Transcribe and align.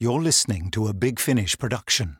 You're 0.00 0.22
listening 0.22 0.70
to 0.70 0.86
a 0.86 0.92
Big 0.92 1.18
Finish 1.18 1.58
production. 1.58 2.18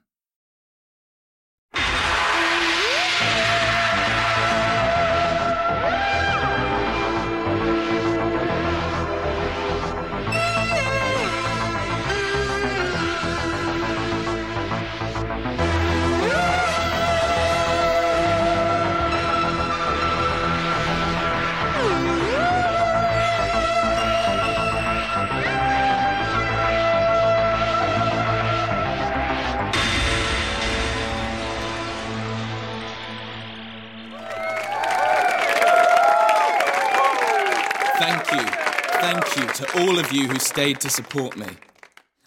To 39.58 39.82
all 39.82 39.98
of 39.98 40.12
you 40.12 40.28
who 40.28 40.38
stayed 40.38 40.78
to 40.80 40.88
support 40.88 41.36
me. 41.36 41.48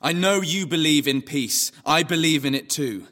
I 0.01 0.11
know 0.11 0.41
you 0.41 0.67
believe 0.67 1.07
in 1.07 1.21
peace. 1.21 1.71
I 1.85 2.03
believe 2.03 2.43
in 2.43 2.53
it 2.53 2.69
too. 2.69 3.07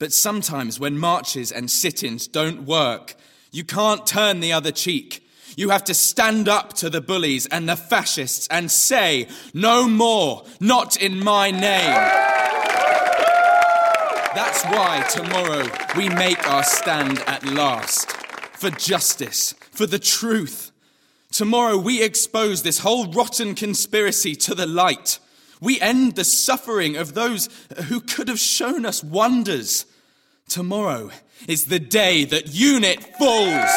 But 0.00 0.12
sometimes 0.12 0.80
when 0.80 0.98
marches 0.98 1.52
and 1.52 1.70
sit 1.70 2.02
ins 2.02 2.26
don't 2.26 2.64
work, 2.64 3.14
you 3.52 3.62
can't 3.62 4.04
turn 4.04 4.40
the 4.40 4.52
other 4.52 4.72
cheek. 4.72 5.24
You 5.56 5.70
have 5.70 5.84
to 5.84 5.94
stand 5.94 6.48
up 6.48 6.72
to 6.74 6.90
the 6.90 7.00
bullies 7.00 7.46
and 7.46 7.68
the 7.68 7.76
fascists 7.76 8.48
and 8.48 8.72
say, 8.72 9.28
no 9.54 9.88
more, 9.88 10.44
not 10.58 11.00
in 11.00 11.22
my 11.22 11.52
name. 11.52 11.94
That's 14.34 14.64
why 14.64 15.06
tomorrow 15.10 15.68
we 15.96 16.08
make 16.08 16.44
our 16.48 16.64
stand 16.64 17.20
at 17.28 17.44
last. 17.44 18.10
For 18.56 18.70
justice, 18.70 19.54
for 19.70 19.86
the 19.86 20.00
truth. 20.00 20.69
Tomorrow 21.40 21.78
we 21.78 22.02
expose 22.02 22.64
this 22.64 22.80
whole 22.80 23.10
rotten 23.10 23.54
conspiracy 23.54 24.34
to 24.34 24.54
the 24.54 24.66
light. 24.66 25.18
We 25.58 25.80
end 25.80 26.14
the 26.14 26.22
suffering 26.22 26.96
of 26.96 27.14
those 27.14 27.48
who 27.86 28.02
could 28.02 28.28
have 28.28 28.38
shown 28.38 28.84
us 28.84 29.02
wonders. 29.02 29.86
Tomorrow 30.50 31.10
is 31.48 31.64
the 31.64 31.78
day 31.78 32.26
that 32.26 32.48
UNIT 32.52 33.16
falls. 33.16 33.70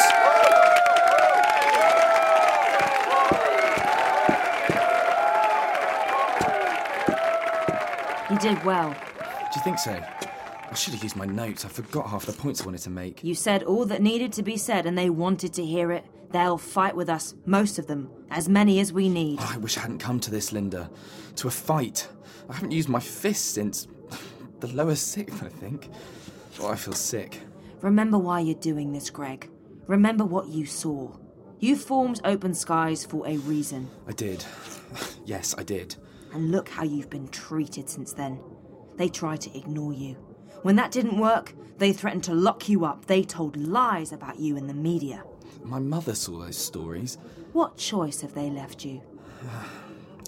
You 8.30 8.38
did 8.40 8.62
well. 8.62 8.90
Do 8.90 9.58
you 9.58 9.62
think 9.64 9.78
so? 9.78 9.98
I 10.70 10.74
should 10.74 10.92
have 10.92 11.02
used 11.02 11.16
my 11.16 11.24
notes. 11.24 11.64
I 11.64 11.68
forgot 11.68 12.10
half 12.10 12.26
the 12.26 12.34
points 12.34 12.60
I 12.60 12.66
wanted 12.66 12.82
to 12.82 12.90
make. 12.90 13.24
You 13.24 13.34
said 13.34 13.62
all 13.62 13.86
that 13.86 14.02
needed 14.02 14.34
to 14.34 14.42
be 14.42 14.58
said, 14.58 14.84
and 14.84 14.98
they 14.98 15.08
wanted 15.08 15.54
to 15.54 15.64
hear 15.64 15.92
it. 15.92 16.04
They'll 16.34 16.58
fight 16.58 16.96
with 16.96 17.08
us, 17.08 17.36
most 17.46 17.78
of 17.78 17.86
them, 17.86 18.10
as 18.28 18.48
many 18.48 18.80
as 18.80 18.92
we 18.92 19.08
need. 19.08 19.38
Oh, 19.40 19.52
I 19.54 19.56
wish 19.58 19.78
I 19.78 19.82
hadn't 19.82 20.00
come 20.00 20.18
to 20.18 20.32
this, 20.32 20.50
Linda. 20.50 20.90
To 21.36 21.46
a 21.46 21.50
fight. 21.52 22.08
I 22.50 22.54
haven't 22.54 22.72
used 22.72 22.88
my 22.88 22.98
fists 22.98 23.44
since 23.44 23.86
the 24.58 24.66
lower 24.66 24.96
sixth, 24.96 25.44
I 25.44 25.48
think. 25.48 25.88
Oh, 26.58 26.66
I 26.66 26.74
feel 26.74 26.92
sick. 26.92 27.38
Remember 27.82 28.18
why 28.18 28.40
you're 28.40 28.56
doing 28.56 28.92
this, 28.92 29.10
Greg. 29.10 29.48
Remember 29.86 30.24
what 30.24 30.48
you 30.48 30.66
saw. 30.66 31.12
You 31.60 31.76
formed 31.76 32.20
Open 32.24 32.52
Skies 32.52 33.06
for 33.06 33.24
a 33.28 33.36
reason. 33.36 33.88
I 34.08 34.12
did. 34.12 34.44
Yes, 35.24 35.54
I 35.56 35.62
did. 35.62 35.94
And 36.32 36.50
look 36.50 36.68
how 36.68 36.82
you've 36.82 37.10
been 37.10 37.28
treated 37.28 37.88
since 37.88 38.12
then. 38.12 38.40
They 38.96 39.08
tried 39.08 39.40
to 39.42 39.56
ignore 39.56 39.92
you. 39.92 40.14
When 40.62 40.74
that 40.76 40.90
didn't 40.90 41.18
work, 41.18 41.54
they 41.78 41.92
threatened 41.92 42.24
to 42.24 42.34
lock 42.34 42.68
you 42.68 42.84
up. 42.84 43.06
They 43.06 43.22
told 43.22 43.56
lies 43.56 44.10
about 44.10 44.40
you 44.40 44.56
in 44.56 44.66
the 44.66 44.74
media. 44.74 45.22
My 45.64 45.78
mother 45.78 46.14
saw 46.14 46.38
those 46.38 46.56
stories. 46.58 47.16
What 47.52 47.76
choice 47.76 48.20
have 48.20 48.34
they 48.34 48.50
left 48.50 48.84
you? 48.84 49.00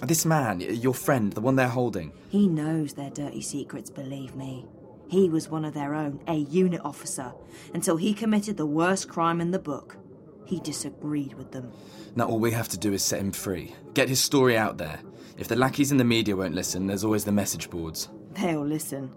This 0.03 0.27
man, 0.27 0.61
your 0.61 0.93
friend, 0.93 1.33
the 1.33 1.41
one 1.41 1.57
they're 1.57 1.69
holding. 1.69 2.13
He 2.29 2.49
knows 2.49 2.93
their 2.93 3.09
dirty 3.09 3.41
secrets, 3.41 3.89
believe 3.89 4.37
me. 4.37 4.67
He 5.09 5.31
was 5.31 5.49
one 5.49 5.65
of 5.65 5.73
their 5.73 5.95
own, 5.95 6.21
a 6.27 6.35
unit 6.35 6.83
officer, 6.85 7.33
until 7.73 7.97
he 7.97 8.13
committed 8.13 8.59
the 8.59 8.67
worst 8.67 9.09
crime 9.09 9.41
in 9.41 9.53
the 9.53 9.59
book. 9.59 9.97
He 10.45 10.61
disagreed 10.61 11.33
with 11.33 11.53
them. 11.53 11.73
Now 12.15 12.29
all 12.29 12.39
we 12.39 12.51
have 12.51 12.69
to 12.69 12.79
do 12.79 12.93
is 12.93 13.03
set 13.03 13.21
him 13.21 13.33
free. 13.33 13.75
Get 13.95 14.11
his 14.11 14.21
story 14.21 14.55
out 14.55 14.77
there. 14.77 15.01
If 15.39 15.49
the 15.49 15.57
lackeys 15.57 15.91
in 15.91 15.97
the 15.97 16.05
media 16.05 16.37
won't 16.37 16.55
listen, 16.55 16.87
there's 16.87 17.03
always 17.05 17.25
the 17.25 17.33
message 17.33 17.71
boards. 17.71 18.11
They'll 18.35 18.67
listen. 18.67 19.13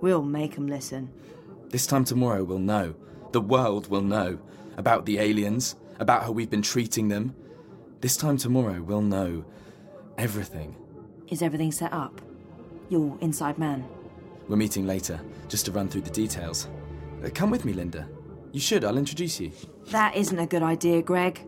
We'll 0.00 0.22
make 0.22 0.58
'em 0.58 0.66
listen. 0.66 1.12
This 1.68 1.86
time 1.86 2.04
tomorrow, 2.04 2.42
we'll 2.42 2.58
know. 2.58 2.94
The 3.30 3.40
world 3.40 3.90
will 3.90 4.02
know. 4.02 4.38
About 4.76 5.06
the 5.06 5.18
aliens, 5.18 5.76
about 5.98 6.22
how 6.22 6.32
we've 6.32 6.50
been 6.50 6.62
treating 6.62 7.08
them. 7.08 7.34
This 8.00 8.16
time 8.16 8.36
tomorrow, 8.36 8.82
we'll 8.82 9.00
know 9.00 9.44
everything. 10.18 10.76
Is 11.28 11.42
everything 11.42 11.72
set 11.72 11.92
up? 11.92 12.20
Your 12.88 13.16
inside 13.20 13.58
man? 13.58 13.84
We're 14.48 14.56
meeting 14.56 14.86
later, 14.86 15.20
just 15.48 15.64
to 15.66 15.72
run 15.72 15.88
through 15.88 16.02
the 16.02 16.10
details. 16.10 16.68
Uh, 17.24 17.30
come 17.34 17.50
with 17.50 17.64
me, 17.64 17.72
Linda. 17.72 18.08
You 18.52 18.60
should, 18.60 18.84
I'll 18.84 18.98
introduce 18.98 19.40
you. 19.40 19.50
That 19.86 20.14
isn't 20.14 20.38
a 20.38 20.46
good 20.46 20.62
idea, 20.62 21.02
Greg. 21.02 21.40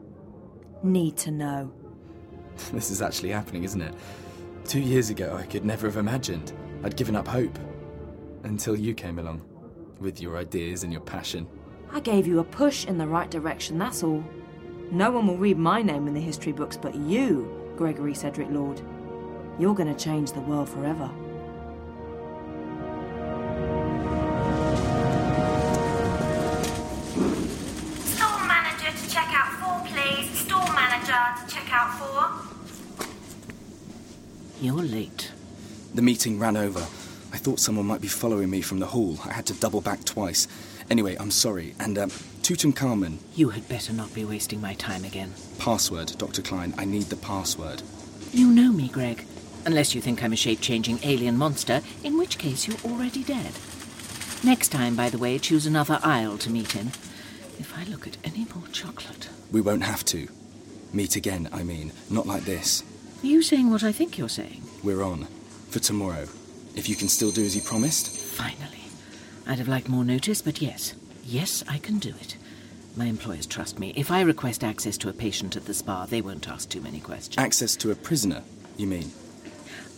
Need 0.83 1.17
to 1.19 1.31
know. 1.31 1.73
This 2.73 2.91
is 2.91 3.03
actually 3.03 3.31
happening, 3.31 3.63
isn't 3.63 3.81
it? 3.81 3.95
Two 4.65 4.81
years 4.81 5.11
ago, 5.11 5.37
I 5.39 5.47
could 5.47 5.65
never 5.65 5.87
have 5.87 5.97
imagined. 5.97 6.53
I'd 6.83 6.97
given 6.97 7.15
up 7.15 7.29
hope. 7.29 7.57
Until 8.43 8.77
you 8.77 8.95
came 8.95 9.19
along. 9.19 9.43
With 10.01 10.21
your 10.21 10.37
ideas 10.37 10.83
and 10.83 10.93
your 10.93 11.03
passion. 11.03 11.47
I 11.91 12.01
gave 12.01 12.27
you 12.27 12.39
a 12.39 12.45
push 12.45 12.85
in 12.85 12.99
the 12.99 13.07
right 13.07 13.31
direction, 13.31 13.79
that's 13.79 14.03
all. 14.03 14.25
No 14.91 15.11
one 15.11 15.27
will 15.27 15.37
read 15.37 15.59
my 15.59 15.83
name 15.83 16.07
in 16.07 16.15
the 16.15 16.21
history 16.21 16.53
books 16.53 16.77
but 16.77 16.95
you, 16.95 17.73
Gregory 17.77 18.15
Cedric 18.15 18.51
Lord. 18.51 18.81
You're 19.59 19.75
going 19.75 19.93
to 19.93 20.05
change 20.05 20.33
the 20.33 20.41
world 20.41 20.69
forever. 20.69 21.11
Store 28.05 28.47
manager 28.47 28.97
to 28.97 29.11
check 29.11 29.29
out 29.33 29.53
four, 29.59 29.81
please. 29.87 30.31
Store 30.39 30.73
manager 30.75 31.43
to 31.43 31.53
check 31.53 31.73
out 31.73 31.99
four. 31.99 33.07
You're 34.61 34.83
late. 34.83 35.33
The 35.95 36.03
meeting 36.03 36.39
ran 36.39 36.57
over. 36.57 36.81
I 37.33 37.37
thought 37.37 37.61
someone 37.61 37.87
might 37.87 38.01
be 38.01 38.09
following 38.09 38.51
me 38.51 38.61
from 38.63 38.79
the 38.79 38.87
hall. 38.87 39.19
I 39.25 39.33
had 39.33 39.47
to 39.47 39.55
double 39.55 39.81
back 39.81 40.05
twice. 40.05 40.47
Anyway, 40.91 41.17
I'm 41.21 41.31
sorry. 41.31 41.75
And, 41.79 41.99
um, 41.99 42.11
Tutankhamun, 42.43 43.19
You 43.35 43.51
had 43.51 43.69
better 43.69 43.93
not 43.93 44.15
be 44.15 44.25
wasting 44.25 44.61
my 44.61 44.75
time 44.75 45.05
again. 45.05 45.35
password, 45.59 46.15
Dr. 46.19 46.41
Klein. 46.43 46.73
I 46.79 46.85
need 46.85 47.05
the 47.05 47.17
password. 47.17 47.83
You 48.33 48.49
know 48.51 48.73
me, 48.73 48.89
Greg. 48.89 49.25
Unless 49.67 49.95
you 49.95 50.01
think 50.01 50.23
I'm 50.23 50.33
a 50.33 50.37
shape 50.37 50.61
changing 50.61 51.01
alien 51.03 51.37
monster, 51.37 51.83
in 52.03 52.17
which 52.17 52.39
case 52.39 52.67
you're 52.67 52.79
already 52.91 53.23
dead. 53.23 53.53
Next 54.43 54.69
time, 54.69 54.95
by 54.97 55.11
the 55.11 55.19
way, 55.19 55.39
choose 55.39 55.67
another 55.67 55.99
aisle 56.03 56.39
to 56.39 56.51
meet 56.51 56.75
in. 56.77 56.89
If 57.59 57.75
I 57.77 57.85
look 57.91 58.07
at 58.07 58.17
any 58.25 58.47
more 58.55 58.67
chocolate. 58.73 59.29
We 59.51 59.61
won't 59.61 59.83
have 59.83 60.05
to. 60.07 60.29
Meet 60.93 61.17
again, 61.17 61.49
I 61.53 61.65
mean. 61.65 61.93
Not 62.09 62.27
like 62.27 62.45
this. 62.45 62.83
Are 63.23 63.27
you 63.27 63.43
saying 63.43 63.71
what 63.71 63.83
I 63.83 63.93
think 63.93 64.17
you're 64.17 64.29
saying? 64.29 64.63
We're 64.83 65.03
on. 65.03 65.27
For 65.71 65.81
tomorrow. 65.81 66.29
If 66.77 66.89
you 66.89 66.95
can 66.95 67.09
still 67.09 67.33
do 67.33 67.45
as 67.45 67.57
you 67.57 67.63
promised. 67.63 68.09
Finally. 68.17 68.78
I'd 69.49 69.59
have 69.59 69.69
liked 69.69 69.89
more 69.89 70.05
notice, 70.05 70.43
but 70.43 70.61
yes. 70.61 70.95
Yes, 71.25 71.65
I 71.67 71.79
can 71.79 71.99
do 71.99 72.11
it. 72.21 72.37
My 72.97 73.07
employers 73.07 73.47
trust 73.47 73.79
me. 73.79 73.95
If 73.97 74.11
I 74.11 74.21
request 74.21 74.63
access 74.63 74.99
to 74.99 75.09
a 75.09 75.13
patient 75.15 75.57
at 75.57 75.65
the 75.65 75.73
spa, 75.73 76.05
they 76.05 76.21
won't 76.21 76.49
ask 76.49 76.69
too 76.69 76.83
many 76.83 77.01
questions. 77.01 77.39
Access 77.39 77.75
to 77.77 77.91
a 77.91 77.95
prisoner, 77.95 78.43
you 78.77 78.87
mean? 78.87 79.11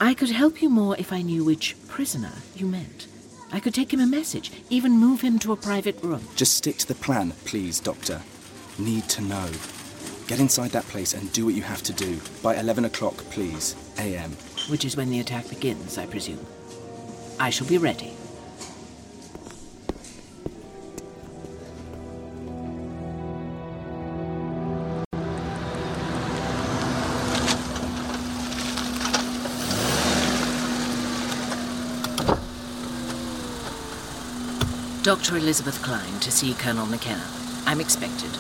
I 0.01 0.15
could 0.15 0.31
help 0.31 0.63
you 0.63 0.71
more 0.71 0.97
if 0.99 1.13
I 1.13 1.23
knew 1.23 1.45
which 1.45 1.77
prisoner 1.89 2.33
you 2.55 2.67
meant. 2.67 3.09
I 3.53 3.59
could 3.59 3.75
take 3.75 3.93
him 3.93 4.01
a 4.01 4.07
message, 4.07 4.53
even 4.71 4.93
move 4.93 5.21
him 5.21 5.39
to 5.41 5.53
a 5.53 5.57
private 5.57 6.01
room. 6.03 6.23
Just 6.37 6.57
stick 6.57 6.79
to 6.79 6.87
the 6.87 6.95
plan, 6.95 7.33
please, 7.45 7.81
Doctor. 7.81 8.23
Need 8.79 9.09
to 9.09 9.23
know. 9.23 9.51
Get 10.29 10.39
inside 10.39 10.71
that 10.71 10.85
place 10.85 11.13
and 11.13 11.33
do 11.33 11.45
what 11.45 11.55
you 11.55 11.63
have 11.63 11.83
to 11.83 11.93
do. 11.93 12.21
By 12.41 12.55
11 12.57 12.85
o'clock, 12.85 13.17
please. 13.31 13.75
AM. 13.99 14.31
Which 14.69 14.85
is 14.85 14.97
when 14.97 15.11
the 15.11 15.19
attack 15.19 15.49
begins, 15.49 15.99
I 15.99 16.07
presume. 16.07 16.47
I 17.41 17.51
shall 17.51 17.67
be 17.67 17.79
ready. 17.79 18.13
Dr. 35.11 35.39
Elizabeth 35.39 35.83
Klein 35.83 36.21
to 36.21 36.31
see 36.31 36.55
Colonel 36.55 36.87
McKenna. 36.87 37.27
I'm 37.67 37.81
expected. 37.81 38.31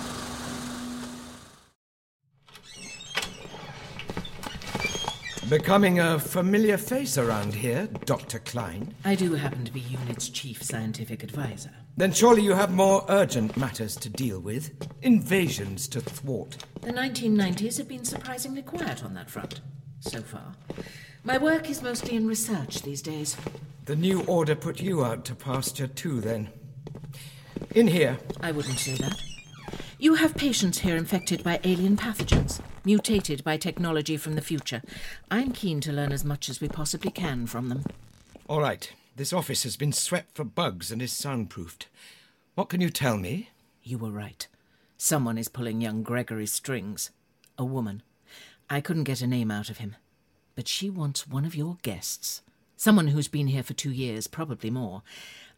Becoming 5.49 5.99
a 5.99 6.21
familiar 6.21 6.77
face 6.77 7.19
around 7.19 7.55
here, 7.55 7.89
Dr. 8.05 8.39
Klein. 8.39 8.95
I 9.05 9.17
do 9.17 9.35
happen 9.35 9.65
to 9.65 9.73
be 9.73 9.81
UNIT's 9.81 10.29
chief 10.29 10.63
scientific 10.63 11.25
advisor. 11.25 11.73
Then 11.97 12.13
surely 12.13 12.43
you 12.43 12.53
have 12.53 12.71
more 12.71 13.05
urgent 13.09 13.57
matters 13.57 13.97
to 13.97 14.09
deal 14.09 14.39
with. 14.39 14.71
Invasions 15.03 15.89
to 15.89 16.01
thwart. 16.01 16.57
The 16.83 16.93
1990s 16.93 17.79
have 17.79 17.89
been 17.89 18.05
surprisingly 18.05 18.63
quiet 18.63 19.03
on 19.03 19.15
that 19.15 19.29
front, 19.29 19.61
so 19.99 20.23
far. 20.23 20.55
My 21.25 21.37
work 21.37 21.69
is 21.69 21.83
mostly 21.83 22.15
in 22.15 22.29
research 22.29 22.83
these 22.83 23.03
days. 23.03 23.37
The 23.87 23.97
new 23.97 24.23
order 24.29 24.55
put 24.55 24.81
you 24.81 25.05
out 25.05 25.25
to 25.25 25.35
pasture 25.35 25.89
too, 25.89 26.21
then. 26.21 26.49
In 27.75 27.87
here. 27.87 28.19
I 28.41 28.53
wouldn't 28.53 28.79
say 28.79 28.95
that. 28.95 29.17
You 29.99 30.15
have 30.15 30.35
patients 30.35 30.79
here 30.79 30.97
infected 30.97 31.45
by 31.45 31.61
alien 31.63 31.97
pathogens, 31.97 32.61
mutated 32.85 33.45
by 33.45 33.57
technology 33.59 34.17
from 34.17 34.35
the 34.35 34.41
future. 34.41 34.83
I'm 35.31 35.53
keen 35.53 35.81
to 35.83 35.93
learn 35.93 36.11
as 36.11 36.25
much 36.25 36.49
as 36.49 36.61
we 36.61 36.69
possibly 36.69 37.11
can 37.11 37.47
from 37.47 37.69
them. 37.69 37.85
All 38.49 38.61
right. 38.61 38.91
This 39.17 39.33
office 39.35 39.65
has 39.65 39.77
been 39.77 39.93
swept 39.93 40.35
for 40.35 40.45
bugs 40.45 40.91
and 40.91 41.03
is 41.03 41.13
soundproofed. 41.13 41.89
What 42.55 42.71
can 42.71 42.81
you 42.81 42.89
tell 42.89 43.19
me? 43.19 43.51
You 43.83 43.99
were 43.99 44.11
right. 44.11 44.49
Someone 44.97 45.37
is 45.37 45.49
pulling 45.49 45.81
young 45.83 46.03
Gregory's 46.03 46.53
strings. 46.53 47.11
A 47.59 47.65
woman. 47.65 48.03
I 48.71 48.81
couldn't 48.81 49.05
get 49.05 49.21
a 49.21 49.27
name 49.27 49.51
out 49.51 49.69
of 49.69 49.79
him. 49.79 49.97
But 50.55 50.69
she 50.69 50.89
wants 50.89 51.29
one 51.29 51.45
of 51.45 51.55
your 51.55 51.77
guests. 51.83 52.41
Someone 52.77 53.09
who's 53.09 53.29
been 53.29 53.49
here 53.49 53.63
for 53.63 53.75
two 53.75 53.91
years, 53.91 54.27
probably 54.27 54.71
more. 54.71 55.03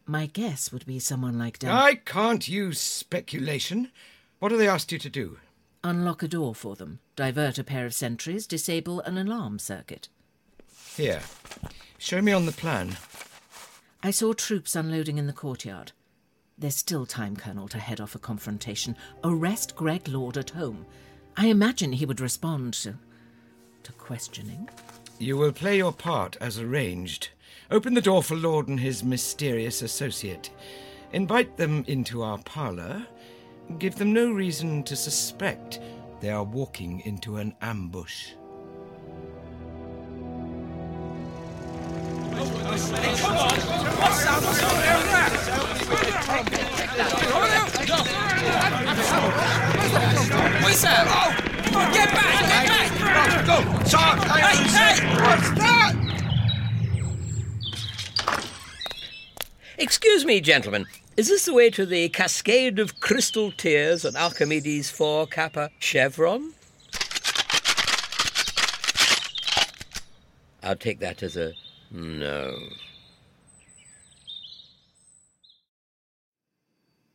My 0.05 0.25
guess 0.25 0.71
would 0.71 0.85
be 0.85 0.99
someone 0.99 1.37
like 1.39 1.59
Dan. 1.59 1.71
I 1.71 1.95
can't 1.95 2.47
use 2.47 2.79
speculation. 2.79 3.91
What 4.39 4.51
have 4.51 4.59
they 4.59 4.67
asked 4.67 4.91
you 4.91 4.99
to 4.99 5.09
do? 5.09 5.37
Unlock 5.83 6.23
a 6.23 6.27
door 6.27 6.53
for 6.55 6.75
them, 6.75 6.99
divert 7.15 7.57
a 7.57 7.63
pair 7.63 7.85
of 7.85 7.93
sentries, 7.93 8.47
disable 8.47 8.99
an 9.01 9.17
alarm 9.17 9.59
circuit. 9.59 10.09
Here. 10.95 11.21
Show 11.97 12.21
me 12.21 12.31
on 12.31 12.45
the 12.45 12.51
plan. 12.51 12.97
I 14.01 14.11
saw 14.11 14.33
troops 14.33 14.75
unloading 14.75 15.17
in 15.17 15.27
the 15.27 15.33
courtyard. 15.33 15.93
There's 16.57 16.75
still 16.75 17.05
time, 17.05 17.35
Colonel, 17.35 17.67
to 17.69 17.79
head 17.79 17.99
off 17.99 18.15
a 18.15 18.19
confrontation. 18.19 18.95
Arrest 19.23 19.75
Greg 19.75 20.07
Lord 20.07 20.37
at 20.37 20.51
home. 20.51 20.85
I 21.35 21.47
imagine 21.47 21.93
he 21.93 22.05
would 22.05 22.21
respond 22.21 22.73
to. 22.75 22.95
to 23.83 23.91
questioning. 23.93 24.69
You 25.19 25.37
will 25.37 25.51
play 25.51 25.77
your 25.77 25.93
part 25.93 26.37
as 26.39 26.59
arranged. 26.59 27.29
Open 27.73 27.95
the 27.95 28.01
door 28.01 28.21
for 28.21 28.35
Lord 28.35 28.67
and 28.67 28.79
his 28.79 29.03
mysterious 29.03 29.81
associate. 29.81 30.51
Invite 31.11 31.57
them 31.57 31.83
into 31.87 32.21
our 32.21 32.37
parlour. 32.37 33.03
Give 33.79 33.95
them 33.95 34.13
no 34.13 34.31
reason 34.31 34.83
to 34.83 34.95
suspect 34.95 35.79
they 36.21 36.29
are 36.29 36.43
walking 36.43 36.99
into 36.99 37.37
an 37.37 37.55
ambush. 37.63 38.33
What's 50.61 50.81
that? 50.83 51.07
Oh, 51.09 51.33
come 51.63 51.75
on, 51.75 51.91
get 51.91 52.09
back, 52.11 52.39
get 52.39 52.67
back! 52.69 53.45
Go! 53.47 53.55
Sarge! 53.89 54.23
Hey, 54.25 54.61
hey! 54.69 54.95
What's 55.23 55.49
that? 55.59 56.02
Excuse 59.83 60.23
me, 60.23 60.39
gentlemen. 60.39 60.85
Is 61.17 61.27
this 61.27 61.43
the 61.43 61.53
way 61.53 61.69
to 61.71 61.85
the 61.85 62.07
Cascade 62.07 62.79
of 62.79 63.01
Crystal 63.01 63.51
Tears 63.51 64.05
at 64.05 64.15
Archimedes 64.15 64.89
4 64.89 65.27
Kappa 65.27 65.71
Chevron? 65.77 66.53
I'll 70.63 70.77
take 70.77 71.01
that 71.01 71.21
as 71.21 71.35
a 71.35 71.51
no. 71.91 72.55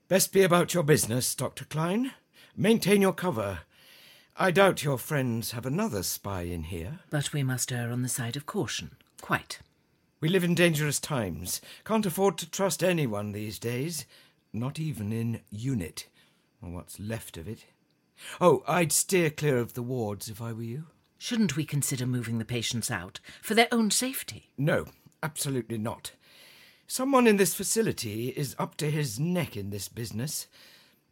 Best 0.09 0.35
be 0.35 0.43
about 0.43 0.75
your 0.75 0.83
business, 0.83 1.35
Dr. 1.35 1.65
Klein. 1.65 2.13
Maintain 2.55 3.01
your 3.01 3.15
cover. 3.15 3.61
I 4.37 4.51
doubt 4.51 4.85
your 4.85 4.99
friends 4.99 5.53
have 5.53 5.65
another 5.65 6.03
spy 6.03 6.43
in 6.43 6.65
here. 6.65 6.99
But 7.09 7.33
we 7.33 7.43
must 7.43 7.73
err 7.73 7.91
on 7.91 8.03
the 8.03 8.11
side 8.11 8.37
of 8.37 8.45
caution. 8.45 8.91
Quite. 9.23 9.61
We 10.21 10.29
live 10.29 10.43
in 10.43 10.57
dangerous 10.57 10.99
times. 10.99 11.61
Can't 11.85 12.05
afford 12.05 12.39
to 12.39 12.51
trust 12.51 12.83
anyone 12.83 13.31
these 13.31 13.59
days. 13.59 14.05
Not 14.53 14.81
even 14.81 15.13
in 15.13 15.43
UNIT, 15.51 16.09
or 16.61 16.71
what's 16.71 16.99
left 16.99 17.37
of 17.37 17.47
it. 17.47 17.67
Oh, 18.41 18.65
I'd 18.67 18.91
steer 18.91 19.31
clear 19.31 19.59
of 19.59 19.75
the 19.75 19.83
wards 19.83 20.29
if 20.29 20.43
I 20.43 20.53
were 20.53 20.63
you. 20.63 20.87
Shouldn't 21.19 21.55
we 21.55 21.65
consider 21.65 22.05
moving 22.05 22.39
the 22.39 22.45
patients 22.45 22.91
out 22.91 23.21
for 23.41 23.55
their 23.55 23.69
own 23.71 23.93
safety? 23.93 24.51
No, 24.59 24.87
absolutely 25.23 25.79
not. 25.79 26.13
Someone 26.89 27.29
in 27.29 27.37
this 27.37 27.55
facility 27.55 28.31
is 28.31 28.57
up 28.59 28.77
to 28.79 28.91
his 28.91 29.21
neck 29.21 29.57
in 29.57 29.71
this 29.71 29.89
business, 29.89 30.49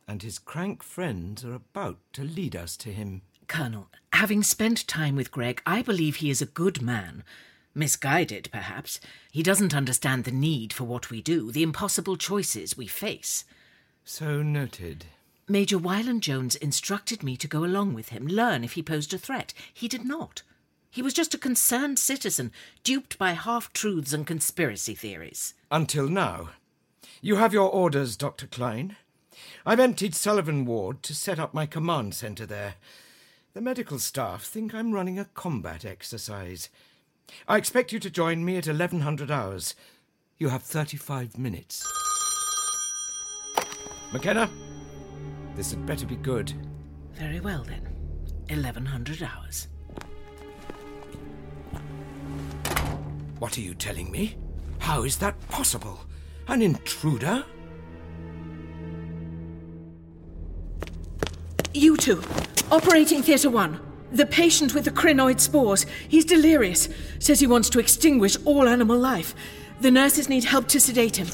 and 0.08 0.22
his 0.22 0.40
crank 0.40 0.82
friends 0.82 1.44
are 1.44 1.54
about 1.54 1.98
to 2.14 2.24
lead 2.24 2.56
us 2.56 2.76
to 2.78 2.92
him. 2.92 3.22
Colonel, 3.46 3.88
having 4.12 4.42
spent 4.42 4.88
time 4.88 5.14
with 5.14 5.30
Greg, 5.30 5.62
I 5.64 5.82
believe 5.82 6.16
he 6.16 6.30
is 6.30 6.42
a 6.42 6.46
good 6.46 6.82
man. 6.82 7.22
Misguided, 7.76 8.48
perhaps. 8.50 9.00
He 9.30 9.42
doesn't 9.42 9.74
understand 9.74 10.24
the 10.24 10.30
need 10.30 10.72
for 10.72 10.84
what 10.84 11.10
we 11.10 11.20
do, 11.20 11.52
the 11.52 11.62
impossible 11.62 12.16
choices 12.16 12.74
we 12.74 12.86
face. 12.86 13.44
So 14.02 14.42
noted. 14.42 15.04
Major 15.46 15.78
Wyland 15.78 16.20
Jones 16.20 16.56
instructed 16.56 17.22
me 17.22 17.36
to 17.36 17.46
go 17.46 17.64
along 17.64 17.92
with 17.92 18.08
him, 18.08 18.26
learn 18.26 18.64
if 18.64 18.72
he 18.72 18.82
posed 18.82 19.12
a 19.12 19.18
threat. 19.18 19.52
He 19.74 19.88
did 19.88 20.06
not. 20.06 20.42
He 20.90 21.02
was 21.02 21.12
just 21.12 21.34
a 21.34 21.38
concerned 21.38 21.98
citizen, 21.98 22.50
duped 22.82 23.18
by 23.18 23.32
half 23.32 23.70
truths 23.74 24.14
and 24.14 24.26
conspiracy 24.26 24.94
theories. 24.94 25.52
Until 25.70 26.08
now. 26.08 26.52
You 27.20 27.36
have 27.36 27.52
your 27.52 27.68
orders, 27.68 28.16
Dr. 28.16 28.46
Klein. 28.46 28.96
I've 29.66 29.80
emptied 29.80 30.14
Sullivan 30.14 30.64
Ward 30.64 31.02
to 31.02 31.14
set 31.14 31.38
up 31.38 31.52
my 31.52 31.66
command 31.66 32.14
centre 32.14 32.46
there. 32.46 32.76
The 33.52 33.60
medical 33.60 33.98
staff 33.98 34.44
think 34.44 34.74
I'm 34.74 34.92
running 34.92 35.18
a 35.18 35.26
combat 35.26 35.84
exercise. 35.84 36.70
I 37.48 37.56
expect 37.56 37.92
you 37.92 37.98
to 38.00 38.10
join 38.10 38.44
me 38.44 38.56
at 38.56 38.66
1100 38.66 39.30
hours. 39.30 39.74
You 40.38 40.48
have 40.48 40.62
35 40.62 41.38
minutes. 41.38 41.86
McKenna, 44.12 44.50
this 45.54 45.70
had 45.70 45.86
better 45.86 46.06
be 46.06 46.16
good. 46.16 46.52
Very 47.12 47.40
well, 47.40 47.64
then. 47.64 47.82
1100 48.48 49.22
hours. 49.22 49.68
What 53.38 53.56
are 53.58 53.60
you 53.60 53.74
telling 53.74 54.10
me? 54.10 54.36
How 54.78 55.02
is 55.02 55.16
that 55.18 55.34
possible? 55.48 56.00
An 56.48 56.62
intruder? 56.62 57.44
You 61.74 61.96
two, 61.96 62.22
operating 62.70 63.22
theatre 63.22 63.50
one. 63.50 63.80
The 64.12 64.26
patient 64.26 64.74
with 64.74 64.84
the 64.84 64.90
crinoid 64.90 65.40
spores. 65.40 65.84
He's 66.08 66.24
delirious. 66.24 66.88
Says 67.18 67.40
he 67.40 67.46
wants 67.46 67.68
to 67.70 67.78
extinguish 67.78 68.36
all 68.44 68.68
animal 68.68 68.98
life. 68.98 69.34
The 69.80 69.90
nurses 69.90 70.28
need 70.28 70.44
help 70.44 70.68
to 70.68 70.80
sedate 70.80 71.16
him. 71.16 71.28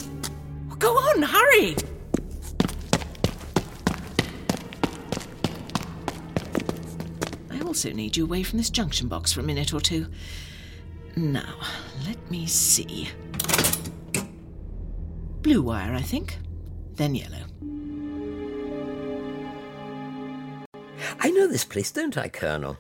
Go 0.79 0.95
on, 0.97 1.23
hurry! 1.23 1.76
I 7.50 7.61
also 7.64 7.93
need 7.93 8.17
you 8.17 8.25
away 8.25 8.43
from 8.43 8.59
this 8.59 8.71
junction 8.71 9.07
box 9.07 9.33
for 9.33 9.41
a 9.41 9.45
minute 9.45 9.73
or 9.73 9.81
two. 9.81 10.07
Now, 11.14 11.61
let 12.07 12.31
me 12.31 12.47
see. 12.47 13.09
Blue 15.43 15.62
wire, 15.62 15.95
I 15.95 16.02
think. 16.02 16.38
Then 16.95 17.14
yellow. 17.14 17.45
I 21.21 21.31
know 21.31 21.47
this 21.47 21.64
place, 21.64 21.90
don't 21.90 22.16
I, 22.16 22.28
Colonel? 22.28 22.78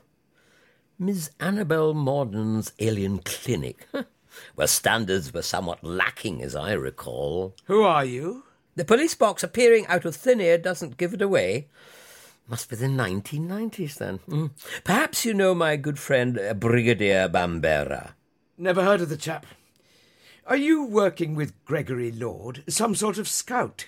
Miss 0.98 1.30
Annabel 1.40 1.94
Morden's 1.94 2.72
Alien 2.78 3.18
Clinic. 3.18 3.86
Where 4.54 4.66
standards 4.66 5.32
were 5.34 5.42
somewhat 5.42 5.84
lacking, 5.84 6.42
as 6.42 6.56
I 6.56 6.72
recall. 6.72 7.54
Who 7.64 7.82
are 7.82 8.04
you? 8.04 8.44
The 8.76 8.84
police 8.84 9.14
box 9.14 9.42
appearing 9.42 9.86
out 9.86 10.04
of 10.04 10.16
thin 10.16 10.40
air 10.40 10.56
doesn't 10.56 10.96
give 10.96 11.12
it 11.12 11.20
away. 11.20 11.68
Must 12.48 12.68
be 12.70 12.76
the 12.76 12.86
1990s, 12.86 13.96
then. 13.96 14.20
Mm. 14.28 14.50
Perhaps 14.84 15.24
you 15.24 15.34
know 15.34 15.54
my 15.54 15.76
good 15.76 15.98
friend 15.98 16.38
uh, 16.38 16.54
Brigadier 16.54 17.28
Bambera. 17.28 18.12
Never 18.56 18.82
heard 18.82 19.00
of 19.00 19.08
the 19.08 19.16
chap. 19.16 19.46
Are 20.46 20.56
you 20.56 20.84
working 20.84 21.34
with 21.34 21.64
Gregory 21.64 22.10
Lord? 22.10 22.64
Some 22.68 22.94
sort 22.94 23.18
of 23.18 23.28
scout? 23.28 23.86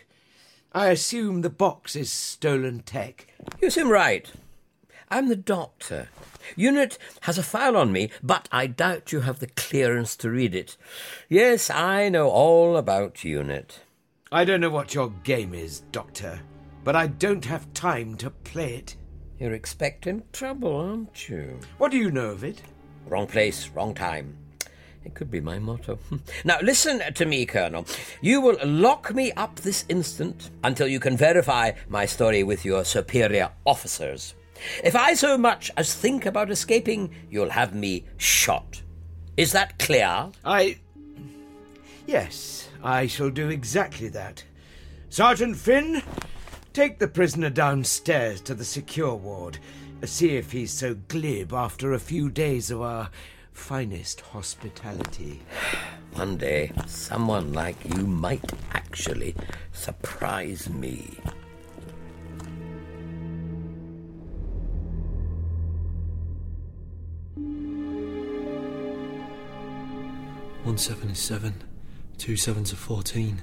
I 0.75 0.89
assume 0.89 1.43
the 1.43 1.51
box 1.51 1.95
is 1.95 2.11
stolen 2.11 2.81
tech. 2.81 3.29
You 3.61 3.71
seem 3.71 3.91
right. 3.91 4.29
I'm 5.09 5.29
the 5.29 5.37
doctor. 5.37 6.09
Unit 6.57 6.99
has 7.21 7.39
a 7.39 7.45
file 7.45 7.77
on 7.77 7.93
me, 7.93 8.11
but 8.25 8.49
I 8.51 8.67
doubt 8.67 9.13
you 9.13 9.21
have 9.21 9.39
the 9.39 9.47
clearance 9.47 10.17
to 10.17 10.31
read 10.31 10.53
it. 10.53 10.77
Yes, 11.29 11.71
I 11.71 12.09
know 12.09 12.29
all 12.29 12.77
about 12.77 13.23
Unit. 13.23 13.83
I 14.33 14.45
don't 14.45 14.61
know 14.61 14.71
what 14.71 14.95
your 14.95 15.11
game 15.23 15.55
is, 15.55 15.81
Doctor, 15.93 16.41
but 16.83 16.97
I 16.97 17.07
don't 17.07 17.45
have 17.45 17.73
time 17.73 18.17
to 18.17 18.31
play 18.31 18.75
it. 18.75 18.97
You're 19.39 19.53
expecting 19.53 20.25
trouble, 20.33 20.75
aren't 20.75 21.29
you? 21.29 21.61
What 21.79 21.93
do 21.93 21.99
you 21.99 22.11
know 22.11 22.31
of 22.31 22.43
it? 22.43 22.63
Wrong 23.07 23.29
place, 23.29 23.69
wrong 23.69 23.95
time. 23.95 24.37
It 25.05 25.15
could 25.15 25.31
be 25.31 25.41
my 25.41 25.59
motto. 25.59 25.99
Now, 26.45 26.59
listen 26.63 27.01
to 27.15 27.25
me, 27.25 27.47
Colonel. 27.47 27.87
You 28.21 28.41
will 28.41 28.57
lock 28.65 29.15
me 29.15 29.33
up 29.33 29.57
this 29.57 29.85
instant 29.89 30.51
until 30.63 30.89
you 30.89 31.01
can 31.01 31.17
verify 31.17 31.73
my 31.89 32.07
story 32.07 32.43
with 32.43 32.65
your 32.65 32.85
superior 32.85 33.51
officers. 33.67 34.35
If 34.83 34.97
I 34.97 35.15
so 35.15 35.37
much 35.37 35.71
as 35.77 35.95
think 35.95 36.27
about 36.27 36.51
escaping, 36.51 37.15
you'll 37.31 37.51
have 37.51 37.75
me 37.75 38.05
shot. 38.17 38.83
Is 39.37 39.53
that 39.53 39.79
clear? 39.79 40.31
I. 40.45 40.79
Yes, 42.07 42.69
I 42.83 43.07
shall 43.07 43.31
do 43.31 43.49
exactly 43.49 44.09
that. 44.09 44.45
Sergeant 45.11 45.57
Finn, 45.57 46.03
take 46.73 46.99
the 46.99 47.09
prisoner 47.09 47.51
downstairs 47.51 48.41
to 48.43 48.55
the 48.55 48.65
secure 48.65 49.15
ward. 49.15 49.59
See 50.05 50.37
if 50.37 50.53
he's 50.53 50.73
so 50.73 50.95
glib 51.09 51.53
after 51.53 51.93
a 51.93 51.99
few 51.99 52.29
days 52.29 52.71
of 52.71 52.83
our 52.83 53.11
finest 53.55 54.21
hospitality. 54.21 55.41
One 56.13 56.37
day, 56.37 56.73
someone 56.87 57.55
like 57.55 57.77
you 57.97 58.07
might 58.07 58.53
actually 58.73 59.35
surprise 59.73 60.69
me. 60.69 61.17
One 70.65 70.79
seven 70.79 71.11
is 71.11 71.19
seven, 71.19 71.63
two 72.19 72.37
sevens 72.37 72.73
are 72.73 72.77
fourteen, 72.77 73.43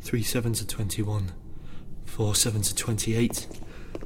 three 0.00 0.22
sevens 0.22 0.60
are 0.60 0.66
twenty-one, 0.66 1.32
four 2.04 2.34
sevens 2.34 2.72
are 2.72 2.76
twenty-eight, 2.76 3.46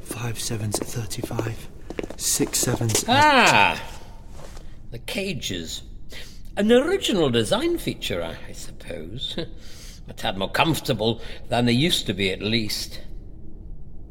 five 0.00 0.38
sevens 0.38 0.81
are 0.81 0.85
thirty-five, 0.85 1.69
six 2.17 2.59
sevens. 2.59 3.05
Are... 3.05 3.07
Ah! 3.09 3.83
The 4.90 4.99
cages. 4.99 5.83
An 6.57 6.73
original 6.73 7.30
design 7.30 7.78
feature, 7.78 8.23
I 8.23 8.52
suppose. 8.52 9.37
A 10.09 10.12
tad 10.14 10.38
more 10.38 10.50
comfortable 10.50 11.21
than 11.49 11.66
they 11.66 11.73
used 11.73 12.07
to 12.07 12.14
be, 12.14 12.30
at 12.30 12.40
least. 12.40 13.00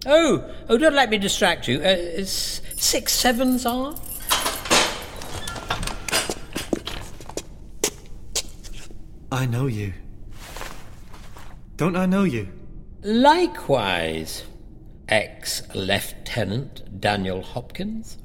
Oh, 0.05 0.49
oh, 0.69 0.77
don't 0.77 0.93
let 0.93 1.09
me 1.09 1.17
distract 1.17 1.67
you. 1.67 1.81
Uh, 1.81 2.23
six 2.23 3.13
sevens 3.13 3.65
are? 3.65 3.95
I 9.31 9.45
know 9.45 9.65
you. 9.65 9.93
Don't 11.75 11.95
I 11.95 12.05
know 12.05 12.23
you? 12.23 12.47
Likewise, 13.03 14.43
ex 15.09 15.63
Lieutenant 15.75 17.01
Daniel 17.01 17.41
Hopkins. 17.41 18.17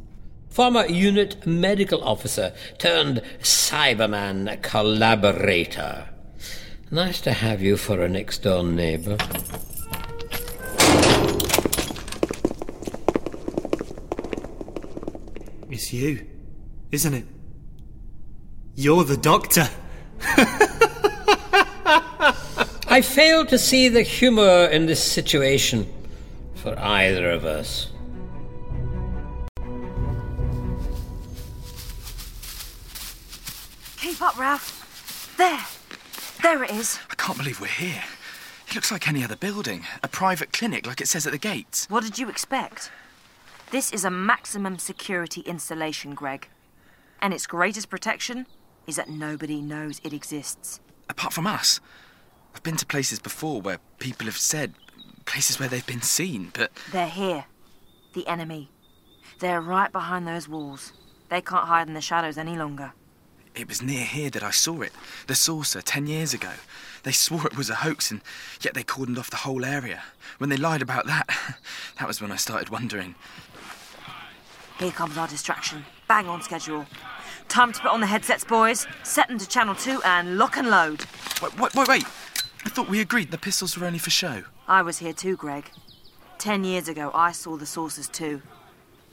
Former 0.52 0.86
unit 0.86 1.46
medical 1.46 2.04
officer 2.04 2.52
turned 2.76 3.22
Cyberman 3.40 4.60
collaborator. 4.60 6.10
Nice 6.90 7.22
to 7.22 7.32
have 7.32 7.62
you 7.62 7.78
for 7.78 8.02
a 8.02 8.08
next 8.08 8.42
door 8.42 8.62
neighbor. 8.62 9.16
It's 15.70 15.90
you, 15.90 16.26
isn't 16.90 17.14
it? 17.14 17.24
You're 18.74 19.04
the 19.04 19.16
doctor. 19.16 19.70
I 22.88 23.00
fail 23.02 23.46
to 23.46 23.56
see 23.56 23.88
the 23.88 24.02
humor 24.02 24.66
in 24.66 24.84
this 24.84 25.02
situation 25.02 25.90
for 26.56 26.78
either 26.78 27.30
of 27.30 27.46
us. 27.46 27.91
Up, 34.22 34.38
Ralph. 34.38 35.34
There. 35.36 35.64
There 36.42 36.62
it 36.62 36.70
is. 36.70 37.00
I 37.10 37.14
can't 37.14 37.36
believe 37.36 37.60
we're 37.60 37.66
here. 37.66 38.04
It 38.68 38.74
looks 38.74 38.92
like 38.92 39.08
any 39.08 39.24
other 39.24 39.36
building. 39.36 39.84
A 40.02 40.08
private 40.08 40.52
clinic, 40.52 40.86
like 40.86 41.00
it 41.00 41.08
says 41.08 41.26
at 41.26 41.32
the 41.32 41.38
gates. 41.38 41.86
What 41.90 42.04
did 42.04 42.18
you 42.18 42.28
expect? 42.28 42.90
This 43.70 43.92
is 43.92 44.04
a 44.04 44.10
maximum 44.10 44.78
security 44.78 45.40
installation, 45.42 46.14
Greg. 46.14 46.48
And 47.20 47.34
its 47.34 47.46
greatest 47.46 47.90
protection 47.90 48.46
is 48.86 48.96
that 48.96 49.08
nobody 49.08 49.60
knows 49.60 50.00
it 50.04 50.12
exists. 50.12 50.80
Apart 51.08 51.32
from 51.32 51.46
us. 51.46 51.80
I've 52.54 52.62
been 52.62 52.76
to 52.76 52.86
places 52.86 53.18
before 53.18 53.60
where 53.60 53.78
people 53.98 54.26
have 54.26 54.38
said, 54.38 54.74
places 55.24 55.58
where 55.58 55.68
they've 55.68 55.86
been 55.86 56.02
seen, 56.02 56.50
but. 56.54 56.70
They're 56.92 57.08
here. 57.08 57.46
The 58.14 58.26
enemy. 58.26 58.70
They're 59.38 59.60
right 59.60 59.90
behind 59.90 60.28
those 60.28 60.48
walls. 60.48 60.92
They 61.28 61.40
can't 61.40 61.66
hide 61.66 61.88
in 61.88 61.94
the 61.94 62.00
shadows 62.00 62.38
any 62.38 62.56
longer. 62.56 62.92
It 63.54 63.68
was 63.68 63.82
near 63.82 64.04
here 64.04 64.30
that 64.30 64.42
I 64.42 64.50
saw 64.50 64.80
it. 64.80 64.92
The 65.26 65.34
saucer, 65.34 65.82
ten 65.82 66.06
years 66.06 66.32
ago. 66.32 66.52
They 67.02 67.12
swore 67.12 67.46
it 67.46 67.56
was 67.56 67.68
a 67.68 67.76
hoax, 67.76 68.10
and 68.10 68.22
yet 68.60 68.74
they 68.74 68.82
cordoned 68.82 69.18
off 69.18 69.30
the 69.30 69.38
whole 69.38 69.64
area. 69.64 70.02
When 70.38 70.48
they 70.48 70.56
lied 70.56 70.82
about 70.82 71.06
that, 71.06 71.28
that 71.98 72.08
was 72.08 72.20
when 72.20 72.32
I 72.32 72.36
started 72.36 72.70
wondering. 72.70 73.14
Here 74.78 74.90
comes 74.90 75.18
our 75.18 75.28
distraction. 75.28 75.84
Bang 76.08 76.28
on 76.28 76.40
schedule. 76.42 76.86
Time 77.48 77.72
to 77.72 77.80
put 77.80 77.90
on 77.90 78.00
the 78.00 78.06
headsets, 78.06 78.44
boys. 78.44 78.86
Set 79.02 79.28
them 79.28 79.38
to 79.38 79.46
channel 79.46 79.74
2 79.74 80.00
and 80.04 80.38
lock 80.38 80.56
and 80.56 80.70
load. 80.70 81.04
Wait, 81.42 81.58
wait, 81.58 81.74
wait, 81.74 81.88
wait. 81.88 82.04
I 82.64 82.68
thought 82.70 82.88
we 82.88 83.00
agreed 83.00 83.30
the 83.30 83.38
pistols 83.38 83.76
were 83.76 83.86
only 83.86 83.98
for 83.98 84.10
show. 84.10 84.44
I 84.66 84.82
was 84.82 84.98
here 84.98 85.12
too, 85.12 85.36
Greg. 85.36 85.70
Ten 86.38 86.64
years 86.64 86.88
ago, 86.88 87.10
I 87.14 87.32
saw 87.32 87.56
the 87.56 87.66
saucers 87.66 88.08
too. 88.08 88.40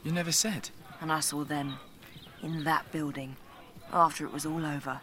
You 0.03 0.11
never 0.11 0.31
said. 0.31 0.69
And 1.01 1.11
I 1.11 1.19
saw 1.19 1.43
them 1.43 1.79
in 2.41 2.63
that 2.63 2.89
building 2.91 3.35
after 3.91 4.25
it 4.25 4.33
was 4.33 4.45
all 4.45 4.65
over. 4.65 5.01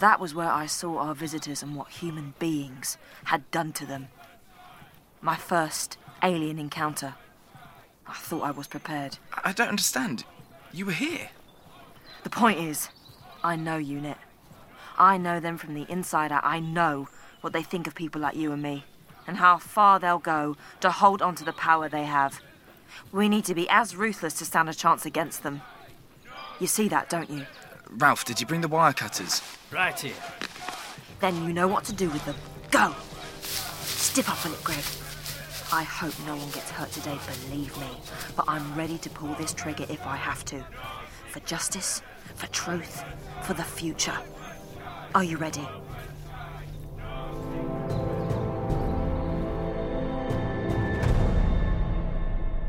That 0.00 0.20
was 0.20 0.34
where 0.34 0.50
I 0.50 0.66
saw 0.66 0.98
our 0.98 1.14
visitors 1.14 1.62
and 1.62 1.76
what 1.76 1.88
human 1.88 2.34
beings 2.38 2.98
had 3.24 3.50
done 3.50 3.72
to 3.74 3.86
them. 3.86 4.08
My 5.20 5.36
first 5.36 5.96
alien 6.22 6.58
encounter. 6.58 7.14
I 8.06 8.14
thought 8.14 8.42
I 8.42 8.50
was 8.50 8.66
prepared. 8.66 9.18
I 9.44 9.52
don't 9.52 9.68
understand. 9.68 10.24
You 10.72 10.86
were 10.86 10.92
here. 10.92 11.30
The 12.24 12.30
point 12.30 12.58
is, 12.58 12.88
I 13.42 13.56
know 13.56 13.78
UNIT. 13.78 14.18
I 14.98 15.16
know 15.16 15.40
them 15.40 15.58
from 15.58 15.74
the 15.74 15.86
inside 15.88 16.32
out. 16.32 16.44
I 16.44 16.60
know 16.60 17.08
what 17.40 17.52
they 17.52 17.62
think 17.62 17.86
of 17.86 17.94
people 17.94 18.20
like 18.20 18.36
you 18.36 18.52
and 18.52 18.62
me, 18.62 18.84
and 19.26 19.36
how 19.36 19.58
far 19.58 19.98
they'll 19.98 20.18
go 20.18 20.56
to 20.80 20.90
hold 20.90 21.22
on 21.22 21.34
to 21.36 21.44
the 21.44 21.52
power 21.52 21.88
they 21.88 22.04
have. 22.04 22.40
We 23.12 23.28
need 23.28 23.44
to 23.46 23.54
be 23.54 23.68
as 23.68 23.96
ruthless 23.96 24.34
to 24.34 24.44
stand 24.44 24.68
a 24.68 24.74
chance 24.74 25.04
against 25.04 25.42
them. 25.42 25.62
You 26.60 26.66
see 26.66 26.88
that, 26.88 27.10
don't 27.10 27.30
you? 27.30 27.46
Ralph, 27.98 28.24
did 28.24 28.40
you 28.40 28.46
bring 28.46 28.60
the 28.60 28.68
wire 28.68 28.92
cutters? 28.92 29.40
Right 29.70 29.98
here. 29.98 30.14
Then 31.20 31.44
you 31.44 31.52
know 31.52 31.68
what 31.68 31.84
to 31.84 31.92
do 31.92 32.10
with 32.10 32.24
them. 32.24 32.34
Go! 32.72 32.92
Stiff 33.40 34.28
up 34.28 34.44
on 34.44 34.52
it, 34.52 34.64
Greg. 34.64 34.84
I 35.72 35.84
hope 35.84 36.12
no 36.26 36.34
one 36.36 36.50
gets 36.50 36.70
hurt 36.70 36.90
today, 36.90 37.16
believe 37.48 37.76
me. 37.78 37.86
But 38.36 38.46
I'm 38.48 38.74
ready 38.74 38.98
to 38.98 39.10
pull 39.10 39.32
this 39.34 39.54
trigger 39.54 39.86
if 39.88 40.04
I 40.06 40.16
have 40.16 40.44
to. 40.46 40.64
For 41.30 41.38
justice, 41.40 42.02
for 42.34 42.48
truth, 42.48 43.04
for 43.42 43.54
the 43.54 43.62
future. 43.62 44.18
Are 45.14 45.24
you 45.24 45.36
ready? 45.36 45.66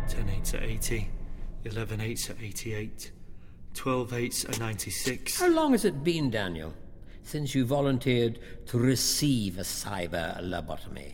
10 0.07 0.29
eights 0.29 0.53
are 0.53 0.61
80, 0.61 1.09
11 1.63 2.01
eights 2.01 2.29
88, 2.29 3.11
12 3.75 4.13
eights 4.13 4.45
are 4.45 4.57
96. 4.59 5.39
How 5.39 5.49
long 5.49 5.73
has 5.73 5.85
it 5.85 6.03
been, 6.03 6.31
Daniel, 6.31 6.73
since 7.23 7.53
you 7.53 7.65
volunteered 7.65 8.39
to 8.67 8.77
receive 8.77 9.57
a 9.57 9.61
cyber 9.61 10.41
lobotomy? 10.41 11.13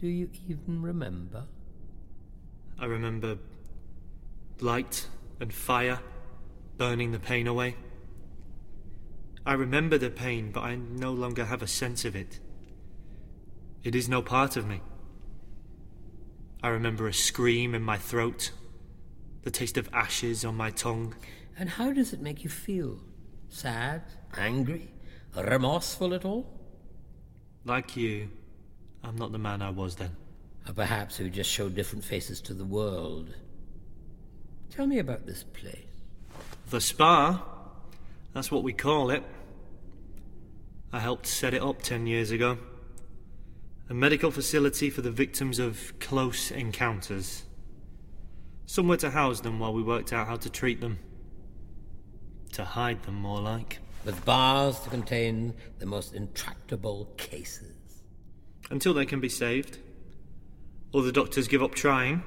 Do 0.00 0.08
you 0.08 0.30
even 0.48 0.82
remember? 0.82 1.44
I 2.78 2.86
remember 2.86 3.38
light 4.60 5.06
and 5.38 5.52
fire 5.52 6.00
burning 6.78 7.12
the 7.12 7.20
pain 7.20 7.46
away. 7.46 7.76
I 9.44 9.52
remember 9.54 9.98
the 9.98 10.10
pain, 10.10 10.50
but 10.52 10.62
I 10.62 10.76
no 10.76 11.12
longer 11.12 11.44
have 11.44 11.62
a 11.62 11.66
sense 11.66 12.04
of 12.04 12.16
it. 12.16 12.40
It 13.84 13.94
is 13.94 14.08
no 14.08 14.22
part 14.22 14.56
of 14.56 14.66
me. 14.66 14.80
I 16.62 16.68
remember 16.68 17.08
a 17.08 17.12
scream 17.12 17.74
in 17.74 17.82
my 17.82 17.98
throat, 17.98 18.52
the 19.42 19.50
taste 19.50 19.76
of 19.76 19.88
ashes 19.92 20.44
on 20.44 20.56
my 20.56 20.70
tongue. 20.70 21.14
And 21.58 21.68
how 21.68 21.92
does 21.92 22.12
it 22.12 22.20
make 22.20 22.44
you 22.44 22.50
feel? 22.50 22.98
Sad? 23.48 24.02
Angry? 24.36 24.90
Remorseful 25.36 26.14
at 26.14 26.24
all? 26.24 26.46
Like 27.64 27.96
you, 27.96 28.30
I'm 29.04 29.16
not 29.16 29.32
the 29.32 29.38
man 29.38 29.62
I 29.62 29.70
was 29.70 29.96
then. 29.96 30.16
Or 30.68 30.72
perhaps 30.72 31.18
we 31.18 31.30
just 31.30 31.50
show 31.50 31.68
different 31.68 32.04
faces 32.04 32.40
to 32.42 32.54
the 32.54 32.64
world. 32.64 33.34
Tell 34.70 34.86
me 34.86 34.98
about 34.98 35.26
this 35.26 35.42
place. 35.42 35.78
The 36.70 36.80
spa? 36.80 37.42
That's 38.32 38.50
what 38.50 38.62
we 38.62 38.72
call 38.72 39.10
it. 39.10 39.22
I 40.92 41.00
helped 41.00 41.26
set 41.26 41.54
it 41.54 41.62
up 41.62 41.82
ten 41.82 42.06
years 42.06 42.30
ago. 42.30 42.58
A 43.90 43.94
medical 43.94 44.30
facility 44.30 44.88
for 44.88 45.02
the 45.02 45.10
victims 45.10 45.58
of 45.58 45.98
close 46.00 46.50
encounters. 46.50 47.42
Somewhere 48.64 48.96
to 48.98 49.10
house 49.10 49.40
them 49.40 49.58
while 49.58 49.74
we 49.74 49.82
worked 49.82 50.12
out 50.12 50.26
how 50.26 50.36
to 50.36 50.48
treat 50.48 50.80
them. 50.80 50.98
To 52.52 52.64
hide 52.64 53.02
them, 53.02 53.14
more 53.14 53.40
like. 53.40 53.78
With 54.04 54.24
bars 54.24 54.78
to 54.80 54.90
contain 54.90 55.54
the 55.78 55.86
most 55.86 56.14
intractable 56.14 57.06
cases. 57.16 58.02
Until 58.70 58.94
they 58.94 59.06
can 59.06 59.20
be 59.20 59.28
saved. 59.28 59.78
Or 60.92 61.02
the 61.02 61.12
doctors 61.12 61.48
give 61.48 61.62
up 61.62 61.74
trying. 61.74 62.22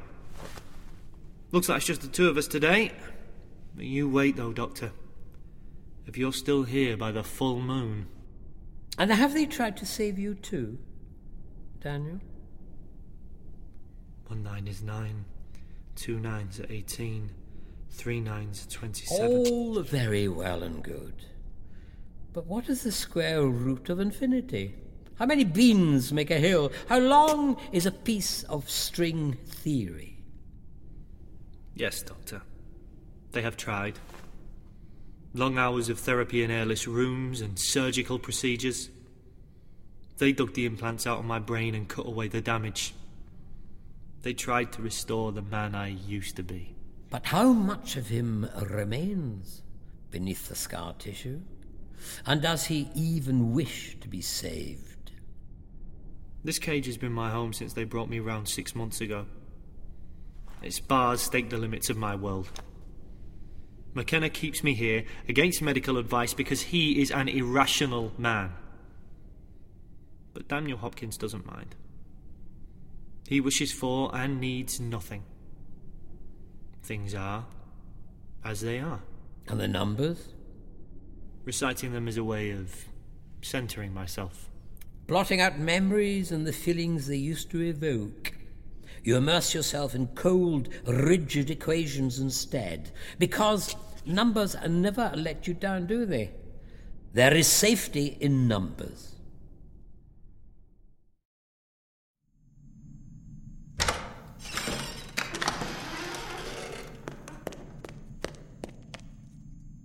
Looks 1.51 1.70
like 1.70 1.77
it's 1.77 1.86
just 1.86 2.01
the 2.01 2.08
two 2.08 2.27
of 2.27 2.38
us 2.38 2.48
today. 2.48 2.91
But 3.75 3.86
you 3.86 4.10
wait, 4.10 4.36
though, 4.36 4.53
Doctor. 4.53 4.91
If 6.08 6.17
you're 6.17 6.34
still 6.34 6.63
here 6.63 6.98
by 6.98 7.12
the 7.12 7.24
full 7.24 7.60
moon. 7.60 8.08
And 8.98 9.12
have 9.12 9.34
they 9.34 9.46
tried 9.46 9.75
to 9.77 9.86
save 9.86 10.17
you 10.17 10.36
too, 10.36 10.77
Daniel? 11.82 12.20
One 14.27 14.41
nine 14.41 14.67
is 14.67 14.82
nine, 14.82 15.25
two 15.96 16.20
nines 16.20 16.60
are 16.60 16.65
eighteen, 16.70 17.32
three 17.95 18.19
nines 18.19 18.67
twenty-seven. 18.69 19.31
All 19.31 19.81
very 19.81 20.27
well 20.27 20.63
and 20.63 20.83
good. 20.83 21.15
But 22.33 22.45
what 22.45 22.69
is 22.69 22.83
the 22.83 22.91
square 22.91 23.45
root 23.47 23.89
of 23.89 23.99
infinity? 23.99 24.75
How 25.17 25.25
many 25.25 25.45
beans 25.45 26.11
make 26.11 26.29
a 26.29 26.37
hill? 26.37 26.71
How 26.89 26.99
long 26.99 27.57
is 27.71 27.85
a 27.85 27.91
piece 27.91 28.43
of 28.43 28.69
string 28.69 29.37
theory? 29.45 30.17
Yes, 31.73 32.01
Doctor. 32.01 32.41
They 33.31 33.41
have 33.41 33.55
tried. 33.55 33.97
Long 35.33 35.57
hours 35.57 35.89
of 35.89 35.99
therapy 35.99 36.43
in 36.43 36.51
airless 36.51 36.87
rooms 36.87 37.41
and 37.41 37.57
surgical 37.57 38.19
procedures. 38.19 38.89
They 40.17 40.33
dug 40.33 40.53
the 40.53 40.65
implants 40.65 41.07
out 41.07 41.19
of 41.19 41.25
my 41.25 41.39
brain 41.39 41.75
and 41.75 41.87
cut 41.87 42.05
away 42.05 42.27
the 42.27 42.41
damage. 42.41 42.93
They 44.21 44.33
tried 44.33 44.71
to 44.73 44.81
restore 44.81 45.31
the 45.31 45.41
man 45.41 45.75
I 45.75 45.87
used 45.87 46.35
to 46.37 46.43
be. 46.43 46.75
But 47.15 47.27
how 47.27 47.53
much 47.53 47.95
of 47.95 48.10
him 48.10 48.50
remains 48.62 49.62
beneath 50.12 50.50
the 50.50 50.55
scar 50.55 50.93
tissue? 51.00 51.39
And 52.25 52.41
does 52.41 52.65
he 52.65 52.89
even 52.93 53.53
wish 53.53 53.98
to 54.01 54.10
be 54.10 54.19
saved? 54.19 55.12
This 56.43 56.60
cage 56.60 56.88
has 56.88 56.98
been 56.98 57.13
my 57.13 57.31
home 57.31 57.53
since 57.53 57.72
they 57.72 57.86
brought 57.86 58.10
me 58.10 58.19
round 58.19 58.50
six 58.50 58.75
months 58.75 59.00
ago. 59.00 59.27
Its 60.62 60.81
bars 60.81 61.22
stake 61.22 61.50
the 61.50 61.57
limits 61.57 61.89
of 61.89 61.95
my 61.95 62.15
world. 62.15 62.50
McKenna 63.93 64.29
keeps 64.29 64.62
me 64.62 64.74
here 64.74 65.05
against 65.29 65.62
medical 65.62 65.98
advice 65.98 66.34
because 66.34 66.63
he 66.63 67.01
is 67.01 67.12
an 67.12 67.29
irrational 67.29 68.12
man. 68.17 68.51
But 70.34 70.50
Daniel 70.50 70.79
Hopkins 70.79 71.15
doesn't 71.15 71.45
mind. 71.45 71.75
He 73.29 73.39
wishes 73.39 73.72
for 73.72 74.13
and 74.13 74.41
needs 74.41 74.81
nothing. 74.81 75.24
Things 76.86 77.15
are 77.15 77.44
as 78.44 78.62
they 78.62 78.77
are. 78.77 79.00
And 79.48 79.60
the 79.60 79.68
numbers? 79.68 80.34
Reciting 81.44 81.94
them 81.94 82.08
is 82.08 82.18
a 82.18 82.24
way 82.24 82.51
of 82.51 82.86
centering 83.42 83.92
myself. 83.92 84.51
Blotting 85.08 85.42
out 85.42 85.58
memories 85.58 86.32
and 86.32 86.46
the 86.46 86.54
feelings 86.54 87.08
they 87.08 87.18
used 87.18 87.50
to 87.51 87.62
evoke. 87.62 88.34
You 89.04 89.18
immerse 89.18 89.56
yourself 89.56 89.96
in 89.96 90.08
cold, 90.10 90.70
rigid 90.86 91.50
equations 91.50 92.20
instead, 92.20 92.92
because 93.18 93.75
numbers 94.06 94.56
never 94.68 95.12
let 95.15 95.48
you 95.48 95.56
down, 95.56 95.88
do 95.88 96.06
they? 96.06 96.32
There 97.13 97.34
is 97.34 97.48
safety 97.48 98.15
in 98.20 98.48
numbers. 98.48 99.15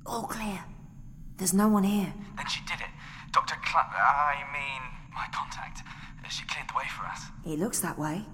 All 0.07 0.25
clear. 0.25 0.65
There's 1.41 1.55
no 1.55 1.69
one 1.69 1.85
here. 1.85 2.13
Then 2.37 2.47
she 2.49 2.61
did 2.67 2.81
it. 2.81 2.91
Dr. 3.33 3.55
Clap, 3.65 3.95
I 3.95 4.45
mean, 4.53 4.83
my 5.15 5.25
contact. 5.33 5.81
She 6.29 6.45
cleared 6.45 6.69
the 6.69 6.77
way 6.77 6.85
for 6.95 7.07
us. 7.07 7.23
It 7.47 7.59
looks 7.59 7.81
that 7.81 7.99
way. 7.99 8.27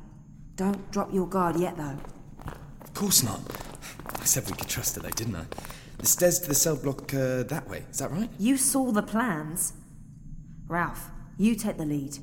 Don't 0.57 0.91
drop 0.91 1.15
your 1.15 1.29
guard 1.29 1.55
yet, 1.55 1.77
though. 1.77 1.99
Of 2.83 2.95
course 2.95 3.23
not. 3.23 3.41
I 4.21 4.25
said 4.25 4.45
we 4.47 4.57
could 4.57 4.67
trust 4.67 4.97
her, 4.97 5.03
though, 5.03 5.11
didn't 5.11 5.37
I? 5.37 5.45
The 5.99 6.07
stairs 6.07 6.41
to 6.41 6.49
the 6.49 6.55
cell 6.57 6.75
block 6.75 7.15
uh, 7.15 7.45
that 7.45 7.69
way, 7.71 7.85
is 7.89 7.99
that 7.99 8.11
right? 8.11 8.29
You 8.41 8.57
saw 8.57 8.91
the 8.91 9.05
plans. 9.05 9.75
Ralph, 10.67 11.09
you 11.39 11.55
take 11.55 11.79
the 11.79 11.87
lead. 11.87 12.19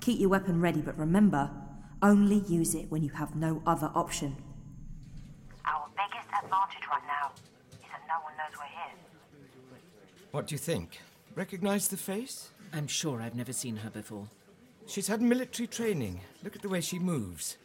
Keep 0.00 0.20
your 0.20 0.28
weapon 0.28 0.60
ready, 0.60 0.80
but 0.80 0.96
remember, 0.96 1.50
only 2.02 2.44
use 2.46 2.76
it 2.76 2.88
when 2.88 3.02
you 3.02 3.10
have 3.10 3.34
no 3.34 3.62
other 3.66 3.90
option. 3.96 4.36
Our 5.66 5.88
biggest 5.96 6.28
advantage 6.40 6.86
right 6.88 7.02
now 7.08 7.32
is 7.72 7.88
that 7.90 8.02
no 8.06 8.22
one 8.22 8.36
knows 8.36 8.56
we're 8.56 8.66
here. 8.68 8.94
What 10.30 10.46
do 10.46 10.54
you 10.54 10.58
think? 10.58 11.00
Recognize 11.34 11.88
the 11.88 11.96
face? 11.96 12.50
I'm 12.72 12.86
sure 12.86 13.20
I've 13.20 13.34
never 13.34 13.52
seen 13.52 13.76
her 13.76 13.90
before. 13.90 14.28
She's 14.86 15.08
had 15.08 15.20
military 15.20 15.66
training. 15.66 16.20
Look 16.44 16.54
at 16.54 16.62
the 16.62 16.68
way 16.68 16.80
she 16.80 17.00
moves. 17.00 17.56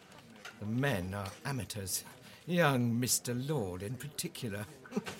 The 0.59 0.65
men 0.65 1.13
are 1.13 1.31
amateurs. 1.45 2.03
Young 2.47 2.99
Mr. 2.99 3.35
Lord, 3.47 3.83
in 3.83 3.93
particular. 3.95 4.65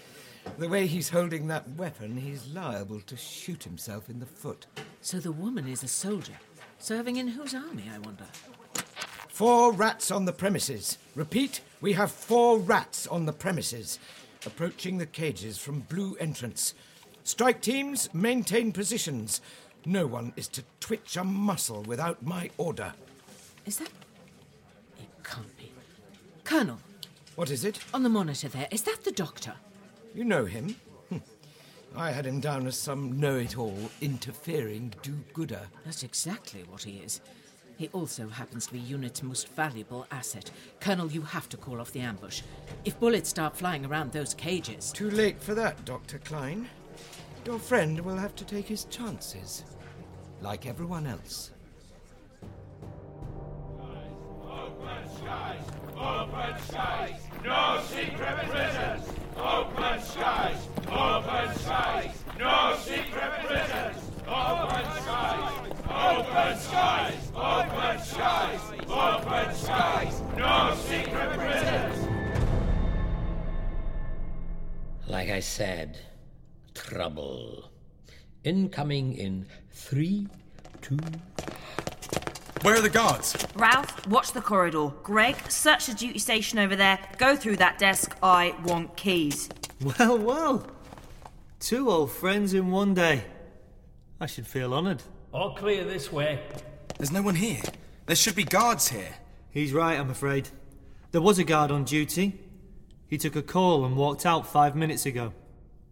the 0.58 0.67
way 0.67 0.88
he's 0.88 1.10
holding 1.10 1.47
that 1.47 1.69
weapon, 1.71 2.17
he's 2.17 2.47
liable 2.47 3.01
to 3.01 3.15
shoot 3.15 3.63
himself 3.63 4.10
in 4.10 4.19
the 4.19 4.25
foot. 4.25 4.65
So 5.01 5.19
the 5.19 5.31
woman 5.31 5.67
is 5.67 5.84
a 5.84 5.88
soldier. 5.88 6.38
Serving 6.79 7.17
in 7.17 7.27
whose 7.27 7.53
army, 7.53 7.84
I 7.93 7.99
wonder? 7.99 8.25
Four 9.29 9.71
rats 9.71 10.10
on 10.10 10.25
the 10.25 10.34
premises. 10.34 10.97
Repeat, 11.13 11.62
we 11.79 11.93
have 11.93 12.12
four 12.12 12.58
rats 12.58 13.05
on 13.05 13.25
the 13.27 13.34
premises. 13.34 13.99
Approaching 14.47 14.97
the 14.97 15.05
cages 15.05 15.58
from 15.60 15.81
blue 15.81 16.15
entrance. 16.19 16.73
Strike 17.26 17.60
teams, 17.60 18.08
maintain 18.14 18.72
positions. 18.72 19.42
No 19.84 20.06
one 20.06 20.32
is 20.36 20.48
to 20.50 20.64
twitch 20.80 21.18
a 21.18 21.24
muscle 21.24 21.82
without 21.82 22.24
my 22.24 22.52
order. 22.60 22.94
Is 23.66 23.78
that. 23.78 23.90
It 25.00 25.08
can't 25.24 25.58
be. 25.58 25.72
Colonel, 26.44 26.78
What 27.36 27.50
is 27.50 27.66
it? 27.66 27.80
on 27.96 28.04
the 28.04 28.10
monitor 28.10 28.48
there, 28.48 28.68
is 28.70 28.84
that 28.84 29.04
the 29.04 29.12
doctor? 29.12 29.54
You 30.14 30.24
know 30.24 30.46
him? 30.46 30.76
Hm. 31.10 31.24
I 31.98 32.12
had 32.12 32.28
him 32.28 32.40
down 32.40 32.68
as 32.68 32.78
some 32.78 33.20
know 33.20 33.38
it 33.38 33.58
all, 33.58 33.90
interfering 34.02 34.94
do 35.02 35.14
gooder. 35.34 35.62
That's 35.84 36.04
exactly 36.04 36.64
what 36.70 36.84
he 36.84 36.98
is. 36.98 37.22
He 37.78 37.90
also 37.90 38.30
happens 38.30 38.68
to 38.68 38.74
be 38.74 38.80
UNIT's 38.80 39.24
most 39.24 39.48
valuable 39.50 40.06
asset. 40.12 40.52
Colonel, 40.80 41.12
you 41.12 41.24
have 41.24 41.50
to 41.50 41.58
call 41.58 41.82
off 41.82 41.92
the 41.92 42.02
ambush. 42.02 42.44
If 42.86 43.00
bullets 43.00 43.30
start 43.30 43.58
flying 43.58 43.84
around 43.84 44.12
those 44.12 44.36
cages. 44.36 44.92
Too 44.92 45.10
late 45.10 45.42
for 45.42 45.56
that, 45.56 45.84
Dr. 45.86 46.20
Klein. 46.20 46.70
Your 47.45 47.60
friend 47.60 47.99
will 47.99 48.17
have 48.17 48.36
to 48.38 48.43
take 48.43 48.67
his 48.67 48.86
chances, 48.86 49.63
like 50.41 50.65
everyone 50.65 51.05
else. 51.05 51.51
Open 54.41 55.10
skies! 55.15 55.63
Open 55.95 56.55
skies! 56.67 57.21
No 57.43 57.84
secret 57.86 58.49
prisons! 58.49 59.08
Open 59.38 60.01
skies! 60.01 60.58
Open 60.88 61.55
skies! 61.60 62.23
No 62.39 62.75
secret 62.81 63.31
prisons! 63.45 64.10
Open 64.27 64.86
skies! 65.03 65.53
Open 65.88 66.58
skies! 66.58 67.31
Open 67.36 67.99
skies! 68.01 68.62
Open 68.89 69.55
skies! 69.55 70.21
No 70.36 70.75
secret 70.88 71.29
prisons! 71.38 72.08
Like 75.08 75.29
I 75.29 75.39
said, 75.41 75.99
trouble. 76.76 77.72
Incoming 78.44 79.14
in 79.14 79.48
three, 79.72 80.28
two. 80.82 80.98
Where 82.62 82.76
are 82.76 82.82
the 82.82 82.90
guards? 82.90 83.36
Ralph, 83.56 84.08
watch 84.08 84.32
the 84.32 84.42
corridor. 84.42 84.92
Greg, 85.04 85.36
search 85.50 85.88
the 85.88 85.94
duty 85.94 86.20
station 86.20 86.60
over 86.60 86.76
there. 86.76 87.00
Go 87.18 87.36
through 87.36 87.58
that 87.58 87.80
desk. 87.80 88.16
I 88.22 88.56
want 88.64 88.96
keys. 88.96 89.50
Well, 89.82 90.18
well. 90.18 90.68
Two 91.60 91.90
old 91.90 92.12
friends 92.12 92.54
in 92.54 92.72
one 92.72 92.94
day. 92.94 93.24
I 94.20 94.26
should 94.26 94.48
feel 94.48 94.74
honoured. 94.74 95.04
All 95.34 95.56
clear 95.56 95.84
this 95.84 96.12
way. 96.12 96.40
There's 96.98 97.12
no 97.12 97.22
one 97.22 97.36
here. 97.36 97.62
There 98.06 98.16
should 98.16 98.36
be 98.36 98.44
guards 98.44 98.88
here. 98.88 99.16
He's 99.50 99.74
right, 99.74 100.00
I'm 100.00 100.10
afraid. 100.10 100.50
There 101.12 101.22
was 101.22 101.40
a 101.40 101.44
guard 101.44 101.72
on 101.72 101.84
duty. 101.84 102.40
He 103.08 103.18
took 103.18 103.36
a 103.36 103.42
call 103.42 103.86
and 103.86 103.96
walked 103.96 104.26
out 104.26 104.48
five 104.48 104.76
minutes 104.76 105.06
ago. 105.06 105.34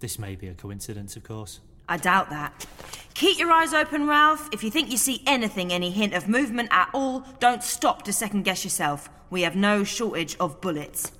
This 0.03 0.19
may 0.19 0.35
be 0.35 0.49
a 0.49 0.53
coincidence, 0.53 1.15
of 1.15 1.23
course. 1.23 1.61
I 1.87 1.95
doubt 1.95 2.29
that. 2.29 2.65
Keep 3.13 3.39
your 3.39 3.49
eyes 3.49 3.73
open, 3.73 4.05
Ralph. 4.05 4.49
If 4.51 4.61
you 4.61 4.69
think 4.69 4.91
you 4.91 4.97
see 4.97 5.23
anything, 5.25 5.71
any 5.71 5.91
hint 5.91 6.13
of 6.13 6.27
movement 6.27 6.67
at 6.73 6.89
all, 6.93 7.21
don't 7.39 7.63
stop 7.63 8.03
to 8.03 8.11
second 8.11 8.43
guess 8.43 8.65
yourself. 8.65 9.09
We 9.29 9.43
have 9.43 9.55
no 9.55 9.85
shortage 9.85 10.35
of 10.41 10.59
bullets. 10.59 11.13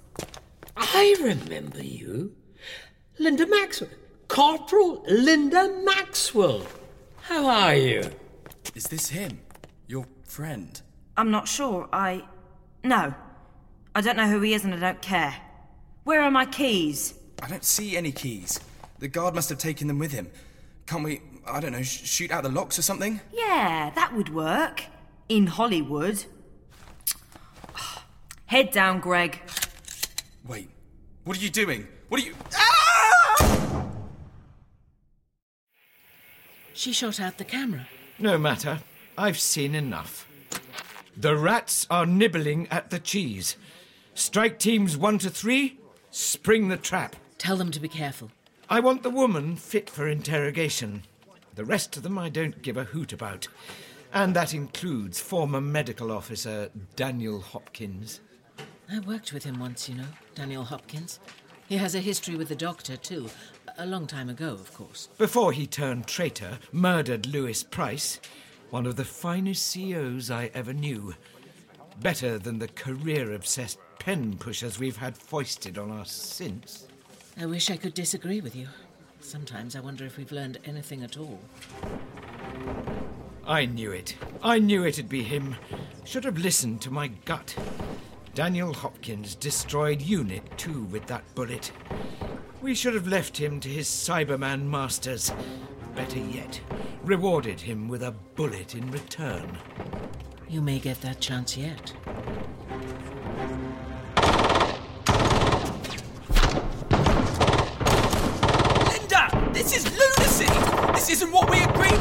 I 0.75 1.15
remember 1.21 1.81
you. 1.81 2.35
Linda 3.19 3.47
Maxwell. 3.47 3.89
Corporal 4.27 5.01
Linda 5.07 5.81
Maxwell. 5.85 6.67
How 7.21 7.47
are 7.47 7.75
you? 7.75 8.11
Is 8.75 8.83
this 8.83 9.07
him? 9.07 9.39
Your 9.87 10.05
friend? 10.25 10.81
I'm 11.15 11.31
not 11.31 11.47
sure. 11.47 11.87
I. 11.93 12.25
No. 12.83 13.13
I 13.95 14.01
don't 14.01 14.17
know 14.17 14.27
who 14.27 14.41
he 14.41 14.53
is 14.53 14.65
and 14.65 14.73
I 14.73 14.79
don't 14.79 15.01
care. 15.01 15.37
Where 16.03 16.21
are 16.21 16.31
my 16.31 16.45
keys? 16.45 17.13
I 17.41 17.47
don't 17.47 17.63
see 17.63 17.95
any 17.95 18.11
keys. 18.11 18.59
The 19.03 19.09
guard 19.09 19.35
must 19.35 19.49
have 19.49 19.57
taken 19.57 19.89
them 19.89 19.99
with 19.99 20.13
him. 20.13 20.31
Can't 20.85 21.03
we, 21.03 21.19
I 21.45 21.59
don't 21.59 21.73
know, 21.73 21.81
sh- 21.81 22.07
shoot 22.07 22.31
out 22.31 22.43
the 22.43 22.49
locks 22.49 22.79
or 22.79 22.83
something? 22.83 23.19
Yeah, 23.33 23.91
that 23.95 24.15
would 24.15 24.33
work. 24.33 24.85
In 25.27 25.45
Hollywood. 25.45 26.23
Head 28.45 28.71
down, 28.71 29.01
Greg. 29.01 29.41
Wait, 30.47 30.69
what 31.25 31.37
are 31.37 31.41
you 31.41 31.49
doing? 31.49 31.85
What 32.07 32.21
are 32.21 32.23
you. 32.23 32.33
Ah! 32.55 33.85
She 36.71 36.93
shot 36.93 37.19
out 37.19 37.37
the 37.37 37.43
camera. 37.43 37.89
No 38.17 38.37
matter. 38.37 38.79
I've 39.17 39.37
seen 39.37 39.75
enough. 39.75 40.29
The 41.17 41.35
rats 41.35 41.85
are 41.89 42.05
nibbling 42.05 42.69
at 42.71 42.89
the 42.89 42.99
cheese. 42.99 43.57
Strike 44.13 44.59
teams 44.59 44.95
one 44.95 45.17
to 45.17 45.29
three, 45.29 45.77
spring 46.09 46.69
the 46.69 46.77
trap. 46.77 47.17
Tell 47.37 47.57
them 47.57 47.69
to 47.71 47.81
be 47.81 47.89
careful. 47.89 48.31
I 48.73 48.79
want 48.79 49.03
the 49.03 49.12
woman 49.12 49.55
fit 49.55 49.88
for 49.88 50.07
interrogation. 50.07 51.03
The 51.53 51.63
rest 51.63 51.95
of 51.95 52.01
them 52.01 52.17
I 52.17 52.29
don't 52.29 52.63
give 52.63 52.75
a 52.75 52.86
hoot 52.86 53.13
about. 53.13 53.47
And 54.12 54.36
that 54.36 54.55
includes 54.55 55.19
former 55.19 55.62
medical 55.62 56.12
officer 56.12 56.71
Daniel 56.95 57.39
Hopkins. 57.39 58.19
I 58.91 58.97
worked 59.01 59.31
with 59.31 59.43
him 59.43 59.59
once, 59.59 59.88
you 59.88 59.93
know, 59.93 60.07
Daniel 60.33 60.63
Hopkins. 60.63 61.19
He 61.69 61.77
has 61.77 61.93
a 61.93 61.99
history 61.99 62.36
with 62.36 62.49
the 62.49 62.55
doctor, 62.55 62.97
too. 62.97 63.29
A 63.77 63.86
long 63.86 64.07
time 64.07 64.27
ago, 64.27 64.47
of 64.47 64.73
course. 64.73 65.07
Before 65.19 65.51
he 65.51 65.67
turned 65.67 66.07
traitor, 66.07 66.57
murdered 66.71 67.27
Lewis 67.27 67.62
Price, 67.62 68.19
one 68.71 68.88
of 68.88 68.95
the 68.95 69.05
finest 69.05 69.67
CEOs 69.67 70.31
I 70.31 70.49
ever 70.55 70.73
knew. 70.73 71.13
Better 72.01 72.39
than 72.39 72.57
the 72.57 72.69
career 72.69 73.33
obsessed 73.33 73.77
pen 73.99 74.36
pushers 74.39 74.79
we've 74.79 74.97
had 74.97 75.15
foisted 75.15 75.77
on 75.77 75.91
us 75.91 76.12
since. 76.12 76.88
I 77.39 77.45
wish 77.47 77.71
I 77.71 77.77
could 77.77 77.93
disagree 77.93 78.41
with 78.41 78.55
you. 78.55 78.67
Sometimes 79.19 79.75
I 79.75 79.79
wonder 79.79 80.05
if 80.05 80.17
we've 80.17 80.31
learned 80.31 80.59
anything 80.65 81.03
at 81.03 81.17
all. 81.17 81.39
I 83.45 83.65
knew 83.65 83.91
it. 83.91 84.15
I 84.43 84.59
knew 84.59 84.85
it'd 84.85 85.09
be 85.09 85.23
him. 85.23 85.55
Should 86.05 86.25
have 86.25 86.37
listened 86.37 86.81
to 86.81 86.91
my 86.91 87.07
gut. 87.07 87.55
Daniel 88.35 88.73
Hopkins 88.73 89.35
destroyed 89.35 90.01
Unit 90.01 90.43
2 90.57 90.83
with 90.85 91.07
that 91.07 91.23
bullet. 91.35 91.71
We 92.61 92.75
should 92.75 92.93
have 92.93 93.07
left 93.07 93.37
him 93.37 93.59
to 93.61 93.69
his 93.69 93.87
Cyberman 93.87 94.63
masters. 94.63 95.31
Better 95.95 96.19
yet, 96.19 96.59
rewarded 97.03 97.61
him 97.61 97.87
with 97.87 98.03
a 98.03 98.11
bullet 98.11 98.75
in 98.75 98.89
return. 98.91 99.57
You 100.47 100.61
may 100.61 100.79
get 100.79 101.01
that 101.01 101.19
chance 101.19 101.57
yet. 101.57 101.93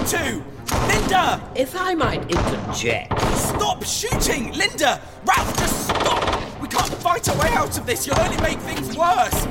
To! 0.07 0.43
Linda! 0.89 1.53
If 1.55 1.77
I 1.77 1.95
might 1.95 2.23
interject. 2.31 3.21
Stop 3.37 3.85
shooting! 3.85 4.53
Linda! 4.53 5.01
Ralph, 5.25 5.57
just 5.59 5.87
stop! 5.87 6.61
We 6.61 6.69
can't 6.69 6.93
fight 6.95 7.29
our 7.29 7.39
way 7.39 7.51
out 7.51 7.77
of 7.79 7.87
this. 7.87 8.07
You'll 8.07 8.21
only 8.21 8.37
make 8.39 8.59
things 8.61 8.97
worse. 8.97 9.45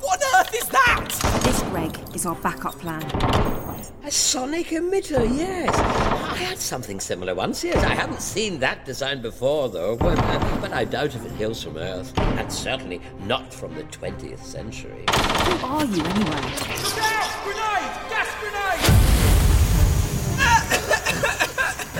What 0.00 0.22
on 0.22 0.40
earth 0.40 0.54
is 0.54 0.68
that? 0.68 1.08
This, 1.44 1.62
Greg, 1.62 1.96
is 2.14 2.26
our 2.26 2.34
backup 2.36 2.78
plan. 2.78 3.02
A 4.04 4.10
sonic 4.10 4.68
emitter, 4.68 5.24
yes. 5.36 5.74
I 5.78 6.36
had 6.36 6.58
something 6.58 7.00
similar 7.00 7.34
once, 7.34 7.62
yes. 7.64 7.82
I 7.84 7.94
haven't 7.94 8.20
seen 8.20 8.58
that 8.60 8.84
design 8.84 9.22
before, 9.22 9.68
though, 9.68 9.96
but, 9.96 10.18
uh, 10.18 10.60
but 10.60 10.72
I 10.72 10.84
doubt 10.84 11.14
if 11.14 11.24
it 11.24 11.32
hails 11.32 11.62
from 11.62 11.76
Earth. 11.76 12.12
And 12.18 12.52
certainly 12.52 13.00
not 13.26 13.54
from 13.54 13.74
the 13.74 13.84
20th 13.84 14.42
century. 14.42 15.04
Who 15.08 15.66
are 15.66 15.84
you, 15.84 16.02
anyway? 16.02 16.42
Look 16.82 16.98
out! 16.98 17.44
Grenade! 17.44 18.11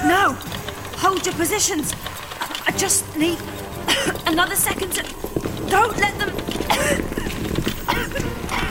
No! 0.05 0.33
Hold 0.99 1.25
your 1.25 1.35
positions! 1.35 1.95
I 2.67 2.73
just 2.77 3.17
need 3.17 3.39
another 4.27 4.57
second 4.57 4.91
to. 4.95 5.03
Don't 5.69 5.97
let 5.97 6.19
them. 6.19 6.31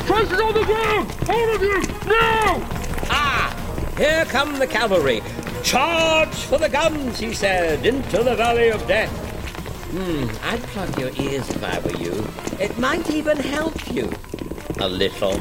Traces 0.05 0.41
on 0.41 0.53
the 0.53 0.65
ground! 0.65 1.09
All 1.29 1.55
of 1.55 1.61
you! 1.61 1.81
Now! 2.05 2.59
Ah! 3.09 3.55
Here 3.97 4.25
come 4.25 4.59
the 4.59 4.67
cavalry. 4.67 5.21
Charge 5.63 6.33
for 6.33 6.57
the 6.57 6.67
guns, 6.67 7.17
he 7.19 7.33
said, 7.33 7.85
into 7.85 8.23
the 8.23 8.35
valley 8.35 8.67
of 8.69 8.85
death. 8.85 9.09
Hmm, 9.91 10.27
I'd 10.43 10.61
plug 10.63 10.99
your 10.99 11.11
ears 11.17 11.47
if 11.49 11.63
I 11.63 11.79
were 11.79 11.95
you. 11.97 12.27
It 12.59 12.77
might 12.77 13.09
even 13.09 13.37
help 13.37 13.89
you. 13.93 14.11
A 14.79 14.89
little. 14.89 15.39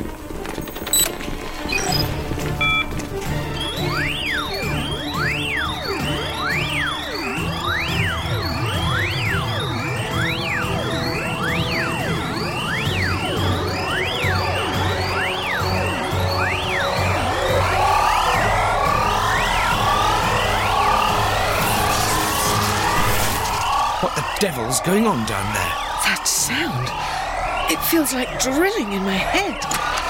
Devil's 24.40 24.81
going 24.81 25.07
on 25.07 25.18
down 25.26 25.44
there? 25.53 25.74
That 26.09 26.24
sound. 26.24 26.88
It 27.70 27.79
feels 27.92 28.14
like 28.14 28.40
drilling 28.40 28.94
in 28.94 29.03
my 29.03 29.12
head. 29.12 29.61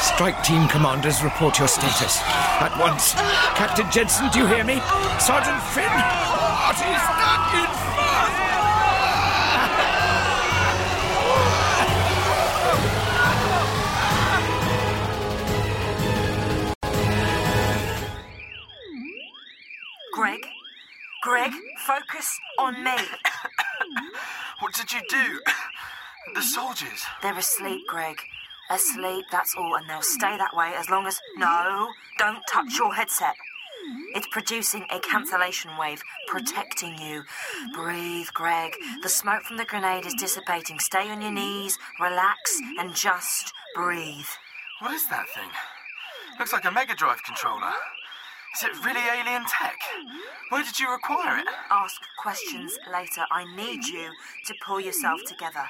Strike 0.01 0.45
team 0.45 0.69
commanders, 0.69 1.21
report 1.25 1.59
your 1.59 1.67
status. 1.67 2.23
At 2.63 2.73
once. 2.79 3.15
Captain 3.59 3.91
Jensen, 3.91 4.31
do 4.31 4.39
you 4.39 4.47
hear 4.47 4.63
me? 4.63 4.79
Sergeant 5.19 5.61
Finn! 5.75 5.91
What 5.91 6.79
is 6.79 7.03
that 7.11 7.51
infernal? 7.59 7.91
Greg? 20.15 20.47
Greg, 21.23 21.53
focus 21.85 22.39
on 22.61 22.85
me. 22.85 22.97
What 24.61 24.75
did 24.75 24.93
you 24.93 25.01
do? 25.09 25.41
The 26.35 26.43
soldiers. 26.43 27.03
They're 27.23 27.37
asleep, 27.37 27.87
Greg. 27.89 28.21
Asleep, 28.71 29.25
that's 29.33 29.57
all, 29.57 29.75
and 29.75 29.89
they'll 29.89 30.03
stay 30.03 30.37
that 30.37 30.55
way 30.55 30.73
as 30.77 30.89
long 30.89 31.07
as. 31.07 31.19
No, 31.37 31.89
don't 32.19 32.43
touch 32.49 32.79
your 32.79 32.95
headset. 32.95 33.35
It's 34.15 34.29
producing 34.29 34.85
a 34.91 35.01
cancellation 35.01 35.71
wave, 35.79 36.03
protecting 36.29 36.99
you. 36.99 37.25
Breathe, 37.75 38.29
Greg. 38.35 38.75
The 39.03 39.09
smoke 39.09 39.43
from 39.43 39.57
the 39.57 39.65
grenade 39.65 40.07
is 40.07 40.15
dissipating. 40.15 40.79
Stay 40.79 41.11
on 41.11 41.23
your 41.23 41.33
knees, 41.33 41.79
relax, 41.99 42.61
and 42.79 42.95
just 42.95 43.53
breathe. 43.75 44.29
What 44.81 44.93
is 44.93 45.09
that 45.09 45.29
thing? 45.31 45.51
Looks 46.39 46.53
like 46.53 46.65
a 46.65 46.71
Mega 46.71 46.95
Drive 46.95 47.23
controller. 47.25 47.73
Is 48.55 48.65
it 48.65 48.85
really 48.85 49.01
alien 49.01 49.45
tech? 49.49 49.79
Where 50.49 50.65
did 50.65 50.79
you 50.79 50.93
acquire 50.93 51.39
it? 51.39 51.47
Ask 51.71 52.01
questions 52.21 52.77
later. 52.93 53.25
I 53.31 53.45
need 53.55 53.85
you 53.85 54.11
to 54.47 54.55
pull 54.65 54.81
yourself 54.81 55.21
together. 55.25 55.65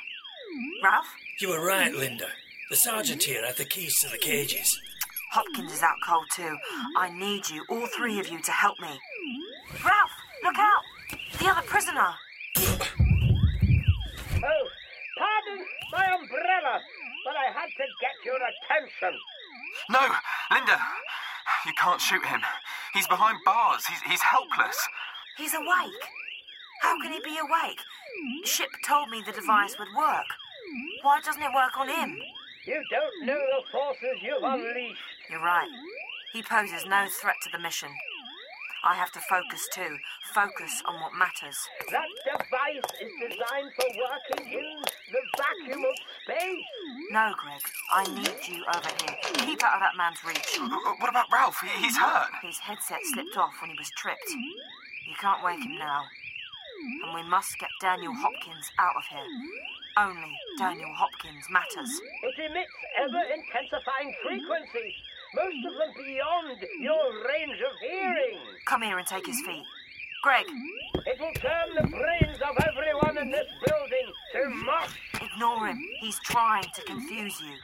Ralph? 0.83 1.07
You 1.41 1.51
were 1.51 1.65
right, 1.65 1.93
Linda. 1.93 2.29
The 2.71 2.77
sergeant 2.77 3.25
here 3.25 3.45
had 3.45 3.57
the 3.57 3.65
keys 3.65 4.01
to 4.01 4.09
the 4.09 4.19
cages. 4.19 4.81
Hopkins 5.33 5.73
is 5.73 5.83
out 5.83 5.97
cold 6.07 6.27
too. 6.33 6.57
I 6.97 7.11
need 7.11 7.49
you, 7.51 7.65
all 7.69 7.87
three 7.87 8.19
of 8.19 8.29
you, 8.29 8.41
to 8.41 8.51
help 8.51 8.81
me. 8.81 8.99
Ralph, 9.85 10.11
look 10.43 10.59
out! 10.59 10.83
The 11.39 11.49
other 11.51 11.67
prisoner! 11.67 12.15
Oh, 14.43 14.69
pardon 15.19 15.65
my 15.93 16.07
umbrella, 16.19 16.81
but 17.25 17.37
I 17.37 17.53
had 17.53 17.69
to 17.69 17.87
get 18.01 18.25
your 18.25 18.37
attention. 18.37 19.21
No, 19.91 20.01
Linda, 20.51 20.81
you 21.67 21.73
can't 21.81 22.01
shoot 22.01 22.25
him. 22.25 22.41
He's 22.95 23.07
behind 23.07 23.39
bars. 23.45 23.87
He's, 23.87 24.01
he's 24.03 24.23
helpless. 24.23 24.77
He's 25.37 25.55
awake. 25.55 26.03
How 26.83 27.01
can 27.01 27.13
he 27.13 27.21
be 27.21 27.39
awake? 27.39 27.81
Ship 28.45 28.69
told 28.87 29.11
me 29.11 29.23
the 29.25 29.33
device 29.33 29.79
would 29.79 29.89
work. 29.97 30.27
Why 31.03 31.21
doesn't 31.21 31.43
it 31.43 31.55
work 31.55 31.79
on 31.79 31.89
him? 31.89 32.19
You 32.67 32.83
don't 32.91 33.27
know 33.27 33.39
the 33.39 33.71
forces 33.73 34.23
you've 34.23 34.43
unleashed. 34.43 35.01
You're 35.31 35.43
right. 35.43 35.69
He 36.33 36.43
poses 36.43 36.85
no 36.87 37.07
threat 37.21 37.37
to 37.43 37.51
the 37.51 37.59
mission. 37.59 37.89
I 38.83 38.95
have 38.95 39.13
to 39.13 39.21
focus 39.29 39.69
too. 39.75 39.99
Focus 40.33 40.83
on 40.87 40.95
what 41.01 41.13
matters. 41.13 41.57
That 41.91 42.09
device 42.25 42.89
is 43.01 43.13
designed 43.21 43.73
for 43.77 43.89
working 43.93 44.53
in 44.53 44.77
the 45.13 45.21
vacuum 45.37 45.85
of 45.85 45.97
space. 46.25 46.65
No, 47.11 47.35
Greg. 47.37 47.61
I 47.93 48.05
need 48.09 48.41
you 48.49 48.65
over 48.65 48.93
here. 49.05 49.17
Keep 49.45 49.63
out 49.65 49.75
of 49.75 49.81
that 49.81 49.97
man's 49.97 50.25
reach. 50.25 50.59
What 50.99 51.11
about 51.11 51.27
Ralph? 51.33 51.61
He's 51.79 51.97
hurt. 51.97 52.31
His 52.43 52.59
headset 52.59 53.01
slipped 53.13 53.37
off 53.37 53.53
when 53.61 53.71
he 53.71 53.77
was 53.77 53.91
tripped. 53.97 54.31
You 54.31 55.15
can't 55.21 55.45
wake 55.45 55.63
him 55.63 55.77
now. 55.77 56.05
And 57.05 57.15
we 57.15 57.29
must 57.29 57.59
get 57.59 57.69
Daniel 57.81 58.15
Hopkins 58.15 58.71
out 58.79 58.97
of 58.97 59.05
here. 59.05 59.27
Only 59.99 60.33
Daniel 60.57 60.95
Hopkins 60.95 61.45
matters. 61.51 61.91
It 62.23 62.39
emits 62.39 62.73
ever 62.97 63.21
intensifying 63.35 64.15
frequencies, 64.23 64.95
most 65.35 65.57
of 65.67 65.73
them 65.75 66.05
beyond 66.05 66.59
your 66.81 67.27
range 67.29 67.61
of 67.61 67.79
hearing. 67.81 68.39
Come 68.67 68.83
here 68.83 68.99
and 68.99 69.07
take 69.07 69.27
his 69.27 69.41
feet. 69.47 69.65
Greg. 70.23 70.47
It 71.07 71.19
will 71.19 71.33
turn 71.35 71.75
the 71.77 71.89
brains 71.89 72.39
of 72.43 72.57
everyone 72.67 73.17
in 73.19 73.31
this 73.31 73.47
building 73.67 74.13
to 74.35 74.51
mush. 74.51 74.91
Ignore 75.15 75.69
him. 75.69 75.83
He's 76.01 76.19
trying 76.25 76.67
to 76.75 76.83
confuse 76.83 77.41
you. 77.41 77.55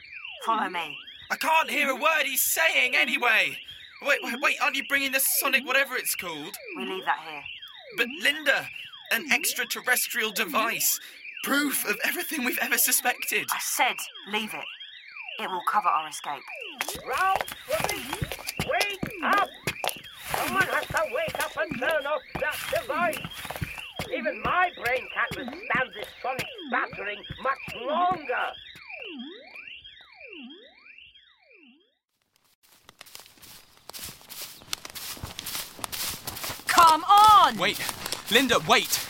Follow 0.45 0.69
me. 0.69 0.97
I 1.29 1.35
can't 1.35 1.69
hear 1.69 1.89
a 1.89 1.95
word 1.95 2.23
he's 2.23 2.41
saying 2.41 2.95
anyway. 2.95 3.57
Wait, 4.01 4.19
wait, 4.23 4.35
wait, 4.41 4.55
aren't 4.61 4.75
you 4.75 4.83
bringing 4.87 5.11
the 5.11 5.19
sonic 5.19 5.65
whatever 5.65 5.95
it's 5.95 6.15
called? 6.15 6.55
We 6.77 6.85
leave 6.85 7.05
that 7.05 7.19
here. 7.29 7.43
But 7.97 8.07
Linda, 8.21 8.67
an 9.11 9.31
extraterrestrial 9.31 10.31
device. 10.31 10.99
Proof 11.43 11.87
of 11.87 11.97
everything 12.03 12.43
we've 12.43 12.59
ever 12.59 12.77
suspected. 12.77 13.47
I 13.51 13.59
said 13.59 13.95
leave 14.31 14.53
it. 14.53 14.65
It 15.39 15.51
will 15.51 15.61
cover 15.69 15.87
our 15.87 16.09
escape. 16.09 16.41
Ralph, 17.07 17.43
wake 18.67 19.11
up! 19.23 19.49
Someone 20.31 20.63
has 20.63 20.87
to 20.87 21.01
wake 21.13 21.43
up 21.43 21.51
and 21.57 21.79
turn 21.79 22.05
off 22.07 22.21
that 22.41 22.81
device. 22.81 23.19
Even 24.11 24.41
my 24.41 24.71
brain 24.83 25.07
can't 25.13 25.37
withstand 25.37 25.89
this 25.95 26.07
sonic 26.23 26.47
battering 26.71 27.21
much 27.43 27.85
longer. 27.85 28.47
Come 36.67 37.03
on! 37.03 37.57
Wait, 37.57 37.79
Linda, 38.31 38.57
wait. 38.67 39.07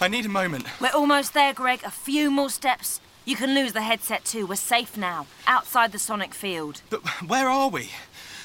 I 0.00 0.08
need 0.08 0.26
a 0.26 0.28
moment. 0.28 0.66
We're 0.80 0.90
almost 0.90 1.34
there, 1.34 1.52
Greg. 1.52 1.82
A 1.84 1.90
few 1.90 2.32
more 2.32 2.50
steps. 2.50 3.00
You 3.28 3.36
can 3.36 3.54
lose 3.54 3.74
the 3.74 3.82
headset 3.82 4.24
too. 4.24 4.46
We're 4.46 4.54
safe 4.54 4.96
now, 4.96 5.26
outside 5.46 5.92
the 5.92 5.98
sonic 5.98 6.32
field. 6.32 6.80
But 6.88 7.02
where 7.28 7.46
are 7.46 7.68
we? 7.68 7.90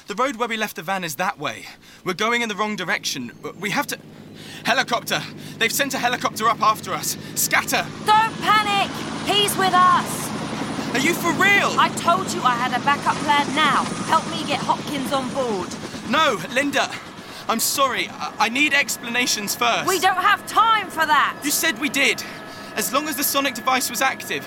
The 0.08 0.14
road 0.14 0.36
where 0.36 0.46
we 0.46 0.58
left 0.58 0.76
the 0.76 0.82
van 0.82 1.04
is 1.04 1.14
that 1.14 1.38
way. 1.38 1.64
We're 2.04 2.12
going 2.12 2.42
in 2.42 2.50
the 2.50 2.54
wrong 2.54 2.76
direction. 2.76 3.32
We 3.58 3.70
have 3.70 3.86
to. 3.86 3.98
Helicopter! 4.66 5.22
They've 5.56 5.72
sent 5.72 5.94
a 5.94 5.98
helicopter 5.98 6.50
up 6.50 6.60
after 6.60 6.92
us. 6.92 7.16
Scatter! 7.34 7.86
Don't 8.04 8.38
panic! 8.42 8.90
He's 9.26 9.56
with 9.56 9.72
us! 9.72 10.92
Are 10.92 11.00
you 11.00 11.14
for 11.14 11.32
real? 11.32 11.72
I 11.80 11.88
told 11.96 12.30
you 12.34 12.42
I 12.42 12.54
had 12.54 12.78
a 12.78 12.84
backup 12.84 13.16
plan 13.24 13.46
now. 13.56 13.84
Help 14.04 14.28
me 14.30 14.46
get 14.46 14.60
Hopkins 14.60 15.14
on 15.14 15.32
board. 15.32 15.70
No, 16.10 16.38
Linda. 16.52 16.90
I'm 17.48 17.58
sorry. 17.58 18.10
I, 18.10 18.34
I 18.38 18.48
need 18.50 18.74
explanations 18.74 19.56
first. 19.56 19.88
We 19.88 19.98
don't 19.98 20.20
have 20.20 20.46
time 20.46 20.90
for 20.90 21.06
that. 21.06 21.40
You 21.42 21.52
said 21.52 21.80
we 21.80 21.88
did. 21.88 22.22
As 22.76 22.92
long 22.92 23.08
as 23.08 23.16
the 23.16 23.24
sonic 23.24 23.54
device 23.54 23.88
was 23.88 24.02
active. 24.02 24.46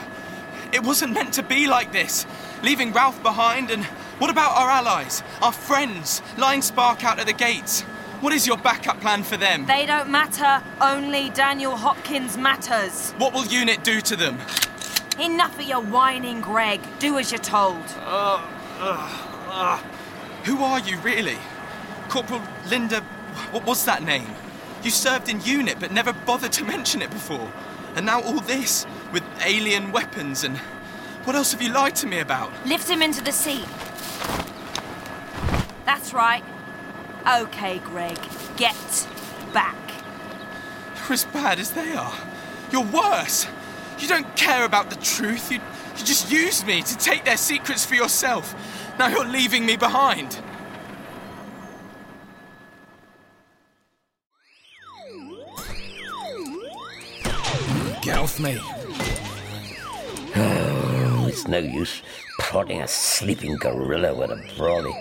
It 0.74 0.84
wasn't 0.84 1.14
meant 1.14 1.34
to 1.36 1.44
be 1.44 1.68
like 1.68 1.92
this. 1.92 2.26
Leaving 2.64 2.92
Ralph 2.92 3.22
behind 3.24 3.72
and 3.72 3.86
what 4.20 4.30
about 4.32 4.58
our 4.58 4.70
allies? 4.70 5.22
Our 5.42 5.52
friends? 5.52 6.22
Lying 6.38 6.62
Spark 6.62 7.04
out 7.04 7.20
at 7.20 7.28
the 7.28 7.34
gates? 7.34 7.82
What 8.20 8.34
is 8.34 8.48
your 8.48 8.58
backup 8.58 9.00
plan 9.00 9.22
for 9.22 9.38
them? 9.38 9.68
They 9.68 9.86
don't 9.86 10.10
matter. 10.10 10.64
Only 10.82 11.30
Daniel 11.30 11.76
Hopkins 11.76 12.36
matters. 12.36 13.12
What 13.20 13.32
will 13.34 13.46
UNIT 13.46 13.84
do 13.84 14.02
to 14.02 14.16
them? 14.16 14.40
Enough 15.20 15.60
of 15.60 15.68
your 15.68 15.82
whining, 15.82 16.42
Greg. 16.42 16.82
Do 16.98 17.20
as 17.20 17.32
you're 17.32 17.40
told. 17.40 17.84
Uh, 18.00 18.42
uh, 18.80 19.48
uh. 19.50 19.78
Who 20.46 20.64
are 20.64 20.80
you, 20.80 20.98
really? 21.00 21.38
Corporal 22.10 22.42
Linda. 22.70 23.02
What 23.52 23.66
was 23.68 23.86
that 23.86 24.02
name? 24.02 24.28
You 24.82 24.90
served 24.90 25.30
in 25.30 25.40
UNIT 25.42 25.80
but 25.80 25.92
never 25.92 26.14
bothered 26.14 26.54
to 26.54 26.64
mention 26.76 27.04
it 27.04 27.12
before. 27.12 27.52
And 27.96 28.06
now 28.06 28.22
all 28.22 28.40
this, 28.40 28.88
with 29.12 29.24
alien 29.44 29.92
weapons 29.92 30.44
and. 30.44 30.58
What 31.28 31.36
else 31.36 31.52
have 31.52 31.62
you 31.62 31.74
lied 31.74 31.94
to 31.98 32.08
me 32.08 32.20
about? 32.20 32.54
Lift 32.66 32.88
him 32.90 33.02
into 33.02 33.22
the 33.22 33.34
seat. 33.34 33.66
That's 35.86 36.14
right. 36.14 36.42
Okay, 37.30 37.80
Greg. 37.80 38.18
Get 38.56 39.08
back. 39.54 39.76
You're 40.96 41.14
as 41.14 41.26
bad 41.26 41.60
as 41.60 41.72
they 41.72 41.94
are. 41.94 42.14
You're 42.72 42.86
worse. 42.86 43.46
You 44.00 44.08
don't 44.08 44.36
care 44.38 44.64
about 44.64 44.90
the 44.90 44.96
truth. 44.96 45.52
You, 45.52 45.60
you 45.98 46.06
just 46.06 46.32
used 46.32 46.66
me 46.66 46.82
to 46.82 46.98
take 46.98 47.26
their 47.26 47.36
secrets 47.36 47.86
for 47.86 47.96
yourself. 47.96 48.56
Now 48.98 49.08
you're 49.08 49.28
leaving 49.28 49.66
me 49.66 49.76
behind. 49.76 50.40
Get 58.02 58.18
off 58.18 58.40
me. 58.40 58.62
Oh, 60.40 61.26
it's 61.28 61.48
no 61.48 61.58
use 61.58 62.04
prodding 62.38 62.82
a 62.82 62.88
sleeping 62.88 63.56
gorilla 63.58 64.14
with 64.14 64.30
a 64.30 64.36
brolly. 64.56 64.94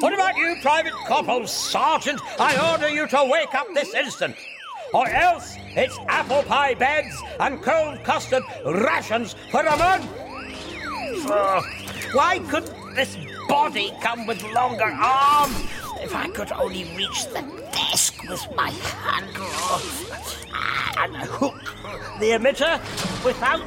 What 0.00 0.14
about 0.14 0.36
you, 0.36 0.56
Private 0.62 0.92
Corporal 0.92 1.48
Sergeant? 1.48 2.20
I 2.38 2.72
order 2.72 2.88
you 2.88 3.08
to 3.08 3.28
wake 3.28 3.54
up 3.56 3.66
this 3.74 3.92
instant. 3.94 4.36
Or 4.94 5.08
else 5.08 5.56
it's 5.70 5.98
apple 6.06 6.44
pie 6.44 6.74
beds 6.74 7.20
and 7.40 7.60
cold 7.60 8.04
custard 8.04 8.44
rations 8.64 9.34
for 9.50 9.62
a 9.62 9.76
month. 9.76 10.08
Oh, 11.30 11.62
why 12.12 12.38
couldn't 12.38 12.94
this 12.94 13.16
body 13.48 13.92
come 14.00 14.28
with 14.28 14.40
longer 14.52 14.84
arms? 14.84 15.58
If 16.00 16.14
I 16.14 16.28
could 16.28 16.52
only 16.52 16.84
reach 16.96 17.24
the 17.26 17.42
desk 17.72 18.22
with 18.28 18.46
my 18.54 18.70
handle 18.70 19.44
and 20.98 21.16
hook 21.16 21.60
the 22.20 22.30
emitter 22.30 22.78
without 23.24 23.60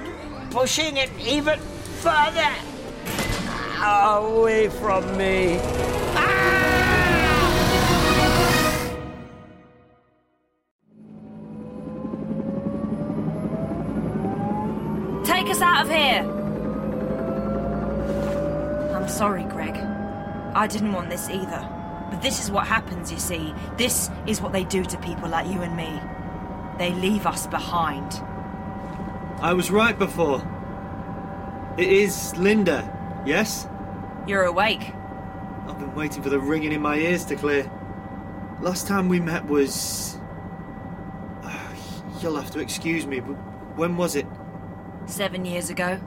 pushing 0.51 0.97
it 0.97 1.09
even 1.19 1.57
further 2.01 2.53
away 3.81 4.67
from 4.69 5.05
me. 5.17 5.57
Take 15.25 15.49
us 15.49 15.61
out 15.61 15.85
of 15.85 15.89
here! 15.89 16.23
I'm 18.93 19.07
sorry, 19.07 19.43
Greg. 19.45 19.75
I 20.53 20.67
didn't 20.67 20.91
want 20.91 21.09
this 21.09 21.29
either. 21.29 21.67
But 22.11 22.21
this 22.21 22.43
is 22.43 22.51
what 22.51 22.67
happens, 22.67 23.09
you 23.09 23.17
see. 23.17 23.53
This 23.77 24.09
is 24.27 24.41
what 24.41 24.51
they 24.51 24.65
do 24.65 24.83
to 24.83 24.97
people 24.97 25.29
like 25.29 25.47
you 25.47 25.61
and 25.61 25.77
me. 25.77 25.99
They 26.77 26.91
leave 26.91 27.25
us 27.25 27.47
behind. 27.47 28.21
I 29.41 29.53
was 29.53 29.71
right 29.71 29.97
before. 29.97 30.39
It 31.75 31.87
is 31.87 32.37
Linda, 32.37 33.23
yes? 33.25 33.67
You're 34.27 34.43
awake. 34.43 34.93
I've 35.67 35.79
been 35.79 35.95
waiting 35.95 36.21
for 36.21 36.29
the 36.29 36.39
ringing 36.39 36.71
in 36.71 36.81
my 36.81 36.97
ears 36.97 37.25
to 37.25 37.35
clear. 37.35 37.71
Last 38.61 38.85
time 38.85 39.09
we 39.09 39.19
met 39.19 39.47
was. 39.47 40.19
You'll 42.21 42.35
have 42.35 42.51
to 42.51 42.59
excuse 42.59 43.07
me, 43.07 43.19
but 43.19 43.33
when 43.77 43.97
was 43.97 44.15
it? 44.15 44.27
Seven 45.07 45.43
years 45.43 45.71
ago. 45.71 45.99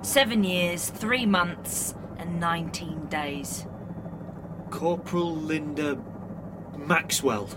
Seven 0.00 0.42
years, 0.42 0.88
three 0.88 1.26
months, 1.26 1.94
and 2.16 2.40
19 2.40 3.08
days. 3.08 3.66
Corporal 4.70 5.36
Linda 5.36 6.02
Maxwell. 6.78 7.50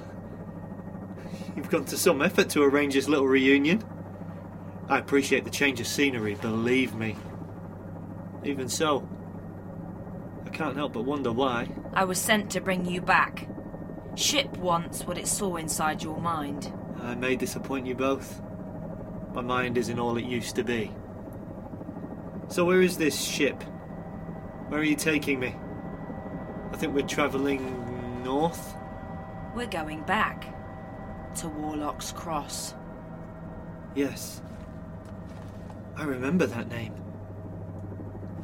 You've 1.55 1.69
gone 1.69 1.85
to 1.85 1.97
some 1.97 2.21
effort 2.21 2.49
to 2.49 2.63
arrange 2.63 2.93
this 2.93 3.07
little 3.07 3.27
reunion. 3.27 3.81
I 4.89 4.99
appreciate 4.99 5.43
the 5.43 5.49
change 5.49 5.81
of 5.81 5.87
scenery, 5.87 6.35
believe 6.35 6.95
me. 6.95 7.17
Even 8.45 8.69
so, 8.69 9.07
I 10.45 10.49
can't 10.49 10.77
help 10.77 10.93
but 10.93 11.03
wonder 11.03 11.31
why. 11.31 11.69
I 11.93 12.05
was 12.05 12.19
sent 12.19 12.49
to 12.51 12.61
bring 12.61 12.85
you 12.85 13.01
back. 13.01 13.49
Ship 14.15 14.55
wants 14.57 15.05
what 15.05 15.17
it 15.17 15.27
saw 15.27 15.57
inside 15.57 16.01
your 16.01 16.21
mind. 16.21 16.71
I 17.01 17.15
may 17.15 17.35
disappoint 17.35 17.85
you 17.85 17.95
both. 17.95 18.41
My 19.33 19.41
mind 19.41 19.77
isn't 19.77 19.99
all 19.99 20.17
it 20.17 20.23
used 20.23 20.55
to 20.55 20.63
be. 20.63 20.91
So, 22.47 22.63
where 22.63 22.81
is 22.81 22.97
this 22.97 23.19
ship? 23.19 23.61
Where 24.69 24.79
are 24.79 24.85
you 24.85 24.95
taking 24.95 25.39
me? 25.39 25.53
I 26.71 26.77
think 26.77 26.95
we're 26.95 27.05
travelling 27.05 28.23
north? 28.23 28.73
We're 29.53 29.67
going 29.67 30.03
back 30.03 30.45
to 31.35 31.49
Warlock's 31.49 32.13
Cross. 32.13 32.73
Yes. 33.95 34.41
I 35.97 36.03
remember 36.03 36.45
that 36.45 36.69
name. 36.69 36.93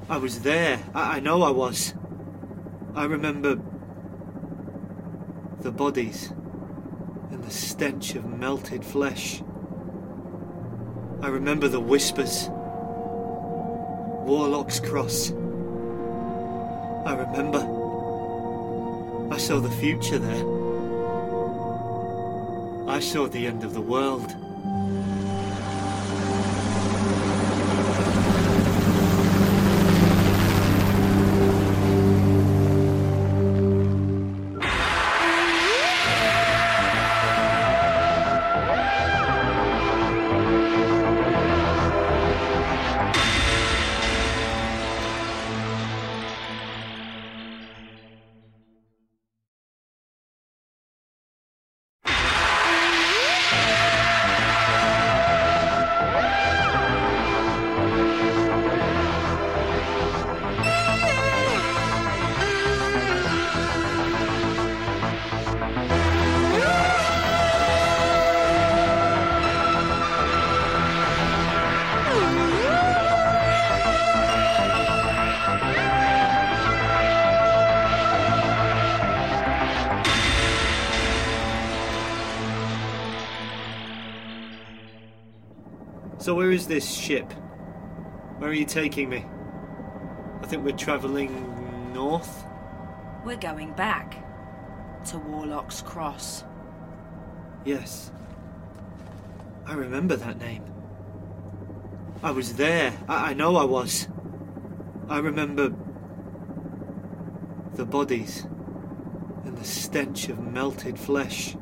I 0.10 0.18
was 0.18 0.42
there. 0.42 0.80
I, 0.96 1.18
I 1.18 1.20
know 1.20 1.44
I 1.44 1.52
was. 1.52 1.94
I 2.96 3.06
remember 3.06 3.60
the 5.62 5.72
bodies 5.72 6.32
and 7.30 7.44
the 7.44 7.52
stench 7.52 8.16
of 8.16 8.26
melted 8.26 8.84
flesh. 8.84 9.44
I 11.22 11.28
remember 11.28 11.68
the 11.68 11.80
whispers. 11.80 12.50
Warlock's 14.26 14.80
Cross. 14.80 15.32
I 17.06 17.14
remember. 17.14 17.60
I 19.32 19.38
saw 19.38 19.60
the 19.60 19.70
future 19.80 20.18
there. 20.18 20.44
I 22.90 23.00
saw 23.00 23.28
the 23.28 23.46
end 23.46 23.64
of 23.64 23.76
the 23.76 23.82
world. 23.82 24.36
So, 86.24 86.34
where 86.34 86.52
is 86.52 86.68
this 86.68 86.90
ship? 86.90 87.34
Where 88.38 88.50
are 88.50 88.54
you 88.54 88.64
taking 88.64 89.10
me? 89.10 89.26
I 90.42 90.48
think 90.48 90.64
we're 90.64 90.72
travelling 90.72 91.92
north. 91.94 92.46
We're 93.26 93.36
going 93.36 93.74
back 93.74 94.24
to 95.08 95.18
Warlock's 95.18 95.82
Cross. 95.82 96.46
Yes. 97.66 98.10
I 99.66 99.74
remember 99.74 100.16
that 100.16 100.40
name. 100.40 100.64
I 102.24 102.32
was 102.32 102.54
there. 102.54 102.98
I, 103.10 103.32
I 103.32 103.34
know 103.34 103.58
I 103.58 103.66
was. 103.66 104.08
I 105.10 105.20
remember 105.20 105.74
the 107.74 107.86
bodies 107.86 108.48
and 109.44 109.58
the 109.58 109.66
stench 109.66 110.30
of 110.30 110.40
melted 110.40 110.98
flesh. 110.98 111.58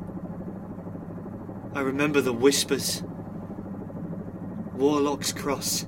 I 1.74 1.80
remember 1.80 2.20
the 2.20 2.32
whispers. 2.32 3.02
Warlock's 4.74 5.32
Cross. 5.32 5.86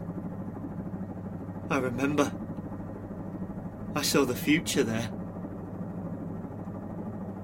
I 1.70 1.79
remember. 1.79 2.33
I 3.97 4.03
saw 4.03 4.25
the 4.25 4.35
future 4.35 4.83
there. 4.83 5.11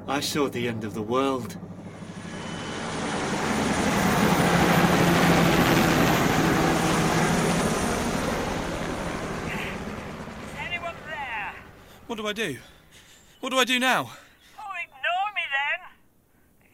I 0.07 0.21
saw 0.21 0.49
the 0.49 0.69
end 0.69 0.85
of 0.85 0.95
the 0.95 1.03
world. 1.03 1.57
What 12.07 12.17
do 12.17 12.27
I 12.27 12.33
do? 12.33 12.59
What 13.39 13.51
do 13.51 13.59
I 13.59 13.65
do 13.65 13.79
now? 13.79 14.11
Oh, 14.59 14.73
ignore 14.83 15.31
me 15.33 15.47
then. 15.47 15.81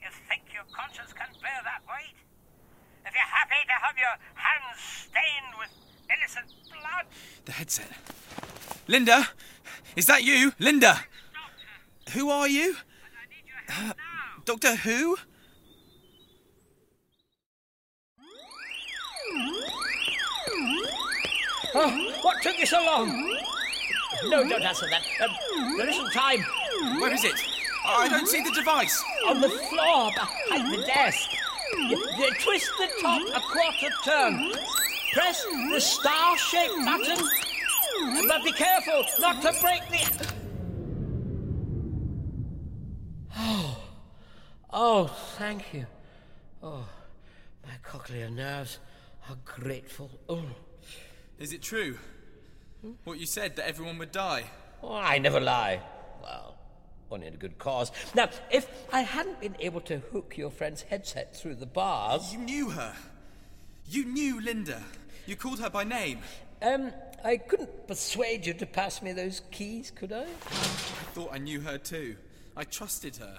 If 0.00 0.16
you 0.16 0.24
think 0.30 0.48
your 0.48 0.64
conscience 0.72 1.12
can 1.12 1.28
bear 1.42 1.60
that 1.62 1.84
weight. 1.84 2.16
If 3.04 3.12
you're 3.12 3.20
happy 3.20 3.60
to 3.68 3.76
have 3.84 3.98
your 4.00 4.16
hands 4.32 4.80
stained 4.80 5.52
with 5.60 5.68
innocent 6.36 6.70
blood. 6.70 7.06
The 7.44 7.52
headset. 7.52 7.88
Linda? 8.88 9.28
Is 9.96 10.06
that 10.06 10.24
you? 10.24 10.52
Linda? 10.58 11.00
Who 12.12 12.30
are 12.30 12.48
you? 12.48 12.76
Uh, 13.68 13.92
Doctor 14.44 14.76
Who? 14.76 15.16
Oh, 21.74 22.12
what 22.22 22.42
took 22.42 22.58
you 22.58 22.66
so 22.66 22.82
long? 22.84 23.08
No, 24.28 24.48
don't 24.48 24.62
answer 24.62 24.86
that. 24.88 25.02
Um, 25.22 25.76
there 25.76 25.90
isn't 25.90 26.12
time. 26.12 26.40
Where 27.00 27.12
is 27.12 27.24
it? 27.24 27.34
I 27.84 28.08
don't 28.08 28.26
see 28.26 28.42
the 28.42 28.50
device. 28.52 29.02
On 29.28 29.40
the 29.40 29.48
floor 29.48 30.10
behind 30.14 30.72
the 30.72 30.86
desk. 30.86 31.28
You 31.76 32.30
twist 32.40 32.70
the 32.78 32.88
top 33.02 33.22
a 33.34 33.40
quarter 33.40 33.90
turn. 34.04 34.52
Press 35.16 35.46
the 35.72 35.80
star-shaped 35.80 36.84
button. 36.84 37.26
But 38.28 38.44
be 38.44 38.52
careful 38.52 39.02
not 39.18 39.40
to 39.40 39.52
break 39.62 39.80
the... 39.88 40.34
Oh, 43.38 43.78
oh, 44.70 45.06
thank 45.38 45.72
you. 45.72 45.86
Oh, 46.62 46.86
my 47.64 47.72
cochlear 47.82 48.30
nerves 48.30 48.78
are 49.30 49.36
grateful. 49.42 50.10
Oh. 50.28 50.44
Is 51.38 51.54
it 51.54 51.62
true? 51.62 51.96
What 53.04 53.18
you 53.18 53.24
said, 53.24 53.56
that 53.56 53.66
everyone 53.66 53.96
would 53.96 54.12
die? 54.12 54.44
Oh, 54.82 54.94
I 54.94 55.16
never 55.16 55.40
lie. 55.40 55.80
Well, 56.22 56.58
only 57.10 57.28
in 57.28 57.32
a 57.32 57.38
good 57.38 57.56
cause. 57.56 57.90
Now, 58.14 58.28
if 58.50 58.68
I 58.92 59.00
hadn't 59.00 59.40
been 59.40 59.56
able 59.60 59.80
to 59.82 59.96
hook 60.12 60.34
your 60.36 60.50
friend's 60.50 60.82
headset 60.82 61.34
through 61.34 61.54
the 61.54 61.64
bars. 61.64 62.34
You 62.34 62.38
knew 62.40 62.68
her. 62.68 62.94
You 63.88 64.04
knew 64.04 64.42
Linda. 64.42 64.82
You 65.26 65.36
called 65.36 65.60
her 65.60 65.70
by 65.70 65.84
name. 65.84 66.20
Um, 66.62 66.92
I 67.24 67.36
couldn't 67.36 67.86
persuade 67.86 68.46
you 68.46 68.54
to 68.54 68.66
pass 68.66 69.02
me 69.02 69.12
those 69.12 69.42
keys, 69.50 69.90
could 69.90 70.12
I? 70.12 70.22
I 70.22 70.24
thought 71.14 71.30
I 71.32 71.38
knew 71.38 71.60
her 71.60 71.78
too. 71.78 72.16
I 72.56 72.64
trusted 72.64 73.16
her. 73.16 73.38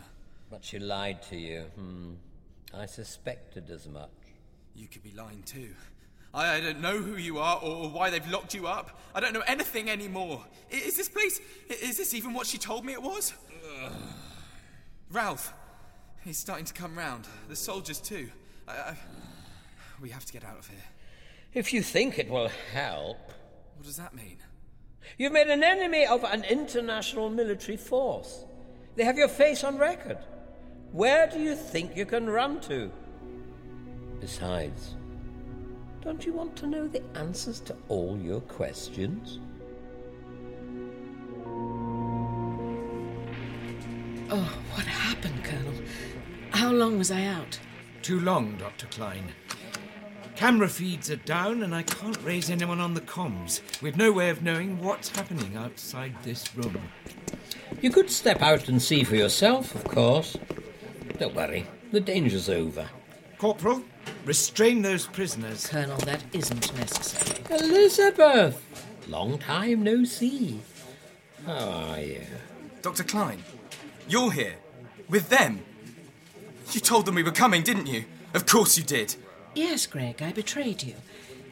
But 0.49 0.63
she 0.63 0.79
lied 0.79 1.21
to 1.23 1.35
you. 1.37 1.61
Hmm. 1.75 2.11
I 2.73 2.85
suspected 2.85 3.69
as 3.69 3.87
much. 3.87 4.09
You 4.75 4.87
could 4.87 5.03
be 5.03 5.11
lying 5.11 5.43
too. 5.43 5.69
I, 6.33 6.55
I 6.55 6.61
don't 6.61 6.81
know 6.81 6.97
who 6.99 7.15
you 7.15 7.39
are 7.39 7.57
or 7.61 7.89
why 7.89 8.09
they've 8.09 8.27
locked 8.29 8.53
you 8.53 8.67
up. 8.67 8.99
I 9.15 9.19
don't 9.19 9.33
know 9.33 9.43
anything 9.47 9.89
anymore. 9.89 10.43
I- 10.71 10.75
Is 10.75 10.95
this 10.97 11.09
place. 11.09 11.39
Is 11.69 11.97
this 11.97 12.13
even 12.13 12.33
what 12.33 12.45
she 12.47 12.57
told 12.57 12.85
me 12.85 12.93
it 12.93 13.01
was? 13.01 13.33
Ralph. 15.11 15.53
He's 16.23 16.37
starting 16.37 16.65
to 16.65 16.73
come 16.73 16.97
round. 16.97 17.25
The 17.47 17.55
soldiers 17.55 17.99
too. 18.01 18.29
I, 18.67 18.71
I, 18.71 18.95
we 20.01 20.09
have 20.09 20.25
to 20.25 20.33
get 20.33 20.43
out 20.43 20.59
of 20.59 20.67
here. 20.67 20.77
If 21.53 21.73
you 21.73 21.81
think 21.81 22.19
it 22.19 22.29
will 22.29 22.49
help. 22.73 23.17
What 23.75 23.85
does 23.85 23.97
that 23.97 24.13
mean? 24.13 24.37
You've 25.17 25.33
made 25.33 25.47
an 25.47 25.63
enemy 25.63 26.05
of 26.05 26.23
an 26.23 26.43
international 26.43 27.29
military 27.29 27.77
force. 27.77 28.45
They 28.95 29.03
have 29.03 29.17
your 29.17 29.27
face 29.27 29.63
on 29.63 29.77
record. 29.77 30.17
Where 30.91 31.27
do 31.27 31.39
you 31.39 31.55
think 31.55 31.95
you 31.95 32.05
can 32.05 32.29
run 32.29 32.59
to? 32.61 32.91
Besides, 34.19 34.95
don't 36.01 36.25
you 36.25 36.33
want 36.33 36.55
to 36.57 36.67
know 36.67 36.87
the 36.87 37.03
answers 37.15 37.59
to 37.61 37.75
all 37.87 38.17
your 38.17 38.41
questions? 38.41 39.39
Oh, 44.29 44.59
what 44.73 44.85
happened, 44.85 45.43
Colonel? 45.43 45.73
How 46.51 46.71
long 46.71 46.97
was 46.97 47.11
I 47.11 47.25
out? 47.25 47.59
Too 48.01 48.19
long, 48.19 48.57
Dr. 48.57 48.87
Klein. 48.87 49.33
Camera 50.37 50.69
feeds 50.69 51.09
are 51.09 51.15
down, 51.15 51.63
and 51.63 51.73
I 51.73 51.81
can't 51.81 52.23
raise 52.23 52.51
anyone 52.51 52.79
on 52.79 52.93
the 52.93 53.01
comms. 53.01 53.59
We've 53.81 53.97
no 53.97 54.11
way 54.11 54.29
of 54.29 54.43
knowing 54.43 54.79
what's 54.79 55.09
happening 55.09 55.57
outside 55.57 56.13
this 56.21 56.55
room. 56.55 56.79
You 57.81 57.89
could 57.89 58.11
step 58.11 58.39
out 58.43 58.67
and 58.67 58.79
see 58.79 59.03
for 59.03 59.15
yourself, 59.15 59.73
of 59.73 59.83
course. 59.85 60.37
Don't 61.17 61.33
worry, 61.33 61.65
the 61.91 61.99
danger's 61.99 62.49
over. 62.49 62.87
Corporal, 63.39 63.81
restrain 64.25 64.83
those 64.83 65.07
prisoners. 65.07 65.65
Colonel, 65.65 65.97
that 66.01 66.23
isn't 66.33 66.71
necessary. 66.77 67.43
Elizabeth! 67.49 68.61
Long 69.07 69.39
time 69.39 69.81
no 69.81 70.03
see. 70.03 70.59
How 71.47 71.69
are 71.93 71.99
you? 71.99 72.21
Dr. 72.83 73.03
Klein, 73.03 73.43
you're 74.07 74.31
here. 74.31 74.57
With 75.09 75.29
them. 75.29 75.61
You 76.73 76.79
told 76.79 77.07
them 77.07 77.15
we 77.15 77.23
were 77.23 77.31
coming, 77.31 77.63
didn't 77.63 77.87
you? 77.87 78.05
Of 78.35 78.45
course 78.45 78.77
you 78.77 78.83
did. 78.83 79.15
Yes, 79.57 79.87
Greg, 79.87 80.21
I 80.21 80.33
betrayed 80.33 80.83
you. 80.83 80.93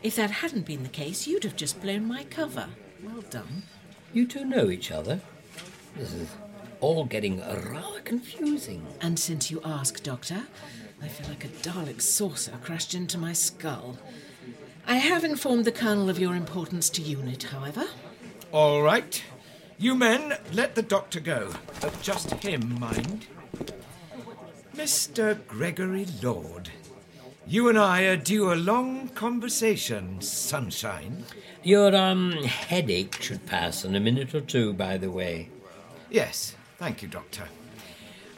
If 0.03 0.15
that 0.17 0.29
hadn't 0.29 0.67
been 0.67 0.83
the 0.83 0.89
case, 0.89 1.25
you'd 1.25 1.43
have 1.43 1.55
just 1.55 1.81
blown 1.81 2.05
my 2.05 2.23
cover. 2.25 2.67
Well 3.03 3.23
done. 3.31 3.63
You 4.13 4.27
two 4.27 4.45
know 4.45 4.69
each 4.69 4.91
other? 4.91 5.19
This 5.97 6.13
is 6.13 6.29
all 6.81 7.05
getting 7.05 7.39
rather 7.39 8.01
confusing. 8.01 8.85
And 9.01 9.17
since 9.17 9.49
you 9.49 9.59
ask, 9.65 10.03
Doctor, 10.03 10.43
I 11.01 11.07
feel 11.07 11.27
like 11.29 11.45
a 11.45 11.47
Dalek 11.47 11.99
saucer 11.99 12.53
crashed 12.61 12.93
into 12.93 13.17
my 13.17 13.33
skull. 13.33 13.97
I 14.85 14.97
have 14.97 15.23
informed 15.23 15.65
the 15.65 15.71
Colonel 15.71 16.07
of 16.07 16.19
your 16.19 16.35
importance 16.35 16.91
to 16.91 17.01
UNIT, 17.01 17.41
however. 17.41 17.85
All 18.51 18.83
right. 18.83 19.23
You 19.79 19.95
men, 19.95 20.37
let 20.53 20.75
the 20.75 20.83
doctor 20.83 21.19
go. 21.19 21.55
But 21.81 21.99
just 22.03 22.29
him, 22.35 22.79
mind. 22.79 23.25
Mr. 24.75 25.39
Gregory 25.47 26.05
Lord, 26.21 26.69
you 27.47 27.69
and 27.69 27.77
I 27.77 28.03
are 28.03 28.17
due 28.17 28.51
a 28.51 28.55
long 28.55 29.09
conversation, 29.09 30.21
sunshine. 30.21 31.25
Your, 31.63 31.95
um, 31.95 32.31
headache 32.43 33.21
should 33.21 33.45
pass 33.45 33.85
in 33.85 33.95
a 33.95 33.99
minute 33.99 34.33
or 34.33 34.41
two, 34.41 34.73
by 34.73 34.97
the 34.97 35.11
way. 35.11 35.49
Yes, 36.09 36.55
thank 36.77 37.01
you, 37.01 37.07
Doctor. 37.07 37.43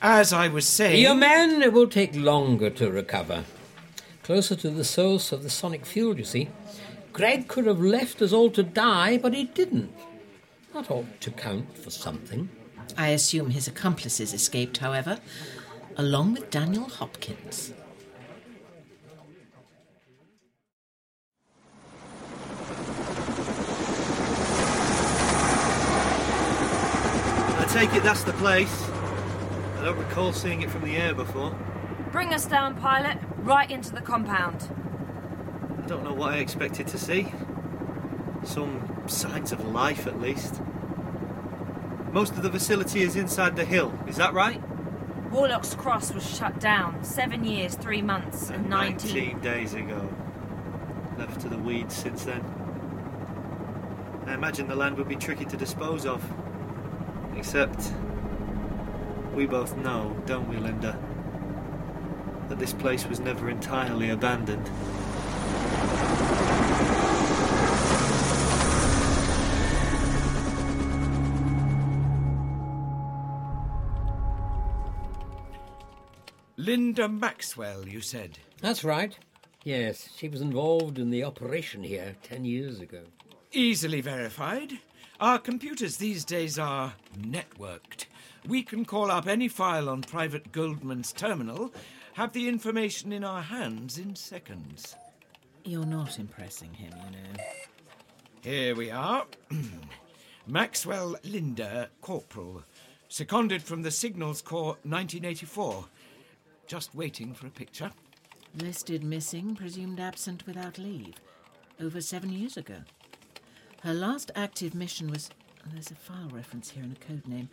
As 0.02 0.34
I 0.34 0.48
was 0.48 0.68
saying. 0.68 1.02
Your 1.02 1.16
man 1.16 1.74
will 1.74 1.88
take 1.88 2.16
longer 2.16 2.70
to 2.72 2.92
recover. 2.92 3.46
Closer 4.24 4.56
to 4.58 4.70
the 4.70 4.84
source 4.84 5.32
of 5.32 5.44
the 5.44 5.50
sonic 5.50 5.86
field, 5.86 6.18
you 6.18 6.26
see. 6.26 6.50
Greg 7.14 7.48
could 7.48 7.66
have 7.66 7.80
left 7.80 8.22
us 8.22 8.34
all 8.34 8.52
to 8.52 8.62
die, 8.62 9.18
but 9.18 9.34
he 9.34 9.46
didn't. 9.46 9.92
That 10.74 10.92
ought 10.92 11.22
to 11.22 11.32
count 11.32 11.78
for 11.78 11.90
something. 11.90 12.50
I 12.98 13.10
assume 13.10 13.52
his 13.52 13.68
accomplices 13.68 14.34
escaped, 14.34 14.78
however, 14.78 15.20
along 15.96 16.34
with 16.34 16.52
Daniel 16.52 16.90
Hopkins. 16.90 17.74
Take 27.78 27.94
it 27.94 28.02
that's 28.02 28.24
the 28.24 28.34
place. 28.34 28.90
I 29.78 29.86
don't 29.86 30.00
recall 30.00 30.34
seeing 30.34 30.64
it 30.64 30.72
from 30.72 30.84
the 30.84 30.98
air 30.98 31.14
before. 31.14 31.56
Bring 32.12 32.34
us 32.34 32.48
down, 32.48 32.76
pilot, 32.76 33.20
right 33.38 33.70
into 33.70 33.92
the 33.92 34.02
compound. 34.02 34.68
I 35.78 35.86
don't 35.86 36.04
know 36.04 36.16
what 36.16 36.34
I 36.34 36.38
expected 36.38 36.88
to 36.88 36.98
see. 36.98 37.32
Some 38.44 39.04
signs 39.06 39.52
of 39.52 39.64
life, 39.64 40.08
at 40.08 40.20
least. 40.20 40.60
Most 42.12 42.34
of 42.34 42.42
the 42.42 42.50
facility 42.50 43.04
is 43.04 43.16
inside 43.16 43.56
the 43.56 43.66
hill, 43.66 43.94
is 44.08 44.16
that 44.16 44.34
right? 44.34 44.60
Warlock's 45.30 45.76
Cross 45.76 46.14
was 46.14 46.28
shut 46.28 46.60
down 46.60 47.04
seven 47.04 47.44
years, 47.44 47.76
three 47.76 48.02
months, 48.02 48.50
and 48.50 48.68
19. 48.72 49.14
19 49.14 49.40
days 49.42 49.76
ago. 49.76 50.10
left 51.20 51.40
to 51.42 51.48
the 51.48 51.60
weeds 51.60 51.96
since 51.96 52.24
then. 52.24 52.44
I 54.26 54.34
imagine 54.34 54.68
the 54.68 54.76
land 54.76 54.98
would 54.98 55.08
be 55.08 55.16
tricky 55.16 55.46
to 55.46 55.56
dispose 55.56 56.08
of. 56.08 56.24
Except, 57.38 57.94
we 59.34 59.46
both 59.46 59.78
know, 59.78 60.18
don't 60.26 60.50
we, 60.50 60.58
Linda, 60.58 61.00
that 62.50 62.60
this 62.60 62.74
place 62.74 63.06
was 63.08 63.20
never 63.20 63.50
entirely 63.50 64.10
abandoned. 64.10 64.70
Linda 76.58 77.08
Maxwell, 77.08 77.88
you 77.88 78.02
said? 78.02 78.40
That's 78.60 78.84
right. 78.84 79.18
Yes, 79.64 80.10
she 80.18 80.28
was 80.28 80.42
involved 80.42 81.00
in 81.00 81.12
the 81.12 81.24
operation 81.24 81.84
here 81.84 82.16
ten 82.24 82.44
years 82.44 82.82
ago. 82.82 83.04
Easily 83.54 84.02
verified. 84.02 84.80
Our 85.20 85.40
computers 85.40 85.98
these 85.98 86.24
days 86.24 86.60
are 86.60 86.94
networked. 87.20 88.06
We 88.48 88.62
can 88.62 88.86
call 88.86 89.10
up 89.10 89.28
any 89.28 89.48
file 89.48 89.90
on 89.90 90.04
Private 90.04 90.52
Goldman's 90.52 91.12
terminal, 91.12 91.74
have 92.14 92.34
the 92.34 92.48
information 92.48 93.12
in 93.12 93.24
our 93.24 93.42
hands 93.42 93.98
in 93.98 94.16
seconds. 94.16 94.96
You're 95.64 95.88
not 95.88 96.20
impressing 96.20 96.72
him, 96.72 96.94
you 97.04 97.12
know. 97.12 97.44
Here 98.44 98.76
we 98.76 98.92
are. 98.92 99.26
Maxwell 100.48 101.16
Linda, 101.24 101.90
Corporal. 102.02 102.64
Seconded 103.10 103.64
from 103.64 103.82
the 103.82 103.92
Signals 103.92 104.44
Corps 104.44 104.78
1984. 104.84 105.86
Just 106.68 106.94
waiting 106.94 107.34
for 107.34 107.48
a 107.48 107.52
picture. 107.52 107.92
Listed 108.56 109.04
missing, 109.04 109.56
presumed 109.56 110.00
absent 110.00 110.46
without 110.46 110.78
leave. 110.78 111.16
Over 111.82 112.02
seven 112.02 112.32
years 112.32 112.56
ago. 112.56 112.76
Her 113.84 113.94
last 113.94 114.32
active 114.36 114.74
mission 114.74 115.10
was. 115.10 115.30
Oh, 115.66 115.70
there's 115.74 115.92
a 115.92 115.96
file 115.96 116.30
reference 116.32 116.72
here 116.72 116.84
and 116.84 116.98
a 116.98 117.00
code 117.00 117.28
name 117.28 117.50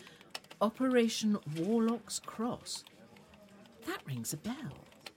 Operation 0.61 1.39
Warlock's 1.57 2.19
Cross. 2.19 2.85
That 3.87 4.01
rings 4.07 4.33
a 4.33 4.39
bell. 4.39 4.55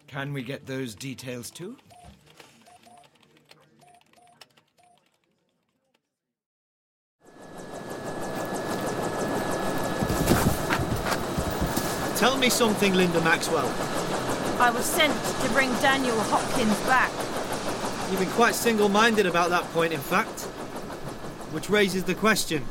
Can 0.07 0.33
we 0.33 0.41
get 0.41 0.65
those 0.65 0.95
details 0.95 1.49
too? 1.49 1.77
Tell 12.17 12.35
me 12.37 12.49
something, 12.49 12.93
Linda 12.95 13.21
Maxwell. 13.21 13.67
I 14.59 14.71
was 14.71 14.85
sent 14.85 15.13
to 15.43 15.49
bring 15.53 15.69
Daniel 15.75 16.19
Hopkins 16.19 16.79
back. 16.87 17.11
You've 18.09 18.19
been 18.19 18.29
quite 18.31 18.55
single 18.55 18.89
minded 18.89 19.27
about 19.27 19.51
that 19.51 19.63
point, 19.65 19.93
in 19.93 19.99
fact. 19.99 20.47
Which 21.51 21.69
raises 21.69 22.03
the 22.03 22.15
question 22.15 22.65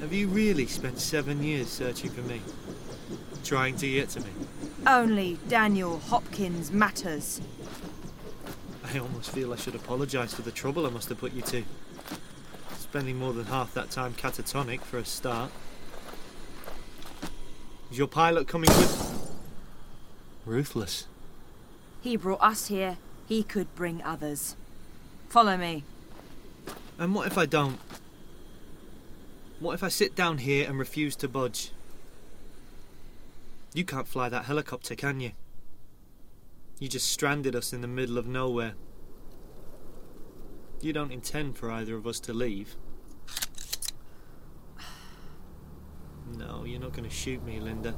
Have 0.00 0.12
you 0.12 0.28
really 0.28 0.66
spent 0.66 1.00
seven 1.00 1.42
years 1.42 1.68
searching 1.68 2.10
for 2.10 2.22
me? 2.22 2.40
Trying 3.44 3.76
to 3.78 3.90
get 3.90 4.10
to 4.10 4.20
me? 4.20 4.30
Only 4.86 5.38
Daniel 5.48 5.98
Hopkins 5.98 6.70
matters. 6.70 7.40
I 8.84 8.98
almost 8.98 9.30
feel 9.30 9.52
I 9.52 9.56
should 9.56 9.74
apologise 9.74 10.34
for 10.34 10.42
the 10.42 10.52
trouble 10.52 10.86
I 10.86 10.90
must 10.90 11.08
have 11.08 11.18
put 11.18 11.32
you 11.32 11.42
to. 11.42 11.64
Spending 12.78 13.18
more 13.18 13.32
than 13.32 13.46
half 13.46 13.74
that 13.74 13.90
time 13.90 14.14
catatonic 14.14 14.80
for 14.82 14.98
a 14.98 15.04
start. 15.04 15.50
Is 17.90 17.98
your 17.98 18.06
pilot 18.06 18.46
coming 18.46 18.70
with. 18.70 19.36
Ruthless. 20.44 21.06
He 22.00 22.16
brought 22.16 22.40
us 22.40 22.68
here. 22.68 22.98
He 23.26 23.42
could 23.42 23.74
bring 23.74 24.02
others. 24.02 24.54
Follow 25.28 25.56
me. 25.56 25.82
And 26.98 27.14
what 27.14 27.26
if 27.26 27.36
I 27.36 27.46
don't? 27.46 27.78
What 29.60 29.74
if 29.74 29.82
I 29.82 29.88
sit 29.88 30.14
down 30.14 30.38
here 30.38 30.68
and 30.68 30.78
refuse 30.78 31.16
to 31.16 31.28
budge? 31.28 31.72
You 33.74 33.84
can't 33.84 34.08
fly 34.08 34.28
that 34.28 34.46
helicopter, 34.46 34.94
can 34.94 35.20
you? 35.20 35.32
You 36.78 36.88
just 36.88 37.10
stranded 37.10 37.54
us 37.54 37.72
in 37.72 37.80
the 37.80 37.88
middle 37.88 38.18
of 38.18 38.26
nowhere. 38.26 38.74
You 40.80 40.92
don't 40.92 41.12
intend 41.12 41.56
for 41.56 41.70
either 41.70 41.94
of 41.94 42.06
us 42.06 42.20
to 42.20 42.32
leave. 42.32 42.76
No, 46.36 46.64
you're 46.64 46.80
not 46.80 46.92
going 46.92 47.08
to 47.08 47.14
shoot 47.14 47.42
me, 47.44 47.60
Linda. 47.60 47.94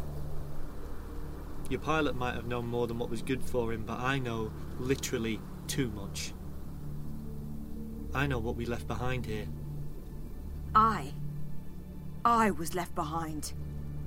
Your 1.69 1.81
pilot 1.81 2.15
might 2.15 2.35
have 2.35 2.47
known 2.47 2.67
more 2.67 2.87
than 2.87 2.99
what 2.99 3.11
was 3.11 3.23
good 3.23 3.43
for 3.43 3.73
him, 3.73 3.85
but 3.85 3.99
I 3.99 4.19
know 4.19 4.53
literally 4.79 5.41
too 5.67 5.91
much. 5.91 6.33
I 8.15 8.27
know 8.27 8.39
what 8.39 8.57
we 8.57 8.67
left 8.67 8.87
behind 8.87 9.27
here. 9.27 9.47
I. 10.75 11.13
I 12.25 12.51
was 12.51 12.75
left 12.75 12.95
behind. 12.95 13.53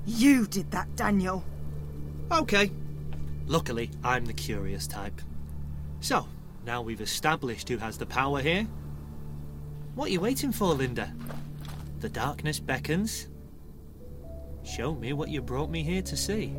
You 0.06 0.46
did 0.46 0.70
that, 0.72 0.94
Daniel. 0.96 1.44
Okay. 2.30 2.70
Luckily, 3.46 3.90
I'm 4.04 4.24
the 4.24 4.32
curious 4.32 4.86
type. 4.86 5.20
So, 6.00 6.26
now 6.64 6.82
we've 6.82 7.00
established 7.00 7.68
who 7.68 7.78
has 7.78 7.98
the 7.98 8.06
power 8.06 8.40
here. 8.40 8.66
What 9.94 10.08
are 10.08 10.12
you 10.12 10.20
waiting 10.20 10.52
for, 10.52 10.74
Linda? 10.74 11.12
The 12.00 12.08
darkness 12.08 12.58
beckons. 12.58 13.28
Show 14.64 14.94
me 14.94 15.12
what 15.12 15.28
you 15.28 15.42
brought 15.42 15.70
me 15.70 15.82
here 15.82 16.02
to 16.02 16.16
see. 16.16 16.54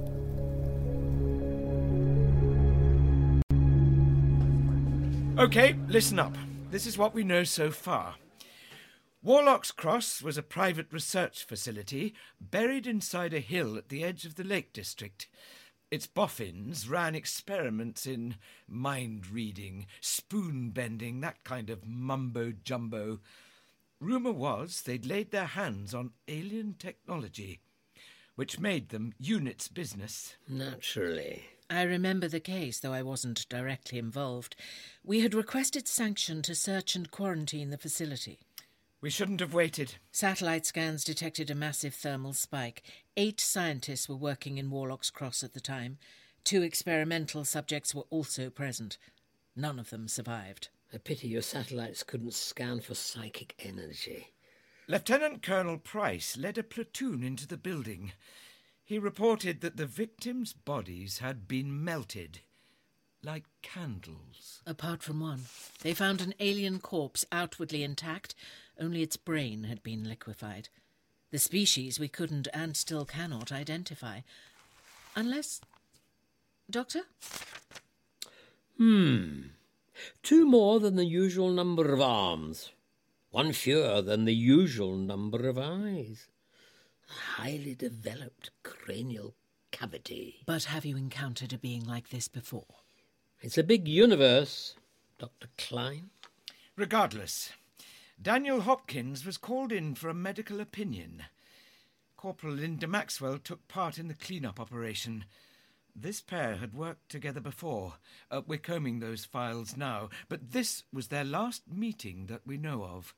Okay, 5.37 5.75
listen 5.87 6.19
up. 6.19 6.35
This 6.73 6.87
is 6.87 6.97
what 6.97 7.13
we 7.13 7.23
know 7.23 7.43
so 7.43 7.69
far. 7.69 8.15
Warlock's 9.21 9.71
Cross 9.71 10.23
was 10.23 10.39
a 10.39 10.41
private 10.41 10.87
research 10.91 11.43
facility 11.43 12.15
buried 12.41 12.87
inside 12.87 13.31
a 13.31 13.39
hill 13.41 13.77
at 13.77 13.89
the 13.89 14.03
edge 14.03 14.25
of 14.25 14.33
the 14.33 14.43
Lake 14.43 14.73
District. 14.73 15.27
Its 15.91 16.07
boffins 16.07 16.89
ran 16.89 17.13
experiments 17.13 18.07
in 18.07 18.37
mind 18.67 19.29
reading, 19.29 19.85
spoon 20.01 20.71
bending, 20.71 21.21
that 21.21 21.43
kind 21.43 21.69
of 21.69 21.85
mumbo 21.85 22.51
jumbo. 22.63 23.19
Rumour 23.99 24.31
was 24.33 24.81
they'd 24.81 25.05
laid 25.05 25.29
their 25.29 25.45
hands 25.45 25.93
on 25.93 26.13
alien 26.27 26.73
technology, 26.79 27.59
which 28.33 28.59
made 28.59 28.89
them 28.89 29.13
UNIT's 29.19 29.67
business. 29.67 30.37
Naturally. 30.49 31.43
I 31.73 31.83
remember 31.83 32.27
the 32.27 32.39
case, 32.39 32.79
though 32.79 32.93
I 32.93 33.01
wasn't 33.01 33.47
directly 33.49 33.97
involved. 33.97 34.55
We 35.03 35.21
had 35.21 35.33
requested 35.33 35.87
sanction 35.87 36.41
to 36.43 36.55
search 36.55 36.95
and 36.95 37.09
quarantine 37.09 37.69
the 37.69 37.77
facility. 37.77 38.39
We 39.01 39.09
shouldn't 39.09 39.41
have 39.41 39.53
waited. 39.53 39.95
Satellite 40.11 40.65
scans 40.65 41.03
detected 41.03 41.49
a 41.49 41.55
massive 41.55 41.93
thermal 41.93 42.33
spike. 42.33 42.83
Eight 43.17 43.41
scientists 43.41 44.07
were 44.07 44.15
working 44.15 44.57
in 44.57 44.69
Warlock's 44.69 45.09
Cross 45.09 45.43
at 45.43 45.53
the 45.53 45.59
time. 45.59 45.97
Two 46.43 46.61
experimental 46.61 47.43
subjects 47.43 47.93
were 47.93 48.05
also 48.09 48.49
present. 48.49 48.97
None 49.55 49.79
of 49.79 49.89
them 49.89 50.07
survived. 50.07 50.69
A 50.93 50.99
pity 50.99 51.27
your 51.27 51.41
satellites 51.41 52.03
couldn't 52.03 52.33
scan 52.33 52.79
for 52.79 52.95
psychic 52.95 53.55
energy. 53.59 54.33
Lieutenant 54.87 55.41
Colonel 55.41 55.77
Price 55.77 56.37
led 56.37 56.57
a 56.57 56.63
platoon 56.63 57.23
into 57.23 57.47
the 57.47 57.57
building. 57.57 58.13
He 58.93 58.99
reported 58.99 59.61
that 59.61 59.75
the 59.75 59.87
victims' 59.87 60.53
bodies 60.53 61.17
had 61.17 61.47
been 61.47 61.83
melted 61.83 62.41
like 63.23 63.45
candles. 63.63 64.61
Apart 64.67 65.01
from 65.01 65.19
one, 65.19 65.45
they 65.81 65.95
found 65.95 66.21
an 66.21 66.35
alien 66.39 66.79
corpse 66.79 67.25
outwardly 67.31 67.81
intact, 67.81 68.35
only 68.79 69.01
its 69.01 69.17
brain 69.17 69.63
had 69.63 69.81
been 69.81 70.07
liquefied. 70.07 70.69
The 71.31 71.39
species 71.39 71.99
we 71.99 72.07
couldn't 72.07 72.47
and 72.53 72.77
still 72.77 73.03
cannot 73.03 73.51
identify. 73.51 74.19
Unless. 75.15 75.61
Doctor? 76.69 77.01
Hmm. 78.77 79.41
Two 80.21 80.45
more 80.45 80.79
than 80.79 80.97
the 80.97 81.05
usual 81.05 81.49
number 81.49 81.91
of 81.95 81.99
arms. 81.99 82.69
One 83.31 83.53
fewer 83.53 84.03
than 84.03 84.25
the 84.25 84.35
usual 84.35 84.95
number 84.95 85.49
of 85.49 85.57
eyes. 85.57 86.27
A 87.09 87.41
highly 87.41 87.75
developed 87.75 88.51
cranial 88.63 89.35
cavity. 89.71 90.41
But 90.45 90.65
have 90.65 90.85
you 90.85 90.95
encountered 90.97 91.53
a 91.53 91.57
being 91.57 91.83
like 91.83 92.09
this 92.09 92.27
before? 92.27 92.65
It's 93.41 93.57
a 93.57 93.63
big 93.63 93.87
universe, 93.87 94.75
Dr. 95.19 95.47
Klein. 95.57 96.11
Regardless, 96.75 97.51
Daniel 98.21 98.61
Hopkins 98.61 99.25
was 99.25 99.37
called 99.37 99.71
in 99.71 99.95
for 99.95 100.07
a 100.07 100.13
medical 100.13 100.61
opinion. 100.61 101.23
Corporal 102.15 102.53
Linda 102.53 102.87
Maxwell 102.87 103.37
took 103.37 103.67
part 103.67 103.97
in 103.97 104.07
the 104.07 104.13
clean-up 104.13 104.59
operation. 104.59 105.25
This 105.95 106.21
pair 106.21 106.55
had 106.55 106.73
worked 106.73 107.09
together 107.09 107.41
before. 107.41 107.95
Uh, 108.31 108.41
we're 108.47 108.57
combing 108.57 108.99
those 108.99 109.25
files 109.25 109.75
now, 109.75 110.09
but 110.29 110.51
this 110.51 110.83
was 110.93 111.09
their 111.09 111.25
last 111.25 111.63
meeting 111.69 112.27
that 112.27 112.47
we 112.47 112.57
know 112.57 112.85
of. 112.85 113.13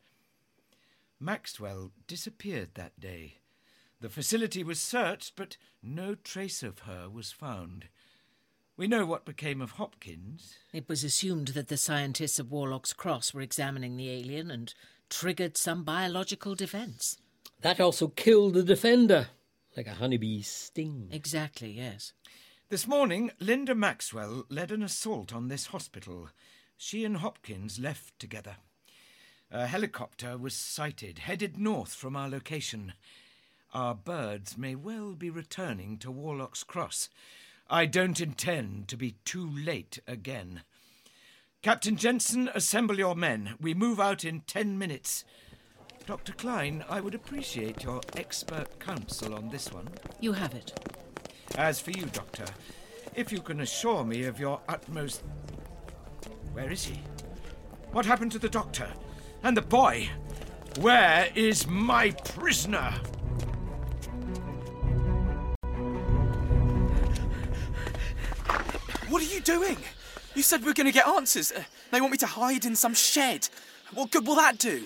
Maxwell 1.20 1.92
disappeared 2.08 2.70
that 2.74 3.00
day. 3.00 3.36
The 4.06 4.12
facility 4.12 4.64
was 4.64 4.80
searched, 4.80 5.36
but 5.36 5.58
no 5.82 6.14
trace 6.14 6.62
of 6.62 6.82
her 6.82 7.10
was 7.10 7.32
found. 7.32 7.86
We 8.78 8.86
know 8.86 9.04
what 9.04 9.26
became 9.26 9.62
of 9.62 9.72
Hopkins. 9.72 10.60
It 10.72 10.88
was 10.88 11.04
assumed 11.04 11.48
that 11.56 11.70
the 11.70 11.76
scientists 11.76 12.38
of 12.38 12.52
Warlock's 12.52 12.94
Cross 12.94 13.34
were 13.34 13.42
examining 13.42 13.98
the 13.98 14.12
alien 14.12 14.52
and 14.52 14.72
triggered 15.10 15.58
some 15.58 15.84
biological 15.84 16.54
defense. 16.54 17.18
That 17.62 17.80
also 17.80 18.10
killed 18.10 18.54
the 18.54 18.62
defender, 18.62 19.30
like 19.76 19.88
a 19.88 19.96
honeybee's 19.96 20.50
sting. 20.50 21.10
Exactly, 21.12 21.72
yes. 21.72 22.14
This 22.70 22.88
morning, 22.88 23.32
Linda 23.40 23.74
Maxwell 23.74 24.46
led 24.50 24.72
an 24.72 24.84
assault 24.84 25.34
on 25.34 25.48
this 25.48 25.66
hospital. 25.66 26.30
She 26.78 27.06
and 27.06 27.18
Hopkins 27.18 27.80
left 27.80 28.20
together. 28.20 28.58
A 29.50 29.66
helicopter 29.66 30.38
was 30.38 30.54
sighted, 30.54 31.18
headed 31.18 31.58
north 31.58 31.96
from 31.96 32.16
our 32.16 32.30
location. 32.30 32.94
Our 33.76 33.94
birds 33.94 34.58
may 34.58 34.74
well 34.74 35.16
be 35.16 35.30
returning 35.30 35.98
to 35.98 36.10
Warlock's 36.10 36.64
Cross. 36.64 37.10
I 37.70 37.86
don't 37.86 38.22
intend 38.22 38.88
to 38.88 38.96
be 38.96 39.16
too 39.26 39.46
late 39.46 40.00
again. 40.08 40.62
Captain 41.62 41.98
Jensen, 41.98 42.50
assemble 42.56 42.98
your 42.98 43.16
men. 43.18 43.56
We 43.60 43.74
move 43.74 44.00
out 44.00 44.24
in 44.24 44.44
ten 44.48 44.78
minutes. 44.78 45.26
Dr. 46.06 46.32
Klein, 46.32 46.86
I 46.90 47.02
would 47.02 47.16
appreciate 47.16 47.84
your 47.84 48.00
expert 48.16 48.80
counsel 48.80 49.36
on 49.36 49.50
this 49.50 49.70
one. 49.74 49.90
You 50.22 50.32
have 50.32 50.54
it. 50.54 50.72
As 51.56 51.82
for 51.82 51.92
you, 51.92 52.06
Doctor, 52.06 52.46
if 53.14 53.30
you 53.30 53.42
can 53.42 53.60
assure 53.60 54.06
me 54.06 54.24
of 54.24 54.40
your 54.40 54.62
utmost. 54.70 55.22
Where 56.54 56.72
is 56.72 56.86
he? 56.86 57.02
What 57.92 58.06
happened 58.06 58.32
to 58.32 58.40
the 58.40 58.48
doctor? 58.48 58.88
And 59.44 59.58
the 59.58 59.62
boy? 59.62 60.08
Where 60.80 61.28
is 61.36 61.68
my 61.68 62.12
prisoner? 62.12 62.94
What 69.16 69.24
are 69.24 69.34
you 69.34 69.40
doing? 69.40 69.78
You 70.34 70.42
said 70.42 70.62
we 70.62 70.72
are 70.72 70.74
going 70.74 70.88
to 70.88 70.92
get 70.92 71.08
answers. 71.08 71.50
Uh, 71.50 71.64
they 71.90 72.02
want 72.02 72.12
me 72.12 72.18
to 72.18 72.26
hide 72.26 72.66
in 72.66 72.76
some 72.76 72.94
shed. 72.94 73.48
What 73.94 74.12
good 74.12 74.28
will 74.28 74.36
that 74.36 74.58
do? 74.58 74.86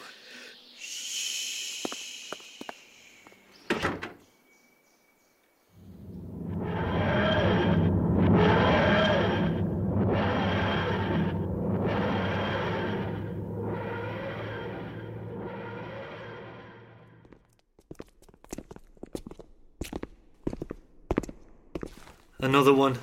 Another 22.39 22.75
one. 22.75 22.95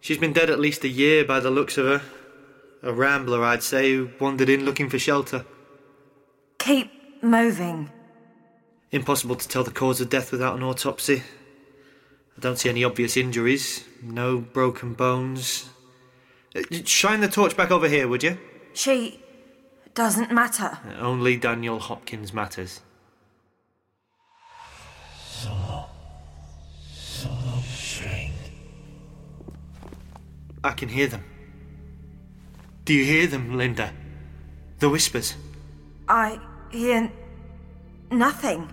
She's 0.00 0.18
been 0.18 0.32
dead 0.32 0.50
at 0.50 0.60
least 0.60 0.84
a 0.84 0.88
year 0.88 1.24
by 1.24 1.40
the 1.40 1.50
looks 1.50 1.76
of 1.76 1.86
her. 1.86 2.02
A 2.82 2.92
rambler, 2.92 3.44
I'd 3.44 3.62
say, 3.62 3.92
who 3.92 4.10
wandered 4.20 4.48
in 4.48 4.64
looking 4.64 4.88
for 4.88 4.98
shelter. 4.98 5.44
Keep 6.58 7.22
moving. 7.22 7.90
Impossible 8.90 9.36
to 9.36 9.48
tell 9.48 9.64
the 9.64 9.70
cause 9.70 10.00
of 10.00 10.08
death 10.08 10.30
without 10.32 10.56
an 10.56 10.62
autopsy. 10.62 11.22
I 12.36 12.40
don't 12.40 12.58
see 12.58 12.68
any 12.68 12.84
obvious 12.84 13.16
injuries. 13.16 13.84
No 14.02 14.38
broken 14.38 14.94
bones. 14.94 15.68
Uh, 16.54 16.62
Shine 16.84 17.20
the 17.20 17.28
torch 17.28 17.56
back 17.56 17.70
over 17.70 17.88
here, 17.88 18.06
would 18.06 18.22
you? 18.22 18.38
She 18.72 19.20
doesn't 19.94 20.30
matter. 20.30 20.78
Only 21.00 21.36
Daniel 21.36 21.80
Hopkins 21.80 22.32
matters. 22.32 22.80
I 30.64 30.72
can 30.72 30.88
hear 30.88 31.06
them. 31.06 31.24
Do 32.84 32.94
you 32.94 33.04
hear 33.04 33.26
them, 33.26 33.56
Linda? 33.56 33.92
The 34.78 34.88
whispers. 34.88 35.34
I 36.08 36.40
hear 36.70 37.12
nothing. 38.10 38.72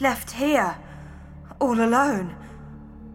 Left 0.00 0.30
here, 0.30 0.76
all 1.60 1.80
alone. 1.80 2.36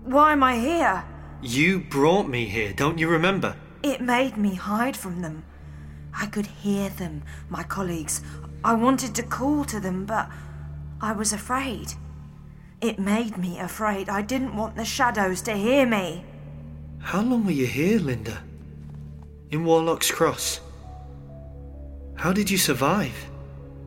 Why 0.04 0.34
am 0.34 0.44
I 0.44 0.58
here? 0.58 1.04
You 1.42 1.80
brought 1.80 2.28
me 2.28 2.46
here, 2.46 2.74
don't 2.74 2.98
you 2.98 3.08
remember? 3.10 3.56
It 3.82 4.02
made 4.02 4.38
me 4.38 4.56
hide 4.56 4.96
from 4.96 5.22
them. 5.22 5.44
I 6.14 6.28
could 6.28 6.46
hear 6.46 6.90
them, 6.90 7.24
my 7.50 7.64
colleagues. 7.64 8.22
I 8.64 8.76
wanted 8.76 9.16
to 9.16 9.24
call 9.24 9.66
to 9.66 9.80
them, 9.80 10.06
but 10.06 10.30
I 11.02 11.12
was 11.12 11.34
afraid. 11.34 11.94
It 12.80 13.00
made 13.00 13.38
me 13.38 13.60
afraid. 13.60 14.10
I 14.10 14.22
didn't 14.22 14.56
want 14.56 14.76
the 14.76 14.86
shadows 14.86 15.42
to 15.44 15.54
hear 15.54 15.86
me. 15.86 16.26
How 17.04 17.22
long 17.22 17.46
were 17.46 17.52
you 17.52 17.68
here, 17.68 18.00
Linda? 18.00 18.42
In 19.52 19.66
Warlock's 19.66 20.10
Cross? 20.10 20.62
How 22.16 22.34
did 22.34 22.50
you 22.50 22.58
survive? 22.58 23.14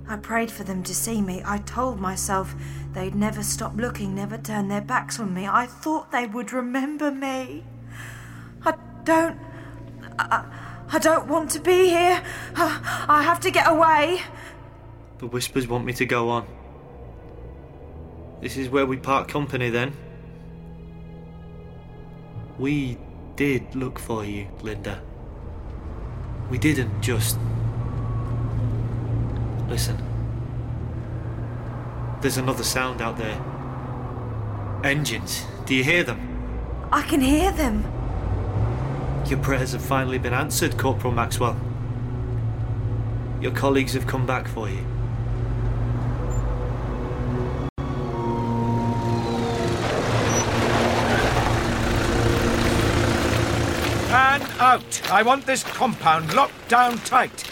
I 0.07 0.17
prayed 0.17 0.51
for 0.51 0.62
them 0.62 0.85
to 0.85 0.95
see 0.95 1.21
me. 1.21 1.43
I 1.45 1.59
told 1.59 1.99
myself 1.99 2.55
they'd 2.93 3.14
never 3.14 3.43
stop 3.43 3.75
looking, 3.75 4.14
never 4.14 4.39
turn 4.39 4.69
their 4.69 4.83
backs 4.83 5.19
on 5.19 5.35
me. 5.35 5.49
I 5.49 5.67
thought 5.67 6.12
they 6.12 6.27
would 6.27 6.53
remember 6.53 7.11
me. 7.11 7.64
I 8.64 8.75
don't. 9.03 9.41
I, 10.19 10.45
I 10.89 10.99
don't 11.01 11.27
want 11.27 11.51
to 11.53 11.61
be 11.61 11.89
here. 11.89 12.23
I, 12.55 13.07
I 13.09 13.23
have 13.23 13.41
to 13.41 13.51
get 13.51 13.67
away. 13.67 14.21
The 15.19 15.27
whispers 15.27 15.67
want 15.67 15.85
me 15.85 15.95
to 15.95 16.07
go 16.07 16.29
on. 16.29 16.47
This 18.41 18.57
is 18.57 18.69
where 18.69 18.87
we 18.87 18.99
part 18.99 19.27
company 19.27 19.71
then. 19.71 19.93
We 22.59 22.99
did 23.37 23.74
look 23.74 23.99
for 23.99 24.24
you, 24.24 24.49
Linda. 24.62 25.03
We 26.51 26.59
didn't 26.59 27.03
just. 27.03 27.39
Listen. 29.68 30.03
There's 32.22 32.39
another 32.39 32.64
sound 32.64 33.03
out 33.03 33.18
there. 33.18 33.41
Engines. 34.84 35.45
Do 35.66 35.74
you 35.74 35.84
hear 35.84 36.03
them? 36.03 36.89
I 36.91 37.03
can 37.03 37.20
hear 37.20 37.53
them. 37.53 37.84
Your 39.26 39.39
prayers 39.41 39.72
have 39.72 39.84
finally 39.84 40.18
been 40.18 40.32
answered, 40.32 40.78
Corporal 40.78 41.12
Maxwell. 41.12 41.61
Your 43.41 43.53
colleagues 43.53 43.93
have 43.93 44.07
come 44.07 44.24
back 44.24 44.49
for 44.49 44.68
you. 44.70 44.84
Out! 54.77 55.11
I 55.11 55.22
want 55.22 55.47
this 55.47 55.62
compound 55.62 56.35
locked 56.35 56.68
down 56.68 56.99
tight. 56.99 57.45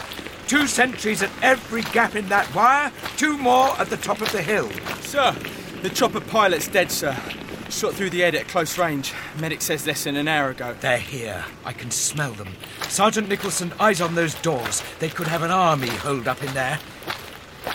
Two 0.46 0.66
sentries 0.66 1.22
at 1.22 1.30
every 1.42 1.82
gap 1.82 2.14
in 2.14 2.28
that 2.28 2.52
wire, 2.54 2.92
two 3.16 3.38
more 3.38 3.70
at 3.80 3.88
the 3.88 3.96
top 3.96 4.20
of 4.20 4.30
the 4.30 4.42
hill. 4.42 4.70
Sir, 5.00 5.34
the 5.82 5.88
chopper 5.88 6.20
pilot's 6.20 6.68
dead, 6.68 6.90
sir. 6.90 7.16
Shot 7.70 7.94
through 7.94 8.10
the 8.10 8.20
head 8.20 8.34
at 8.34 8.46
close 8.46 8.76
range. 8.76 9.14
Medic 9.40 9.62
says 9.62 9.86
less 9.86 10.04
than 10.04 10.16
an 10.16 10.28
hour 10.28 10.50
ago. 10.50 10.76
They're 10.80 10.98
here. 10.98 11.44
I 11.64 11.72
can 11.72 11.90
smell 11.90 12.32
them. 12.32 12.54
Sergeant 12.88 13.28
Nicholson, 13.28 13.72
eyes 13.80 14.00
on 14.00 14.14
those 14.14 14.34
doors. 14.36 14.82
They 14.98 15.08
could 15.08 15.26
have 15.26 15.42
an 15.42 15.50
army 15.50 15.88
holed 15.88 16.28
up 16.28 16.42
in 16.42 16.52
there. 16.52 16.78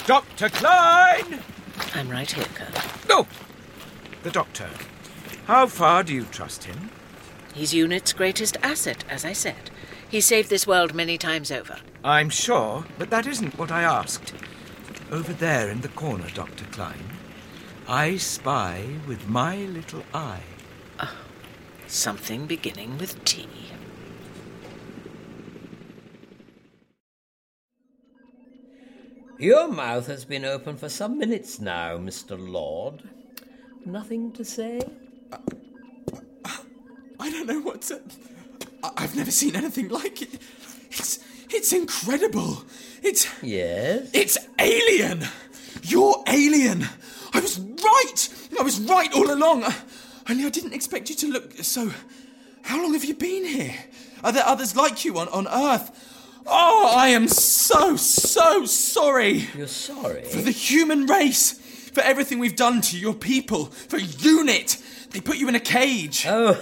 Dr. 0.06 0.50
Klein! 0.50 1.40
I'm 1.96 2.10
right 2.10 2.30
here, 2.30 2.46
Colonel. 2.54 2.82
No! 3.10 3.28
The 4.24 4.32
doctor. 4.32 4.70
How 5.46 5.66
far 5.66 6.04
do 6.04 6.14
you 6.14 6.26
trust 6.26 6.66
him? 6.66 6.92
He's 7.54 7.74
unit's 7.74 8.14
greatest 8.14 8.58
asset, 8.62 9.04
as 9.10 9.26
I 9.26 9.34
said. 9.34 9.70
He 10.10 10.22
saved 10.22 10.50
this 10.50 10.68
world 10.68 10.94
many 10.94 11.18
times 11.18 11.52
over. 11.52 11.78
I'm 12.04 12.30
sure, 12.30 12.86
but 12.98 13.10
that 13.10 13.28
isn't 13.28 13.58
what 13.58 13.72
I 13.72 13.84
asked. 13.84 14.34
Over 15.12 15.34
there 15.34 15.70
in 15.70 15.82
the 15.82 15.90
corner, 15.90 16.28
Dr. 16.34 16.66
Klein, 16.66 17.04
I 17.88 18.18
spy 18.18 18.86
with 19.08 19.28
my 19.28 19.58
little 19.58 20.04
eye. 20.14 20.44
Oh, 21.00 21.18
something 21.88 22.46
beginning 22.46 22.98
with 22.98 23.24
T. 23.26 23.48
Your 29.40 29.70
mouth 29.70 30.08
has 30.08 30.26
been 30.26 30.44
open 30.44 30.76
for 30.76 30.90
some 30.90 31.18
minutes 31.18 31.60
now, 31.60 31.98
Mr. 31.98 32.38
Lord. 32.38 33.04
Nothing 33.86 34.34
to 34.34 34.44
say? 34.44 34.82
I 37.20 37.30
don't 37.30 37.48
know 37.48 37.60
what 37.60 37.82
to. 37.84 38.02
I- 38.84 38.92
I've 38.98 39.16
never 39.16 39.32
seen 39.32 39.56
anything 39.56 39.90
like 39.90 40.22
it. 40.22 40.30
It's 40.92 41.20
it's 41.50 41.74
incredible. 41.74 42.64
It's 43.02 43.28
Yes? 43.42 44.10
it's 44.14 44.38
alien. 44.60 45.26
You're 45.84 46.24
alien. 46.28 46.86
I 47.34 47.40
was 47.40 47.60
right. 47.60 48.30
I 48.60 48.64
was 48.64 48.80
right 48.82 49.12
all 49.14 49.32
along. 49.32 49.64
Only 50.30 50.46
I 50.46 50.50
didn't 50.50 50.74
expect 50.74 51.10
you 51.10 51.16
to 51.18 51.28
look 51.32 51.54
so. 51.64 51.92
How 52.64 52.82
long 52.82 52.94
have 52.94 53.06
you 53.06 53.14
been 53.16 53.46
here? 53.46 53.74
Are 54.24 54.32
there 54.32 54.46
others 54.46 54.76
like 54.76 55.06
you 55.06 55.18
on, 55.18 55.28
on 55.30 55.48
Earth? 55.48 55.90
Oh, 56.46 56.94
I 56.96 57.10
am 57.10 57.28
so, 57.28 57.96
so 57.96 58.66
sorry. 58.66 59.48
You're 59.56 59.68
sorry? 59.68 60.24
For 60.24 60.42
the 60.42 60.52
human 60.52 61.06
race. 61.06 61.54
For 61.94 62.02
everything 62.02 62.38
we've 62.40 62.56
done 62.56 62.82
to 62.82 62.98
your 62.98 63.14
people. 63.14 63.66
For 63.66 63.98
UNIT. 63.98 64.78
They 65.12 65.22
put 65.22 65.38
you 65.38 65.50
in 65.50 65.56
a 65.56 65.60
cage. 65.60 66.26
Oh, 66.28 66.62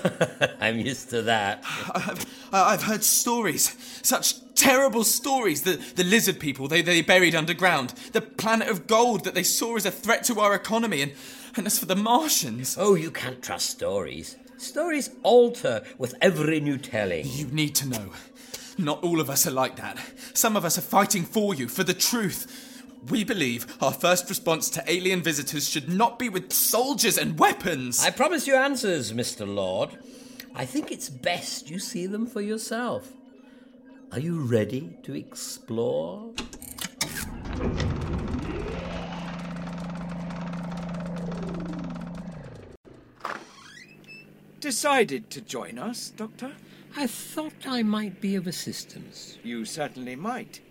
I'm 0.60 0.80
used 0.80 1.10
to 1.10 1.22
that. 1.24 1.64
I've, 1.94 2.26
I've 2.52 2.84
heard 2.84 3.04
stories, 3.04 3.76
such 4.02 4.36
terrible 4.56 5.04
stories. 5.04 5.64
The, 5.64 5.76
the 5.96 6.04
lizard 6.04 6.40
people 6.40 6.68
they, 6.68 6.82
they 6.82 7.02
buried 7.02 7.36
underground, 7.36 7.94
the 8.14 8.22
planet 8.22 8.70
of 8.70 8.88
gold 8.88 9.26
that 9.26 9.36
they 9.36 9.44
saw 9.44 9.76
as 9.76 9.86
a 9.86 9.92
threat 9.92 10.24
to 10.26 10.40
our 10.40 10.54
economy, 10.56 11.02
and, 11.02 11.12
and 11.56 11.68
as 11.68 11.78
for 11.78 11.86
the 11.86 11.96
Martians. 11.96 12.78
Oh, 12.80 12.96
you 12.96 13.12
can't 13.12 13.44
trust 13.44 13.70
stories. 13.70 14.38
Stories 14.58 15.12
alter 15.24 15.84
with 15.98 16.16
every 16.22 16.60
new 16.60 16.78
telling. 16.78 17.26
You 17.28 17.48
need 17.48 17.76
to 17.76 17.88
know. 17.88 18.12
Not 18.78 19.04
all 19.04 19.20
of 19.20 19.30
us 19.30 19.46
are 19.48 19.52
like 19.52 19.76
that. 19.76 20.00
Some 20.34 20.56
of 20.56 20.64
us 20.64 20.78
are 20.78 20.82
fighting 20.82 21.24
for 21.24 21.54
you, 21.54 21.68
for 21.68 21.84
the 21.84 21.94
truth. 21.94 22.67
We 23.10 23.24
believe 23.24 23.78
our 23.82 23.94
first 23.94 24.28
response 24.30 24.70
to 24.72 24.84
alien 24.92 25.22
visitors 25.22 25.70
should 25.70 25.88
not 25.90 26.20
be 26.20 26.30
with 26.30 26.52
soldiers 26.52 27.18
and 27.18 27.40
weapons. 27.40 28.04
I 28.04 28.10
promise 28.12 28.48
you 28.48 28.56
answers, 28.56 29.14
Mr. 29.14 29.48
Lord. 29.48 29.98
I 30.56 30.66
think 30.66 30.92
it's 30.92 31.10
best 31.10 31.70
you 31.70 31.80
see 31.80 32.08
them 32.08 32.26
for 32.26 32.42
yourself. 32.42 33.14
Are 34.12 34.20
you 34.20 34.40
ready 34.42 34.98
to 35.04 35.14
explore? 35.14 36.34
Decided 44.60 45.30
to 45.30 45.42
join 45.42 45.78
us, 45.78 46.10
Doctor? 46.10 46.54
I 46.96 47.06
thought 47.06 47.68
I 47.68 47.84
might 47.84 48.20
be 48.20 48.36
of 48.36 48.48
assistance. 48.48 49.38
You 49.44 49.66
certainly 49.66 50.16
might. 50.16 50.62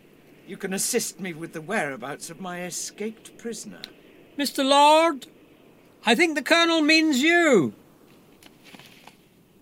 You 0.46 0.56
can 0.56 0.72
assist 0.72 1.18
me 1.18 1.32
with 1.32 1.52
the 1.52 1.60
whereabouts 1.60 2.30
of 2.30 2.40
my 2.40 2.62
escaped 2.62 3.36
prisoner. 3.36 3.82
Mr. 4.38 4.64
Lord, 4.64 5.26
I 6.04 6.14
think 6.14 6.36
the 6.36 6.42
Colonel 6.42 6.82
means 6.82 7.20
you. 7.20 7.74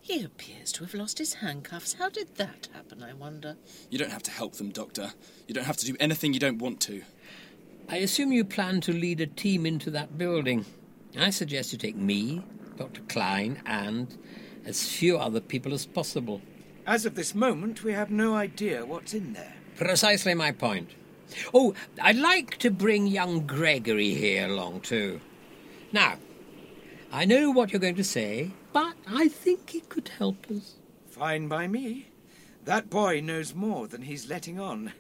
He 0.03 0.23
appears 0.23 0.71
to 0.73 0.85
have 0.85 0.93
lost 0.93 1.17
his 1.17 1.35
handcuffs. 1.35 1.95
How 1.95 2.11
did 2.11 2.35
that 2.37 2.69
happen, 2.75 3.03
I 3.03 3.15
wonder? 3.15 3.57
You 3.89 3.99
don't 3.99 4.13
have 4.13 4.23
to 4.25 4.31
help 4.31 4.57
them, 4.57 4.69
Doctor. 4.69 5.15
You 5.49 5.55
don't 5.55 5.65
have 5.65 5.79
to 5.79 5.87
do 5.87 5.97
anything 5.99 6.35
you 6.35 6.41
don't 6.41 6.59
want 6.59 6.81
to. 6.83 7.03
I 7.89 7.97
assume 7.97 8.31
you 8.31 8.45
plan 8.45 8.83
to 8.83 8.93
lead 8.93 9.23
a 9.23 9.27
team 9.27 9.65
into 9.65 9.91
that 9.93 10.19
building. 10.19 10.67
I 11.19 11.31
suggest 11.31 11.73
you 11.73 11.79
take 11.79 11.97
me, 11.97 12.43
Dr. 12.77 13.01
Klein, 13.09 13.63
and 13.65 14.15
as 14.67 14.87
few 14.87 15.17
other 15.17 15.41
people 15.41 15.73
as 15.73 15.87
possible. 15.87 16.43
As 16.87 17.07
of 17.07 17.15
this 17.15 17.35
moment, 17.35 17.83
we 17.83 17.95
have 17.95 18.11
no 18.11 18.35
idea 18.35 18.85
what's 18.85 19.15
in 19.15 19.33
there. 19.33 19.54
Precisely 19.77 20.35
my 20.35 20.53
point. 20.53 20.91
Oh, 21.53 21.75
I'd 22.01 22.17
like 22.17 22.59
to 22.59 22.71
bring 22.71 23.07
young 23.07 23.47
Gregory 23.47 24.15
here 24.15 24.47
along 24.47 24.83
too. 24.83 25.21
Now, 25.93 26.19
I 27.13 27.25
know 27.25 27.51
what 27.51 27.73
you're 27.73 27.81
going 27.81 27.95
to 27.97 28.05
say, 28.05 28.51
but 28.73 28.95
I 29.07 29.29
think 29.29 29.71
he 29.71 29.81
could 29.81 30.09
help 30.09 30.47
us. 30.51 30.75
Fine 31.09 31.49
by 31.49 31.67
me. 31.67 32.09
That 32.65 32.91
boy 32.91 33.21
knows 33.21 33.55
more 33.55 33.87
than 33.87 34.03
he's 34.03 34.29
letting 34.29 34.59
on. 34.59 34.93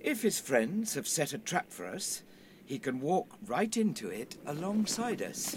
If 0.00 0.22
his 0.22 0.40
friends 0.40 0.94
have 0.94 1.08
set 1.08 1.32
a 1.32 1.38
trap 1.38 1.70
for 1.70 1.86
us, 1.86 2.22
he 2.64 2.78
can 2.78 3.00
walk 3.00 3.36
right 3.46 3.76
into 3.76 4.08
it 4.08 4.36
alongside 4.46 5.22
us. 5.22 5.56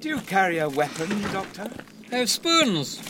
Do 0.00 0.08
you 0.08 0.20
carry 0.20 0.58
a 0.58 0.68
weapon, 0.68 1.22
Doctor? 1.32 1.70
I 2.12 2.16
have 2.16 2.30
spoons, 2.30 3.02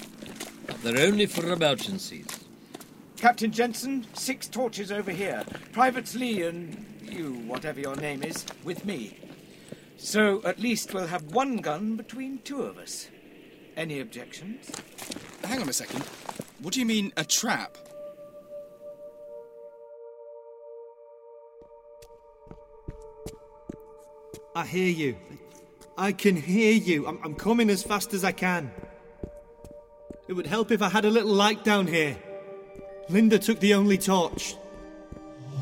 but 0.67 0.83
they're 0.83 1.07
only 1.07 1.27
for 1.27 1.53
emergencies. 1.53 2.46
Captain 3.17 3.51
Jensen, 3.51 4.07
six 4.13 4.47
torches 4.47 4.93
over 4.93 5.11
here. 5.11 5.45
Privates 5.73 6.15
Lee 6.15 6.43
and 6.43 6.85
you, 7.03 7.33
whatever 7.47 7.81
your 7.81 7.97
name 7.97 8.23
is, 8.23 8.45
with 8.63 8.85
me. 8.85 9.19
So 9.97 10.43
at 10.45 10.59
least 10.59 10.93
we'll 10.93 11.07
have 11.07 11.33
one 11.33 11.57
gun 11.59 11.97
between 11.97 12.39
two 12.41 12.63
of 12.63 12.77
us. 12.79 13.09
Any 13.77 14.01
objections? 14.01 14.71
Hang 15.45 15.63
on 15.63 15.69
a 15.69 15.73
second. 15.73 16.03
What 16.61 16.75
do 16.75 16.81
you 16.81 16.87
mean, 16.87 17.13
a 17.17 17.25
trap? 17.25 17.77
I 24.55 24.65
hear 24.67 24.89
you. 24.89 25.17
I 25.99 26.13
can 26.13 26.37
hear 26.37 26.73
you. 26.73 27.07
I'm, 27.07 27.19
I'm 27.25 27.35
coming 27.35 27.71
as 27.71 27.83
fast 27.83 28.15
as 28.15 28.25
I 28.25 28.33
can. 28.33 28.71
It 30.29 30.35
would 30.35 30.47
help 30.47 30.71
if 30.71 30.83
I 30.83 30.89
had 30.89 31.05
a 31.05 31.11
little 31.11 31.33
light 31.33 31.65
down 31.65 31.87
here. 31.87 32.17
Linda 33.09 33.39
took 33.39 33.61
the 33.61 33.73
only 33.75 33.99
torch. 33.99 34.55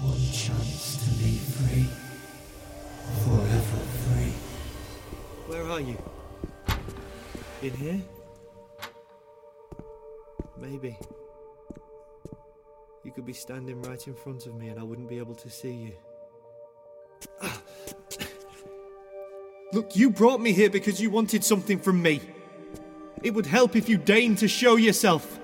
One 0.00 0.16
chance 0.32 0.96
to 1.04 1.10
be 1.22 1.36
free. 1.36 1.86
Forever 3.24 3.80
free. 4.06 4.32
Where 5.46 5.64
are 5.64 5.80
you? 5.80 5.98
In 7.62 7.72
here? 7.74 8.00
Maybe. 10.58 10.96
You 13.04 13.12
could 13.12 13.26
be 13.26 13.34
standing 13.34 13.82
right 13.82 14.06
in 14.06 14.14
front 14.14 14.46
of 14.46 14.54
me 14.54 14.68
and 14.68 14.80
I 14.80 14.82
wouldn't 14.82 15.10
be 15.10 15.18
able 15.18 15.34
to 15.34 15.50
see 15.50 15.72
you. 15.72 15.92
Look, 19.74 19.96
you 19.96 20.08
brought 20.08 20.40
me 20.40 20.52
here 20.52 20.70
because 20.70 20.98
you 21.00 21.10
wanted 21.10 21.44
something 21.44 21.78
from 21.78 22.00
me. 22.00 22.22
It 23.22 23.34
would 23.34 23.46
help 23.46 23.76
if 23.76 23.88
you 23.88 23.98
deigned 23.98 24.38
to 24.38 24.48
show 24.48 24.76
yourself. 24.76 25.40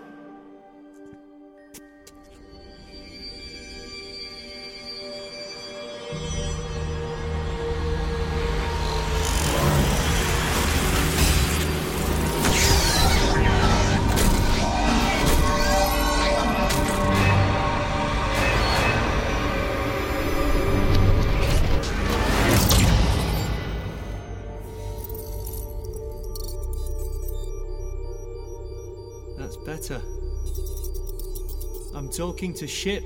Talking 32.20 32.52
to 32.52 32.66
ship, 32.66 33.02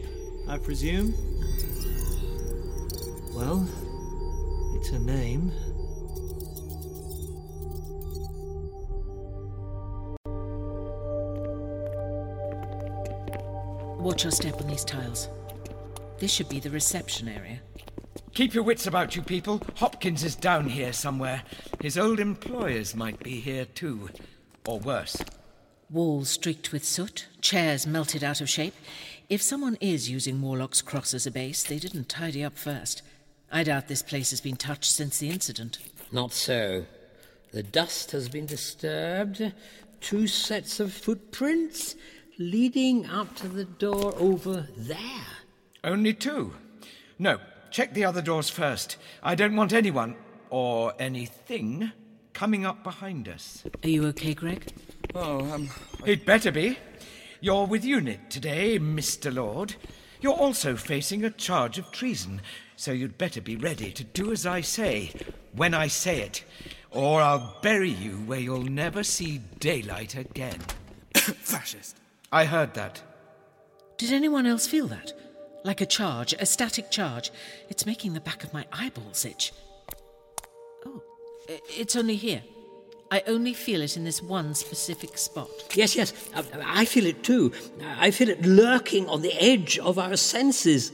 I 0.48 0.58
presume. 0.58 1.14
Well, 3.32 3.64
it's 4.74 4.90
a 4.90 4.98
name. 4.98 5.52
Watch 14.00 14.24
your 14.24 14.32
step 14.32 14.60
on 14.60 14.66
these 14.66 14.84
tiles. 14.84 15.28
This 16.18 16.32
should 16.32 16.48
be 16.48 16.58
the 16.58 16.70
reception 16.70 17.28
area. 17.28 17.60
Keep 18.32 18.52
your 18.52 18.64
wits 18.64 18.88
about 18.88 19.14
you, 19.14 19.22
people. 19.22 19.62
Hopkins 19.76 20.24
is 20.24 20.34
down 20.34 20.68
here 20.68 20.92
somewhere. 20.92 21.44
His 21.80 21.96
old 21.96 22.18
employers 22.18 22.96
might 22.96 23.22
be 23.22 23.38
here 23.38 23.64
too. 23.64 24.10
Or 24.66 24.80
worse. 24.80 25.22
Walls 25.95 26.28
streaked 26.28 26.72
with 26.72 26.84
soot, 26.84 27.28
chairs 27.40 27.86
melted 27.86 28.24
out 28.24 28.40
of 28.40 28.51
shape. 28.51 28.74
If 29.30 29.40
someone 29.40 29.78
is 29.80 30.11
using 30.11 30.42
Warlock's 30.42 30.82
Cross 30.82 31.14
as 31.14 31.24
a 31.24 31.30
base, 31.30 31.62
they 31.62 31.78
didn't 31.78 32.09
tidy 32.09 32.42
up 32.42 32.59
first. 32.59 33.03
I 33.53 33.62
doubt 33.62 33.86
this 33.86 34.03
place 34.03 34.30
has 34.30 34.40
been 34.40 34.57
touched 34.57 34.90
since 34.90 35.18
the 35.18 35.30
incident. 35.30 35.78
Not 36.11 36.32
so. 36.32 36.84
The 37.53 37.62
dust 37.62 38.11
has 38.11 38.28
been 38.28 38.47
disturbed. 38.47 39.53
Two 40.01 40.26
sets 40.26 40.80
of 40.80 40.92
footprints 40.92 41.95
leading 42.38 43.07
up 43.07 43.36
to 43.36 43.47
the 43.47 43.64
door 43.64 44.14
over 44.16 44.66
there. 44.76 44.99
Only 45.84 46.12
two? 46.12 46.55
No, 47.20 47.38
check 47.70 47.95
the 47.95 48.05
other 48.05 48.20
doors 48.20 48.51
first. 48.51 48.97
I 49.22 49.36
don't 49.36 49.55
want 49.55 49.72
anyone, 49.72 50.16
or 50.51 50.92
anything, 50.99 51.92
coming 52.32 52.66
up 52.66 52.82
behind 52.82 53.28
us. 53.28 53.62
Are 53.84 53.88
you 53.88 54.07
okay, 54.07 54.34
Greg? 54.34 54.72
Oh, 55.14 55.52
um. 55.52 55.68
It 56.05 56.26
better 56.26 56.50
be. 56.50 56.78
You're 57.40 57.66
with 57.66 57.84
UNIT 57.84 58.30
today, 58.30 58.78
Mr. 58.78 59.34
Lord. 59.34 59.74
You're 60.20 60.32
also 60.32 60.76
facing 60.76 61.24
a 61.24 61.30
charge 61.30 61.78
of 61.78 61.90
treason, 61.90 62.40
so 62.76 62.92
you'd 62.92 63.18
better 63.18 63.40
be 63.40 63.57
ready 63.57 63.92
to 63.92 64.05
do 64.05 64.32
as 64.32 64.46
I 64.46 64.62
say, 64.62 65.12
when 65.52 65.74
I 65.74 65.86
say 65.86 66.20
it, 66.20 66.44
or 66.90 67.20
I'll 67.20 67.59
bury 67.61 67.90
you 67.90 68.12
where 68.24 68.38
you'll 68.38 68.62
never 68.62 69.02
see 69.02 69.42
daylight 69.59 70.16
again. 70.16 70.61
Fascist. 71.14 71.98
I 72.32 72.46
heard 72.46 72.74
that. 72.74 73.02
Did 73.98 74.12
anyone 74.12 74.46
else 74.46 74.66
feel 74.66 74.86
that? 74.88 75.12
Like 75.64 75.80
a 75.80 75.86
charge, 75.86 76.32
a 76.32 76.46
static 76.46 76.90
charge. 76.90 77.30
It's 77.68 77.86
making 77.86 78.14
the 78.14 78.20
back 78.20 78.44
of 78.44 78.52
my 78.52 78.66
eyeballs 78.72 79.24
itch. 79.24 79.52
Oh, 80.86 81.02
it's 81.48 81.96
only 81.96 82.16
here. 82.16 82.42
I 83.11 83.22
only 83.26 83.52
feel 83.52 83.82
it 83.82 83.96
in 83.96 84.05
this 84.05 84.22
one 84.22 84.55
specific 84.55 85.18
spot. 85.18 85.48
Yes, 85.74 85.94
yes, 85.94 86.12
I 86.34 86.84
feel 86.84 87.07
it 87.07 87.22
too. 87.22 87.52
I 87.98 88.11
feel 88.11 88.28
it 88.28 88.44
lurking 88.44 89.09
on 89.09 89.22
the 89.22 89.32
edge 89.34 89.78
of 89.78 89.98
our 89.98 90.16
senses. 90.16 90.90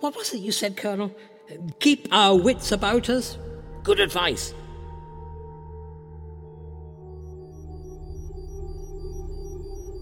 What 0.00 0.16
was 0.16 0.32
it 0.34 0.38
you 0.38 0.52
said, 0.52 0.76
Colonel? 0.76 1.14
Keep 1.78 2.08
our 2.10 2.36
wits 2.36 2.72
about 2.72 3.08
us? 3.08 3.38
Good 3.82 4.00
advice. 4.00 4.54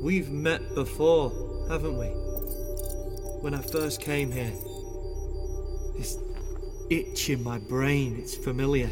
We've 0.01 0.30
met 0.30 0.74
before, 0.74 1.30
haven't 1.68 1.99
we? 1.99 2.07
When 3.40 3.55
I 3.55 3.62
first 3.62 4.01
came 4.01 4.32
here. 4.32 4.53
This 5.97 6.18
itch 6.90 7.30
in 7.30 7.43
my 7.43 7.59
brain, 7.59 8.16
it's 8.18 8.34
familiar. 8.36 8.90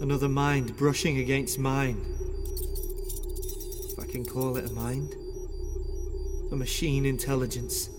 Another 0.00 0.30
mind 0.30 0.78
brushing 0.78 1.18
against 1.18 1.58
mine. 1.58 2.00
If 3.92 3.98
I 3.98 4.06
can 4.06 4.24
call 4.24 4.56
it 4.56 4.64
a 4.64 4.72
mind. 4.72 5.14
A 6.50 6.56
machine 6.56 7.04
intelligence. 7.04 7.90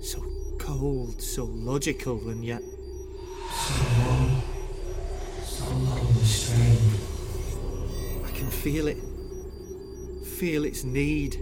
So 0.00 0.24
cold, 0.56 1.20
so 1.20 1.46
logical, 1.46 2.28
and 2.28 2.44
yet. 2.44 2.62
So 2.62 3.74
long. 3.98 4.42
So 5.42 5.64
long 5.68 6.14
restrained. 6.20 7.00
I 8.24 8.30
can 8.30 8.48
feel 8.48 8.86
it. 8.86 8.98
Feel 10.38 10.64
its 10.64 10.84
need. 10.84 11.40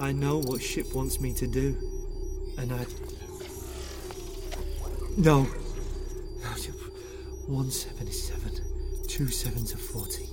I 0.00 0.10
know 0.10 0.38
what 0.40 0.60
ship 0.60 0.92
wants 0.92 1.20
me 1.20 1.32
to 1.34 1.46
do. 1.46 1.76
And 2.58 2.72
I. 2.72 2.84
No. 5.16 5.46
177, 7.48 9.06
two 9.08 9.28
sevens 9.28 9.72
are 9.74 9.78
14, 9.78 10.26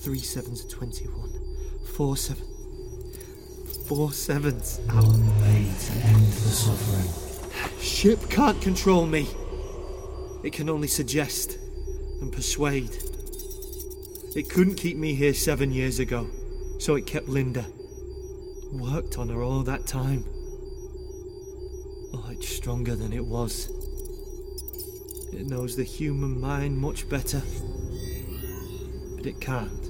three 0.00 0.18
sevens 0.18 0.64
are 0.64 0.68
21, 0.68 1.30
four 1.84 2.16
seven. 2.16 2.46
Four 3.86 4.12
sevens. 4.12 4.80
One 4.86 5.40
way 5.42 5.70
to 5.78 5.92
end 6.06 6.26
the 6.26 6.48
suffering. 6.48 7.80
Ship 7.82 8.18
can't 8.30 8.58
control 8.62 9.04
me. 9.04 9.28
It 10.42 10.54
can 10.54 10.70
only 10.70 10.88
suggest 10.88 11.58
and 12.22 12.32
persuade. 12.32 12.96
It 14.34 14.48
couldn't 14.48 14.76
keep 14.76 14.96
me 14.96 15.14
here 15.14 15.34
seven 15.34 15.70
years 15.70 15.98
ago, 15.98 16.28
so 16.78 16.94
it 16.94 17.04
kept 17.06 17.28
Linda. 17.28 17.66
Worked 18.72 19.18
on 19.18 19.28
her 19.28 19.42
all 19.42 19.62
that 19.64 19.86
time. 19.86 20.24
Oh, 22.14 22.26
it's 22.30 22.48
stronger 22.48 22.96
than 22.96 23.12
it 23.12 23.26
was. 23.26 23.68
It 25.34 25.48
knows 25.48 25.74
the 25.74 25.82
human 25.82 26.40
mind 26.40 26.78
much 26.78 27.08
better. 27.08 27.42
But 29.16 29.26
it 29.26 29.40
can't. 29.40 29.84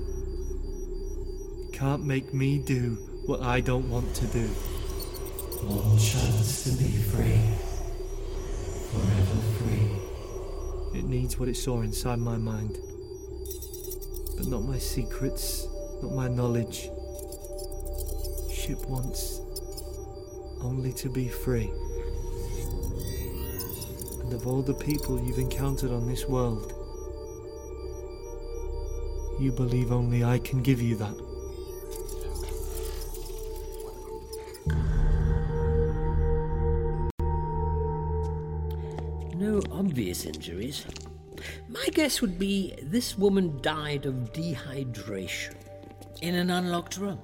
It 1.69 1.73
can't 1.73 2.05
make 2.05 2.33
me 2.33 2.59
do 2.59 2.97
what 3.27 3.43
I 3.43 3.61
don't 3.61 3.91
want 3.91 4.15
to 4.17 4.27
do. 4.29 4.47
One 5.67 5.99
chance 5.99 6.65
to 6.65 6.71
be 6.83 6.91
free. 6.91 7.41
Forever 8.91 9.41
free. 9.59 10.99
It 10.99 11.05
needs 11.05 11.39
what 11.39 11.49
it 11.49 11.57
saw 11.57 11.83
inside 11.83 12.19
my 12.19 12.39
mind. 12.39 12.79
But 14.37 14.47
not 14.47 14.63
my 14.63 14.79
secrets, 14.79 15.69
not 16.03 16.13
my 16.13 16.29
knowledge. 16.29 16.89
Ship 18.51 18.79
wants 18.89 19.41
only 20.63 20.93
to 20.95 21.11
be 21.11 21.29
free. 21.29 21.71
Of 24.35 24.49
all 24.49 24.63
the 24.63 24.75
people 24.75 25.19
you've 25.19 25.39
encountered 25.39 25.93
on 25.93 26.07
this 26.09 26.27
world, 26.27 26.73
you 29.41 29.53
believe 29.53 29.93
only 29.93 30.25
I 30.25 30.39
can 30.41 30.61
give 30.61 30.83
you 30.83 30.97
that. 30.97 31.15
No 39.37 39.63
obvious 39.71 40.27
injuries. 40.27 40.85
My 41.69 41.87
guess 41.93 42.21
would 42.21 42.39
be 42.39 42.75
this 42.83 43.17
woman 43.17 43.63
died 43.63 44.05
of 44.05 44.33
dehydration. 44.33 45.55
In 46.23 46.35
an 46.35 46.51
unlocked 46.51 46.97
room. 46.97 47.21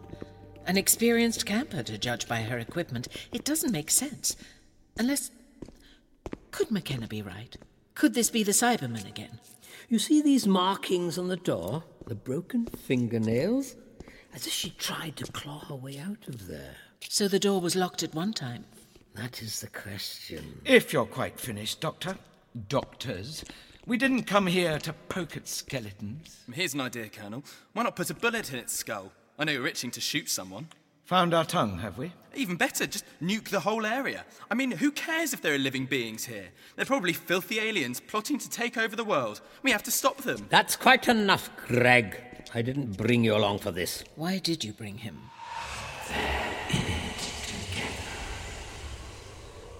An 0.66 0.76
experienced 0.76 1.44
camper, 1.44 1.82
to 1.82 1.98
judge 1.98 2.28
by 2.28 2.42
her 2.42 2.58
equipment. 2.58 3.08
It 3.32 3.44
doesn't 3.44 3.72
make 3.72 3.90
sense. 3.90 4.36
Unless. 4.96 5.32
Could 6.50 6.70
McKenna 6.70 7.06
be 7.06 7.22
right? 7.22 7.56
Could 7.94 8.14
this 8.14 8.30
be 8.30 8.42
the 8.42 8.52
Cyberman 8.52 9.08
again? 9.08 9.40
You 9.88 9.98
see 9.98 10.22
these 10.22 10.46
markings 10.46 11.18
on 11.18 11.28
the 11.28 11.36
door? 11.36 11.84
The 12.06 12.14
broken 12.14 12.66
fingernails? 12.66 13.76
As 14.34 14.46
if 14.46 14.52
she 14.52 14.70
tried 14.70 15.16
to 15.16 15.32
claw 15.32 15.60
her 15.66 15.74
way 15.74 15.98
out 15.98 16.28
of 16.28 16.46
there. 16.46 16.76
So 17.08 17.28
the 17.28 17.38
door 17.38 17.60
was 17.60 17.76
locked 17.76 18.02
at 18.02 18.14
one 18.14 18.32
time. 18.32 18.64
That 19.14 19.42
is 19.42 19.60
the 19.60 19.66
question. 19.68 20.60
If 20.64 20.92
you're 20.92 21.06
quite 21.06 21.38
finished, 21.38 21.80
Doctor. 21.80 22.16
Doctors. 22.68 23.44
We 23.86 23.96
didn't 23.96 24.24
come 24.24 24.46
here 24.46 24.78
to 24.78 24.92
poke 25.08 25.36
at 25.36 25.48
skeletons. 25.48 26.44
Here's 26.52 26.74
an 26.74 26.80
idea, 26.80 27.08
Colonel. 27.08 27.42
Why 27.72 27.82
not 27.82 27.96
put 27.96 28.10
a 28.10 28.14
bullet 28.14 28.52
in 28.52 28.58
its 28.58 28.72
skull? 28.72 29.10
I 29.38 29.44
know 29.44 29.52
you're 29.52 29.66
itching 29.66 29.90
to 29.92 30.00
shoot 30.00 30.28
someone. 30.28 30.68
Found 31.10 31.34
our 31.34 31.44
tongue, 31.44 31.78
have 31.78 31.98
we? 31.98 32.12
Even 32.36 32.54
better, 32.54 32.86
just 32.86 33.04
nuke 33.20 33.48
the 33.48 33.58
whole 33.58 33.84
area. 33.84 34.24
I 34.48 34.54
mean, 34.54 34.70
who 34.70 34.92
cares 34.92 35.32
if 35.32 35.42
there 35.42 35.52
are 35.52 35.58
living 35.58 35.86
beings 35.86 36.24
here? 36.24 36.50
They're 36.76 36.84
probably 36.84 37.12
filthy 37.12 37.58
aliens 37.58 37.98
plotting 37.98 38.38
to 38.38 38.48
take 38.48 38.76
over 38.78 38.94
the 38.94 39.02
world. 39.02 39.40
We 39.64 39.72
have 39.72 39.82
to 39.82 39.90
stop 39.90 40.18
them. 40.18 40.46
That's 40.50 40.76
quite 40.76 41.08
enough, 41.08 41.50
Greg. 41.66 42.16
I 42.54 42.62
didn't 42.62 42.96
bring 42.96 43.24
you 43.24 43.34
along 43.34 43.58
for 43.58 43.72
this. 43.72 44.04
Why 44.14 44.38
did 44.38 44.62
you 44.62 44.72
bring 44.72 44.98
him? 44.98 45.18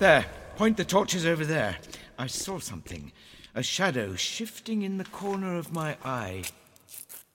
There, 0.00 0.26
point 0.56 0.78
the 0.78 0.84
torches 0.84 1.24
over 1.24 1.46
there. 1.46 1.76
I 2.18 2.26
saw 2.26 2.58
something. 2.58 3.12
A 3.54 3.62
shadow 3.62 4.16
shifting 4.16 4.82
in 4.82 4.98
the 4.98 5.04
corner 5.04 5.56
of 5.56 5.72
my 5.72 5.96
eye. 6.04 6.42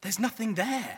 There's 0.02 0.20
nothing 0.20 0.56
there. 0.56 0.98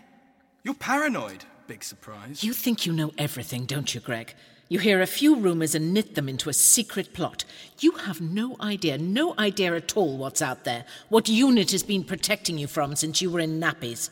You're 0.64 0.74
paranoid. 0.74 1.46
Big 1.68 1.84
surprise. 1.84 2.44
You 2.44 2.54
think 2.54 2.86
you 2.86 2.94
know 2.94 3.12
everything, 3.18 3.66
don't 3.66 3.94
you, 3.94 4.00
Greg? 4.00 4.34
You 4.70 4.80
hear 4.80 5.02
a 5.02 5.08
few 5.08 5.36
rumours 5.36 5.76
and 5.76 5.94
knit 5.94 6.16
them 6.16 6.28
into 6.28 6.50
a 6.50 6.54
secret 6.54 7.14
plot. 7.14 7.46
You 7.80 7.92
have 7.92 8.22
no 8.22 8.56
idea, 8.62 8.98
no 8.98 9.34
idea 9.38 9.76
at 9.76 9.96
all 9.96 10.18
what's 10.18 10.42
out 10.42 10.64
there, 10.64 10.86
what 11.10 11.30
unit 11.30 11.72
has 11.72 11.84
been 11.84 12.04
protecting 12.04 12.58
you 12.58 12.68
from 12.68 12.96
since 12.96 13.22
you 13.22 13.30
were 13.30 13.40
in 13.40 13.60
nappies. 13.60 14.10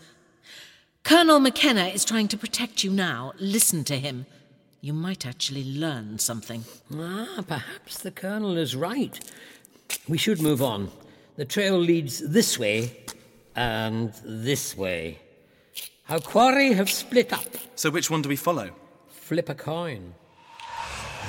Colonel 1.04 1.40
McKenna 1.40 1.86
is 1.86 2.04
trying 2.04 2.28
to 2.30 2.38
protect 2.38 2.84
you 2.84 2.92
now. 2.92 3.34
Listen 3.40 3.84
to 3.86 3.98
him. 3.98 4.26
You 4.82 4.94
might 4.94 5.26
actually 5.26 5.64
learn 5.64 6.20
something. 6.20 6.66
Ah, 6.94 7.44
perhaps 7.48 8.00
the 8.00 8.12
Colonel 8.12 8.58
is 8.58 8.76
right. 8.76 9.20
We 10.08 10.18
should 10.18 10.42
move 10.42 10.62
on. 10.62 10.92
The 11.36 11.46
trail 11.46 11.78
leads 11.78 12.20
this 12.20 12.58
way 12.58 12.98
and 13.56 14.14
this 14.24 14.76
way. 14.76 15.20
Our 16.08 16.20
quarry 16.20 16.74
have 16.74 16.90
split 16.90 17.34
up. 17.34 17.48
So 17.76 17.90
which 17.90 18.12
one 18.12 18.22
do 18.22 18.30
we 18.30 18.36
follow? 18.36 18.70
Flip 19.10 19.50
a 19.50 19.56
coin. 19.56 20.14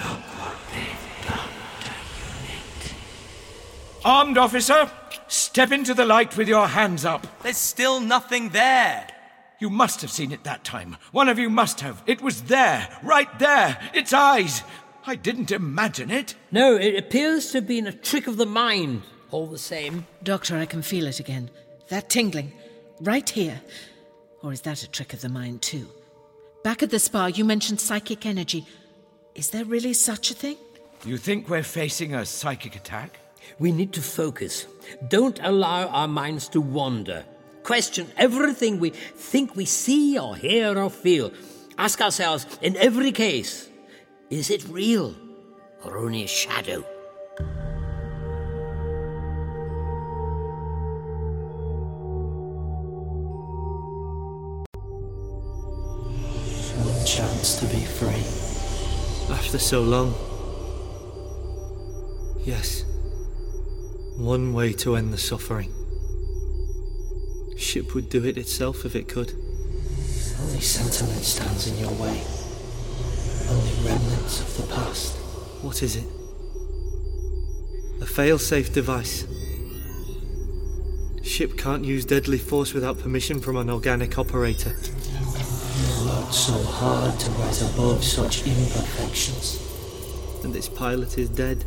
Look 0.05 0.21
what 0.39 0.57
they've 0.73 1.27
done 1.27 1.49
to 1.81 1.93
Unit. 2.43 2.95
Armed 4.05 4.37
officer, 4.37 4.91
step 5.29 5.73
into 5.73 5.95
the 5.95 6.05
light 6.05 6.37
with 6.37 6.47
your 6.47 6.67
hands 6.67 7.07
up. 7.07 7.27
There's 7.43 7.57
still 7.57 8.01
nothing 8.01 8.51
there. 8.51 9.09
You 9.59 9.71
must 9.71 10.03
have 10.03 10.11
seen 10.11 10.31
it 10.31 10.45
that 10.45 10.63
time. 10.63 10.99
One 11.13 11.31
of 11.31 11.39
you 11.39 11.49
must 11.49 11.81
have. 11.81 12.03
It 12.07 12.21
was 12.21 12.43
there, 12.43 12.87
right 13.03 13.39
there. 13.39 13.79
Its 13.95 14.13
eyes. 14.13 14.63
I 15.07 15.15
didn't 15.15 15.53
imagine 15.53 16.11
it. 16.11 16.35
No, 16.53 16.77
it 16.77 16.97
appears 16.99 17.53
to 17.53 17.59
have 17.59 17.67
been 17.67 17.87
a 17.87 17.93
trick 17.93 18.27
of 18.27 18.37
the 18.37 18.45
mind, 18.45 19.03
all 19.31 19.47
the 19.47 19.57
same. 19.57 20.07
Doctor, 20.23 20.59
I 20.59 20.67
can 20.67 20.83
feel 20.83 21.07
it 21.07 21.19
again. 21.19 21.49
That 21.89 22.11
tingling. 22.11 22.53
Right 23.01 23.31
here. 23.31 23.63
Or 24.47 24.53
is 24.53 24.61
that 24.61 24.85
a 24.85 24.89
trick 24.89 25.13
of 25.13 25.23
the 25.23 25.29
mind, 25.29 25.61
too? 25.61 25.89
Back 26.63 26.81
at 26.85 26.91
the 26.91 27.01
spa, 27.01 27.27
you 27.27 27.45
mentioned 27.45 27.81
psychic 27.81 28.25
energy. 28.25 28.65
Is 29.35 29.51
there 29.51 29.65
really 29.65 29.93
such 29.93 30.31
a 30.31 30.35
thing? 30.35 30.57
You 31.05 31.17
think 31.17 31.49
we're 31.49 31.65
facing 31.65 32.15
a 32.15 32.25
psychic 32.25 32.77
attack? 32.77 33.19
We 33.59 33.73
need 33.73 33.93
to 33.95 34.03
focus. 34.03 34.69
Don't 35.09 35.41
allow 35.43 35.89
our 35.89 36.07
minds 36.07 36.47
to 36.51 36.61
wander. 36.61 37.25
Question 37.65 38.07
everything 38.17 38.79
we 38.79 38.91
think 38.91 39.57
we 39.57 39.65
see 39.65 40.17
or 40.17 40.37
hear 40.37 40.79
or 40.79 40.91
feel. 40.91 41.33
Ask 41.77 42.01
ourselves, 42.01 42.47
in 42.63 42.77
every 42.77 43.11
case, 43.11 43.69
is 44.31 44.51
it 44.51 44.65
real 44.69 45.17
or 45.83 45.99
only 45.99 46.23
a 46.23 46.29
shadow? 46.29 46.85
Chance 57.47 57.61
to 57.61 57.77
be 57.77 57.85
free. 57.85 59.33
After 59.33 59.59
so 59.59 59.81
long. 59.81 60.13
Yes. 62.45 62.85
One 64.17 64.53
way 64.53 64.73
to 64.73 64.97
end 64.97 65.13
the 65.13 65.19
suffering. 65.19 65.73
Ship 67.57 67.95
would 67.95 68.09
do 68.09 68.25
it 68.25 68.37
itself 68.37 68.85
if 68.85 68.97
it 68.97 69.09
could. 69.09 69.31
Only 70.41 70.61
sentiment 70.61 71.23
stands 71.23 71.69
in 71.69 71.79
your 71.79 71.93
way. 71.93 72.21
Only 73.49 73.89
remnants 73.89 74.41
of 74.41 74.57
the 74.57 74.75
past. 74.75 75.15
What 75.63 75.85
is 75.85 75.95
it? 75.95 76.09
A 78.03 78.07
fail-safe 78.07 78.73
device. 78.73 79.25
Ship 81.23 81.57
can't 81.57 81.85
use 81.85 82.05
deadly 82.05 82.39
force 82.39 82.75
without 82.75 82.99
permission 82.99 83.41
from 83.41 83.57
an 83.57 83.71
organic 83.71 84.19
operator. 84.19 84.75
Worked 86.05 86.35
so 86.35 86.63
hard 86.63 87.19
to 87.21 87.31
rise 87.33 87.63
above 87.63 88.05
such 88.05 88.47
imperfections. 88.47 89.63
And 90.45 90.55
this 90.55 90.69
pilot 90.69 91.19
is 91.19 91.29
dead. 91.29 91.65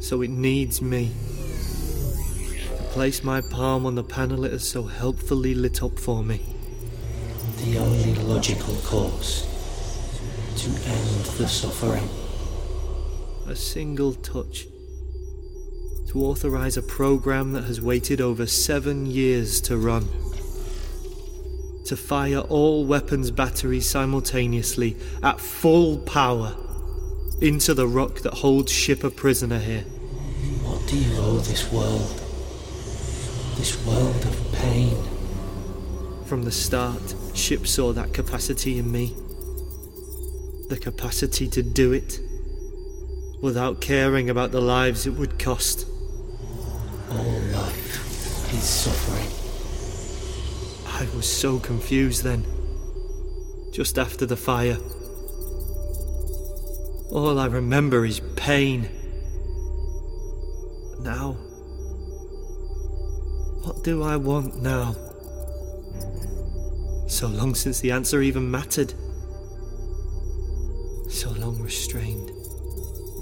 So 0.00 0.22
it 0.22 0.30
needs 0.30 0.80
me. 0.82 1.10
To 2.76 2.82
place 2.92 3.22
my 3.22 3.40
palm 3.40 3.86
on 3.86 3.94
the 3.94 4.02
panel 4.02 4.44
it 4.44 4.52
has 4.52 4.68
so 4.68 4.84
helpfully 4.84 5.54
lit 5.54 5.82
up 5.82 5.98
for 5.98 6.22
me. 6.22 6.40
The 7.64 7.78
only 7.78 8.14
logical 8.14 8.74
course 8.76 9.46
to 10.56 10.70
end 10.88 11.24
the 11.38 11.48
suffering. 11.48 12.08
A 13.46 13.56
single 13.56 14.14
touch. 14.14 14.66
To 16.08 16.24
authorize 16.24 16.76
a 16.76 16.82
program 16.82 17.52
that 17.52 17.64
has 17.64 17.80
waited 17.80 18.20
over 18.20 18.46
seven 18.46 19.06
years 19.06 19.60
to 19.62 19.76
run. 19.76 20.08
To 21.86 21.96
fire 21.96 22.40
all 22.40 22.84
weapons 22.84 23.30
batteries 23.30 23.88
simultaneously 23.88 24.96
at 25.22 25.40
full 25.40 25.98
power 25.98 26.54
into 27.40 27.74
the 27.74 27.88
rock 27.88 28.20
that 28.20 28.34
holds 28.34 28.70
Ship 28.70 29.02
a 29.02 29.10
prisoner 29.10 29.58
here. 29.58 29.82
What 30.62 30.86
do 30.86 30.96
you 30.96 31.16
owe 31.18 31.38
this 31.38 31.72
world? 31.72 32.22
This 33.56 33.84
world 33.84 34.24
of 34.24 34.52
pain. 34.52 34.96
From 36.26 36.44
the 36.44 36.52
start, 36.52 37.14
Ship 37.34 37.66
saw 37.66 37.92
that 37.92 38.12
capacity 38.12 38.78
in 38.78 38.92
me. 38.92 39.16
The 40.68 40.78
capacity 40.78 41.48
to 41.48 41.62
do 41.62 41.92
it 41.92 42.20
without 43.40 43.80
caring 43.80 44.30
about 44.30 44.52
the 44.52 44.60
lives 44.60 45.06
it 45.06 45.10
would 45.10 45.38
cost. 45.38 45.86
All 47.10 47.40
life 47.52 48.54
is 48.54 48.62
suffering. 48.62 49.39
I 51.00 51.08
was 51.16 51.26
so 51.26 51.58
confused 51.58 52.24
then. 52.24 52.44
Just 53.72 53.98
after 53.98 54.26
the 54.26 54.36
fire. 54.36 54.76
All 57.10 57.38
I 57.38 57.46
remember 57.46 58.04
is 58.04 58.20
pain. 58.36 58.86
Now. 61.00 61.38
What 63.62 63.82
do 63.82 64.02
I 64.02 64.16
want 64.16 64.60
now? 64.60 64.94
So 67.08 67.28
long 67.28 67.54
since 67.54 67.80
the 67.80 67.92
answer 67.92 68.20
even 68.20 68.50
mattered. 68.50 68.92
So 71.08 71.30
long 71.30 71.58
restrained. 71.62 72.30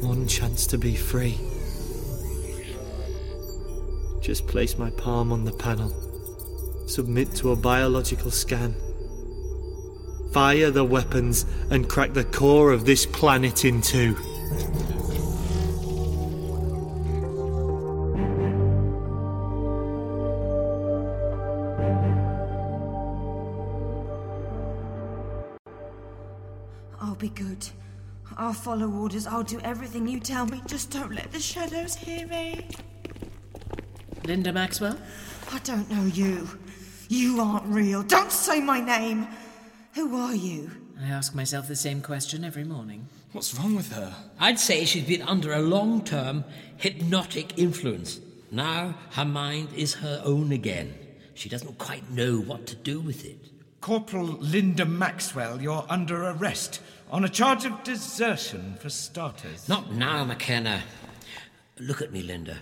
One 0.00 0.26
chance 0.26 0.66
to 0.66 0.78
be 0.78 0.96
free. 0.96 1.38
Just 4.20 4.48
place 4.48 4.76
my 4.76 4.90
palm 4.90 5.30
on 5.30 5.44
the 5.44 5.52
panel. 5.52 6.07
Submit 6.88 7.34
to 7.34 7.52
a 7.52 7.56
biological 7.56 8.30
scan. 8.30 8.74
Fire 10.32 10.70
the 10.70 10.84
weapons 10.84 11.44
and 11.70 11.86
crack 11.86 12.14
the 12.14 12.24
core 12.24 12.72
of 12.72 12.86
this 12.86 13.04
planet 13.04 13.66
in 13.66 13.82
two. 13.82 14.16
I'll 26.98 27.14
be 27.16 27.28
good. 27.28 27.68
I'll 28.38 28.54
follow 28.54 28.90
orders. 28.90 29.26
I'll 29.26 29.42
do 29.42 29.60
everything 29.60 30.08
you 30.08 30.20
tell 30.20 30.46
me. 30.46 30.62
Just 30.66 30.90
don't 30.90 31.12
let 31.14 31.30
the 31.32 31.38
shadows 31.38 31.96
hear 31.96 32.26
me. 32.26 32.66
Linda 34.24 34.54
Maxwell? 34.54 34.98
I 35.52 35.58
don't 35.60 35.90
know 35.90 36.06
you. 36.06 36.48
You 37.08 37.40
aren't 37.40 37.66
real. 37.66 38.02
Don't 38.02 38.30
say 38.30 38.60
my 38.60 38.80
name. 38.80 39.26
Who 39.94 40.16
are 40.16 40.34
you? 40.34 40.70
I 41.00 41.08
ask 41.08 41.34
myself 41.34 41.68
the 41.68 41.76
same 41.76 42.02
question 42.02 42.44
every 42.44 42.64
morning. 42.64 43.08
What's 43.32 43.54
wrong 43.54 43.74
with 43.74 43.92
her? 43.92 44.14
I'd 44.38 44.58
say 44.58 44.84
she's 44.84 45.06
been 45.06 45.22
under 45.22 45.52
a 45.52 45.60
long 45.60 46.04
term 46.04 46.44
hypnotic 46.76 47.58
influence. 47.58 48.20
Now 48.50 48.94
her 49.12 49.24
mind 49.24 49.68
is 49.74 49.94
her 49.94 50.20
own 50.24 50.52
again. 50.52 50.94
She 51.34 51.48
doesn't 51.48 51.78
quite 51.78 52.10
know 52.10 52.38
what 52.38 52.66
to 52.66 52.74
do 52.74 53.00
with 53.00 53.24
it. 53.24 53.38
Corporal 53.80 54.24
Linda 54.26 54.84
Maxwell, 54.84 55.62
you're 55.62 55.86
under 55.88 56.24
arrest 56.24 56.80
on 57.10 57.24
a 57.24 57.28
charge 57.28 57.64
of 57.64 57.84
desertion 57.84 58.76
for 58.80 58.90
starters. 58.90 59.68
Not 59.68 59.92
now, 59.92 60.24
McKenna. 60.24 60.82
Look 61.78 62.02
at 62.02 62.12
me, 62.12 62.22
Linda. 62.22 62.58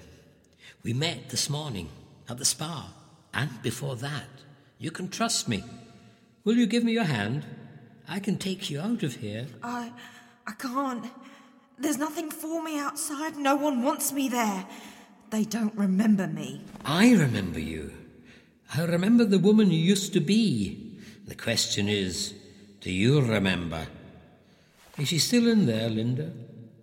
We 0.83 0.93
met 0.93 1.31
this 1.31 1.49
morning 1.49 1.89
at 2.29 2.39
the 2.39 2.45
spa, 2.45 2.93
and 3.33 3.63
before 3.63 3.97
that. 3.97 4.29
You 4.79 4.91
can 4.91 5.09
trust 5.09 5.49
me. 5.49 5.65
Will 6.45 6.57
you 6.57 6.67
give 6.67 6.85
me 6.85 6.93
your 6.93 7.05
hand? 7.05 7.45
I 8.09 8.21
can 8.21 8.39
take 8.39 8.71
you 8.71 8.81
out 8.81 9.03
of 9.03 9.17
here. 9.17 9.47
I. 9.63 9.93
I 10.47 10.53
can't. 10.53 11.05
There's 11.79 11.99
nothing 11.99 12.31
for 12.31 12.63
me 12.63 12.79
outside. 12.79 13.37
No 13.37 13.57
one 13.57 13.83
wants 13.83 14.13
me 14.13 14.29
there. 14.29 14.67
They 15.31 15.45
don't 15.45 15.75
remember 15.75 16.27
me. 16.27 16.63
I 16.85 17.13
remember 17.15 17.59
you. 17.59 17.93
I 18.75 18.85
remember 18.85 19.25
the 19.25 19.39
woman 19.39 19.71
you 19.71 19.79
used 19.79 20.13
to 20.13 20.21
be. 20.21 21.01
The 21.27 21.35
question 21.35 21.89
is, 21.89 22.35
do 22.81 22.93
you 22.93 23.21
remember? 23.21 23.87
Is 24.99 25.09
she 25.09 25.19
still 25.19 25.49
in 25.49 25.67
there, 25.67 25.91
Linda? 25.91 26.31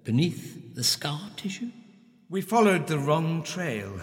Beneath 0.03 0.75
the 0.75 0.83
scar 0.83 1.29
tissue? 1.37 1.71
We 2.29 2.41
followed 2.41 2.87
the 2.87 2.99
wrong 2.99 3.43
trail. 3.43 4.01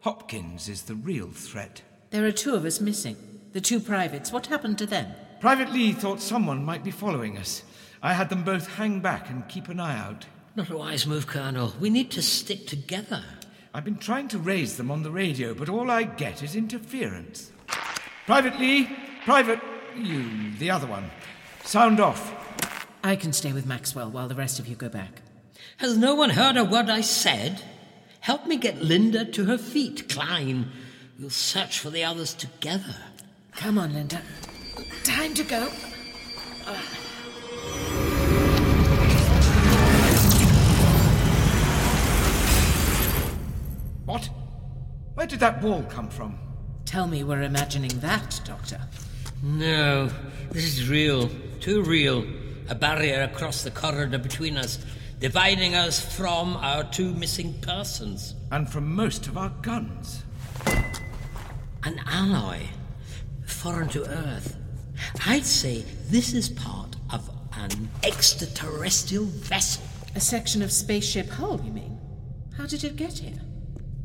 Hopkins 0.00 0.68
is 0.68 0.82
the 0.82 0.94
real 0.94 1.28
threat. 1.28 1.82
There 2.10 2.26
are 2.26 2.32
two 2.32 2.54
of 2.54 2.64
us 2.64 2.80
missing. 2.80 3.16
The 3.56 3.62
two 3.62 3.80
privates. 3.80 4.32
What 4.32 4.48
happened 4.48 4.76
to 4.76 4.86
them? 4.86 5.10
Private 5.40 5.72
Lee 5.72 5.94
thought 5.94 6.20
someone 6.20 6.62
might 6.62 6.84
be 6.84 6.90
following 6.90 7.38
us. 7.38 7.62
I 8.02 8.12
had 8.12 8.28
them 8.28 8.44
both 8.44 8.66
hang 8.74 9.00
back 9.00 9.30
and 9.30 9.48
keep 9.48 9.70
an 9.70 9.80
eye 9.80 9.98
out. 9.98 10.26
Not 10.56 10.68
a 10.68 10.76
wise 10.76 11.06
move, 11.06 11.26
Colonel. 11.26 11.72
We 11.80 11.88
need 11.88 12.10
to 12.10 12.20
stick 12.20 12.66
together. 12.66 13.24
I've 13.72 13.86
been 13.86 13.96
trying 13.96 14.28
to 14.28 14.38
raise 14.38 14.76
them 14.76 14.90
on 14.90 15.02
the 15.02 15.10
radio, 15.10 15.54
but 15.54 15.70
all 15.70 15.90
I 15.90 16.02
get 16.02 16.42
is 16.42 16.54
interference. 16.54 17.50
Private 18.26 18.60
Lee! 18.60 18.94
Private. 19.24 19.60
You, 19.96 20.52
the 20.58 20.70
other 20.70 20.86
one. 20.86 21.10
Sound 21.64 21.98
off. 21.98 22.34
I 23.02 23.16
can 23.16 23.32
stay 23.32 23.54
with 23.54 23.64
Maxwell 23.64 24.10
while 24.10 24.28
the 24.28 24.34
rest 24.34 24.58
of 24.58 24.68
you 24.68 24.76
go 24.76 24.90
back. 24.90 25.22
Has 25.78 25.96
no 25.96 26.14
one 26.14 26.28
heard 26.28 26.58
a 26.58 26.64
word 26.64 26.90
I 26.90 27.00
said? 27.00 27.62
Help 28.20 28.46
me 28.46 28.58
get 28.58 28.82
Linda 28.82 29.24
to 29.24 29.46
her 29.46 29.56
feet, 29.56 30.10
Klein. 30.10 30.70
We'll 31.18 31.30
search 31.30 31.78
for 31.78 31.88
the 31.88 32.04
others 32.04 32.34
together. 32.34 32.96
Come 33.56 33.78
on, 33.78 33.94
Linda. 33.94 34.20
Time 35.02 35.34
to 35.34 35.42
go. 35.42 35.68
Uh. 36.66 36.78
What? 44.04 44.28
Where 45.14 45.26
did 45.26 45.40
that 45.40 45.62
wall 45.62 45.82
come 45.84 46.08
from? 46.08 46.38
Tell 46.84 47.08
me 47.08 47.24
we're 47.24 47.42
imagining 47.42 47.98
that, 48.00 48.40
Doctor. 48.44 48.80
No, 49.42 50.10
this 50.50 50.78
is 50.78 50.88
real. 50.88 51.30
Too 51.60 51.82
real. 51.82 52.24
A 52.68 52.74
barrier 52.74 53.22
across 53.22 53.62
the 53.62 53.70
corridor 53.70 54.18
between 54.18 54.56
us, 54.56 54.78
dividing 55.18 55.74
us 55.74 56.14
from 56.14 56.56
our 56.58 56.84
two 56.84 57.12
missing 57.14 57.54
persons. 57.62 58.34
And 58.52 58.68
from 58.68 58.94
most 58.94 59.26
of 59.26 59.38
our 59.38 59.50
guns. 59.62 60.22
An 61.82 62.00
alloy, 62.06 62.60
foreign 63.46 63.88
to 63.90 64.04
Earth. 64.04 64.56
I'd 65.26 65.44
say 65.44 65.84
this 66.08 66.32
is 66.34 66.48
part 66.48 66.96
of 67.12 67.30
an 67.52 67.88
extraterrestrial 68.02 69.24
vessel. 69.24 69.82
A 70.14 70.20
section 70.20 70.62
of 70.62 70.72
spaceship 70.72 71.28
hull, 71.28 71.60
you 71.64 71.72
mean? 71.72 71.98
How 72.56 72.66
did 72.66 72.84
it 72.84 72.96
get 72.96 73.18
here? 73.18 73.40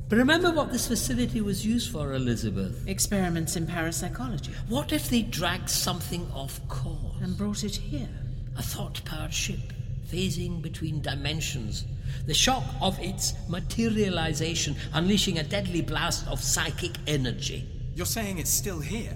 But 0.09 0.17
remember 0.17 0.51
what 0.51 0.73
this 0.73 0.87
facility 0.87 1.39
was 1.39 1.65
used 1.65 1.89
for, 1.89 2.13
Elizabeth? 2.13 2.85
Experiments 2.85 3.55
in 3.55 3.65
parapsychology. 3.65 4.51
What 4.67 4.91
if 4.91 5.09
they 5.09 5.21
dragged 5.21 5.69
something 5.69 6.29
off 6.33 6.59
course? 6.67 7.15
And 7.21 7.37
brought 7.37 7.63
it 7.63 7.77
here? 7.77 8.09
A 8.57 8.61
thought 8.61 9.01
powered 9.05 9.33
ship, 9.33 9.71
phasing 10.05 10.61
between 10.61 11.01
dimensions. 11.01 11.85
The 12.25 12.33
shock 12.33 12.65
of 12.81 12.99
its 12.99 13.33
materialization 13.47 14.75
unleashing 14.93 15.39
a 15.39 15.43
deadly 15.43 15.81
blast 15.81 16.27
of 16.27 16.43
psychic 16.43 16.91
energy. 17.07 17.65
You're 17.95 18.05
saying 18.05 18.37
it's 18.37 18.49
still 18.49 18.81
here? 18.81 19.15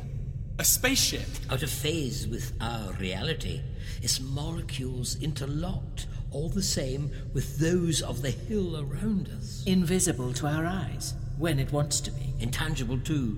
A 0.57 0.63
spaceship? 0.63 1.27
Out 1.51 1.63
of 1.63 1.69
phase 1.69 2.27
with 2.27 2.53
our 2.61 2.93
reality. 2.93 3.59
Its 4.01 4.21
molecules 4.21 5.21
interlocked, 5.21 6.07
all 6.31 6.47
the 6.47 6.63
same 6.63 7.11
with 7.33 7.57
those 7.57 8.01
of 8.01 8.21
the 8.21 8.31
hill 8.31 8.77
around 8.77 9.29
us. 9.37 9.63
Invisible 9.65 10.31
to 10.33 10.47
our 10.47 10.65
eyes, 10.65 11.13
when 11.37 11.59
it 11.59 11.73
wants 11.73 11.99
to 12.01 12.11
be. 12.11 12.33
Intangible 12.39 12.97
too, 12.99 13.37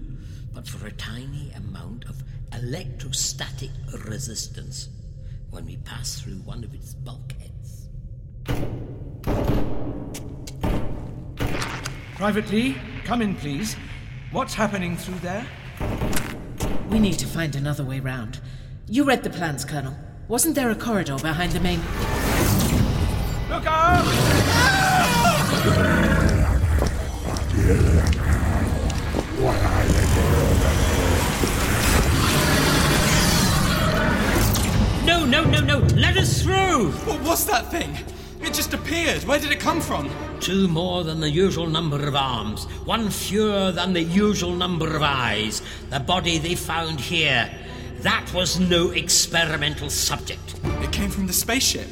but 0.53 0.67
for 0.67 0.85
a 0.85 0.91
tiny 0.91 1.51
amount 1.55 2.05
of 2.05 2.21
electrostatic 2.53 3.71
resistance 4.05 4.89
when 5.49 5.65
we 5.65 5.77
pass 5.77 6.21
through 6.21 6.41
one 6.45 6.63
of 6.63 6.71
its 6.75 6.93
bulkheads. 6.93 7.87
Private 12.15 12.51
Lee, 12.51 12.77
come 13.05 13.23
in, 13.23 13.35
please. 13.35 13.75
What's 14.31 14.53
happening 14.53 14.95
through 14.97 15.19
there? 15.19 15.47
We 16.89 16.99
need 16.99 17.19
to 17.19 17.27
find 17.27 17.53
another 17.55 17.83
way 17.83 17.99
round. 17.99 18.39
You 18.87 19.03
read 19.03 19.23
the 19.23 19.29
plans, 19.29 19.65
Colonel. 19.65 19.93
Wasn't 20.29 20.55
there 20.55 20.71
a 20.71 20.75
corridor 20.75 21.17
behind 21.17 21.51
the 21.51 21.59
main. 21.59 21.79
Look 23.49 23.65
out! 23.65 24.05
No, 35.05 35.25
no, 35.25 35.43
no, 35.43 35.59
no! 35.59 35.79
Let 35.95 36.15
us 36.15 36.41
through! 36.41 36.91
What 36.91 37.21
was 37.21 37.45
that 37.47 37.69
thing? 37.69 37.97
It 38.47 38.53
just 38.53 38.73
appeared. 38.73 39.25
Where 39.25 39.39
did 39.39 39.51
it 39.51 39.59
come 39.59 39.81
from? 39.81 40.09
Two 40.39 40.69
more 40.69 41.03
than 41.03 41.19
the 41.19 41.29
usual 41.29 41.67
number 41.67 42.07
of 42.07 42.15
arms, 42.15 42.63
one 42.85 43.09
fewer 43.09 43.73
than 43.73 43.91
the 43.91 44.01
usual 44.01 44.55
number 44.55 44.95
of 44.95 45.03
eyes. 45.03 45.61
The 45.89 45.99
body 45.99 46.37
they 46.37 46.55
found 46.55 47.01
here. 47.01 47.51
That 47.99 48.31
was 48.33 48.57
no 48.57 48.91
experimental 48.91 49.89
subject. 49.89 50.55
It 50.63 50.93
came 50.93 51.09
from 51.09 51.27
the 51.27 51.33
spaceship. 51.33 51.89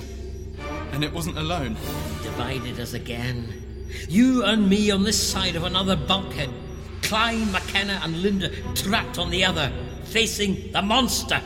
And 0.93 1.03
it 1.03 1.12
wasn't 1.12 1.38
alone. 1.38 1.76
Divided 2.24 2.80
us 2.80 2.93
again. 2.93 3.86
You 4.08 4.45
and 4.45 4.70
me 4.70 4.91
on 4.91 5.03
this 5.03 5.22
side 5.22 5.58
of 5.58 5.66
another 5.66 5.97
bulkhead. 5.97 6.51
Klein, 7.01 7.51
McKenna, 7.51 7.99
and 8.01 8.22
Linda 8.22 8.49
trapped 8.76 9.20
on 9.20 9.30
the 9.30 9.43
other, 9.43 9.74
facing 10.06 10.72
the 10.72 10.82
monster. 10.82 11.41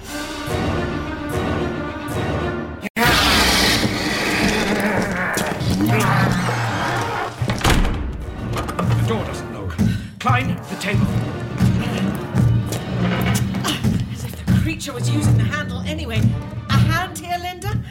Klein, 10.19 10.57
the 10.69 10.75
table. 10.81 11.05
As 14.11 14.25
if 14.25 14.45
the 14.45 14.51
creature 14.61 14.91
was 14.91 15.09
using 15.09 15.37
the 15.37 15.45
handle 15.45 15.79
anyway. 15.85 16.19
A 16.69 16.73
hand 16.73 17.17
here, 17.17 17.37
Linda? 17.37 17.81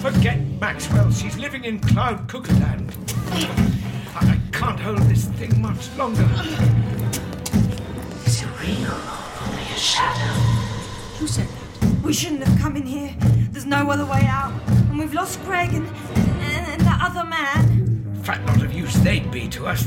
Forget 0.00 0.40
Maxwell. 0.58 1.12
She's 1.12 1.36
living 1.36 1.64
in 1.64 1.78
Cloud 1.78 2.26
Cuckoo 2.26 2.58
Land. 2.58 2.96
I 4.14 4.40
can't 4.50 4.80
hold 4.80 5.00
this 5.00 5.26
thing 5.26 5.60
much 5.60 5.94
longer. 5.98 6.26
Is 8.24 8.42
it 8.42 8.48
real 8.58 8.90
or 8.90 9.46
only 9.46 9.62
a 9.62 9.76
shadow? 9.76 10.32
Who 11.18 11.26
said 11.26 11.48
that? 11.48 12.02
We 12.02 12.14
shouldn't 12.14 12.44
have 12.44 12.58
come 12.60 12.78
in 12.78 12.86
here. 12.86 13.14
There's 13.50 13.66
no 13.66 13.90
other 13.90 14.06
way 14.06 14.24
out. 14.24 14.54
And 14.68 14.98
we've 14.98 15.12
lost 15.12 15.42
Greg 15.44 15.74
and, 15.74 15.86
and, 15.86 16.66
and 16.72 16.80
that 16.80 17.00
other 17.02 17.28
man. 17.28 18.22
Fat 18.22 18.42
lot 18.46 18.62
of 18.62 18.72
use 18.72 18.94
they'd 19.00 19.30
be 19.30 19.48
to 19.48 19.66
us. 19.66 19.86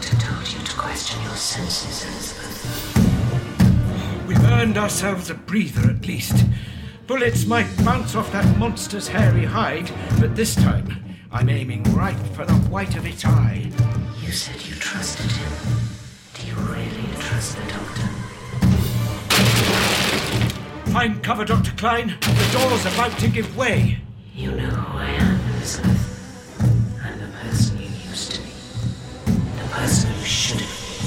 Doctor 0.00 0.16
told 0.18 0.46
you 0.52 0.60
to 0.60 0.76
question 0.76 1.20
your 1.24 1.34
senses, 1.34 2.04
Elizabeth. 2.06 2.96
We've 4.28 4.44
earned 4.44 4.78
ourselves 4.78 5.28
a 5.28 5.34
breather 5.34 5.90
at 5.90 6.06
least. 6.06 6.46
Bullets 7.08 7.46
might 7.46 7.66
bounce 7.84 8.14
off 8.14 8.30
that 8.30 8.46
monster's 8.58 9.08
hairy 9.08 9.44
hide, 9.44 9.90
but 10.20 10.36
this 10.36 10.54
time 10.54 11.02
I'm 11.32 11.48
aiming 11.48 11.82
right 11.94 12.16
for 12.28 12.44
the 12.46 12.54
white 12.70 12.94
of 12.94 13.06
its 13.06 13.24
eye. 13.24 13.72
You 14.24 14.30
said 14.30 14.64
you 14.68 14.76
trusted 14.76 15.32
him. 15.32 15.52
Do 16.34 16.46
you 16.46 16.54
really 16.54 17.08
trust 17.18 17.56
the 17.56 17.62
doctor? 17.66 18.06
Find 20.92 21.20
cover, 21.24 21.44
Dr. 21.44 21.72
Klein. 21.72 22.16
The 22.20 22.48
door's 22.52 22.86
about 22.86 23.18
to 23.18 23.26
give 23.26 23.56
way. 23.56 23.98
You 24.32 24.52
know 24.52 24.68
who 24.68 24.96
I 24.96 25.06
am, 25.06 25.40
Elizabeth. 25.56 26.17
Person 29.80 30.10
you 30.18 30.24
should 30.24 30.60
have 30.60 30.74
been. 30.80 31.06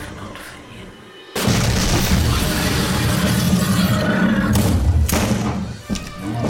If 0.00 0.10
not 0.20 0.36
for 0.46 0.58
him. 0.72 0.88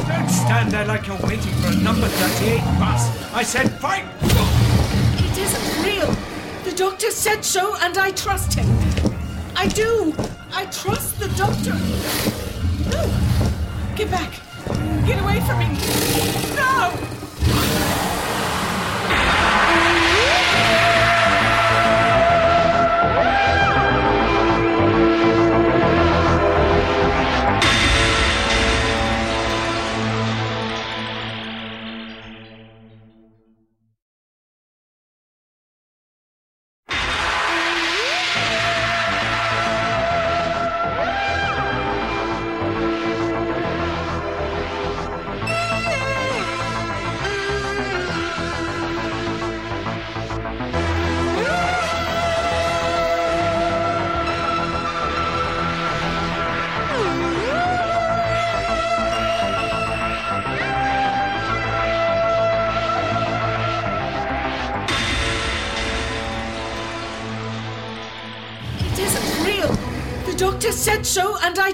Don't 0.09 0.31
stand 0.31 0.73
there 0.73 0.87
like 0.87 1.07
you're 1.07 1.23
waiting 1.23 1.55
for 1.61 1.69
a 1.69 1.77
number 1.77 2.09
38 2.09 2.61
bus. 2.81 3.03
I 3.33 3.43
said 3.45 3.71
fight! 3.81 4.07
It 5.27 5.39
isn't 5.39 5.85
real. 5.85 6.11
The 6.65 6.73
doctor 6.77 7.11
said 7.13 7.45
so, 7.45 7.77
and 7.81 7.97
I 7.97 8.11
trust 8.11 8.55
him. 8.55 8.67
I 9.55 9.69
do. 9.69 10.15
I 10.53 10.67
trust 10.67 11.21
the 11.21 11.29
doctor. 11.43 11.75
No! 12.91 13.03
Get 13.95 14.11
back! 14.11 14.33
Get 15.07 15.23
away 15.23 15.41
from 15.47 15.59
me! 15.61 15.69
No! 16.57 16.75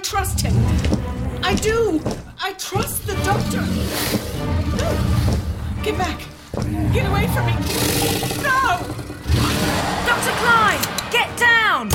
Trust 0.00 0.40
him. 0.40 0.54
I 1.42 1.54
do. 1.54 2.00
I 2.42 2.52
trust 2.54 3.06
the 3.06 3.14
doctor. 3.24 3.60
No! 4.76 5.82
Get 5.82 5.98
back! 5.98 6.20
Get 6.92 7.06
away 7.06 7.26
from 7.28 7.46
me! 7.46 7.54
No! 8.42 8.80
Dr. 10.06 10.32
Klein, 10.40 10.80
get 11.10 11.38
down! 11.38 11.88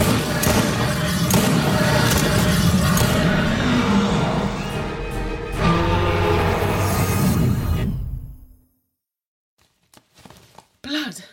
Blood. 10.82 11.24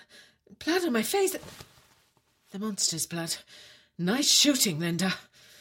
Blood 0.64 0.84
on 0.86 0.92
my 0.92 1.02
face. 1.02 1.36
The 2.50 2.58
monster's 2.58 3.06
blood. 3.06 3.36
Nice 3.98 4.30
shooting, 4.30 4.78
Linda. 4.80 5.14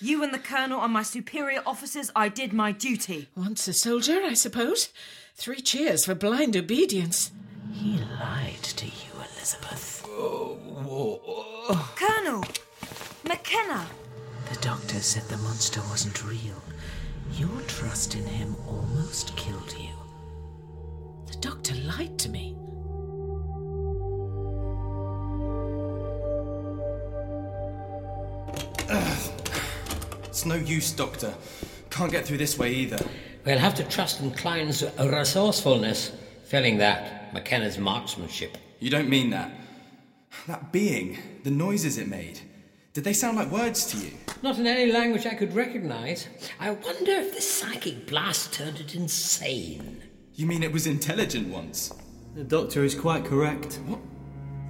You 0.03 0.23
and 0.23 0.33
the 0.33 0.39
Colonel 0.39 0.79
are 0.79 0.87
my 0.87 1.03
superior 1.03 1.61
officers. 1.63 2.09
I 2.15 2.27
did 2.27 2.53
my 2.53 2.71
duty. 2.71 3.29
Once 3.35 3.67
a 3.67 3.73
soldier, 3.73 4.19
I 4.23 4.33
suppose. 4.33 4.89
Three 5.35 5.61
cheers 5.61 6.05
for 6.05 6.15
blind 6.15 6.57
obedience. 6.57 7.31
He 7.71 7.99
lied 8.19 8.63
to 8.63 8.87
you, 8.87 9.13
Elizabeth. 9.35 10.01
Colonel! 11.95 12.43
McKenna! 13.23 13.85
The 14.51 14.59
doctor 14.59 14.99
said 14.99 15.23
the 15.23 15.37
monster 15.37 15.81
wasn't 15.81 16.25
real. 16.25 16.61
Your 17.33 17.61
trust 17.67 18.15
in 18.15 18.25
him 18.25 18.55
almost 18.67 19.37
killed 19.37 19.75
you. 19.77 19.93
The 21.27 21.37
doctor 21.37 21.75
lied 21.75 22.17
to 22.19 22.29
me. 22.29 22.57
It's 30.41 30.47
no 30.47 30.55
use, 30.55 30.91
Doctor. 30.91 31.35
Can't 31.91 32.11
get 32.11 32.25
through 32.25 32.39
this 32.39 32.57
way 32.57 32.73
either. 32.73 32.97
We'll 33.45 33.59
have 33.59 33.75
to 33.75 33.83
trust 33.83 34.21
in 34.21 34.31
Klein's 34.31 34.83
resourcefulness. 34.97 36.13
Failing 36.45 36.79
that, 36.79 37.31
McKenna's 37.31 37.77
marksmanship. 37.77 38.57
You 38.79 38.89
don't 38.89 39.07
mean 39.07 39.29
that. 39.29 39.51
That 40.47 40.71
being, 40.71 41.19
the 41.43 41.51
noises 41.51 41.99
it 41.99 42.07
made, 42.07 42.39
did 42.93 43.03
they 43.03 43.13
sound 43.13 43.37
like 43.37 43.51
words 43.51 43.85
to 43.91 43.97
you? 43.97 44.13
Not 44.41 44.57
in 44.57 44.65
any 44.65 44.91
language 44.91 45.27
I 45.27 45.35
could 45.35 45.53
recognize. 45.53 46.27
I 46.59 46.71
wonder 46.71 47.11
if 47.11 47.35
the 47.35 47.41
psychic 47.41 48.07
blast 48.07 48.51
turned 48.51 48.79
it 48.79 48.95
insane. 48.95 50.01
You 50.33 50.47
mean 50.47 50.63
it 50.63 50.73
was 50.73 50.87
intelligent 50.87 51.49
once? 51.49 51.93
The 52.33 52.43
doctor 52.43 52.83
is 52.83 52.95
quite 52.95 53.25
correct. 53.25 53.75
What? 53.85 53.99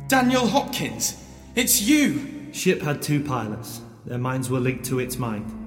Daniel 0.10 0.48
Hopkins! 0.48 1.16
It's 1.56 1.82
you! 1.82 2.52
Ship 2.52 2.82
had 2.82 3.02
two 3.02 3.24
pilots. 3.24 3.80
Their 4.06 4.18
minds 4.18 4.50
were 4.50 4.60
linked 4.60 4.84
to 4.88 5.00
its 5.00 5.18
mind. 5.18 5.60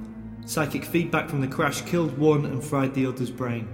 Psychic 0.46 0.84
feedback 0.84 1.28
from 1.28 1.40
the 1.40 1.48
crash 1.48 1.82
killed 1.82 2.16
one 2.18 2.44
and 2.44 2.62
fried 2.62 2.94
the 2.94 3.06
other's 3.06 3.30
brain. 3.30 3.68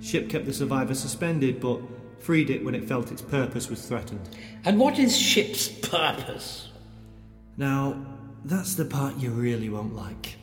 Ship 0.00 0.28
kept 0.28 0.46
the 0.46 0.52
survivor 0.52 0.94
suspended 0.94 1.60
but 1.60 1.80
freed 2.18 2.50
it 2.50 2.64
when 2.64 2.74
it 2.74 2.84
felt 2.84 3.10
its 3.10 3.22
purpose 3.22 3.68
was 3.68 3.86
threatened. 3.86 4.36
And 4.64 4.78
what 4.78 4.98
is 4.98 5.16
Ship's 5.16 5.68
purpose? 5.68 6.68
Now, 7.56 8.06
that's 8.44 8.74
the 8.74 8.84
part 8.84 9.16
you 9.16 9.30
really 9.30 9.68
won't 9.68 9.94
like. 9.94 10.36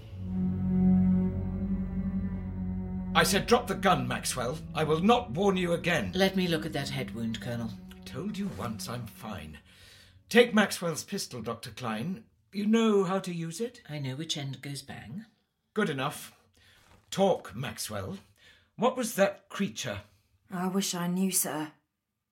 I 3.15 3.23
said 3.23 3.47
drop 3.47 3.67
the 3.67 3.75
gun, 3.75 4.07
Maxwell. 4.07 4.59
I 4.75 4.83
will 4.83 5.01
not 5.01 5.31
warn 5.31 5.57
you 5.57 5.73
again. 5.73 6.11
Let 6.13 6.35
me 6.35 6.47
look 6.47 6.65
at 6.65 6.73
that 6.73 6.89
head 6.89 7.15
wound, 7.15 7.41
Colonel. 7.41 7.71
I 7.95 7.99
told 8.01 8.37
you 8.37 8.49
once 8.57 8.87
I'm 8.87 9.07
fine. 9.07 9.57
Take 10.29 10.53
Maxwell's 10.53 11.03
pistol, 11.03 11.41
Dr. 11.41 11.71
Klein. 11.71 12.25
You 12.51 12.67
know 12.67 13.05
how 13.05 13.19
to 13.19 13.33
use 13.33 13.59
it? 13.59 13.81
I 13.89 13.97
know 13.99 14.15
which 14.15 14.37
end 14.37 14.61
goes 14.61 14.81
bang. 14.81 15.25
Good 15.77 15.91
enough. 15.91 16.33
Talk, 17.11 17.55
Maxwell. 17.55 18.17
What 18.77 18.97
was 18.97 19.13
that 19.13 19.47
creature? 19.47 19.99
I 20.51 20.65
wish 20.65 20.95
I 20.95 21.05
knew, 21.05 21.29
sir. 21.29 21.71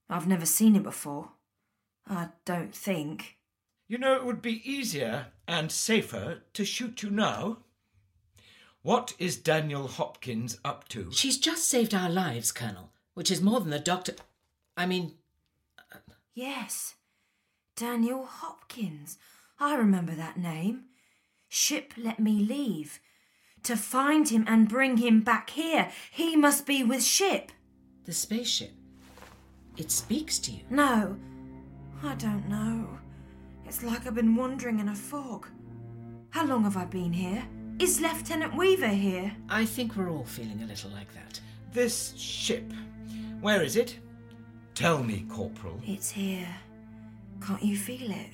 I've 0.10 0.26
never 0.26 0.48
seen 0.48 0.76
it 0.76 0.82
before. 0.82 1.30
I 2.08 2.30
don't 2.44 2.74
think. 2.74 3.38
You 3.88 4.00
know, 4.00 4.16
it 4.16 4.26
would 4.26 4.42
be 4.42 4.68
easier 4.68 5.28
and 5.48 5.72
safer 5.72 6.42
to 6.54 6.66
shoot 6.66 7.04
you 7.04 7.12
now. 7.12 7.58
What 8.82 9.14
is 9.20 9.38
Daniel 9.38 9.90
Hopkins 9.90 10.58
up 10.66 10.88
to? 10.88 11.12
She's 11.12 11.38
just 11.38 11.70
saved 11.70 11.94
our 11.94 12.10
lives, 12.10 12.52
Colonel, 12.52 12.90
which 13.14 13.30
is 13.30 13.44
more 13.44 13.60
than 13.60 13.70
the 13.70 13.78
doctor. 13.78 14.16
I 14.76 14.88
mean. 14.88 15.12
Yes. 16.34 16.96
Daniel 17.76 18.26
Hopkins. 18.26 19.20
I 19.60 19.76
remember 19.76 20.16
that 20.16 20.36
name. 20.36 20.86
Ship 21.48 21.94
let 21.96 22.20
me 22.20 22.40
leave. 22.40 23.00
To 23.66 23.76
find 23.76 24.30
him 24.30 24.46
and 24.48 24.70
bring 24.70 24.98
him 24.98 25.22
back 25.22 25.50
here. 25.50 25.90
He 26.12 26.36
must 26.36 26.68
be 26.68 26.84
with 26.84 27.04
Ship. 27.04 27.52
The 28.04 28.14
spaceship. 28.14 28.72
It 29.76 29.90
speaks 29.90 30.38
to 30.40 30.52
you. 30.52 30.62
No, 30.70 31.18
I 32.04 32.14
don't 32.14 32.48
know. 32.48 32.88
It's 33.66 33.82
like 33.82 34.06
I've 34.06 34.14
been 34.14 34.36
wandering 34.36 34.80
in 34.80 34.90
a 34.90 34.96
fog. 34.96 35.48
How 36.30 36.46
long 36.46 36.64
have 36.64 36.78
I 36.78 36.86
been 36.86 37.12
here? 37.12 37.44
Is 37.80 38.00
Lieutenant 38.00 38.56
Weaver 38.56 38.88
here? 38.88 39.36
I 39.50 39.66
think 39.66 39.96
we're 39.96 40.12
all 40.12 40.26
feeling 40.26 40.62
a 40.62 40.68
little 40.68 40.92
like 40.92 41.12
that. 41.16 41.40
This 41.74 42.14
ship. 42.16 42.72
Where 43.42 43.64
is 43.64 43.78
it? 43.78 43.98
Tell 44.76 45.02
me, 45.04 45.26
Corporal. 45.28 45.82
It's 45.88 46.12
here. 46.12 46.56
Can't 47.42 47.64
you 47.64 47.78
feel 47.78 48.12
it? 48.12 48.30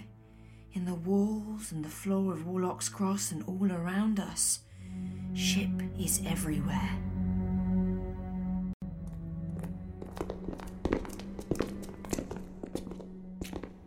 In 0.73 0.83
the 0.83 0.95
walls 0.95 1.71
and 1.71 1.85
the 1.85 1.89
floor 1.89 2.33
of 2.33 2.45
Warlock's 2.45 2.89
Cross 2.89 3.31
and 3.31 3.43
all 3.47 3.71
around 3.71 4.19
us. 4.19 4.59
Ship 5.33 5.69
is 5.99 6.21
everywhere. 6.25 6.89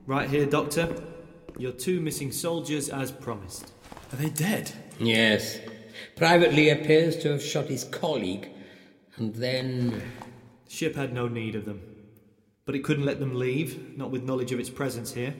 Right 0.06 0.28
here, 0.28 0.46
Doctor. 0.46 0.94
Your 1.56 1.72
two 1.72 2.00
missing 2.00 2.32
soldiers 2.32 2.88
as 2.88 3.10
promised. 3.10 3.72
Are 4.12 4.16
they 4.16 4.30
dead? 4.30 4.72
Yes. 4.98 5.58
Private 6.16 6.52
Lee 6.52 6.70
appears 6.70 7.16
to 7.18 7.30
have 7.32 7.42
shot 7.42 7.66
his 7.66 7.84
colleague, 7.84 8.48
and 9.16 9.34
then. 9.34 10.02
Ship 10.68 10.94
had 10.96 11.12
no 11.12 11.28
need 11.28 11.54
of 11.54 11.64
them. 11.64 11.80
But 12.64 12.74
it 12.74 12.82
couldn't 12.84 13.04
let 13.04 13.20
them 13.20 13.34
leave, 13.34 13.96
not 13.96 14.10
with 14.10 14.24
knowledge 14.24 14.52
of 14.52 14.58
its 14.58 14.70
presence 14.70 15.12
here. 15.12 15.34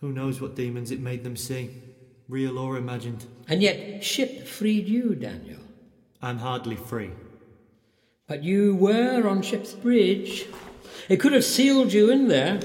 Who 0.00 0.12
knows 0.12 0.40
what 0.40 0.56
demons 0.56 0.90
it 0.90 1.00
made 1.00 1.24
them 1.24 1.36
see, 1.36 1.70
real 2.30 2.58
or 2.58 2.76
imagined. 2.76 3.26
And 3.48 3.60
yet, 3.62 4.04
Ship 4.04 4.46
freed 4.46 4.88
you, 4.88 5.14
Daniel. 5.14 5.60
I'm 6.22 6.38
hardly 6.38 6.76
free. 6.76 7.10
But 8.26 8.44
you 8.44 8.76
were 8.76 9.28
on 9.28 9.42
Ship's 9.42 9.72
bridge. 9.72 10.46
It 11.08 11.16
could 11.18 11.32
have 11.32 11.44
sealed 11.44 11.92
you 11.92 12.10
in 12.10 12.28
there, 12.28 12.60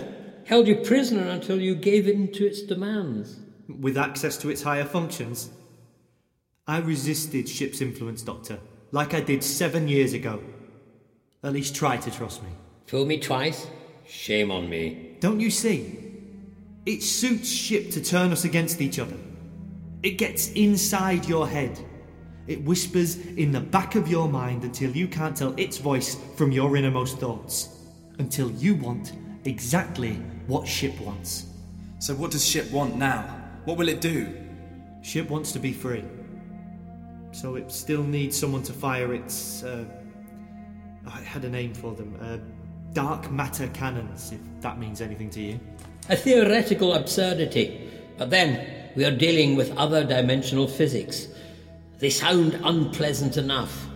held 0.45 0.68
you 0.68 0.76
prisoner 0.76 1.28
until 1.28 1.59
you 1.59 1.74
gave 1.74 2.07
in 2.07 2.32
to 2.34 2.45
its 2.45 2.61
demands. 2.61 3.39
With 3.68 3.97
access 3.97 4.38
to 4.38 4.49
its 4.49 4.61
higher 4.61 4.86
functions? 4.86 5.49
I 6.68 6.78
resisted 6.80 7.49
Ship's 7.49 7.82
influence, 7.82 8.22
Doctor, 8.22 8.59
like 8.91 9.13
I 9.13 9.22
did 9.22 9.43
seven 9.43 9.88
years 9.88 10.13
ago. 10.13 10.41
At 11.43 11.53
least 11.53 11.76
try 11.76 11.97
to 11.97 12.11
trust 12.11 12.43
me. 12.43 12.49
Fool 12.88 13.05
me 13.05 13.20
twice? 13.20 13.68
Shame 14.07 14.51
on 14.51 14.70
me. 14.70 15.18
Don't 15.20 15.39
you 15.39 15.49
see? 15.49 15.99
It 16.86 17.01
suits 17.01 17.49
Ship 17.49 17.89
to 17.91 18.03
turn 18.03 18.32
us 18.32 18.45
against 18.45 18.82
each 18.82 18.99
other. 18.99 19.18
It 20.05 20.19
gets 20.19 20.51
inside 20.51 21.25
your 21.25 21.47
head. 21.47 21.83
It 22.45 22.63
whispers 22.63 23.17
in 23.17 23.51
the 23.51 23.59
back 23.59 23.95
of 23.95 24.07
your 24.07 24.29
mind 24.29 24.63
until 24.63 24.91
you 24.91 25.07
can't 25.07 25.35
tell 25.35 25.55
its 25.57 25.79
voice 25.79 26.15
from 26.35 26.51
your 26.51 26.77
innermost 26.77 27.17
thoughts. 27.17 27.79
Until 28.19 28.51
you 28.51 28.75
want 28.75 29.13
exactly 29.45 30.13
what 30.45 30.67
Ship 30.67 30.93
wants. 31.01 31.47
So, 31.97 32.13
what 32.13 32.29
does 32.29 32.45
Ship 32.45 32.69
want 32.71 32.95
now? 32.97 33.23
What 33.63 33.77
will 33.77 33.89
it 33.89 33.99
do? 33.99 34.32
Ship 35.01 35.27
wants 35.27 35.51
to 35.53 35.59
be 35.59 35.73
free. 35.73 36.03
So, 37.32 37.55
it 37.55 37.71
still 37.71 38.03
needs 38.03 38.39
someone 38.39 38.61
to 38.61 38.73
fire 38.73 39.11
its. 39.11 39.63
Uh, 39.63 39.86
I 41.07 41.19
had 41.21 41.45
a 41.45 41.49
name 41.49 41.73
for 41.73 41.95
them. 41.95 42.15
Uh, 42.21 42.37
dark 42.93 43.32
matter 43.32 43.67
cannons, 43.69 44.32
if 44.32 44.61
that 44.61 44.77
means 44.77 45.01
anything 45.01 45.32
to 45.32 45.41
you. 45.41 45.59
A 46.09 46.15
theoretical 46.15 46.93
absurdity. 46.93 47.89
But 48.19 48.29
then, 48.29 48.84
we 48.96 49.05
are 49.05 49.12
dealing 49.12 49.55
with 49.55 49.76
other 49.78 50.04
dimensional 50.04 50.67
physics. 50.67 51.28
They 52.00 52.09
sound 52.09 52.59
unpleasant 52.63 53.38
enough. 53.38 53.88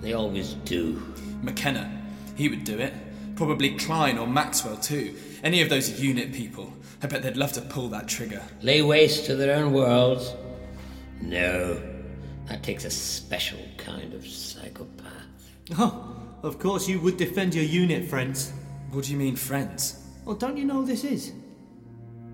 They 0.00 0.12
always 0.12 0.54
do. 0.64 1.02
McKenna, 1.42 2.02
he 2.36 2.48
would 2.48 2.64
do 2.64 2.78
it. 2.78 2.92
Probably 3.36 3.76
Klein 3.76 4.18
or 4.18 4.26
Maxwell, 4.26 4.76
too. 4.76 5.14
Any 5.42 5.62
of 5.62 5.68
those 5.68 6.00
UNIT 6.00 6.32
people. 6.32 6.72
I 7.02 7.06
bet 7.06 7.22
they'd 7.22 7.36
love 7.36 7.52
to 7.52 7.60
pull 7.60 7.88
that 7.88 8.08
trigger. 8.08 8.42
Lay 8.62 8.82
waste 8.82 9.26
to 9.26 9.36
their 9.36 9.56
own 9.56 9.72
worlds? 9.72 10.34
No. 11.20 11.82
That 12.46 12.62
takes 12.62 12.84
a 12.84 12.90
special 12.90 13.58
kind 13.76 14.14
of 14.14 14.26
psychopath. 14.26 15.10
Oh, 15.78 16.16
of 16.42 16.58
course 16.58 16.88
you 16.88 17.00
would 17.00 17.16
defend 17.16 17.54
your 17.54 17.64
UNIT, 17.64 18.08
friends. 18.08 18.52
What 18.90 19.04
do 19.04 19.12
you 19.12 19.18
mean, 19.18 19.36
friends? 19.36 20.00
Well, 20.24 20.36
don't 20.36 20.56
you 20.56 20.64
know 20.64 20.80
who 20.82 20.86
this 20.86 21.04
is? 21.04 21.32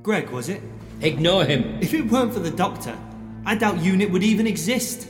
Greg, 0.02 0.30
was 0.30 0.48
it? 0.48 0.62
Ignore 1.02 1.44
him. 1.44 1.78
If 1.82 1.92
it 1.92 2.10
weren't 2.10 2.32
for 2.32 2.40
the 2.40 2.50
Doctor, 2.50 2.96
I 3.44 3.54
doubt 3.54 3.80
UNIT 3.80 4.10
would 4.10 4.22
even 4.22 4.46
exist. 4.46 5.08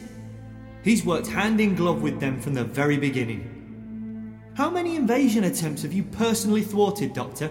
He's 0.82 1.04
worked 1.04 1.28
hand 1.28 1.60
in 1.60 1.76
glove 1.76 2.02
with 2.02 2.18
them 2.18 2.40
from 2.40 2.54
the 2.54 2.64
very 2.64 2.96
beginning. 2.96 4.40
How 4.54 4.68
many 4.68 4.96
invasion 4.96 5.44
attempts 5.44 5.82
have 5.82 5.92
you 5.92 6.02
personally 6.02 6.62
thwarted, 6.62 7.12
Doctor? 7.12 7.50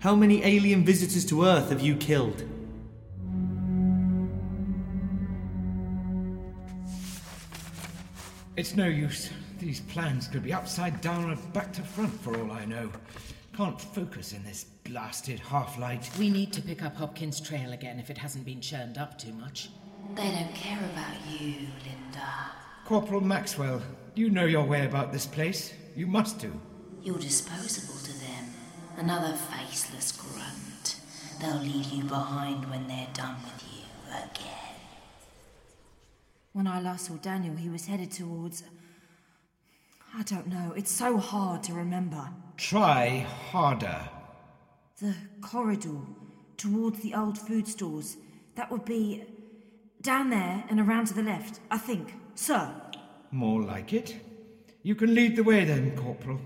How 0.00 0.14
many 0.14 0.44
alien 0.44 0.84
visitors 0.84 1.24
to 1.26 1.44
Earth 1.44 1.70
have 1.70 1.80
you 1.80 1.96
killed? 1.96 2.44
It's 8.56 8.76
no 8.76 8.86
use. 8.86 9.30
These 9.58 9.80
plans 9.80 10.28
could 10.28 10.42
be 10.42 10.52
upside 10.52 11.00
down 11.00 11.30
or 11.30 11.36
back 11.52 11.72
to 11.74 11.82
front 11.82 12.12
for 12.20 12.38
all 12.38 12.52
I 12.52 12.66
know. 12.66 12.90
Can't 13.56 13.80
focus 13.80 14.32
in 14.32 14.44
this 14.44 14.64
blasted 14.90 15.38
half 15.38 15.78
light. 15.78 16.10
We 16.18 16.30
need 16.30 16.52
to 16.52 16.62
pick 16.62 16.82
up 16.82 16.96
Hopkins' 16.96 17.40
trail 17.40 17.72
again 17.72 18.00
if 18.00 18.10
it 18.10 18.18
hasn't 18.18 18.44
been 18.44 18.60
churned 18.60 18.98
up 18.98 19.18
too 19.18 19.32
much. 19.32 19.70
They 20.16 20.30
don't 20.30 20.54
care 20.54 20.78
about 20.92 21.16
you, 21.28 21.68
Linda. 21.84 22.50
Corporal 22.84 23.20
Maxwell, 23.20 23.80
you 24.14 24.30
know 24.30 24.46
your 24.46 24.64
way 24.64 24.84
about 24.86 25.12
this 25.12 25.26
place. 25.26 25.72
You 25.94 26.06
must 26.06 26.40
do. 26.40 26.52
You're 27.02 27.18
disposable 27.18 27.98
to 28.00 28.12
them. 28.18 28.44
Another 28.96 29.36
faceless 29.36 30.12
grunt. 30.12 31.00
They'll 31.40 31.62
leave 31.62 31.90
you 31.92 32.04
behind 32.04 32.68
when 32.68 32.88
they're 32.88 33.06
done 33.14 33.36
with 33.44 33.64
you 33.72 33.84
again. 34.10 34.74
When 36.52 36.66
I 36.66 36.80
last 36.80 37.06
saw 37.06 37.14
Daniel, 37.14 37.54
he 37.54 37.68
was 37.68 37.86
headed 37.86 38.10
towards. 38.10 38.64
I 40.14 40.22
don't 40.24 40.48
know. 40.48 40.74
It's 40.76 40.90
so 40.90 41.16
hard 41.16 41.62
to 41.64 41.74
remember. 41.74 42.28
Try 42.56 43.26
harder. 43.50 44.08
The 45.00 45.14
corridor 45.40 45.96
towards 46.58 47.00
the 47.00 47.14
old 47.14 47.38
food 47.38 47.66
stores. 47.66 48.18
That 48.56 48.70
would 48.70 48.84
be 48.84 49.24
down 50.02 50.28
there 50.28 50.62
and 50.68 50.78
around 50.78 51.06
to 51.06 51.14
the 51.14 51.22
left, 51.22 51.58
I 51.70 51.78
think. 51.78 52.16
Sir. 52.34 52.70
More 53.30 53.62
like 53.62 53.94
it. 53.94 54.16
You 54.82 54.94
can 54.94 55.14
lead 55.14 55.36
the 55.36 55.42
way 55.42 55.64
then, 55.64 55.96
Corporal. 55.96 56.38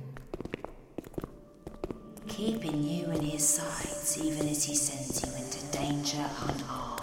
Keeping 2.28 2.81
you 2.85 3.10
in 3.10 3.22
his 3.22 3.48
sights 3.48 4.18
even 4.22 4.48
as 4.48 4.62
he 4.62 4.76
sends 4.76 5.24
you 5.24 5.35
into 5.35 5.64
danger 5.76 6.24
unarmed. 6.43 7.01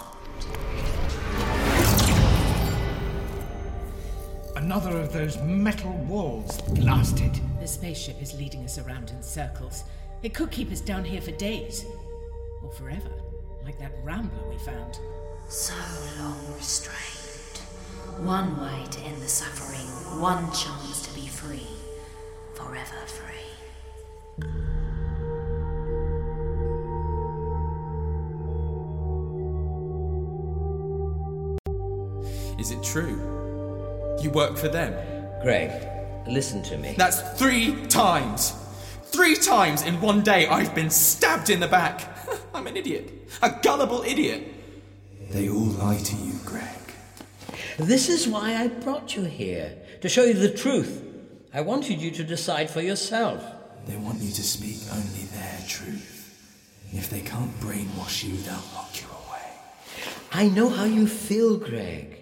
Another 4.56 4.98
of 4.98 5.12
those 5.12 5.36
metal 5.42 5.92
walls 6.08 6.62
blasted. 6.62 7.38
The 7.60 7.66
spaceship 7.66 8.22
is 8.22 8.32
leading 8.38 8.64
us 8.64 8.78
around 8.78 9.10
in 9.10 9.22
circles. 9.22 9.84
It 10.22 10.34
could 10.34 10.52
keep 10.52 10.70
us 10.70 10.80
down 10.80 11.04
here 11.04 11.20
for 11.20 11.32
days. 11.32 11.84
Or 12.62 12.70
forever, 12.70 13.10
like 13.64 13.76
that 13.80 13.92
rambler 14.04 14.48
we 14.48 14.56
found. 14.58 15.00
So 15.48 15.74
long 16.20 16.38
restrained. 16.54 17.58
One 18.20 18.60
way 18.60 18.84
to 18.88 19.00
end 19.00 19.20
the 19.20 19.28
suffering, 19.28 20.20
one 20.20 20.44
chance 20.52 21.02
to 21.08 21.14
be 21.14 21.26
free. 21.26 21.66
Forever 22.54 23.04
free. 23.06 23.32
Is 32.60 32.70
it 32.70 32.80
true? 32.84 33.18
You 34.22 34.30
work 34.30 34.56
for 34.56 34.68
them? 34.68 34.94
Greg, 35.42 35.72
listen 36.28 36.62
to 36.62 36.78
me. 36.78 36.94
That's 36.96 37.20
three 37.36 37.86
times. 37.86 38.54
Three 39.12 39.36
times 39.36 39.82
in 39.82 40.00
one 40.00 40.22
day 40.22 40.46
I've 40.46 40.74
been 40.74 40.88
stabbed 40.88 41.50
in 41.50 41.60
the 41.60 41.68
back. 41.68 42.16
I'm 42.54 42.66
an 42.66 42.78
idiot. 42.78 43.28
A 43.42 43.50
gullible 43.62 44.02
idiot. 44.02 44.42
They 45.30 45.50
all 45.50 45.66
lie 45.66 45.98
to 45.98 46.16
you, 46.16 46.32
Greg. 46.46 46.64
This 47.78 48.08
is 48.08 48.26
why 48.26 48.56
I 48.56 48.68
brought 48.68 49.14
you 49.14 49.24
here, 49.24 49.76
to 50.00 50.08
show 50.08 50.24
you 50.24 50.32
the 50.32 50.50
truth. 50.50 51.04
I 51.52 51.60
wanted 51.60 52.00
you 52.00 52.10
to 52.12 52.24
decide 52.24 52.70
for 52.70 52.80
yourself. 52.80 53.44
They 53.86 53.96
want 53.96 54.20
you 54.22 54.32
to 54.32 54.42
speak 54.42 54.78
only 54.90 55.24
their 55.26 55.58
truth. 55.68 56.08
If 56.92 57.10
they 57.10 57.20
can't 57.20 57.54
brainwash 57.60 58.24
you, 58.24 58.36
they'll 58.38 58.54
lock 58.74 58.98
you 58.98 59.08
away. 59.26 60.06
I 60.32 60.48
know 60.48 60.70
how 60.70 60.84
you 60.84 61.06
feel, 61.06 61.58
Greg. 61.58 62.21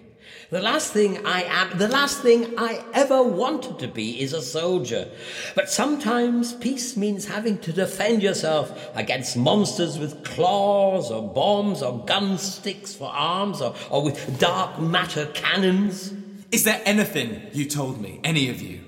The 0.51 0.61
last 0.61 0.91
thing 0.91 1.25
I 1.25 1.43
am, 1.43 1.77
the 1.77 1.87
last 1.87 2.21
thing 2.21 2.55
I 2.57 2.83
ever 2.93 3.23
wanted 3.23 3.79
to 3.79 3.87
be 3.87 4.19
is 4.19 4.33
a 4.33 4.41
soldier. 4.41 5.07
But 5.55 5.69
sometimes 5.69 6.51
peace 6.51 6.97
means 6.97 7.25
having 7.25 7.57
to 7.59 7.71
defend 7.71 8.21
yourself 8.21 8.89
against 8.93 9.37
monsters 9.37 9.97
with 9.97 10.25
claws 10.25 11.09
or 11.09 11.25
bombs 11.25 11.81
or 11.81 12.03
gun 12.05 12.37
sticks 12.37 12.93
for 12.93 13.05
arms 13.05 13.61
or, 13.61 13.73
or 13.89 14.03
with 14.03 14.39
dark 14.41 14.77
matter 14.77 15.27
cannons. 15.27 16.13
Is 16.51 16.65
there 16.65 16.81
anything 16.83 17.43
you 17.53 17.63
told 17.63 18.01
me, 18.01 18.19
any 18.25 18.49
of 18.49 18.61
you? 18.61 18.81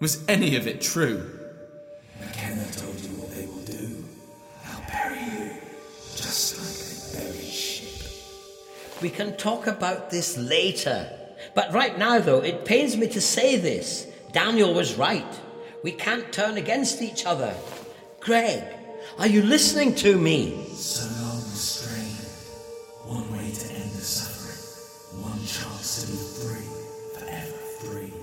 Was 0.00 0.24
any 0.28 0.56
of 0.56 0.66
it 0.66 0.80
true? 0.80 1.30
McKenna 2.20 2.64
told 2.72 2.91
We 9.02 9.10
can 9.10 9.36
talk 9.36 9.66
about 9.66 10.10
this 10.10 10.38
later. 10.38 11.10
But 11.56 11.74
right 11.74 11.98
now, 11.98 12.20
though, 12.20 12.38
it 12.38 12.64
pains 12.64 12.96
me 12.96 13.08
to 13.08 13.20
say 13.20 13.56
this. 13.56 14.06
Daniel 14.30 14.72
was 14.72 14.94
right. 14.94 15.26
We 15.82 15.90
can't 15.90 16.32
turn 16.32 16.56
against 16.56 17.02
each 17.02 17.26
other. 17.26 17.52
Greg, 18.20 18.62
are 19.18 19.26
you 19.26 19.42
listening 19.42 19.96
to 19.96 20.16
me? 20.16 20.66
So 20.68 21.02
long, 21.20 21.40
strain. 21.40 22.14
One 23.04 23.28
way 23.32 23.50
to 23.50 23.72
end 23.74 23.90
the 23.90 24.00
suffering. 24.00 25.20
One 25.20 25.44
chance 25.46 26.04
to 26.04 26.12
be 26.12 26.18
free. 26.38 26.68
Forever 27.18 27.58
free. 27.82 28.14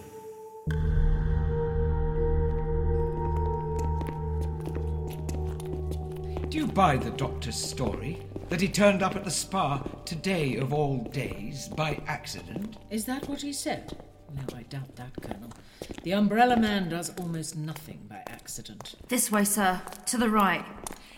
Do 6.47 6.57
you 6.57 6.67
buy 6.67 6.95
the 6.95 7.11
doctor's 7.11 7.57
story? 7.57 8.28
That 8.49 8.61
he 8.61 8.67
turned 8.67 9.03
up 9.03 9.15
at 9.15 9.23
the 9.23 9.31
spa 9.31 9.77
today 10.05 10.55
of 10.55 10.73
all 10.73 10.97
days 10.97 11.67
by 11.67 12.01
accident? 12.07 12.77
Is 12.89 13.05
that 13.05 13.29
what 13.29 13.41
he 13.41 13.53
said? 13.53 13.95
No, 14.35 14.41
I 14.57 14.63
doubt 14.63 14.95
that, 14.95 15.13
Colonel. 15.21 15.51
The 16.03 16.13
Umbrella 16.13 16.57
Man 16.57 16.89
does 16.89 17.11
almost 17.19 17.55
nothing 17.55 18.07
by 18.09 18.23
accident. 18.27 18.95
This 19.07 19.31
way, 19.31 19.43
sir. 19.43 19.81
To 20.07 20.17
the 20.17 20.29
right. 20.29 20.65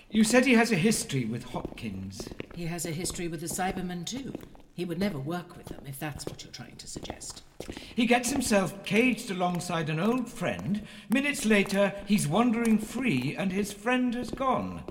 You 0.09 0.25
said 0.25 0.45
he 0.45 0.55
has 0.55 0.73
a 0.73 0.75
history 0.75 1.23
with 1.23 1.45
Hopkins. 1.45 2.27
He 2.53 2.65
has 2.65 2.85
a 2.85 2.91
history 2.91 3.29
with 3.29 3.39
the 3.39 3.47
Cybermen, 3.47 4.05
too. 4.05 4.33
He 4.73 4.83
would 4.83 4.99
never 4.99 5.19
work 5.19 5.55
with 5.55 5.67
them, 5.67 5.83
if 5.87 5.99
that's 5.99 6.25
what 6.25 6.43
you're 6.43 6.51
trying 6.51 6.75
to 6.75 6.87
suggest. 6.87 7.43
He 7.95 8.05
gets 8.05 8.29
himself 8.29 8.83
caged 8.83 9.31
alongside 9.31 9.89
an 9.89 10.01
old 10.01 10.27
friend. 10.27 10.85
Minutes 11.09 11.45
later, 11.45 11.93
he's 12.05 12.27
wandering 12.27 12.77
free 12.77 13.35
and 13.37 13.53
his 13.53 13.71
friend 13.71 14.13
has 14.15 14.31
gone. 14.31 14.83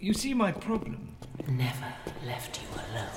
You 0.00 0.14
see 0.14 0.32
my 0.32 0.52
problem? 0.52 1.07
Never 1.46 1.92
left 2.26 2.60
you 2.60 2.68
alone. 2.74 3.10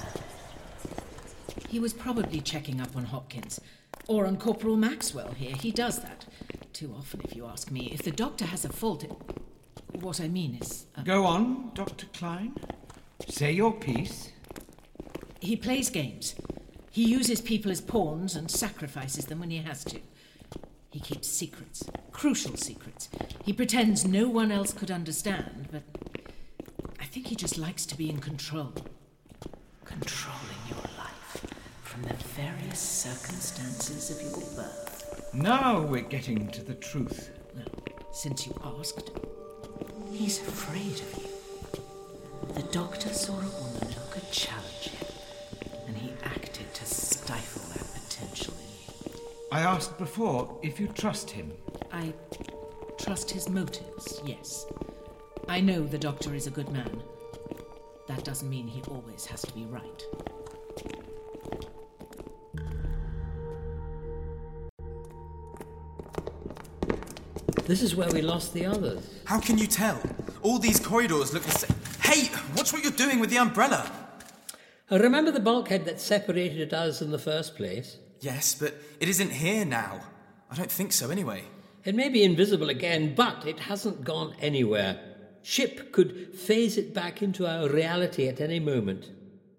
He 1.68 1.80
was 1.80 1.94
probably 1.94 2.42
checking 2.42 2.82
up 2.82 2.96
on 2.96 3.06
Hopkins. 3.06 3.60
Or 4.08 4.26
on 4.26 4.38
Corporal 4.38 4.78
Maxwell 4.78 5.32
here. 5.32 5.56
He 5.56 5.72
does 5.72 6.00
that. 6.02 6.26
Too 6.74 6.94
often, 6.98 7.22
if 7.24 7.36
you 7.36 7.46
ask 7.46 7.72
me. 7.72 7.92
If 7.94 8.02
the 8.04 8.12
doctor 8.12 8.46
has 8.46 8.66
a 8.66 8.70
fault, 8.70 9.04
it... 9.04 9.12
what 10.02 10.20
I 10.20 10.28
mean 10.28 10.58
is. 10.62 10.86
uh, 10.96 11.04
Go 11.04 11.26
on, 11.26 11.72
Dr. 11.74 12.08
Klein. 12.14 12.54
Say 13.28 13.52
your 13.54 13.74
piece. 13.74 14.32
He 15.40 15.56
plays 15.56 15.90
games. 15.90 16.36
He 16.92 17.06
uses 17.08 17.42
people 17.42 17.72
as 17.72 17.80
pawns 17.82 18.36
and 18.36 18.50
sacrifices 18.52 19.26
them 19.26 19.40
when 19.40 19.50
he 19.50 19.58
has 19.58 19.84
to. 19.86 20.00
He 20.92 21.00
keeps 21.00 21.28
secrets, 21.30 21.84
crucial 22.12 22.58
secrets. 22.58 23.08
He 23.46 23.54
pretends 23.54 24.06
no 24.06 24.28
one 24.28 24.52
else 24.52 24.74
could 24.74 24.92
understand, 24.92 25.70
but 25.72 25.84
I 26.18 26.21
think 27.12 27.28
he 27.28 27.36
just 27.36 27.58
likes 27.58 27.86
to 27.86 27.98
be 27.98 28.10
in 28.10 28.20
control. 28.20 28.72
Controlling 29.84 30.64
your 30.70 30.78
life 30.98 31.46
from 31.84 32.04
the 32.04 32.14
various 32.14 32.80
circumstances 32.80 34.10
of 34.12 34.22
your 34.22 34.40
birth. 34.56 35.30
Now 35.34 35.82
we're 35.82 36.04
getting 36.04 36.48
to 36.52 36.64
the 36.64 36.76
truth. 36.76 37.32
Well, 37.54 37.66
since 38.14 38.48
you 38.48 38.58
asked, 38.64 39.12
he's 40.10 40.40
afraid 40.40 41.02
of 41.02 41.18
you. 41.18 42.54
The 42.56 42.72
doctor 42.72 43.10
saw 43.10 43.34
a 43.34 43.62
woman 43.62 43.92
who 43.92 44.12
could 44.12 44.32
challenge 44.32 44.88
him, 44.88 45.08
and 45.88 45.98
he 45.98 46.14
acted 46.24 46.74
to 46.74 46.86
stifle 46.86 47.62
that 47.74 47.94
potential 47.94 48.54
in 48.54 49.12
you. 49.12 49.20
I 49.52 49.60
asked 49.60 49.98
before 49.98 50.58
if 50.64 50.80
you 50.80 50.88
trust 50.88 51.30
him. 51.30 51.52
I 51.92 52.14
trust 52.98 53.32
his 53.32 53.50
motives, 53.50 54.22
yes. 54.26 54.66
I 55.52 55.60
know 55.60 55.86
the 55.86 55.98
doctor 55.98 56.34
is 56.34 56.48
a 56.48 56.50
good 56.50 56.70
man. 56.70 57.04
That 58.08 58.24
doesn't 58.24 58.50
mean 58.50 58.68
he 58.68 58.82
always 58.84 59.26
has 59.26 59.42
to 59.42 59.54
be 59.54 59.66
right. 59.66 60.06
This 67.66 67.82
is 67.82 67.98
where 67.98 68.10
we 68.12 68.22
lost 68.22 68.54
the 68.54 68.66
others. 68.66 69.06
How 69.26 69.42
can 69.42 69.58
you 69.58 69.68
tell? 69.68 70.02
All 70.42 70.58
these 70.58 70.80
corridors 70.80 71.34
look 71.34 71.44
the 71.44 71.52
same. 71.52 71.76
Hey, 72.00 72.32
watch 72.56 72.72
what 72.72 72.84
you're 72.84 72.94
doing 72.94 73.20
with 73.20 73.30
the 73.30 73.38
umbrella. 73.38 73.92
Remember 74.90 75.32
the 75.32 75.42
bulkhead 75.42 75.84
that 75.84 76.00
separated 76.00 76.74
us 76.74 77.02
in 77.02 77.12
the 77.12 77.20
first 77.20 77.58
place? 77.58 77.98
Yes, 78.22 78.56
but 78.56 78.74
it 79.02 79.10
isn't 79.10 79.34
here 79.34 79.66
now. 79.66 80.00
I 80.50 80.56
don't 80.56 80.72
think 80.72 80.94
so, 80.94 81.10
anyway. 81.10 81.44
It 81.84 81.94
may 81.94 82.08
be 82.08 82.24
invisible 82.24 82.70
again, 82.70 83.16
but 83.16 83.46
it 83.46 83.60
hasn't 83.60 84.06
gone 84.06 84.34
anywhere. 84.40 85.11
Ship 85.44 85.92
could 85.92 86.36
phase 86.36 86.78
it 86.78 86.94
back 86.94 87.22
into 87.22 87.48
our 87.48 87.70
reality 87.70 88.28
at 88.28 88.40
any 88.40 88.60
moment. 88.60 89.10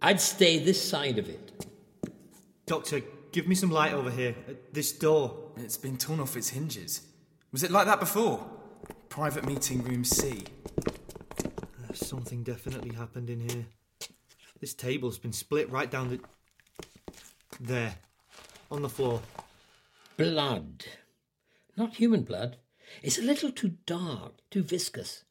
I'd 0.01 0.21
stay 0.21 0.59
this 0.59 0.83
side 0.83 1.19
of 1.19 1.29
it. 1.29 1.67
Doctor, 2.67 3.03
give 3.33 3.47
me 3.49 3.55
some 3.55 3.71
light 3.71 3.93
over 3.93 4.11
here. 4.11 4.35
This 4.73 4.93
door. 4.93 5.51
It's 5.57 5.77
been 5.77 5.97
torn 5.97 6.21
off 6.21 6.37
its 6.37 6.51
hinges. 6.51 7.03
Was 7.53 7.63
it 7.63 7.71
like 7.71 7.87
that 7.87 8.01
before? 8.01 8.49
Private 9.09 9.45
meeting 9.45 9.83
room 9.83 10.05
C. 10.05 10.45
Uh, 10.79 11.93
Something 11.93 12.43
definitely 12.43 12.95
happened 12.95 13.29
in 13.29 13.41
here. 13.41 13.67
This 14.61 14.75
table's 14.75 15.19
been 15.19 15.33
split 15.33 15.71
right 15.71 15.91
down 15.91 16.09
the. 16.09 16.21
There. 17.61 17.95
On 18.71 18.83
the 18.83 18.89
floor. 18.89 19.21
Blood. 20.17 20.85
Not 21.77 21.97
human 21.97 22.23
blood. 22.23 22.57
It's 23.03 23.19
a 23.19 23.23
little 23.23 23.51
too 23.51 23.75
dark, 23.87 24.33
too 24.51 24.63
viscous. 24.63 25.25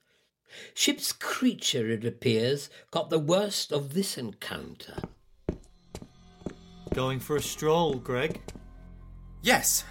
Ship's 0.73 1.11
creature, 1.11 1.90
it 1.90 2.06
appears, 2.06 2.69
got 2.91 3.10
the 3.10 3.19
worst 3.19 3.72
of 3.72 3.94
this 3.94 4.18
encounter. 4.18 4.98
Going 6.94 7.19
for 7.19 7.36
a 7.38 7.41
stroll, 7.41 7.95
Greg? 7.95 8.41
Yes. 9.41 9.84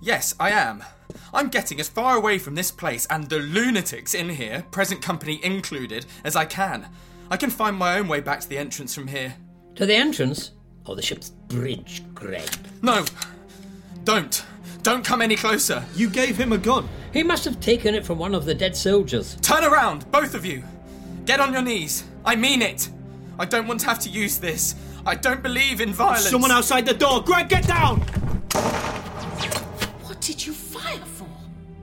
Yes, 0.00 0.34
I 0.40 0.50
am. 0.50 0.82
I'm 1.34 1.48
getting 1.48 1.78
as 1.80 1.88
far 1.88 2.16
away 2.16 2.38
from 2.38 2.54
this 2.54 2.70
place 2.70 3.06
and 3.10 3.28
the 3.28 3.38
lunatics 3.38 4.14
in 4.14 4.30
here, 4.30 4.64
present 4.70 5.02
company 5.02 5.44
included, 5.44 6.06
as 6.24 6.36
I 6.36 6.44
can. 6.44 6.86
I 7.30 7.36
can 7.36 7.50
find 7.50 7.76
my 7.76 7.98
own 7.98 8.08
way 8.08 8.20
back 8.20 8.40
to 8.40 8.48
the 8.48 8.58
entrance 8.58 8.94
from 8.94 9.08
here. 9.08 9.34
To 9.76 9.86
the 9.86 9.94
entrance? 9.94 10.52
Or 10.86 10.96
the 10.96 11.02
ship's 11.02 11.30
bridge, 11.30 12.02
Greg? 12.14 12.48
No! 12.82 13.04
Don't! 14.04 14.44
Don't 14.82 15.04
come 15.04 15.20
any 15.20 15.36
closer! 15.36 15.84
You 15.94 16.08
gave 16.08 16.36
him 16.36 16.52
a 16.52 16.58
gun! 16.58 16.88
He 17.12 17.22
must 17.24 17.44
have 17.44 17.58
taken 17.58 17.94
it 17.94 18.06
from 18.06 18.18
one 18.18 18.34
of 18.34 18.44
the 18.44 18.54
dead 18.54 18.76
soldiers. 18.76 19.36
Turn 19.42 19.64
around, 19.64 20.10
both 20.12 20.34
of 20.34 20.44
you! 20.44 20.62
Get 21.26 21.40
on 21.40 21.52
your 21.52 21.62
knees! 21.62 22.04
I 22.24 22.36
mean 22.36 22.62
it! 22.62 22.88
I 23.38 23.46
don't 23.46 23.66
want 23.66 23.80
to 23.80 23.86
have 23.86 23.98
to 24.00 24.08
use 24.08 24.38
this. 24.38 24.76
I 25.04 25.16
don't 25.16 25.42
believe 25.42 25.80
in 25.80 25.92
violence. 25.92 26.28
Someone 26.28 26.52
outside 26.52 26.86
the 26.86 26.94
door! 26.94 27.22
Greg, 27.22 27.48
get 27.48 27.66
down! 27.66 28.00
What 30.06 30.20
did 30.20 30.46
you 30.46 30.52
fire 30.52 30.98
for? 30.98 31.26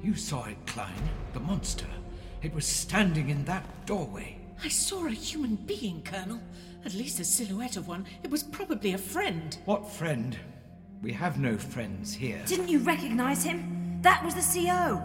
You 0.01 0.15
saw 0.15 0.45
it, 0.45 0.57
Klein. 0.65 0.93
The 1.33 1.39
monster. 1.41 1.87
It 2.41 2.53
was 2.53 2.65
standing 2.65 3.29
in 3.29 3.43
that 3.45 3.65
doorway. 3.85 4.37
I 4.63 4.69
saw 4.69 5.05
a 5.05 5.11
human 5.11 5.55
being, 5.55 6.01
Colonel. 6.03 6.39
At 6.85 6.93
least 6.93 7.19
a 7.19 7.25
silhouette 7.25 7.75
of 7.75 7.87
one. 7.87 8.05
It 8.23 8.31
was 8.31 8.43
probably 8.43 8.93
a 8.93 8.97
friend. 8.97 9.57
What 9.65 9.89
friend? 9.89 10.37
We 11.01 11.11
have 11.13 11.37
no 11.37 11.57
friends 11.57 12.13
here. 12.13 12.41
Didn't 12.45 12.69
you 12.69 12.79
recognize 12.79 13.43
him? 13.43 13.86
That 14.07 14.23
was 14.23 14.35
the 14.35 14.61
CO. 14.61 15.03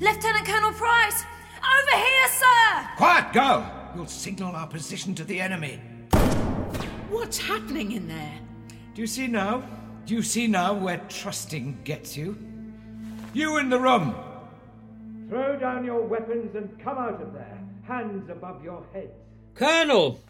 Lieutenant 0.00 0.46
Colonel 0.46 0.72
Price! 0.72 1.22
Over 1.58 1.96
here, 1.98 2.28
sir! 2.28 2.88
Quiet, 2.96 3.30
go! 3.34 3.66
You'll 3.94 4.06
signal 4.06 4.56
our 4.56 4.66
position 4.66 5.14
to 5.16 5.24
the 5.24 5.38
enemy. 5.38 5.78
What's 7.10 7.36
happening 7.36 7.92
in 7.92 8.08
there? 8.08 8.40
Do 8.94 9.02
you 9.02 9.06
see 9.06 9.26
now? 9.26 9.62
Do 10.06 10.14
you 10.14 10.22
see 10.22 10.46
now 10.46 10.72
where 10.72 10.96
trusting 11.10 11.80
gets 11.84 12.16
you? 12.16 12.38
You 13.34 13.58
in 13.58 13.68
the 13.68 13.78
room! 13.78 14.14
Throw 15.28 15.58
down 15.58 15.84
your 15.84 16.00
weapons 16.00 16.56
and 16.56 16.70
come 16.82 16.96
out 16.96 17.20
of 17.20 17.34
there, 17.34 17.58
hands 17.86 18.30
above 18.30 18.64
your 18.64 18.82
heads. 18.94 19.12
Colonel, 19.56 20.22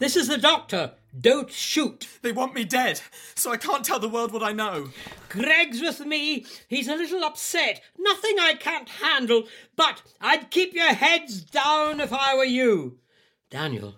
this 0.00 0.16
is 0.16 0.26
the 0.26 0.38
doctor. 0.38 0.90
Don't 1.18 1.50
shoot. 1.50 2.06
They 2.22 2.32
want 2.32 2.54
me 2.54 2.64
dead, 2.64 3.00
so 3.34 3.50
I 3.50 3.56
can't 3.56 3.84
tell 3.84 3.98
the 3.98 4.08
world 4.08 4.32
what 4.32 4.42
I 4.42 4.52
know. 4.52 4.90
Greg's 5.28 5.80
with 5.80 6.00
me. 6.00 6.46
He's 6.68 6.88
a 6.88 6.94
little 6.94 7.24
upset. 7.24 7.80
Nothing 7.98 8.36
I 8.38 8.54
can't 8.54 8.88
handle, 8.88 9.44
but 9.76 10.02
I'd 10.20 10.50
keep 10.50 10.72
your 10.72 10.94
heads 10.94 11.42
down 11.42 12.00
if 12.00 12.12
I 12.12 12.36
were 12.36 12.44
you. 12.44 12.98
Daniel, 13.50 13.96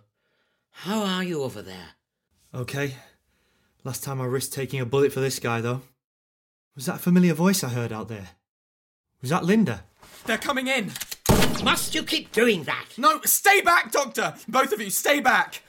how 0.71 1.03
are 1.03 1.23
you 1.23 1.43
over 1.43 1.61
there? 1.61 1.91
Okay. 2.55 2.95
Last 3.85 4.05
time 4.05 4.21
I 4.21 4.25
risked 4.25 4.53
taking 4.53 4.81
a 4.81 4.87
bullet 4.87 5.13
for 5.13 5.21
this 5.21 5.39
guy, 5.39 5.61
though. 5.61 5.83
Was 6.75 6.87
that 6.87 6.97
a 6.97 6.99
familiar 7.01 7.35
voice 7.35 7.63
I 7.63 7.69
heard 7.69 7.93
out 7.93 8.09
there? 8.09 8.31
Was 9.21 9.31
that 9.31 9.45
Linda? 9.45 9.85
They're 10.25 10.39
coming 10.39 10.69
in. 10.69 10.93
Must 11.63 11.95
you 11.95 12.03
keep 12.03 12.33
doing 12.33 12.65
that? 12.65 12.87
No, 12.97 13.21
stay 13.25 13.61
back, 13.61 13.93
Doctor! 13.93 14.35
Both 14.49 14.73
of 14.73 14.81
you, 14.81 14.91
stay 14.91 15.21
back! 15.21 15.63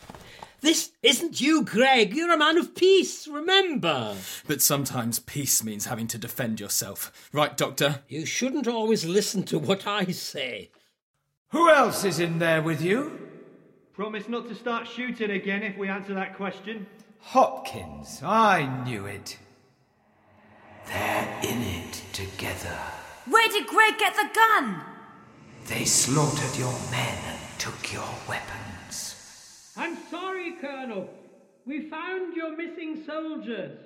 This 0.63 0.93
isn't 1.01 1.41
you, 1.41 1.65
Greg. 1.65 2.15
You're 2.15 2.31
a 2.31 2.37
man 2.37 2.57
of 2.57 2.73
peace, 2.73 3.27
remember. 3.27 4.15
But 4.47 4.61
sometimes 4.61 5.19
peace 5.19 5.61
means 5.61 5.87
having 5.87 6.07
to 6.07 6.17
defend 6.17 6.61
yourself. 6.61 7.29
Right, 7.33 7.57
Doctor? 7.57 7.99
You 8.07 8.25
shouldn't 8.25 8.65
always 8.65 9.03
listen 9.03 9.43
to 9.43 9.59
what 9.59 9.85
I 9.85 10.05
say. 10.05 10.71
Who 11.49 11.69
else 11.69 12.05
is 12.05 12.21
in 12.21 12.39
there 12.39 12.61
with 12.61 12.81
you? 12.81 13.27
Promise 13.93 14.29
not 14.29 14.47
to 14.47 14.55
start 14.55 14.87
shooting 14.87 15.31
again 15.31 15.63
if 15.63 15.77
we 15.77 15.89
answer 15.89 16.13
that 16.13 16.37
question. 16.37 16.87
Hopkins, 17.19 18.23
I 18.23 18.83
knew 18.85 19.05
it. 19.05 19.37
They're 20.87 21.39
in 21.43 21.61
it 21.61 22.03
together. 22.13 22.79
Where 23.29 23.49
did 23.49 23.67
Greg 23.67 23.97
get 23.97 24.15
the 24.15 24.29
gun? 24.33 24.79
They 25.67 25.83
slaughtered 25.83 26.57
your 26.57 26.73
men 26.89 27.17
and 27.27 27.59
took 27.59 27.91
your 27.91 28.07
weapons. 28.29 28.62
I'm 29.75 29.97
sorry, 30.11 30.53
Colonel. 30.61 31.09
We 31.65 31.89
found 31.89 32.35
your 32.35 32.55
missing 32.55 33.03
soldiers. 33.07 33.79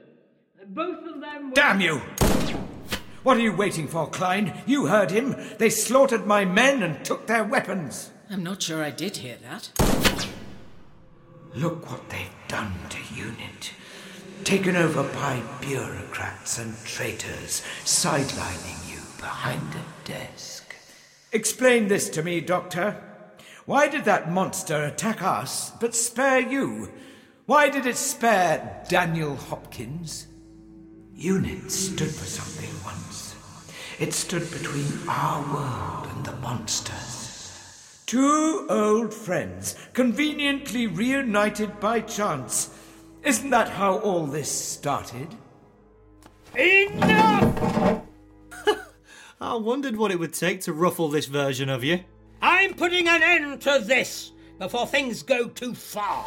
Both 0.68 1.06
of 1.06 1.22
them 1.22 1.50
were. 1.50 1.56
Damn 1.56 1.80
you! 1.80 2.02
What 3.24 3.38
are 3.38 3.42
you 3.42 3.56
waiting 3.56 3.88
for, 3.88 4.08
Klein? 4.08 4.62
You 4.66 4.88
heard 4.88 5.12
him. 5.12 5.36
They 5.60 5.70
slaughtered 5.70 6.26
my 6.26 6.44
men 6.46 6.84
and 6.84 7.06
took 7.06 7.28
their 7.28 7.44
weapons. 7.44 8.12
I'm 8.30 8.44
not 8.44 8.62
sure 8.62 8.84
I 8.84 8.92
did 8.92 9.18
hear 9.18 9.38
that. 9.44 9.70
Look 11.54 11.90
what 11.90 12.10
they've 12.10 12.28
done 12.48 12.74
to 12.90 12.98
UNIT. 13.14 13.72
Taken 14.44 14.76
over 14.76 15.04
by 15.04 15.42
bureaucrats 15.62 16.60
and 16.60 16.76
traitors, 16.86 17.64
sidelining 17.86 18.92
you 18.92 19.00
behind 19.18 19.74
a 19.76 20.08
desk. 20.08 20.76
Explain 21.32 21.88
this 21.88 22.10
to 22.10 22.24
me, 22.24 22.42
Doctor. 22.42 23.02
Why 23.68 23.90
did 23.90 24.06
that 24.06 24.32
monster 24.32 24.86
attack 24.86 25.22
us 25.22 25.72
but 25.82 25.94
spare 25.94 26.40
you? 26.40 26.90
Why 27.48 27.70
did 27.70 27.86
it 27.86 27.98
spare 27.98 28.82
Daniel 28.88 29.36
Hopkins? 29.36 30.28
UNIT 31.18 31.70
stood 31.70 32.10
for 32.10 32.24
something 32.24 32.70
once. 32.86 33.36
It 34.00 34.14
stood 34.14 34.50
between 34.52 34.88
our 35.10 35.42
world 35.54 36.08
and 36.16 36.26
the 36.26 36.38
monsters. 36.38 38.04
Two 38.06 38.68
old 38.70 39.14
friends, 39.14 39.76
conveniently 39.92 40.88
reunited 40.88 41.82
by 41.82 42.00
chance. 42.00 42.70
Isn't 43.22 43.50
that 43.50 43.68
how 43.68 43.98
all 43.98 44.28
this 44.28 44.50
started? 44.50 45.28
Enough! 46.56 48.02
I 49.42 49.56
wondered 49.56 49.98
what 49.98 50.12
it 50.12 50.20
would 50.20 50.34
take 50.34 50.62
to 50.62 50.72
ruffle 50.72 51.10
this 51.10 51.26
version 51.26 51.68
of 51.68 51.84
you. 51.84 52.06
I'm 52.42 52.74
putting 52.74 53.08
an 53.08 53.24
end 53.24 53.62
to 53.62 53.80
this 53.84 54.32
before 54.60 54.88
things 54.88 55.24
go 55.24 55.48
too 55.48 55.74
far. 55.74 56.26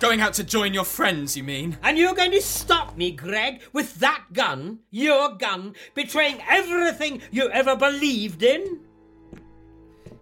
Going 0.00 0.20
out 0.20 0.34
to 0.34 0.44
join 0.44 0.74
your 0.74 0.84
friends, 0.84 1.36
you 1.36 1.44
mean? 1.44 1.78
And 1.82 1.96
you're 1.96 2.14
going 2.14 2.32
to 2.32 2.42
stop 2.42 2.96
me, 2.96 3.12
Greg, 3.12 3.62
with 3.72 3.94
that 3.96 4.24
gun, 4.32 4.80
your 4.90 5.36
gun, 5.36 5.76
betraying 5.94 6.42
everything 6.48 7.22
you 7.30 7.48
ever 7.50 7.76
believed 7.76 8.42
in? 8.42 8.80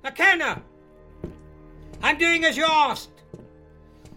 McKenna, 0.02 0.62
I'm 2.02 2.18
doing 2.18 2.44
as 2.44 2.56
you 2.56 2.66
asked. 2.66 3.10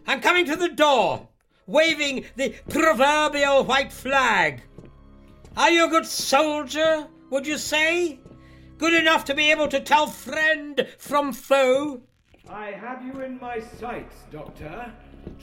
I'm 0.06 0.20
coming 0.20 0.46
to 0.48 0.58
the 0.58 0.70
door, 0.70 1.28
waving 1.66 2.26
the 2.36 2.56
proverbial 2.70 3.64
white 3.64 3.92
flag. 3.94 4.62
Are 5.56 5.72
you 5.72 5.86
a 5.86 5.90
good 5.90 6.06
soldier, 6.06 7.08
would 7.30 7.48
you 7.48 7.58
say? 7.58 8.20
Good 8.84 8.96
enough 8.96 9.24
to 9.26 9.34
be 9.34 9.50
able 9.50 9.70
to 9.70 9.80
tell 9.80 10.08
friend 10.08 10.86
from 10.98 11.32
foe? 11.32 12.02
I 12.50 12.72
have 12.72 13.02
you 13.02 13.22
in 13.22 13.40
my 13.40 13.62
sights, 13.62 14.14
Doctor. 14.30 14.92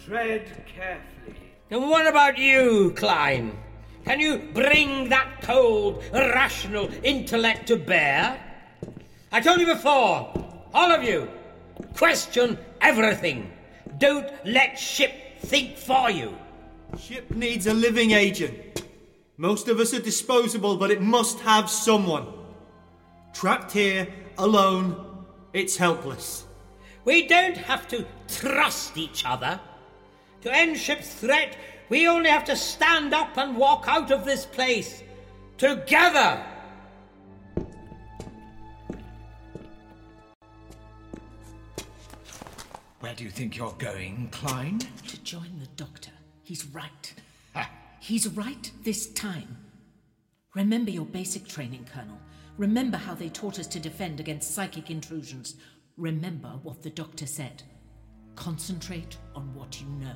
Tread 0.05 0.67
carefully. 0.67 1.55
And 1.71 1.89
what 1.89 2.07
about 2.07 2.37
you, 2.37 2.93
Klein? 2.97 3.57
Can 4.05 4.21
you 4.21 4.51
bring 4.53 5.09
that 5.09 5.41
cold, 5.41 6.05
rational 6.12 6.91
intellect 7.03 7.67
to 7.69 7.77
bear? 7.77 8.39
I 9.33 9.41
told 9.41 9.61
you 9.61 9.67
before, 9.69 10.35
all 10.75 10.93
of 10.93 11.03
you, 11.03 11.27
question 11.97 12.59
everything. 12.83 13.51
Don't 13.97 14.31
let 14.45 14.79
ship 14.79 15.41
think 15.41 15.79
for 15.79 16.11
you. 16.11 16.37
Ship 16.99 17.31
needs 17.31 17.67
a 17.67 17.73
living 17.73 18.11
agent. 18.11 18.85
Most 19.39 19.69
of 19.69 19.81
us 19.81 19.95
are 19.95 20.03
disposable, 20.03 20.77
but 20.77 20.91
it 20.91 21.01
must 21.01 21.41
have 21.41 21.71
someone. 21.71 22.40
Trapped 23.32 23.73
here, 23.73 24.07
alone, 24.39 25.24
it's 25.52 25.77
helpless. 25.77 26.44
We 27.05 27.27
don't 27.27 27.57
have 27.57 27.89
to 27.89 28.07
trust 28.28 28.97
each 28.97 29.24
other. 29.24 29.59
To 30.43 30.55
end 30.55 30.77
ship's 30.77 31.15
threat, 31.15 31.57
we 31.89 32.07
only 32.07 32.31
have 32.31 32.44
to 32.44 32.57
stand 32.57 33.15
up 33.15 33.36
and 33.36 33.57
walk 33.57 33.85
out 33.89 34.11
of 34.11 34.24
this 34.24 34.44
place. 34.44 35.02
Together! 35.59 36.44
Where 43.01 43.15
do 43.15 43.24
you 43.24 43.31
think 43.31 43.57
you're 43.57 43.74
going, 43.78 44.28
Klein? 44.31 44.78
To 45.09 45.23
join 45.23 45.59
the 45.59 45.66
doctor. 45.77 46.12
He's 46.43 46.66
right. 46.66 47.15
He's 47.98 48.28
right 48.28 48.70
this 48.82 49.12
time. 49.12 49.59
Remember 50.55 50.90
your 50.90 51.05
basic 51.05 51.47
training, 51.47 51.86
Colonel. 51.93 52.19
Remember 52.61 52.99
how 52.99 53.15
they 53.15 53.31
taught 53.31 53.59
us 53.59 53.66
to 53.69 53.81
defend 53.81 54.20
against 54.20 54.55
psychic 54.55 54.91
intrusions. 54.91 55.55
Remember 55.97 56.61
what 56.62 56.82
the 56.82 56.91
doctor 56.91 57.24
said. 57.24 57.62
Concentrate 58.37 59.16
on 59.35 59.55
what 59.55 59.81
you 59.81 59.87
know. 59.87 60.12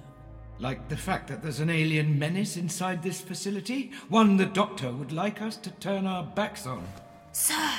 Like 0.59 0.87
the 0.91 0.97
fact 0.97 1.29
that 1.29 1.43
there's 1.43 1.61
an 1.61 1.71
alien 1.71 2.19
menace 2.19 2.59
inside 2.59 3.03
this 3.03 3.23
facility? 3.23 3.93
One 4.11 4.37
the 4.37 4.45
doctor 4.45 4.93
would 4.93 5.11
like 5.11 5.41
us 5.41 5.57
to 5.57 5.71
turn 5.71 6.07
our 6.07 6.23
backs 6.23 6.67
on. 6.67 6.87
Sir! 7.33 7.71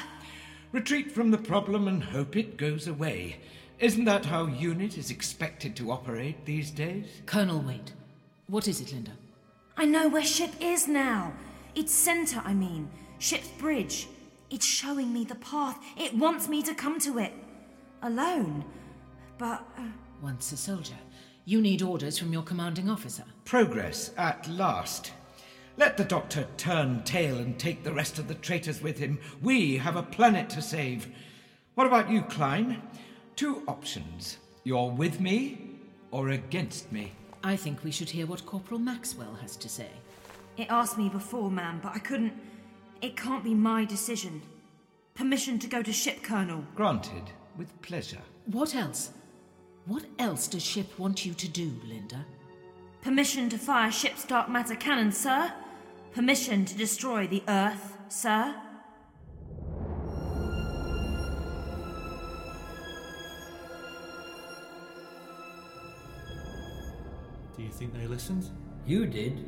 Retreat 0.71 1.11
from 1.11 1.29
the 1.29 1.37
problem 1.37 1.87
and 1.87 2.03
hope 2.03 2.35
it 2.35 2.57
goes 2.57 2.87
away. 2.87 3.37
Isn't 3.77 4.05
that 4.05 4.25
how 4.25 4.47
UNIT 4.47 4.97
is 4.97 5.11
expected 5.11 5.75
to 5.75 5.91
operate 5.91 6.43
these 6.43 6.71
days? 6.71 7.05
Colonel, 7.27 7.61
wait. 7.61 7.93
What 8.47 8.67
is 8.67 8.81
it, 8.81 8.91
Linda? 8.91 9.11
I 9.77 9.85
know 9.85 10.07
where 10.07 10.23
ship 10.23 10.53
is 10.59 10.87
now. 10.87 11.33
Its 11.75 11.93
center, 11.93 12.41
I 12.43 12.55
mean. 12.55 12.89
Ship's 13.19 13.49
bridge. 13.49 14.07
It's 14.55 14.65
showing 14.65 15.11
me 15.11 15.25
the 15.25 15.35
path. 15.35 15.77
It 15.97 16.13
wants 16.15 16.47
me 16.47 16.63
to 16.63 16.73
come 16.73 16.97
to 17.01 17.19
it. 17.19 17.33
Alone. 18.01 18.63
But. 19.37 19.67
Uh... 19.77 19.81
Once 20.21 20.53
a 20.53 20.55
soldier, 20.55 20.95
you 21.43 21.59
need 21.59 21.81
orders 21.81 22.17
from 22.17 22.31
your 22.31 22.41
commanding 22.41 22.89
officer. 22.89 23.25
Progress 23.43 24.11
at 24.17 24.47
last. 24.47 25.11
Let 25.75 25.97
the 25.97 26.05
doctor 26.05 26.47
turn 26.55 27.03
tail 27.03 27.37
and 27.39 27.59
take 27.59 27.83
the 27.83 27.91
rest 27.91 28.17
of 28.17 28.29
the 28.29 28.35
traitors 28.35 28.81
with 28.81 28.97
him. 28.97 29.19
We 29.41 29.75
have 29.75 29.97
a 29.97 30.03
planet 30.03 30.49
to 30.51 30.61
save. 30.61 31.09
What 31.73 31.87
about 31.87 32.09
you, 32.09 32.21
Klein? 32.21 32.81
Two 33.35 33.61
options. 33.67 34.37
You're 34.63 34.89
with 34.89 35.19
me 35.19 35.81
or 36.11 36.29
against 36.29 36.93
me. 36.93 37.11
I 37.43 37.57
think 37.57 37.83
we 37.83 37.91
should 37.91 38.09
hear 38.09 38.25
what 38.25 38.45
Corporal 38.45 38.79
Maxwell 38.79 39.35
has 39.41 39.57
to 39.57 39.67
say. 39.67 39.89
It 40.55 40.67
asked 40.69 40.97
me 40.97 41.09
before, 41.09 41.51
ma'am, 41.51 41.81
but 41.83 41.93
I 41.93 41.99
couldn't. 41.99 42.31
It 43.05 43.15
can't 43.15 43.43
be 43.43 43.53
my 43.53 43.85
decision. 43.85 44.41
Permission 45.13 45.59
to 45.59 45.67
go 45.67 45.83
to 45.83 45.93
ship, 45.93 46.23
Colonel. 46.23 46.65
Granted, 46.73 47.29
with 47.55 47.79
pleasure. 47.83 48.23
What 48.47 48.73
else? 48.73 49.11
What 49.85 50.05
else 50.17 50.47
does 50.47 50.65
ship 50.65 50.97
want 50.97 51.23
you 51.23 51.35
to 51.35 51.47
do, 51.47 51.71
Linda? 51.85 52.25
Permission 53.03 53.47
to 53.49 53.59
fire 53.59 53.91
ship's 53.91 54.25
dark 54.25 54.49
matter 54.49 54.73
cannon, 54.73 55.11
sir. 55.11 55.53
Permission 56.15 56.65
to 56.65 56.75
destroy 56.75 57.27
the 57.27 57.43
Earth, 57.47 57.95
sir. 58.09 58.55
Do 67.55 67.61
you 67.61 67.69
think 67.69 67.93
they 67.93 68.07
listened? 68.07 68.49
You 68.87 69.05
did. 69.05 69.47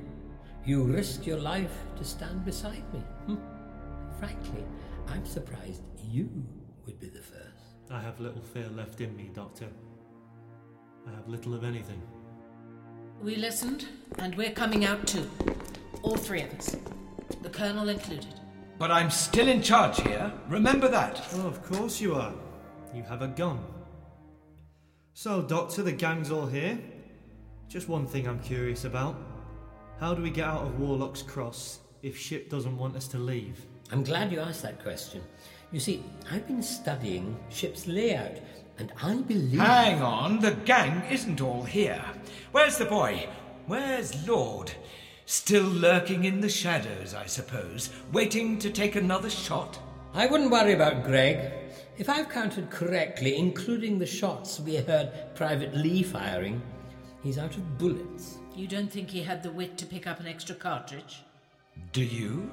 You 0.63 0.83
risked 0.83 1.25
your 1.25 1.39
life 1.39 1.73
to 1.97 2.03
stand 2.03 2.45
beside 2.45 2.83
me. 2.93 3.01
Frankly, 4.19 4.63
I'm 5.07 5.25
surprised 5.25 5.83
you 6.03 6.29
would 6.85 6.99
be 6.99 7.09
the 7.09 7.21
first. 7.21 7.75
I 7.91 8.01
have 8.01 8.19
little 8.19 8.41
fear 8.41 8.67
left 8.69 8.99
in 8.99 9.15
me, 9.15 9.29
Doctor. 9.33 9.67
I 11.07 11.11
have 11.11 11.27
little 11.27 11.53
of 11.53 11.63
anything. 11.63 12.01
We 13.21 13.35
listened, 13.35 13.85
and 14.19 14.35
we're 14.35 14.51
coming 14.51 14.85
out 14.85 15.05
too. 15.05 15.29
All 16.01 16.17
three 16.17 16.41
of 16.41 16.53
us. 16.53 16.75
The 17.43 17.49
Colonel 17.49 17.89
included. 17.89 18.33
But 18.79 18.91
I'm 18.91 19.09
still 19.09 19.47
in 19.47 19.61
charge 19.61 20.01
here. 20.01 20.31
Remember 20.47 20.87
that. 20.87 21.21
Oh, 21.33 21.47
of 21.47 21.63
course 21.63 22.01
you 22.01 22.15
are. 22.15 22.33
You 22.93 23.03
have 23.03 23.21
a 23.21 23.27
gun. 23.27 23.59
So, 25.13 25.41
Doctor, 25.41 25.83
the 25.83 25.91
gang's 25.91 26.31
all 26.31 26.45
here. 26.45 26.79
Just 27.67 27.89
one 27.89 28.05
thing 28.05 28.27
I'm 28.27 28.39
curious 28.39 28.85
about. 28.85 29.15
How 29.99 30.13
do 30.13 30.21
we 30.21 30.29
get 30.29 30.45
out 30.45 30.63
of 30.63 30.79
Warlock's 30.79 31.23
Cross 31.23 31.79
if 32.03 32.17
Ship 32.17 32.49
doesn't 32.49 32.77
want 32.77 32.95
us 32.95 33.07
to 33.09 33.17
leave? 33.17 33.65
I'm 33.91 34.03
glad 34.03 34.31
you 34.31 34.39
asked 34.39 34.63
that 34.63 34.83
question. 34.83 35.21
You 35.71 35.79
see, 35.79 36.03
I've 36.31 36.47
been 36.47 36.63
studying 36.63 37.37
ship's 37.49 37.87
layout, 37.87 38.37
and 38.79 38.91
I 39.01 39.15
believe. 39.15 39.59
Hang 39.59 40.01
on, 40.01 40.39
the 40.39 40.51
gang 40.51 41.03
isn't 41.11 41.41
all 41.41 41.63
here. 41.63 42.03
Where's 42.51 42.77
the 42.77 42.85
boy? 42.85 43.27
Where's 43.65 44.27
Lord? 44.27 44.71
Still 45.25 45.65
lurking 45.65 46.23
in 46.23 46.39
the 46.39 46.49
shadows, 46.49 47.13
I 47.13 47.25
suppose, 47.25 47.89
waiting 48.13 48.57
to 48.59 48.69
take 48.69 48.95
another 48.95 49.29
shot? 49.29 49.77
I 50.13 50.25
wouldn't 50.25 50.51
worry 50.51 50.73
about 50.73 51.03
Greg. 51.03 51.51
If 51.97 52.09
I've 52.09 52.29
counted 52.29 52.69
correctly, 52.69 53.37
including 53.37 53.99
the 53.99 54.05
shots 54.05 54.59
we 54.59 54.77
heard 54.77 55.11
Private 55.35 55.75
Lee 55.75 56.03
firing, 56.03 56.61
he's 57.23 57.37
out 57.37 57.55
of 57.55 57.77
bullets. 57.77 58.37
You 58.55 58.67
don't 58.67 58.91
think 58.91 59.09
he 59.09 59.21
had 59.21 59.43
the 59.43 59.51
wit 59.51 59.77
to 59.79 59.85
pick 59.85 60.07
up 60.07 60.19
an 60.19 60.27
extra 60.27 60.55
cartridge? 60.55 61.23
Do 61.91 62.03
you? 62.03 62.49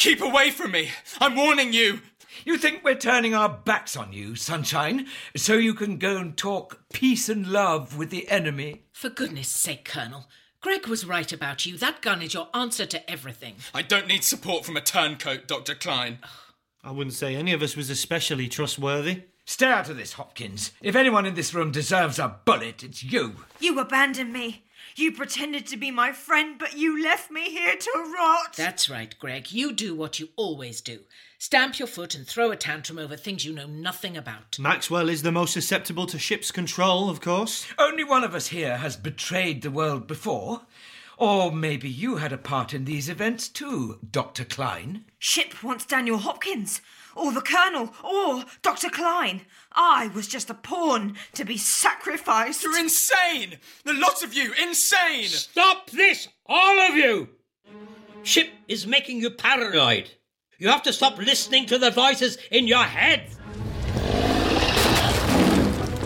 Keep 0.00 0.22
away 0.22 0.50
from 0.50 0.70
me! 0.70 0.88
I'm 1.20 1.36
warning 1.36 1.74
you! 1.74 2.00
You 2.46 2.56
think 2.56 2.82
we're 2.82 2.94
turning 2.94 3.34
our 3.34 3.50
backs 3.50 3.98
on 3.98 4.14
you, 4.14 4.34
Sunshine, 4.34 5.06
so 5.36 5.56
you 5.56 5.74
can 5.74 5.98
go 5.98 6.16
and 6.16 6.34
talk 6.34 6.80
peace 6.90 7.28
and 7.28 7.46
love 7.46 7.98
with 7.98 8.08
the 8.08 8.26
enemy? 8.30 8.84
For 8.94 9.10
goodness 9.10 9.48
sake, 9.48 9.84
Colonel. 9.84 10.26
Greg 10.62 10.86
was 10.86 11.04
right 11.04 11.30
about 11.30 11.66
you. 11.66 11.76
That 11.76 12.00
gun 12.00 12.22
is 12.22 12.32
your 12.32 12.48
answer 12.54 12.86
to 12.86 13.10
everything. 13.10 13.56
I 13.74 13.82
don't 13.82 14.08
need 14.08 14.24
support 14.24 14.64
from 14.64 14.78
a 14.78 14.80
turncoat, 14.80 15.46
Dr. 15.46 15.74
Klein. 15.74 16.20
I 16.82 16.92
wouldn't 16.92 17.12
say 17.12 17.36
any 17.36 17.52
of 17.52 17.60
us 17.60 17.76
was 17.76 17.90
especially 17.90 18.48
trustworthy. 18.48 19.24
Stay 19.44 19.66
out 19.66 19.90
of 19.90 19.98
this, 19.98 20.14
Hopkins. 20.14 20.72
If 20.80 20.96
anyone 20.96 21.26
in 21.26 21.34
this 21.34 21.52
room 21.52 21.72
deserves 21.72 22.18
a 22.18 22.38
bullet, 22.46 22.82
it's 22.82 23.04
you. 23.04 23.44
You 23.58 23.78
abandoned 23.78 24.32
me. 24.32 24.64
You 24.96 25.12
pretended 25.12 25.66
to 25.68 25.76
be 25.76 25.90
my 25.90 26.12
friend, 26.12 26.58
but 26.58 26.76
you 26.76 27.02
left 27.02 27.30
me 27.30 27.50
here 27.50 27.76
to 27.76 28.14
rot. 28.16 28.54
That's 28.56 28.90
right, 28.90 29.14
Greg. 29.18 29.52
You 29.52 29.72
do 29.72 29.94
what 29.94 30.18
you 30.18 30.28
always 30.36 30.80
do 30.80 31.00
stamp 31.40 31.78
your 31.78 31.88
foot 31.88 32.14
and 32.14 32.26
throw 32.26 32.50
a 32.50 32.56
tantrum 32.56 32.98
over 32.98 33.16
things 33.16 33.46
you 33.46 33.52
know 33.52 33.66
nothing 33.66 34.14
about. 34.14 34.58
Maxwell 34.58 35.08
is 35.08 35.22
the 35.22 35.32
most 35.32 35.54
susceptible 35.54 36.06
to 36.06 36.18
ship's 36.18 36.52
control, 36.52 37.08
of 37.08 37.22
course. 37.22 37.66
Only 37.78 38.04
one 38.04 38.24
of 38.24 38.34
us 38.34 38.48
here 38.48 38.76
has 38.76 38.94
betrayed 38.94 39.62
the 39.62 39.70
world 39.70 40.06
before. 40.06 40.62
Or 41.16 41.50
maybe 41.50 41.88
you 41.88 42.16
had 42.16 42.32
a 42.32 42.38
part 42.38 42.72
in 42.74 42.84
these 42.84 43.08
events 43.08 43.48
too, 43.48 43.98
Dr. 44.10 44.44
Klein. 44.44 45.04
Ship 45.18 45.62
wants 45.62 45.86
Daniel 45.86 46.18
Hopkins, 46.18 46.82
or 47.14 47.32
the 47.32 47.40
Colonel, 47.40 47.94
or 48.02 48.44
Dr. 48.62 48.88
Klein. 48.88 49.42
I 49.72 50.08
was 50.08 50.26
just 50.26 50.50
a 50.50 50.54
pawn 50.54 51.16
to 51.34 51.44
be 51.44 51.56
sacrificed. 51.56 52.62
You're 52.62 52.78
insane! 52.78 53.58
The 53.84 53.94
lot 53.94 54.22
of 54.22 54.34
you, 54.34 54.52
insane! 54.60 55.28
Stop 55.28 55.90
this, 55.90 56.28
all 56.46 56.80
of 56.80 56.94
you! 56.94 57.28
Ship 58.22 58.48
is 58.68 58.86
making 58.86 59.20
you 59.20 59.30
paranoid. 59.30 60.10
You 60.58 60.68
have 60.68 60.82
to 60.82 60.92
stop 60.92 61.16
listening 61.18 61.66
to 61.66 61.78
the 61.78 61.90
voices 61.90 62.36
in 62.50 62.66
your 62.66 62.84
head. 62.84 63.22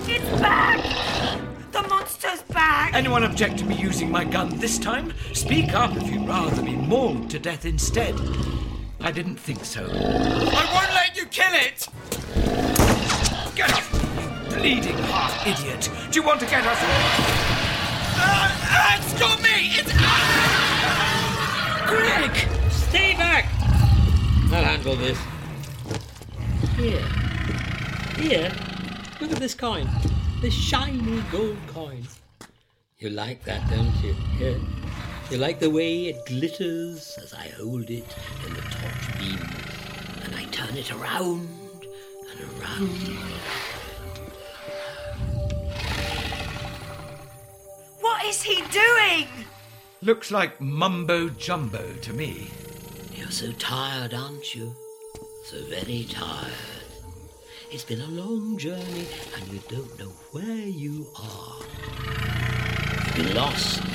It's 0.07 0.41
back! 0.41 0.81
The 1.73 1.83
monster's 1.83 2.43
back! 2.43 2.95
Anyone 2.95 3.25
object 3.25 3.59
to 3.59 3.65
me 3.65 3.75
using 3.75 4.11
my 4.11 4.25
gun 4.25 4.57
this 4.59 4.79
time? 4.79 5.13
Speak 5.33 5.75
up 5.75 5.97
if 5.97 6.09
you'd 6.09 6.29
rather 6.29 6.63
be 6.63 6.77
mauled 6.77 7.31
to 7.31 7.41
death 7.41 7.65
instead. 7.65 8.15
I 9.05 9.13
didn't 9.13 9.37
think 9.37 9.67
so. 9.67 9.85
I 9.85 10.65
won't 10.73 10.95
let 10.95 11.15
you 11.15 11.27
kill 11.27 11.53
it! 11.53 11.87
Get 13.55 13.71
off, 13.75 13.93
you 13.93 14.57
bleeding 14.57 14.97
half 14.97 15.47
idiot! 15.47 15.91
Do 16.11 16.21
you 16.21 16.27
want 16.27 16.41
to 16.41 16.47
get 16.47 16.65
us? 16.67 16.79
Uh, 18.17 18.97
it's 18.97 19.13
got 19.21 19.43
me! 19.43 19.77
It's. 19.77 19.93
Greg! 21.87 22.33
Stay 22.73 23.13
back! 23.13 23.45
I'll 24.51 24.65
handle 24.65 24.97
this. 24.97 25.19
Here. 26.79 27.07
Here. 28.17 28.51
Look 29.21 29.33
at 29.33 29.39
this 29.39 29.55
coin. 29.55 29.87
This 30.41 30.55
shiny 30.55 31.23
gold 31.31 31.59
coin. 31.67 32.09
You 33.01 33.11
like 33.11 33.45
that, 33.45 33.69
don't 33.69 33.95
you? 34.03 34.17
Yeah. 34.39 34.84
You 35.35 35.41
like 35.41 35.59
the 35.59 35.69
way 35.69 36.07
it 36.07 36.27
glitters 36.27 37.19
as 37.21 37.35
I 37.35 37.49
hold 37.59 37.91
it 37.91 38.07
in 38.47 38.55
the 38.55 38.61
torch 38.61 39.19
beam. 39.19 39.41
And 40.23 40.33
I 40.33 40.45
turn 40.53 40.77
it 40.77 40.93
around 40.93 41.49
and 42.31 42.41
around. 42.41 43.19
What 48.01 48.25
is 48.27 48.45
he 48.45 48.63
doing? 48.71 49.27
Looks 50.03 50.31
like 50.31 50.61
mumbo 50.61 51.29
jumbo 51.31 51.95
to 51.95 52.13
me. 52.13 52.53
You're 53.17 53.33
so 53.33 53.51
tired, 53.51 54.15
aren't 54.15 54.55
you? 54.55 54.73
So 55.47 55.61
very 55.65 56.07
tired. 56.09 56.53
It's 57.73 57.83
been 57.83 58.03
a 58.03 58.07
long 58.07 58.57
journey 58.57 59.09
and 59.35 59.53
you 59.53 59.61
don't 59.69 59.99
know 59.99 60.13
where 60.31 60.45
you 60.45 61.09
are. 61.19 61.59
You've 63.17 63.17
been 63.17 63.35
lost 63.35 63.94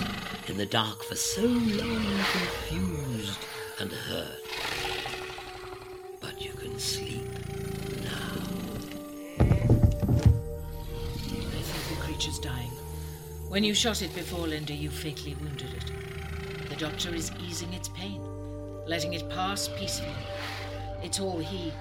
in 0.49 0.57
the 0.57 0.65
dark 0.65 1.03
for 1.03 1.15
so 1.15 1.43
long, 1.43 2.01
confused 2.31 3.37
and 3.79 3.91
hurt. 3.91 4.41
But 6.19 6.41
you 6.43 6.51
can 6.53 6.79
sleep 6.79 7.21
now. 8.03 8.41
I 9.39 9.53
think 11.61 11.89
the 11.89 11.95
creature's 12.01 12.39
dying. 12.39 12.71
When 13.49 13.63
you 13.63 13.75
shot 13.75 14.01
it 14.01 14.13
before, 14.15 14.47
Linda, 14.47 14.73
you 14.73 14.89
fatally 14.89 15.35
wounded 15.35 15.71
it. 15.71 15.91
The 16.69 16.75
doctor 16.75 17.13
is 17.13 17.31
easing 17.47 17.71
its 17.73 17.89
pain, 17.89 18.21
letting 18.87 19.13
it 19.13 19.29
pass 19.29 19.69
peacefully. 19.77 20.09
It's 21.03 21.19
all 21.19 21.37
he, 21.37 21.71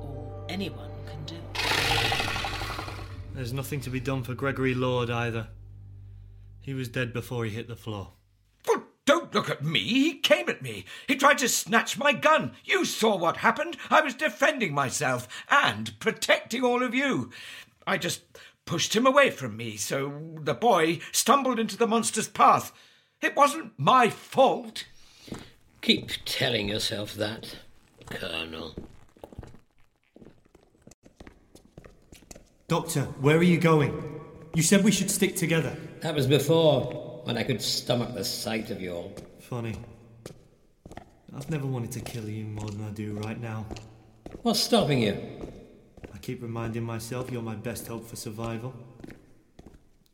or 0.00 0.44
anyone, 0.48 0.90
can 1.06 1.24
do. 1.24 1.36
There's 3.34 3.52
nothing 3.52 3.80
to 3.80 3.90
be 3.90 3.98
done 3.98 4.22
for 4.22 4.34
Gregory 4.34 4.74
Lord 4.74 5.10
either. 5.10 5.48
He 6.62 6.74
was 6.74 6.88
dead 6.88 7.12
before 7.12 7.44
he 7.44 7.50
hit 7.50 7.68
the 7.68 7.76
floor. 7.76 8.12
Well, 8.66 8.84
don't 9.04 9.34
look 9.34 9.50
at 9.50 9.64
me. 9.64 9.80
He 9.80 10.14
came 10.14 10.48
at 10.48 10.62
me. 10.62 10.84
He 11.08 11.16
tried 11.16 11.38
to 11.38 11.48
snatch 11.48 11.98
my 11.98 12.12
gun. 12.12 12.52
You 12.64 12.84
saw 12.84 13.16
what 13.16 13.38
happened. 13.38 13.76
I 13.90 14.00
was 14.00 14.14
defending 14.14 14.72
myself 14.72 15.26
and 15.50 15.98
protecting 15.98 16.64
all 16.64 16.82
of 16.82 16.94
you. 16.94 17.30
I 17.84 17.98
just 17.98 18.22
pushed 18.64 18.94
him 18.94 19.06
away 19.06 19.30
from 19.30 19.56
me, 19.56 19.76
so 19.76 20.34
the 20.40 20.54
boy 20.54 21.00
stumbled 21.10 21.58
into 21.58 21.76
the 21.76 21.88
monster's 21.88 22.28
path. 22.28 22.72
It 23.20 23.34
wasn't 23.34 23.72
my 23.76 24.08
fault. 24.08 24.84
Keep 25.80 26.10
telling 26.24 26.68
yourself 26.68 27.14
that, 27.14 27.56
Colonel. 28.08 28.76
Doctor, 32.68 33.02
where 33.20 33.36
are 33.36 33.42
you 33.42 33.58
going? 33.58 34.20
You 34.54 34.62
said 34.62 34.84
we 34.84 34.92
should 34.92 35.10
stick 35.10 35.34
together. 35.34 35.74
That 36.00 36.14
was 36.14 36.26
before, 36.26 37.22
when 37.24 37.38
I 37.38 37.42
could 37.42 37.62
stomach 37.62 38.12
the 38.14 38.24
sight 38.24 38.70
of 38.70 38.82
you 38.82 38.92
all. 38.92 39.16
Funny. 39.40 39.76
I've 41.34 41.48
never 41.48 41.66
wanted 41.66 41.92
to 41.92 42.00
kill 42.00 42.28
you 42.28 42.44
more 42.44 42.68
than 42.68 42.84
I 42.84 42.90
do 42.90 43.14
right 43.14 43.40
now. 43.40 43.64
What's 44.42 44.60
stopping 44.60 45.00
you? 45.00 45.16
I 46.12 46.18
keep 46.18 46.42
reminding 46.42 46.82
myself 46.82 47.30
you're 47.30 47.40
my 47.40 47.54
best 47.54 47.86
hope 47.86 48.06
for 48.06 48.16
survival. 48.16 48.74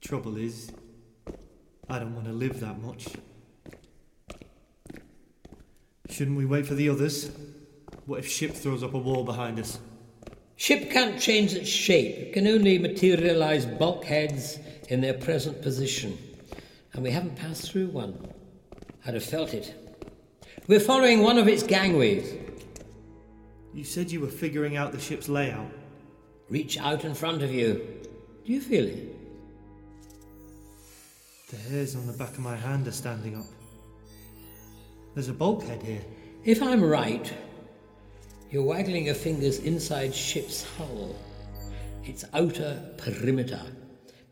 Trouble 0.01 0.37
is, 0.37 0.71
I 1.89 1.99
don't 1.99 2.15
want 2.15 2.27
to 2.27 2.33
live 2.33 2.61
that 2.61 2.81
much. 2.81 3.09
Shouldn't 6.11 6.37
we 6.37 6.45
wait 6.45 6.65
for 6.65 6.75
the 6.75 6.89
others? 6.89 7.33
What 8.07 8.21
if 8.21 8.29
ship 8.29 8.53
throws 8.53 8.85
up 8.85 8.95
a 8.95 8.99
wall 8.99 9.25
behind 9.25 9.59
us? 9.59 9.81
Ship 10.59 10.91
can't 10.91 11.21
change 11.21 11.55
its 11.55 11.69
shape. 11.69 12.17
It 12.17 12.33
can 12.33 12.49
only 12.49 12.79
materialize 12.79 13.65
bulkheads 13.65 14.59
in 14.89 15.01
their 15.01 15.15
present 15.15 15.63
position. 15.63 16.19
And 16.93 17.03
we 17.05 17.13
haven't 17.13 17.37
passed 17.37 17.71
through 17.71 17.87
one. 17.87 18.29
I'd 19.07 19.15
have 19.15 19.25
felt 19.25 19.55
it. 19.55 19.73
We're 20.67 20.81
following 20.81 21.23
one 21.23 21.39
of 21.39 21.47
its 21.47 21.63
gangways. 21.63 22.35
You 23.73 23.85
said 23.85 24.11
you 24.11 24.21
were 24.21 24.27
figuring 24.27 24.77
out 24.77 24.91
the 24.91 24.99
ship's 24.99 25.29
layout. 25.29 25.71
Reach 26.51 26.77
out 26.77 27.05
in 27.05 27.15
front 27.15 27.45
of 27.45 27.53
you. 27.53 27.75
Do 28.45 28.53
you 28.53 28.61
feel 28.61 28.85
it? 28.85 29.15
The 31.51 31.57
hairs 31.57 31.95
on 31.95 32.09
the 32.09 32.13
back 32.15 32.31
of 32.31 32.41
my 32.41 32.57
hand 32.57 32.89
are 32.89 32.93
standing 32.93 33.37
up. 33.37 33.47
There's 35.15 35.29
a 35.29 35.33
bulkhead 35.33 35.85
here. 35.85 36.03
If 36.43 36.61
I'm 36.61 36.83
right, 36.83 37.33
you're 38.51 38.63
waggling 38.63 39.07
your 39.07 39.15
fingers 39.15 39.59
inside 39.59 40.15
ship's 40.15 40.65
hull, 40.77 41.15
its 42.05 42.25
outer 42.33 42.83
perimeter, 42.97 43.61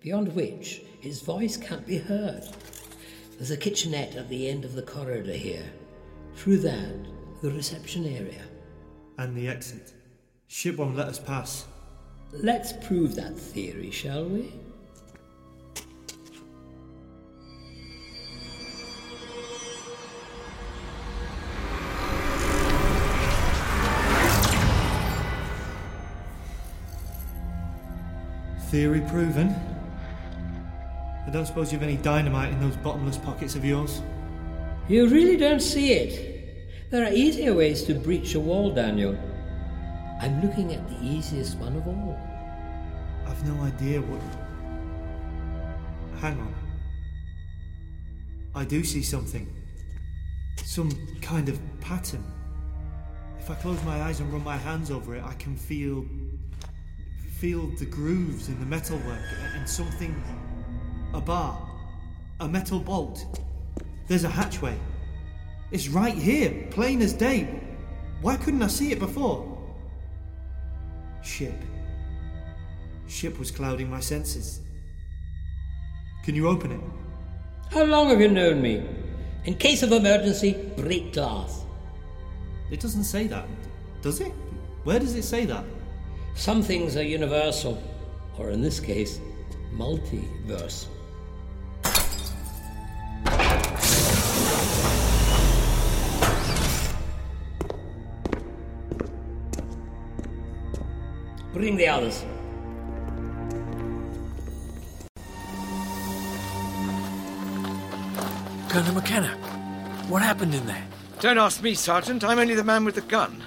beyond 0.01 0.35
which 0.35 0.83
his 1.01 1.21
voice 1.21 1.57
can't 1.57 1.87
be 1.87 1.99
heard. 1.99 2.43
There's 3.37 3.51
a 3.51 3.57
kitchenette 3.57 4.17
at 4.17 4.29
the 4.29 4.49
end 4.49 4.65
of 4.65 4.75
the 4.75 4.83
corridor 4.83 5.33
here. 5.33 5.65
Through 6.35 6.59
that, 6.59 7.07
the 7.43 7.51
reception 7.51 8.07
area. 8.07 8.43
And 9.19 9.37
the 9.37 9.49
exit. 9.49 9.93
Ship 10.47 10.77
won't 10.77 10.97
let 10.97 11.09
us 11.09 11.19
pass. 11.19 11.67
Let's 12.33 12.73
prove 12.73 13.15
that 13.17 13.39
theory, 13.39 13.91
shall 13.91 14.25
we? 14.25 14.53
Theory 28.77 29.01
proven. 29.09 29.55
I 31.27 31.31
don't 31.31 31.47
suppose 31.47 31.73
you've 31.73 31.83
any 31.83 31.97
dynamite 31.97 32.53
in 32.53 32.61
those 32.61 32.77
bottomless 32.77 33.17
pockets 33.17 33.55
of 33.55 33.65
yours? 33.65 34.03
You 34.87 35.09
really 35.09 35.39
don't 35.39 35.61
see 35.61 35.93
it. 35.93 36.91
There 36.91 37.03
are 37.03 37.11
easier 37.11 37.55
ways 37.55 37.85
to 37.85 37.95
breach 37.95 38.35
a 38.35 38.41
wall, 38.41 38.71
Daniel. 38.71 39.19
I'm 40.21 40.43
looking 40.43 40.75
at 40.75 40.87
the 40.91 41.03
easiest 41.03 41.57
one 41.57 41.75
of 41.75 41.89
all. 41.89 42.21
I've 43.27 43.43
no 43.49 43.59
idea 43.63 44.03
what. 44.03 44.21
Hang 46.21 46.39
on. 46.39 46.55
I 48.55 48.67
do 48.67 48.85
see 48.85 49.03
something. 49.03 49.51
Some 50.67 50.91
kind 51.23 51.49
of 51.49 51.59
pattern. 51.81 52.31
If 53.39 53.51
I 53.51 53.55
close 53.55 53.83
my 53.85 54.03
eyes 54.03 54.21
and 54.21 54.31
run 54.31 54.45
my 54.45 54.59
hands 54.59 54.91
over 54.91 55.17
it, 55.17 55.25
I 55.25 55.33
can 55.33 55.57
feel. 55.57 56.05
Feel 57.37 57.67
the 57.77 57.85
grooves 57.85 58.49
in 58.49 58.59
the 58.61 58.65
metalwork 58.65 59.21
and 59.55 59.69
something. 59.69 60.15
a 61.13 61.21
bar. 61.21 61.61
A 62.41 62.49
metal 62.49 62.81
bolt. 62.81 63.41
There's 64.09 64.25
a 64.25 64.29
hatchway. 64.29 64.77
It's 65.71 65.89
right 65.89 66.15
here, 66.15 66.67
plain 66.71 67.03
as 67.03 67.13
day. 67.13 67.61
Why 68.23 68.37
couldn't 68.37 68.63
I 68.63 68.69
see 68.69 68.93
it 68.93 68.99
before? 68.99 69.59
Ship. 71.23 71.55
Ship 73.07 73.39
was 73.39 73.51
clouding 73.51 73.91
my 73.91 74.01
senses. 74.01 74.61
Can 76.25 76.35
you 76.35 76.49
open 76.49 76.73
it? 76.73 76.81
How 77.71 77.85
long 77.85 78.09
have 78.09 78.21
you 78.21 78.29
known 78.29 78.63
me? 78.63 78.83
In 79.45 79.55
case 79.55 79.83
of 79.83 79.93
emergency, 79.93 80.57
break 80.77 81.13
glass. 81.13 81.65
It 82.71 82.81
doesn't 82.81 83.05
say 83.05 83.27
that, 83.27 83.47
does 84.01 84.21
it? 84.21 84.33
Where 84.85 84.99
does 84.99 85.15
it 85.15 85.23
say 85.23 85.45
that? 85.47 85.65
Some 86.37 86.63
things 86.63 86.97
are 86.97 87.03
universal, 87.03 87.83
or 88.39 88.51
in 88.51 88.61
this 88.61 88.79
case, 88.79 89.19
multiversal. 89.75 90.87
Bring 101.53 101.77
the 101.77 101.89
others. 101.89 102.23
Colonel 108.69 108.93
McKenna, 108.95 109.29
what 110.09 110.23
happened 110.23 110.55
in 110.55 110.67
there? 110.67 110.87
Don't 111.21 111.39
ask 111.39 111.63
me, 111.63 111.75
Sergeant. 111.75 112.23
I'm 112.23 112.39
only 112.39 112.55
the 112.55 112.63
man 112.63 112.85
with 112.85 112.95
the 112.95 113.01
gun. 113.01 113.43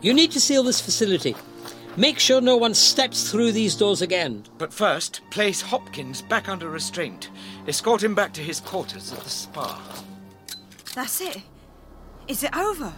You 0.00 0.14
need 0.14 0.30
to 0.30 0.40
seal 0.40 0.62
this 0.62 0.80
facility. 0.80 1.34
Make 1.96 2.20
sure 2.20 2.40
no 2.40 2.56
one 2.56 2.74
steps 2.74 3.30
through 3.30 3.52
these 3.52 3.74
doors 3.74 4.00
again. 4.00 4.44
But 4.58 4.72
first, 4.72 5.22
place 5.30 5.60
Hopkins 5.60 6.22
back 6.22 6.48
under 6.48 6.70
restraint. 6.70 7.30
Escort 7.66 8.02
him 8.02 8.14
back 8.14 8.32
to 8.34 8.40
his 8.40 8.60
quarters 8.60 9.12
at 9.12 9.20
the 9.20 9.30
spa. 9.30 9.82
That's 10.94 11.20
it. 11.20 11.42
Is 12.28 12.44
it 12.44 12.56
over? 12.56 12.92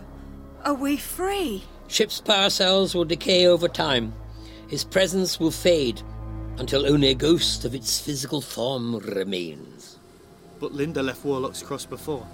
Are 0.65 0.75
we 0.75 0.99
free? 0.99 1.65
Ship's 1.89 2.21
power 2.21 2.51
cells 2.51 2.95
will 2.95 3.07
decay 3.07 3.47
over 3.47 3.67
time. 3.67 4.13
His 4.69 4.85
presence 4.85 5.41
will 5.41 5.51
fade 5.51 6.03
until 6.59 6.87
only 6.87 7.09
a 7.09 7.15
ghost 7.15 7.65
of 7.65 7.75
its 7.75 7.99
physical 7.99 8.43
form 8.43 8.99
remains. 8.99 9.99
But 10.61 10.73
Linda 10.73 11.03
left 11.03 11.25
Warlock's 11.25 11.63
Cross 11.63 11.87
before. 11.87 12.27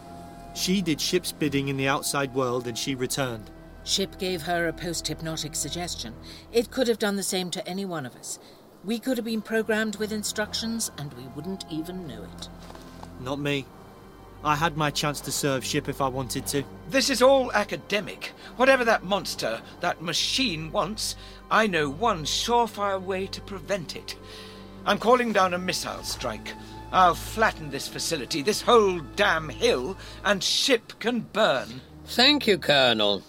She 0.55 0.82
did 0.82 1.01
ship's 1.01 1.30
bidding 1.30 1.68
in 1.68 1.76
the 1.76 1.89
outside 1.89 2.35
world 2.35 2.66
and 2.66 2.76
she 2.76 2.97
returned. 2.97 3.51
Ship 3.89 4.19
gave 4.19 4.43
her 4.43 4.69
a 4.69 4.73
post 4.74 5.09
hypnotic 5.09 5.55
suggestion. 5.55 6.12
It 6.52 6.70
could 6.70 6.89
have 6.89 6.98
done 6.98 7.16
the 7.16 7.23
same 7.23 7.51
to 7.52 7.66
any 7.66 7.86
one 7.86 8.05
of 8.05 8.15
us. 8.16 8.39
We 8.85 8.98
could 8.98 9.16
have 9.16 9.24
been 9.24 9.40
programmed 9.40 9.97
with 9.97 10.12
instructions 10.12 10.90
and 10.98 11.10
we 11.15 11.23
wouldn't 11.35 11.65
even 11.70 12.06
know 12.06 12.23
it. 12.23 12.48
Not 13.19 13.40
me. 13.40 13.65
I 14.44 14.56
had 14.56 14.77
my 14.77 14.90
chance 14.90 15.23
to 15.23 15.32
serve 15.32 15.65
ship 15.65 15.89
if 15.89 16.02
I 16.02 16.09
wanted 16.09 16.47
to. 16.48 16.65
This 16.90 17.09
is 17.09 17.23
all 17.23 17.51
academic. 17.52 18.35
Whatever 18.56 18.85
that 18.85 19.05
monster, 19.05 19.62
that 19.81 20.02
machine 20.02 20.70
wants, 20.70 21.16
I 21.51 21.66
know 21.66 21.89
one 21.89 22.24
surefire 22.24 23.02
way 23.02 23.27
to 23.28 23.40
prevent 23.40 23.97
it. 23.97 24.16
I'm 24.85 24.98
calling 24.98 25.32
down 25.32 25.55
a 25.55 25.59
missile 25.59 26.02
strike. 26.02 26.52
I'll 26.93 27.15
flatten 27.15 27.70
this 27.70 27.89
facility, 27.89 28.43
this 28.43 28.60
whole 28.60 29.01
damn 29.16 29.48
hill, 29.48 29.97
and 30.27 30.44
ship 30.44 30.93
can 31.01 31.20
burn. 31.20 31.81
Thank 32.05 32.47
you, 32.47 32.59
Colonel. 32.59 33.23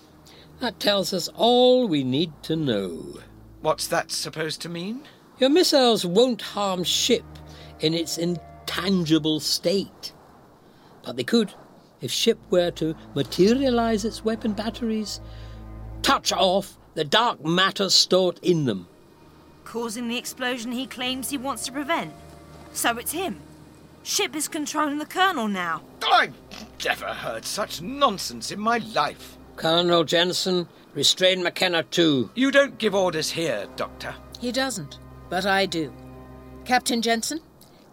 That 0.59 0.79
tells 0.79 1.13
us 1.13 1.29
all 1.35 1.87
we 1.87 2.03
need 2.03 2.31
to 2.43 2.55
know. 2.55 3.19
What's 3.61 3.87
that 3.87 4.11
supposed 4.11 4.61
to 4.61 4.69
mean? 4.69 5.01
Your 5.39 5.49
missiles 5.49 6.05
won't 6.05 6.41
harm 6.41 6.83
ship 6.83 7.25
in 7.79 7.93
its 7.93 8.17
intangible 8.17 9.39
state. 9.39 10.13
But 11.03 11.15
they 11.15 11.23
could 11.23 11.53
if 12.01 12.11
ship 12.11 12.39
were 12.49 12.71
to 12.71 12.95
materialize 13.13 14.05
its 14.05 14.23
weapon 14.23 14.53
batteries, 14.53 15.19
touch 16.01 16.31
off 16.31 16.77
the 16.93 17.03
dark 17.03 17.43
matter 17.43 17.89
stored 17.89 18.39
in 18.41 18.65
them. 18.65 18.87
Causing 19.65 20.07
the 20.07 20.17
explosion 20.17 20.71
he 20.71 20.87
claims 20.87 21.29
he 21.29 21.37
wants 21.37 21.65
to 21.65 21.71
prevent. 21.71 22.13
So 22.73 22.97
it's 22.97 23.11
him. 23.11 23.39
Ship 24.03 24.35
is 24.35 24.47
controlling 24.47 24.97
the 24.97 25.05
Colonel 25.05 25.47
now. 25.47 25.81
I 26.01 26.31
never 26.83 27.07
heard 27.07 27.45
such 27.45 27.81
nonsense 27.81 28.51
in 28.51 28.59
my 28.59 28.77
life. 28.77 29.37
Colonel 29.59 30.05
Jensen, 30.05 30.69
restrain 30.93 31.43
McKenna 31.43 31.83
too. 31.83 32.29
You 32.33 32.49
don't 32.49 32.77
give 32.77 32.95
orders 32.95 33.29
here, 33.29 33.67
Doctor. 33.75 34.15
He 34.39 34.53
doesn't, 34.53 34.99
but 35.29 35.45
I 35.45 35.65
do. 35.65 35.91
Captain 36.63 37.01
Jensen, 37.01 37.41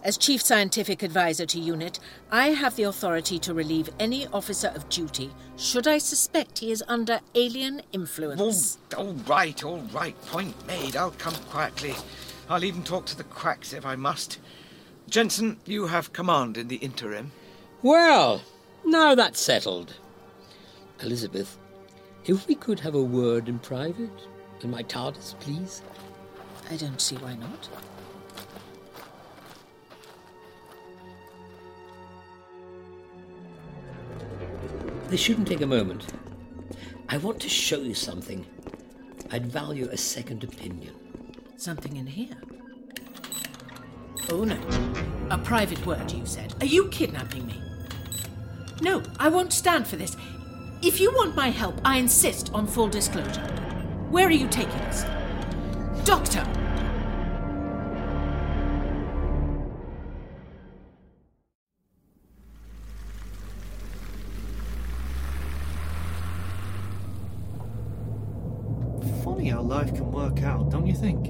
as 0.05 0.17
Chief 0.17 0.41
Scientific 0.41 1.03
Advisor 1.03 1.45
to 1.45 1.59
UNIT, 1.59 1.99
I 2.31 2.51
have 2.51 2.77
the 2.77 2.85
authority 2.85 3.41
to 3.41 3.53
relieve 3.53 3.91
any 3.99 4.29
officer 4.29 4.69
of 4.77 4.89
duty 4.89 5.33
should 5.57 5.89
I 5.89 5.99
suspect 5.99 6.61
he 6.61 6.71
is 6.71 6.85
under 6.87 7.19
alien 7.35 7.83
influence. 7.93 8.79
Oh, 8.97 8.99
all 8.99 9.13
right, 9.27 9.65
all 9.65 9.81
right. 9.93 10.15
Point 10.27 10.55
made. 10.69 10.95
I'll 10.95 11.11
come 11.11 11.35
quietly. 11.51 11.97
I'll 12.49 12.63
even 12.63 12.85
talk 12.85 13.07
to 13.07 13.17
the 13.17 13.25
quacks 13.25 13.73
if 13.73 13.85
I 13.85 13.97
must. 13.97 14.39
Jensen, 15.11 15.57
you 15.67 15.89
have 15.89 16.13
command 16.13 16.57
in 16.57 16.69
the 16.69 16.77
interim. 16.77 17.33
Well, 17.83 18.43
now 18.85 19.17
that's 19.17 19.41
settled. 19.41 19.95
Elizabeth, 21.03 21.59
if 22.25 22.47
we 22.49 22.55
could 22.55 22.81
have 22.81 22.95
a 22.95 23.03
word 23.03 23.49
in 23.49 23.59
private, 23.59 24.27
in 24.63 24.71
my 24.71 24.83
TARDIS, 24.83 25.39
please. 25.41 25.83
I 26.71 26.77
don't 26.77 27.01
see 27.01 27.17
why 27.17 27.35
not. 27.37 27.69
This 35.09 35.21
shouldn't 35.21 35.47
take 35.47 35.61
a 35.61 35.67
moment. 35.67 36.05
I 37.09 37.19
want 37.19 37.39
to 37.41 37.49
show 37.49 37.79
you 37.79 37.95
something. 37.95 38.45
I'd 39.31 39.47
value 39.47 39.89
a 39.91 39.97
second 39.97 40.43
opinion. 40.43 40.95
Something 41.57 41.97
in 41.97 42.07
here? 42.07 42.37
Oh 44.31 44.43
no. 44.43 44.59
A 45.31 45.39
private 45.39 45.85
word, 45.87 46.11
you 46.11 46.27
said. 46.27 46.55
Are 46.61 46.67
you 46.67 46.89
kidnapping 46.89 47.47
me? 47.47 47.63
No, 48.81 49.03
I 49.19 49.29
won't 49.29 49.53
stand 49.53 49.87
for 49.87 49.97
this. 49.97 50.17
If 50.83 51.01
you 51.01 51.11
want 51.13 51.35
my 51.35 51.49
help, 51.49 51.81
I 51.85 51.97
insist 51.97 52.53
on 52.53 52.67
full 52.67 52.89
disclosure. 52.89 53.41
Where 54.11 54.27
are 54.27 54.31
you 54.31 54.47
taking 54.47 54.73
us? 54.83 55.05
Doctor! 56.05 56.45
Funny 69.25 69.49
how 69.49 69.63
life 69.63 69.95
can 69.95 70.13
work 70.13 70.43
out, 70.43 70.71
don't 70.71 70.87
you 70.87 70.95
think? 70.95 71.27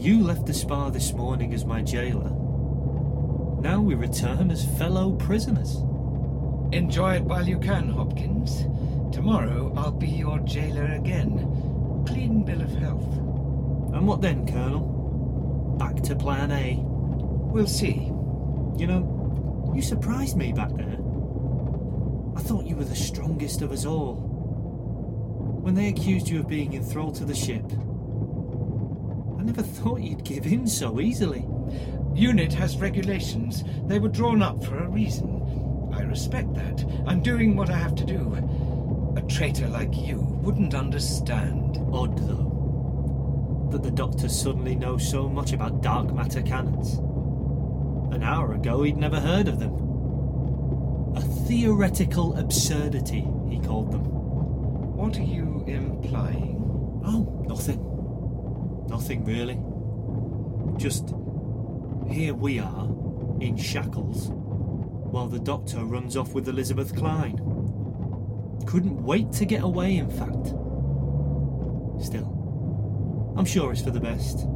You 0.00 0.22
left 0.22 0.46
the 0.46 0.54
spa 0.54 0.88
this 0.88 1.12
morning 1.12 1.52
as 1.52 1.64
my 1.64 1.82
jailer. 1.82 2.30
Now 3.60 3.80
we 3.80 3.94
return 3.94 4.50
as 4.50 4.64
fellow 4.78 5.12
prisoners. 5.16 5.76
Enjoy 6.72 7.16
it 7.16 7.24
while 7.24 7.46
you 7.46 7.58
can, 7.58 7.90
Hopkins. 7.90 8.62
Tomorrow 9.14 9.74
I'll 9.76 9.92
be 9.92 10.08
your 10.08 10.38
jailer 10.40 10.94
again. 10.94 12.04
Clean 12.06 12.42
bill 12.44 12.62
of 12.62 12.70
health. 12.76 13.12
And 13.94 14.06
what 14.06 14.22
then, 14.22 14.46
Colonel? 14.46 15.76
Back 15.78 16.02
to 16.04 16.16
plan 16.16 16.50
A? 16.50 16.78
We'll 16.82 17.66
see. 17.66 18.10
You 18.78 18.86
know, 18.86 19.72
you 19.74 19.82
surprised 19.82 20.38
me 20.38 20.52
back 20.52 20.70
there. 20.74 20.96
I 22.34 22.40
thought 22.40 22.64
you 22.64 22.74
were 22.74 22.84
the 22.84 22.96
strongest 22.96 23.60
of 23.60 23.70
us 23.70 23.84
all. 23.84 24.14
When 25.62 25.74
they 25.74 25.88
accused 25.88 26.28
you 26.28 26.40
of 26.40 26.48
being 26.48 26.72
enthralled 26.72 27.16
to 27.16 27.26
the 27.26 27.34
ship, 27.34 27.64
I 29.38 29.42
never 29.42 29.62
thought 29.62 30.00
you'd 30.00 30.24
give 30.24 30.46
in 30.46 30.66
so 30.66 31.00
easily. 31.00 31.44
UNIT 32.14 32.54
has 32.54 32.78
regulations. 32.78 33.62
They 33.86 33.98
were 33.98 34.08
drawn 34.08 34.40
up 34.40 34.64
for 34.64 34.78
a 34.78 34.88
reason. 34.88 35.41
Respect 36.12 36.52
that. 36.52 36.84
I'm 37.06 37.22
doing 37.22 37.56
what 37.56 37.70
I 37.70 37.76
have 37.78 37.94
to 37.94 38.04
do. 38.04 38.34
A 39.16 39.22
traitor 39.22 39.66
like 39.68 39.96
you 39.96 40.18
wouldn't 40.20 40.74
understand. 40.74 41.78
Odd, 41.90 42.18
though, 42.28 43.68
that 43.72 43.82
the 43.82 43.90
Doctor 43.90 44.28
suddenly 44.28 44.74
knows 44.74 45.08
so 45.08 45.26
much 45.26 45.54
about 45.54 45.80
dark 45.80 46.12
matter 46.12 46.42
cannons. 46.42 46.98
An 48.14 48.22
hour 48.22 48.52
ago, 48.52 48.82
he'd 48.82 48.98
never 48.98 49.18
heard 49.18 49.48
of 49.48 49.58
them. 49.58 49.72
A 51.16 51.22
theoretical 51.48 52.36
absurdity, 52.36 53.26
he 53.48 53.58
called 53.58 53.90
them. 53.90 54.04
What 54.04 55.16
are 55.16 55.22
you 55.22 55.64
implying? 55.66 57.00
Oh, 57.06 57.42
nothing. 57.48 57.80
Nothing 58.86 59.24
really. 59.24 59.58
Just 60.76 61.14
here 62.06 62.34
we 62.34 62.58
are, 62.58 62.84
in 63.40 63.56
shackles, 63.56 64.30
while 65.12 65.28
the 65.28 65.38
Doctor 65.38 65.84
runs 65.84 66.16
off 66.16 66.32
with 66.32 66.48
Elizabeth 66.48 66.96
Klein. 66.96 67.36
Couldn't 68.66 69.02
wait 69.02 69.30
to 69.32 69.44
get 69.44 69.62
away, 69.62 69.98
in 69.98 70.08
fact. 70.08 70.46
Still, 72.02 73.34
I'm 73.36 73.44
sure 73.44 73.72
it's 73.72 73.82
for 73.82 73.90
the 73.90 74.00
best. 74.00 74.46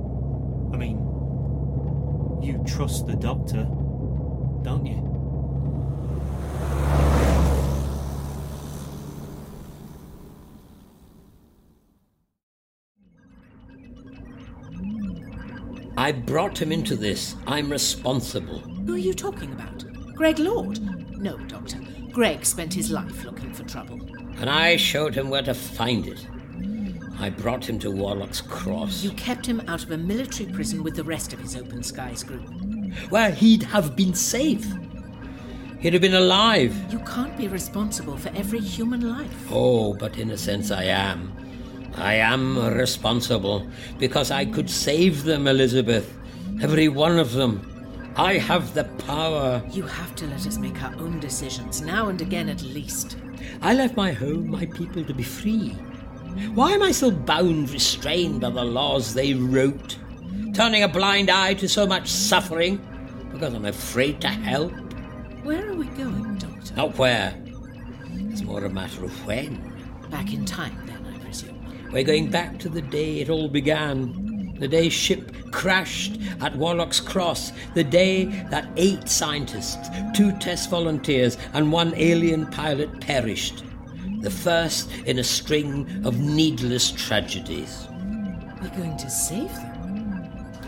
I 0.72 0.78
mean, 0.78 0.96
you 2.42 2.64
trust 2.66 3.06
the 3.06 3.16
Doctor, 3.16 3.64
don't 4.62 4.86
you? 4.86 5.12
I 15.98 16.12
brought 16.12 16.60
him 16.60 16.72
into 16.72 16.96
this. 16.96 17.36
I'm 17.46 17.70
responsible. 17.70 18.60
Who 18.60 18.94
are 18.94 18.98
you 18.98 19.12
talking 19.12 19.52
about? 19.52 19.84
Greg 20.16 20.38
Lord? 20.38 20.80
No, 21.20 21.36
Doctor. 21.36 21.78
Greg 22.10 22.46
spent 22.46 22.72
his 22.72 22.90
life 22.90 23.22
looking 23.22 23.52
for 23.52 23.64
trouble. 23.64 24.00
And 24.38 24.48
I 24.48 24.76
showed 24.76 25.14
him 25.14 25.28
where 25.28 25.42
to 25.42 25.52
find 25.52 26.06
it. 26.06 26.26
I 27.20 27.28
brought 27.28 27.68
him 27.68 27.78
to 27.80 27.90
Warlock's 27.90 28.40
Cross. 28.40 29.02
You 29.02 29.10
kept 29.10 29.44
him 29.44 29.60
out 29.68 29.84
of 29.84 29.90
a 29.90 29.98
military 29.98 30.50
prison 30.50 30.82
with 30.82 30.96
the 30.96 31.04
rest 31.04 31.34
of 31.34 31.40
his 31.40 31.54
Open 31.54 31.82
Skies 31.82 32.22
group. 32.22 32.48
Where 33.10 33.30
he'd 33.30 33.62
have 33.64 33.94
been 33.94 34.14
safe. 34.14 34.66
He'd 35.80 35.92
have 35.92 36.00
been 36.00 36.14
alive. 36.14 36.74
You 36.90 36.98
can't 37.00 37.36
be 37.36 37.48
responsible 37.48 38.16
for 38.16 38.30
every 38.30 38.60
human 38.60 39.06
life. 39.06 39.48
Oh, 39.50 39.92
but 39.92 40.16
in 40.16 40.30
a 40.30 40.38
sense 40.38 40.70
I 40.70 40.84
am. 40.84 41.30
I 41.94 42.14
am 42.14 42.58
responsible 42.74 43.66
because 43.98 44.30
I 44.30 44.46
could 44.46 44.70
save 44.70 45.24
them, 45.24 45.46
Elizabeth. 45.46 46.10
Every 46.62 46.88
one 46.88 47.18
of 47.18 47.32
them. 47.32 47.75
I 48.16 48.38
have 48.38 48.72
the 48.72 48.84
power. 49.06 49.62
You 49.70 49.82
have 49.82 50.14
to 50.16 50.26
let 50.26 50.46
us 50.46 50.56
make 50.56 50.82
our 50.82 50.94
own 50.94 51.20
decisions, 51.20 51.82
now 51.82 52.08
and 52.08 52.20
again 52.22 52.48
at 52.48 52.62
least. 52.62 53.18
I 53.60 53.74
left 53.74 53.94
my 53.94 54.12
home, 54.12 54.48
my 54.50 54.64
people, 54.66 55.04
to 55.04 55.12
be 55.12 55.22
free. 55.22 55.70
Why 56.54 56.72
am 56.72 56.82
I 56.82 56.92
so 56.92 57.10
bound, 57.10 57.70
restrained 57.70 58.40
by 58.40 58.50
the 58.50 58.64
laws 58.64 59.12
they 59.12 59.34
wrote? 59.34 59.98
Turning 60.54 60.82
a 60.82 60.88
blind 60.88 61.28
eye 61.30 61.54
to 61.54 61.68
so 61.68 61.86
much 61.86 62.08
suffering 62.08 62.80
because 63.32 63.52
I'm 63.52 63.66
afraid 63.66 64.20
to 64.22 64.28
help? 64.28 64.72
Where 65.42 65.68
are 65.68 65.74
we 65.74 65.86
going, 65.88 66.38
Doctor? 66.38 66.74
Not 66.74 66.96
where. 66.96 67.34
It's 68.14 68.42
more 68.42 68.64
a 68.64 68.70
matter 68.70 69.04
of 69.04 69.26
when. 69.26 69.72
Back 70.10 70.32
in 70.32 70.46
time, 70.46 70.86
then, 70.86 71.04
I 71.14 71.18
presume. 71.18 71.92
We're 71.92 72.02
going 72.02 72.30
back 72.30 72.58
to 72.60 72.70
the 72.70 72.80
day 72.80 73.20
it 73.20 73.28
all 73.28 73.48
began. 73.48 74.25
The 74.58 74.68
day 74.68 74.88
ship 74.88 75.50
crashed 75.52 76.18
at 76.40 76.56
Warlock's 76.56 77.00
Cross. 77.00 77.52
The 77.74 77.84
day 77.84 78.24
that 78.50 78.68
eight 78.76 79.08
scientists, 79.08 79.88
two 80.14 80.32
test 80.38 80.70
volunteers, 80.70 81.36
and 81.52 81.70
one 81.70 81.94
alien 81.96 82.46
pilot 82.46 83.00
perished. 83.00 83.64
The 84.20 84.30
first 84.30 84.90
in 85.04 85.18
a 85.18 85.24
string 85.24 86.02
of 86.04 86.18
needless 86.18 86.90
tragedies. 86.90 87.86
We're 88.62 88.76
going 88.76 88.96
to 88.96 89.10
save 89.10 89.52
them. 89.54 89.76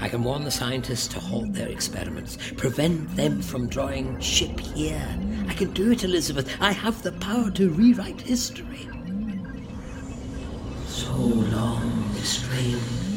I 0.00 0.08
can 0.08 0.22
warn 0.22 0.44
the 0.44 0.50
scientists 0.50 1.08
to 1.08 1.18
halt 1.18 1.52
their 1.52 1.68
experiments, 1.68 2.38
prevent 2.56 3.16
them 3.16 3.42
from 3.42 3.68
drawing 3.68 4.20
ship 4.20 4.60
here. 4.60 5.02
I 5.48 5.54
can 5.54 5.72
do 5.72 5.90
it, 5.90 6.04
Elizabeth. 6.04 6.54
I 6.60 6.70
have 6.70 7.02
the 7.02 7.12
power 7.12 7.50
to 7.52 7.70
rewrite 7.70 8.20
history. 8.20 8.88
So 10.86 11.12
long 11.14 12.14
restrained. 12.14 12.80
One 12.80 13.07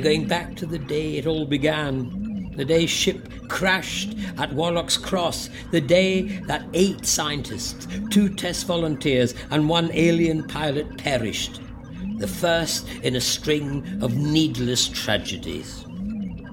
We're 0.00 0.04
going 0.04 0.28
back 0.28 0.56
to 0.56 0.64
the 0.64 0.78
day 0.78 1.18
it 1.18 1.26
all 1.26 1.44
began. 1.44 2.54
The 2.56 2.64
day 2.64 2.86
ship 2.86 3.28
crashed 3.48 4.16
at 4.38 4.50
Warlock's 4.50 4.96
Cross. 4.96 5.50
The 5.72 5.80
day 5.82 6.22
that 6.46 6.64
eight 6.72 7.04
scientists, 7.04 7.86
two 8.08 8.34
test 8.34 8.66
volunteers, 8.66 9.34
and 9.50 9.68
one 9.68 9.90
alien 9.92 10.48
pilot 10.48 10.96
perished. 10.96 11.60
The 12.16 12.26
first 12.26 12.88
in 13.02 13.14
a 13.14 13.20
string 13.20 13.98
of 14.00 14.16
needless 14.16 14.88
tragedies. 14.88 15.84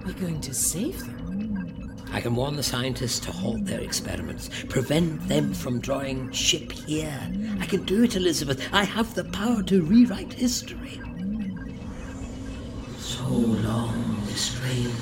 We're 0.06 0.11
going 0.11 0.41
to 0.41 0.53
save 0.53 0.99
them. 0.99 1.95
I 2.11 2.19
can 2.19 2.36
warn 2.36 2.57
the 2.57 2.64
scientists 2.64 3.19
to 3.22 3.32
halt 3.32 3.64
their 3.64 3.80
experiments, 3.80 4.49
prevent 4.68 5.26
them 5.30 5.53
from 5.53 5.80
drawing 5.80 6.34
ship 6.34 6.74
here. 6.74 7.18
I 7.61 7.65
can 7.65 7.86
do 7.86 8.03
it, 8.03 8.18
Elizabeth. 8.18 8.68
I 8.74 8.84
have 8.84 9.15
the 9.15 9.24
power 9.24 9.64
to 9.64 9.84
rewrite 9.84 10.34
history. 10.34 10.99
So 13.28 13.34
long 13.34 14.24
restrained. 14.26 14.94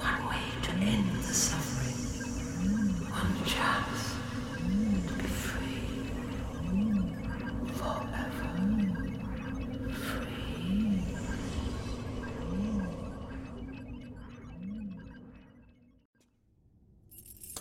One 0.00 0.28
way 0.30 0.46
to 0.62 0.70
end 0.70 1.12
the 1.22 1.34
suffering. 1.34 1.94
One 3.10 3.36
chance 3.44 4.14
to 5.06 5.14
be 5.14 5.28
free. 5.28 5.84
Forever. 7.74 8.48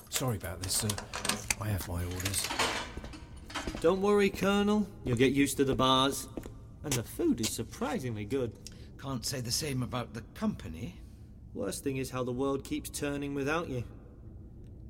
Sorry 0.09 0.37
about 0.37 0.61
this, 0.63 0.73
sir. 0.75 0.87
I 1.59 1.67
have 1.67 1.85
my 1.89 2.05
orders. 2.05 2.47
Don't 3.81 4.01
worry, 4.01 4.29
Colonel. 4.29 4.87
You'll 5.03 5.17
get 5.17 5.33
used 5.33 5.57
to 5.57 5.65
the 5.65 5.75
bars. 5.75 6.29
And 6.85 6.93
the 6.93 7.03
food 7.03 7.41
is 7.41 7.49
surprisingly 7.49 8.23
good. 8.23 8.53
Can't 9.01 9.25
say 9.25 9.39
the 9.39 9.51
same 9.51 9.81
about 9.81 10.13
the 10.13 10.21
company. 10.33 10.95
Worst 11.53 11.83
thing 11.83 11.97
is 11.97 12.09
how 12.09 12.23
the 12.23 12.31
world 12.31 12.63
keeps 12.63 12.89
turning 12.89 13.33
without 13.33 13.69
you. 13.69 13.83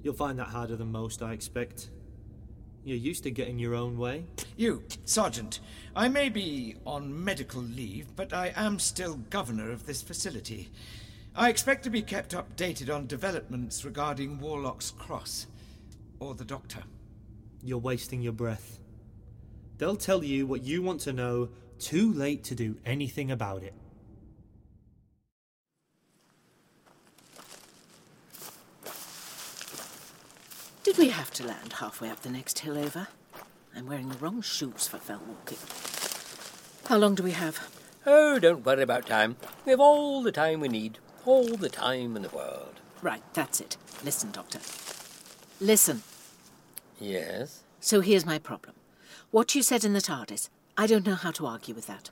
You'll 0.02 0.16
find 0.16 0.40
that 0.40 0.48
harder 0.48 0.76
than 0.76 0.92
most, 0.92 1.22
I 1.22 1.34
expect. 1.34 1.90
You're 2.84 2.98
used 2.98 3.24
to 3.24 3.32
getting 3.32 3.60
your 3.60 3.76
own 3.76 3.98
way. 3.98 4.26
You, 4.58 4.84
Sergeant, 5.06 5.60
I 5.96 6.08
may 6.08 6.30
be 6.30 6.76
on 6.86 7.24
medical 7.24 7.62
leave, 7.62 8.16
but 8.16 8.34
I 8.34 8.52
am 8.56 8.80
still 8.80 9.18
governor 9.30 9.72
of 9.72 9.86
this 9.86 10.02
facility. 10.02 10.70
I 11.36 11.50
expect 11.50 11.84
to 11.84 11.90
be 11.90 12.02
kept 12.02 12.34
updated 12.34 12.94
on 12.94 13.06
developments 13.06 13.86
regarding 13.86 14.40
Warlock's 14.40 14.92
Cross. 14.92 15.48
Or 16.20 16.34
the 16.34 16.46
Doctor. 16.46 16.84
You're 17.62 17.78
wasting 17.78 18.22
your 18.22 18.34
breath. 18.34 18.80
They'll 19.78 19.96
tell 19.96 20.24
you 20.24 20.48
what 20.48 20.64
you 20.64 20.82
want 20.82 21.02
to 21.02 21.14
know, 21.14 21.50
too 21.78 22.12
late 22.14 22.44
to 22.46 22.56
do 22.56 22.76
anything 22.86 23.32
about 23.32 23.64
it. 23.64 23.74
Did 30.90 30.98
we 30.98 31.10
have 31.10 31.30
to 31.34 31.46
land 31.46 31.74
halfway 31.74 32.10
up 32.10 32.22
the 32.22 32.32
next 32.32 32.58
hill 32.58 32.76
over? 32.76 33.10
I'm 33.76 33.86
wearing 33.86 34.10
the 34.10 34.18
wrong 34.18 34.42
shoes 34.42 34.88
for 34.88 34.98
fell 34.98 35.22
walking. 35.28 35.60
How 36.88 36.98
long 36.98 37.14
do 37.14 37.22
we 37.22 37.34
have? 37.34 37.70
Oh, 38.08 38.40
don't 38.40 38.66
worry 38.66 38.82
about 38.82 39.06
time. 39.06 39.36
We 39.66 39.70
have 39.70 39.80
all 39.80 40.24
the 40.24 40.32
time 40.32 40.62
we 40.62 40.68
need. 40.68 40.98
All 41.28 41.46
the 41.46 41.70
time 41.70 42.16
in 42.16 42.24
the 42.24 42.30
world. 42.30 42.80
Right, 43.04 43.22
that's 43.36 43.62
it. 43.62 43.78
Listen, 44.04 44.32
Doctor. 44.32 44.58
Listen. 45.62 46.02
Yes? 47.00 47.62
So 47.80 48.02
here's 48.02 48.26
my 48.26 48.40
problem. 48.40 48.74
What 49.30 49.54
you 49.54 49.62
said 49.62 49.86
in 49.86 49.94
the 49.94 50.02
TARDIS, 50.02 50.50
I 50.76 50.88
don't 50.88 51.06
know 51.06 51.14
how 51.14 51.30
to 51.30 51.46
argue 51.46 51.76
with 51.76 51.86
that. 51.86 52.10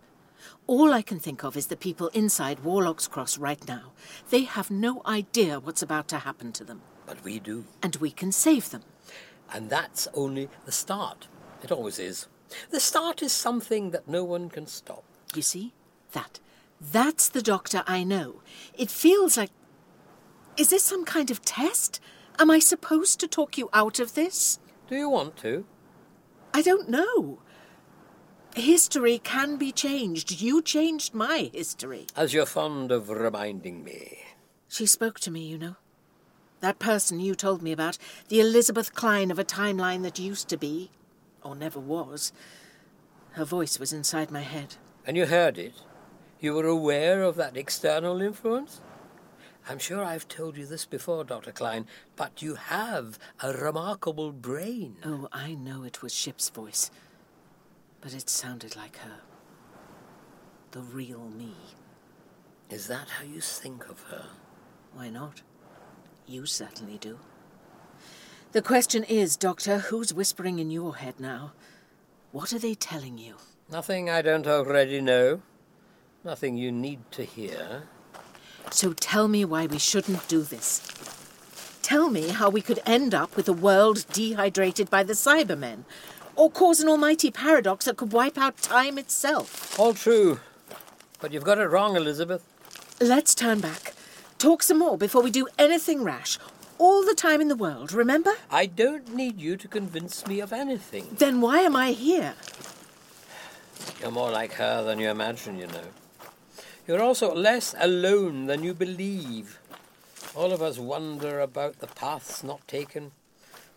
All 0.67 0.93
I 0.93 1.01
can 1.01 1.17
think 1.17 1.43
of 1.43 1.57
is 1.57 1.65
the 1.65 1.77
people 1.77 2.09
inside 2.09 2.59
Warlock's 2.59 3.07
Cross 3.07 3.39
right 3.39 3.67
now. 3.67 3.93
They 4.29 4.43
have 4.43 4.69
no 4.69 5.01
idea 5.03 5.59
what's 5.59 5.81
about 5.81 6.07
to 6.09 6.19
happen 6.19 6.51
to 6.51 6.63
them. 6.63 6.83
But 7.07 7.23
we 7.23 7.39
do. 7.39 7.65
And 7.81 7.95
we 7.95 8.11
can 8.11 8.31
save 8.31 8.69
them. 8.69 8.83
And 9.51 9.69
that's 9.69 10.07
only 10.13 10.49
the 10.65 10.71
start. 10.71 11.27
It 11.63 11.71
always 11.71 11.97
is. 11.97 12.27
The 12.69 12.79
start 12.79 13.23
is 13.23 13.31
something 13.31 13.91
that 13.91 14.07
no 14.07 14.23
one 14.23 14.49
can 14.49 14.67
stop. 14.67 15.03
You 15.33 15.41
see? 15.41 15.73
That. 16.11 16.39
That's 16.79 17.29
the 17.29 17.41
doctor 17.41 17.83
I 17.87 18.03
know. 18.03 18.41
It 18.77 18.91
feels 18.91 19.37
like. 19.37 19.49
Is 20.57 20.69
this 20.69 20.83
some 20.83 21.05
kind 21.05 21.31
of 21.31 21.43
test? 21.43 21.99
Am 22.37 22.51
I 22.51 22.59
supposed 22.59 23.19
to 23.21 23.27
talk 23.27 23.57
you 23.57 23.69
out 23.73 23.99
of 23.99 24.13
this? 24.13 24.59
Do 24.87 24.95
you 24.95 25.09
want 25.09 25.37
to? 25.37 25.65
I 26.53 26.61
don't 26.61 26.89
know. 26.89 27.39
History 28.55 29.19
can 29.19 29.57
be 29.57 29.71
changed. 29.71 30.41
You 30.41 30.61
changed 30.61 31.13
my 31.13 31.51
history. 31.53 32.07
As 32.15 32.33
you're 32.33 32.45
fond 32.45 32.91
of 32.91 33.09
reminding 33.09 33.83
me. 33.83 34.19
She 34.67 34.85
spoke 34.85 35.19
to 35.21 35.31
me, 35.31 35.41
you 35.41 35.57
know. 35.57 35.75
That 36.59 36.79
person 36.79 37.19
you 37.19 37.35
told 37.35 37.61
me 37.61 37.71
about, 37.71 37.97
the 38.29 38.39
Elizabeth 38.39 38.93
Klein 38.93 39.29
of 39.29 39.39
a 39.39 39.43
timeline 39.43 40.03
that 40.03 40.19
used 40.19 40.47
to 40.49 40.57
be, 40.57 40.89
or 41.43 41.55
never 41.55 41.79
was. 41.79 42.31
Her 43.31 43.45
voice 43.45 43.79
was 43.79 43.93
inside 43.93 44.31
my 44.31 44.41
head. 44.41 44.75
And 45.05 45.15
you 45.15 45.27
heard 45.27 45.57
it? 45.57 45.75
You 46.39 46.53
were 46.53 46.65
aware 46.65 47.23
of 47.23 47.35
that 47.35 47.55
external 47.55 48.21
influence? 48.21 48.81
I'm 49.69 49.79
sure 49.79 50.03
I've 50.03 50.27
told 50.27 50.57
you 50.57 50.65
this 50.65 50.85
before, 50.85 51.23
Dr. 51.23 51.51
Klein, 51.51 51.85
but 52.15 52.41
you 52.41 52.55
have 52.55 53.19
a 53.41 53.51
remarkable 53.51 54.31
brain. 54.31 54.97
Oh, 55.03 55.27
I 55.31 55.55
know 55.55 55.83
it 55.83 56.01
was 56.01 56.13
Ship's 56.13 56.49
voice, 56.49 56.89
but 58.01 58.13
it 58.13 58.29
sounded 58.29 58.75
like 58.75 58.97
her. 58.97 59.21
The 60.71 60.79
real 60.79 61.29
me. 61.37 61.53
Is 62.69 62.87
that 62.87 63.09
how 63.09 63.25
you 63.25 63.41
think 63.41 63.89
of 63.89 64.03
her? 64.03 64.25
Why 64.93 65.09
not? 65.09 65.41
You 66.27 66.45
certainly 66.45 66.97
do. 66.97 67.19
The 68.51 68.61
question 68.61 69.03
is, 69.03 69.37
Doctor, 69.37 69.79
who's 69.79 70.13
whispering 70.13 70.59
in 70.59 70.71
your 70.71 70.97
head 70.97 71.19
now? 71.19 71.53
What 72.31 72.51
are 72.51 72.59
they 72.59 72.75
telling 72.75 73.17
you? 73.17 73.35
Nothing 73.71 74.09
I 74.09 74.21
don't 74.21 74.45
already 74.45 74.99
know. 74.99 75.41
Nothing 76.23 76.57
you 76.57 76.71
need 76.71 76.99
to 77.11 77.23
hear. 77.23 77.83
So 78.71 78.91
tell 78.91 79.27
me 79.29 79.45
why 79.45 79.65
we 79.65 79.79
shouldn't 79.79 80.27
do 80.27 80.41
this. 80.41 80.81
Tell 81.81 82.09
me 82.09 82.29
how 82.29 82.49
we 82.49 82.61
could 82.61 82.81
end 82.85 83.13
up 83.13 83.37
with 83.37 83.47
a 83.47 83.53
world 83.53 84.05
dehydrated 84.11 84.89
by 84.89 85.03
the 85.03 85.13
Cybermen, 85.13 85.85
or 86.35 86.51
cause 86.51 86.81
an 86.81 86.89
almighty 86.89 87.31
paradox 87.31 87.85
that 87.85 87.95
could 87.95 88.11
wipe 88.11 88.37
out 88.37 88.57
time 88.57 88.97
itself. 88.97 89.79
All 89.79 89.93
true. 89.93 90.41
But 91.21 91.31
you've 91.31 91.45
got 91.45 91.59
it 91.59 91.67
wrong, 91.67 91.95
Elizabeth. 91.95 92.43
Let's 92.99 93.33
turn 93.33 93.61
back. 93.61 93.93
Talk 94.39 94.61
some 94.61 94.77
more 94.77 94.99
before 94.99 95.23
we 95.23 95.31
do 95.31 95.47
anything 95.57 96.03
rash. 96.03 96.37
All 96.77 97.03
the 97.03 97.15
time 97.15 97.41
in 97.41 97.47
the 97.47 97.55
world, 97.55 97.91
remember? 97.91 98.33
I 98.51 98.67
don't 98.67 99.15
need 99.15 99.41
you 99.41 99.57
to 99.57 99.67
convince 99.67 100.27
me 100.27 100.39
of 100.41 100.53
anything. 100.53 101.07
Then 101.17 101.41
why 101.41 101.61
am 101.61 101.75
I 101.75 101.91
here? 101.93 102.35
You're 103.99 104.11
more 104.11 104.29
like 104.29 104.53
her 104.53 104.83
than 104.83 104.99
you 104.99 105.09
imagine, 105.09 105.57
you 105.57 105.65
know. 105.65 105.89
You're 106.87 107.01
also 107.01 107.33
less 107.33 107.73
alone 107.79 108.45
than 108.45 108.61
you 108.63 108.75
believe. 108.75 109.59
All 110.35 110.53
of 110.53 110.61
us 110.61 110.77
wonder 110.77 111.39
about 111.39 111.79
the 111.79 111.87
paths 111.87 112.43
not 112.43 112.67
taken. 112.67 113.13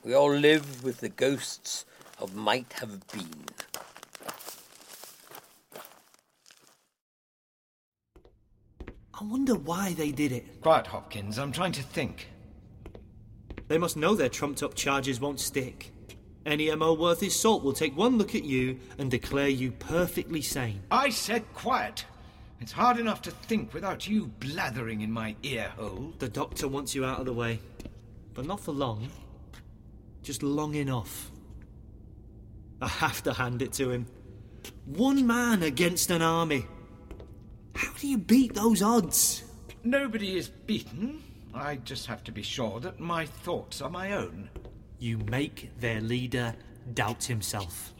We 0.04 0.14
all 0.14 0.30
live 0.30 0.84
with 0.84 1.00
the 1.00 1.08
ghosts 1.08 1.86
of 2.18 2.34
might 2.34 2.74
have 2.74 3.06
been. 3.08 3.46
I 9.20 9.24
wonder 9.24 9.54
why 9.54 9.92
they 9.92 10.12
did 10.12 10.32
it. 10.32 10.62
Quiet, 10.62 10.86
Hopkins. 10.86 11.38
I'm 11.38 11.52
trying 11.52 11.72
to 11.72 11.82
think. 11.82 12.28
They 13.68 13.76
must 13.76 13.98
know 13.98 14.14
their 14.14 14.30
trumped 14.30 14.62
up 14.62 14.74
charges 14.74 15.20
won't 15.20 15.40
stick. 15.40 15.92
Any 16.46 16.74
MO 16.74 16.94
worth 16.94 17.20
his 17.20 17.38
salt 17.38 17.62
will 17.62 17.74
take 17.74 17.94
one 17.94 18.16
look 18.16 18.34
at 18.34 18.44
you 18.44 18.80
and 18.96 19.10
declare 19.10 19.48
you 19.48 19.72
perfectly 19.72 20.40
sane. 20.40 20.80
I 20.90 21.10
said 21.10 21.44
quiet. 21.52 22.06
It's 22.60 22.72
hard 22.72 22.98
enough 22.98 23.20
to 23.22 23.30
think 23.30 23.74
without 23.74 24.08
you 24.08 24.28
blathering 24.40 25.02
in 25.02 25.12
my 25.12 25.36
ear 25.42 25.68
hole. 25.76 26.14
The 26.18 26.28
doctor 26.28 26.66
wants 26.66 26.94
you 26.94 27.04
out 27.04 27.20
of 27.20 27.26
the 27.26 27.32
way. 27.34 27.60
But 28.32 28.46
not 28.46 28.60
for 28.60 28.72
long. 28.72 29.10
Just 30.22 30.42
long 30.42 30.74
enough. 30.74 31.30
I 32.80 32.88
have 32.88 33.22
to 33.24 33.34
hand 33.34 33.60
it 33.60 33.74
to 33.74 33.90
him. 33.90 34.06
One 34.86 35.26
man 35.26 35.62
against 35.62 36.10
an 36.10 36.22
army. 36.22 36.64
How 37.80 37.94
do 37.98 38.06
you 38.06 38.18
beat 38.18 38.52
those 38.52 38.82
odds? 38.82 39.42
Nobody 39.84 40.36
is 40.36 40.50
beaten. 40.50 41.22
I 41.54 41.76
just 41.76 42.06
have 42.08 42.22
to 42.24 42.30
be 42.30 42.42
sure 42.42 42.78
that 42.80 43.00
my 43.00 43.24
thoughts 43.24 43.80
are 43.80 43.88
my 43.88 44.12
own. 44.12 44.50
You 44.98 45.16
make 45.16 45.70
their 45.80 46.02
leader 46.02 46.54
doubt 46.92 47.24
himself. 47.24 47.94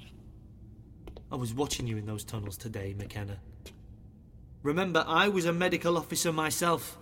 I 1.33 1.37
was 1.37 1.55
watching 1.55 1.87
you 1.87 1.97
in 1.97 2.05
those 2.05 2.25
tunnels 2.25 2.59
today, 2.59 2.95
McKenna. 2.99 3.39
Remember, 4.63 5.03
I 5.09 5.29
was 5.29 5.47
a 5.47 5.53
medical 5.53 5.97
officer 5.97 6.31
myself, 6.31 6.99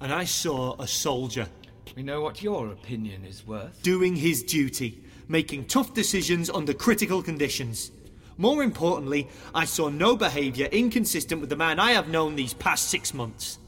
and 0.00 0.10
I 0.10 0.24
saw 0.24 0.80
a 0.80 0.88
soldier. 0.88 1.46
We 1.94 2.02
know 2.02 2.22
what 2.22 2.42
your 2.42 2.72
opinion 2.72 3.26
is 3.26 3.46
worth. 3.46 3.82
Doing 3.82 4.16
his 4.16 4.42
duty, 4.42 5.04
making 5.28 5.66
tough 5.66 5.92
decisions 5.92 6.48
under 6.48 6.72
critical 6.72 7.22
conditions. 7.22 7.90
More 8.36 8.62
importantly, 8.62 9.28
I 9.54 9.64
saw 9.64 9.88
no 9.88 10.16
behaviour 10.16 10.66
inconsistent 10.66 11.40
with 11.40 11.50
the 11.50 11.56
man 11.56 11.78
I 11.78 11.92
have 11.92 12.08
known 12.08 12.34
these 12.34 12.54
past 12.54 12.88
six 12.88 13.14
months. 13.14 13.58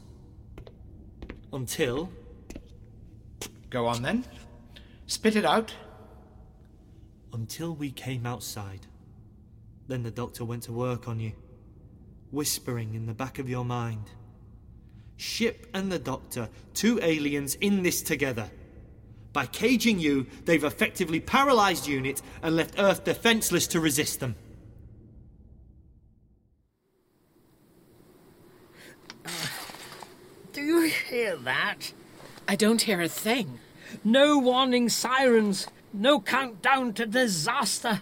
Until. 1.53 2.09
Go 3.69 3.87
on 3.87 4.01
then. 4.01 4.25
Spit 5.05 5.35
it 5.35 5.45
out. 5.45 5.73
Until 7.31 7.73
we 7.73 7.91
came 7.91 8.25
outside. 8.25 8.87
Then 9.87 10.03
the 10.03 10.11
doctor 10.11 10.43
went 10.43 10.63
to 10.63 10.73
work 10.73 11.07
on 11.07 11.19
you, 11.19 11.31
whispering 12.31 12.93
in 12.93 13.05
the 13.05 13.13
back 13.13 13.39
of 13.39 13.49
your 13.49 13.63
mind. 13.63 14.09
Ship 15.15 15.65
and 15.73 15.89
the 15.91 15.99
doctor, 15.99 16.49
two 16.73 16.99
aliens 17.01 17.55
in 17.55 17.83
this 17.83 18.01
together. 18.01 18.49
By 19.31 19.45
caging 19.45 19.99
you, 19.99 20.27
they've 20.45 20.63
effectively 20.63 21.19
paralyzed 21.19 21.87
UNIT 21.87 22.21
and 22.41 22.55
left 22.55 22.75
Earth 22.77 23.03
defenseless 23.05 23.67
to 23.67 23.79
resist 23.79 24.19
them. 24.19 24.35
You 30.67 30.81
hear 30.81 31.37
that? 31.37 31.93
I 32.45 32.57
don't 32.57 32.81
hear 32.81 33.01
a 33.01 33.07
thing. 33.07 33.59
No 34.03 34.37
warning 34.37 34.89
sirens, 34.89 35.67
no 35.93 36.19
countdown 36.19 36.91
to 36.95 37.05
disaster. 37.05 38.01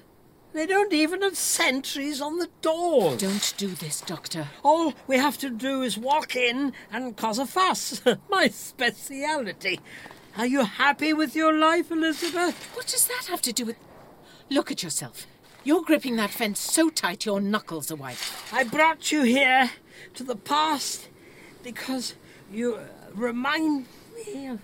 They 0.52 0.66
don't 0.66 0.92
even 0.92 1.22
have 1.22 1.38
sentries 1.38 2.22
on 2.22 2.40
the 2.40 2.50
doors. 2.62 3.22
Don't 3.22 3.54
do 3.58 3.68
this, 3.68 4.02
Doctor. 4.02 4.48
All 4.64 4.94
we 5.06 5.18
have 5.18 5.38
to 5.40 5.50
do 5.52 5.84
is 5.84 5.98
walk 5.98 6.36
in 6.36 6.74
and 6.92 7.16
cause 7.16 7.38
a 7.38 7.46
fuss. 7.46 8.02
My 8.30 8.48
speciality. 8.48 9.80
Are 10.36 10.48
you 10.48 10.64
happy 10.64 11.14
with 11.14 11.36
your 11.36 11.54
life, 11.54 11.92
Elizabeth? 11.92 12.56
What 12.76 12.88
does 12.88 13.08
that 13.08 13.26
have 13.30 13.42
to 13.44 13.54
do 13.54 13.66
with. 13.66 13.76
Look 14.50 14.72
at 14.72 14.82
yourself. 14.82 15.28
You're 15.64 15.84
gripping 15.84 16.16
that 16.16 16.32
fence 16.32 16.60
so 16.60 16.90
tight 16.90 17.26
your 17.26 17.42
knuckles 17.42 17.92
are 17.92 17.96
white. 17.96 18.32
I 18.52 18.64
brought 18.64 19.12
you 19.12 19.24
here 19.24 19.72
to 20.16 20.24
the 20.24 20.36
past 20.36 21.10
because 21.64 22.16
you 22.52 22.76
uh, 22.76 22.84
remind 23.14 23.86
me 24.16 24.48
of. 24.48 24.60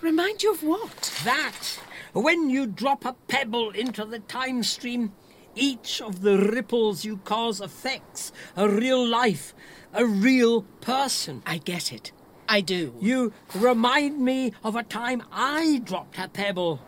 Remind 0.00 0.42
you 0.42 0.52
of 0.52 0.62
what? 0.64 1.12
That 1.24 1.78
when 2.12 2.50
you 2.50 2.66
drop 2.66 3.04
a 3.04 3.14
pebble 3.28 3.70
into 3.70 4.04
the 4.04 4.18
time 4.18 4.64
stream, 4.64 5.12
each 5.54 6.02
of 6.02 6.22
the 6.22 6.38
ripples 6.38 7.04
you 7.04 7.18
cause 7.18 7.60
affects 7.60 8.32
a 8.56 8.68
real 8.68 9.06
life, 9.06 9.54
a 9.92 10.04
real 10.04 10.62
person. 10.80 11.42
I 11.46 11.58
get 11.58 11.92
it. 11.92 12.10
I 12.48 12.62
do. 12.62 12.94
You 13.00 13.32
remind 13.54 14.18
me 14.18 14.52
of 14.64 14.74
a 14.74 14.82
time 14.82 15.22
I 15.30 15.80
dropped 15.84 16.18
a 16.18 16.28
pebble, 16.28 16.80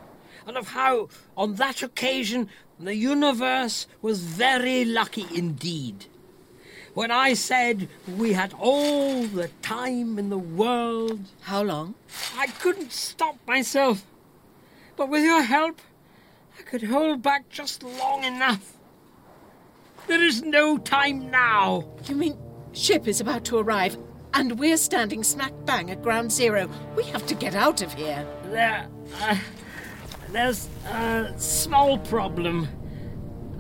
and 0.47 0.57
of 0.57 0.69
how, 0.69 1.09
on 1.37 1.55
that 1.55 1.83
occasion, 1.83 2.49
the 2.81 2.97
universe 2.97 3.87
was 4.03 4.21
very 4.21 4.85
lucky 4.85 5.27
indeed. 5.33 6.07
When 6.95 7.11
I 7.11 7.35
said 7.35 7.89
we 8.07 8.35
had 8.35 8.55
all 8.57 9.25
the 9.25 9.49
time 9.63 10.17
in 10.17 10.31
the 10.31 10.39
world. 10.39 11.21
How 11.43 11.63
long? 11.63 11.97
I 12.39 12.47
couldn't 12.47 12.93
stop 12.93 13.37
myself. 13.49 14.05
But 14.97 15.09
with 15.09 15.25
your 15.25 15.43
help, 15.43 15.81
I 16.57 16.63
could 16.63 16.85
hold 16.85 17.21
back 17.21 17.49
just 17.49 17.83
long 17.83 18.23
enough. 18.23 18.77
There 20.07 20.23
is 20.23 20.43
no 20.43 20.79
time 20.79 21.33
now. 21.33 21.89
You 22.05 22.15
mean 22.15 22.39
ship 22.73 23.09
is 23.09 23.21
about 23.21 23.45
to 23.47 23.59
arrive 23.59 23.97
and 24.33 24.59
we're 24.59 24.77
standing 24.77 25.25
smack 25.25 25.53
bang 25.65 25.91
at 25.91 26.01
ground 26.01 26.31
zero? 26.31 26.71
We 26.95 27.03
have 27.05 27.27
to 27.27 27.35
get 27.35 27.57
out 27.57 27.83
of 27.83 27.93
here. 27.95 28.25
There, 28.45 28.87
uh, 29.21 29.37
there's 30.31 30.69
a 30.87 31.35
small 31.39 31.99
problem. 31.99 32.69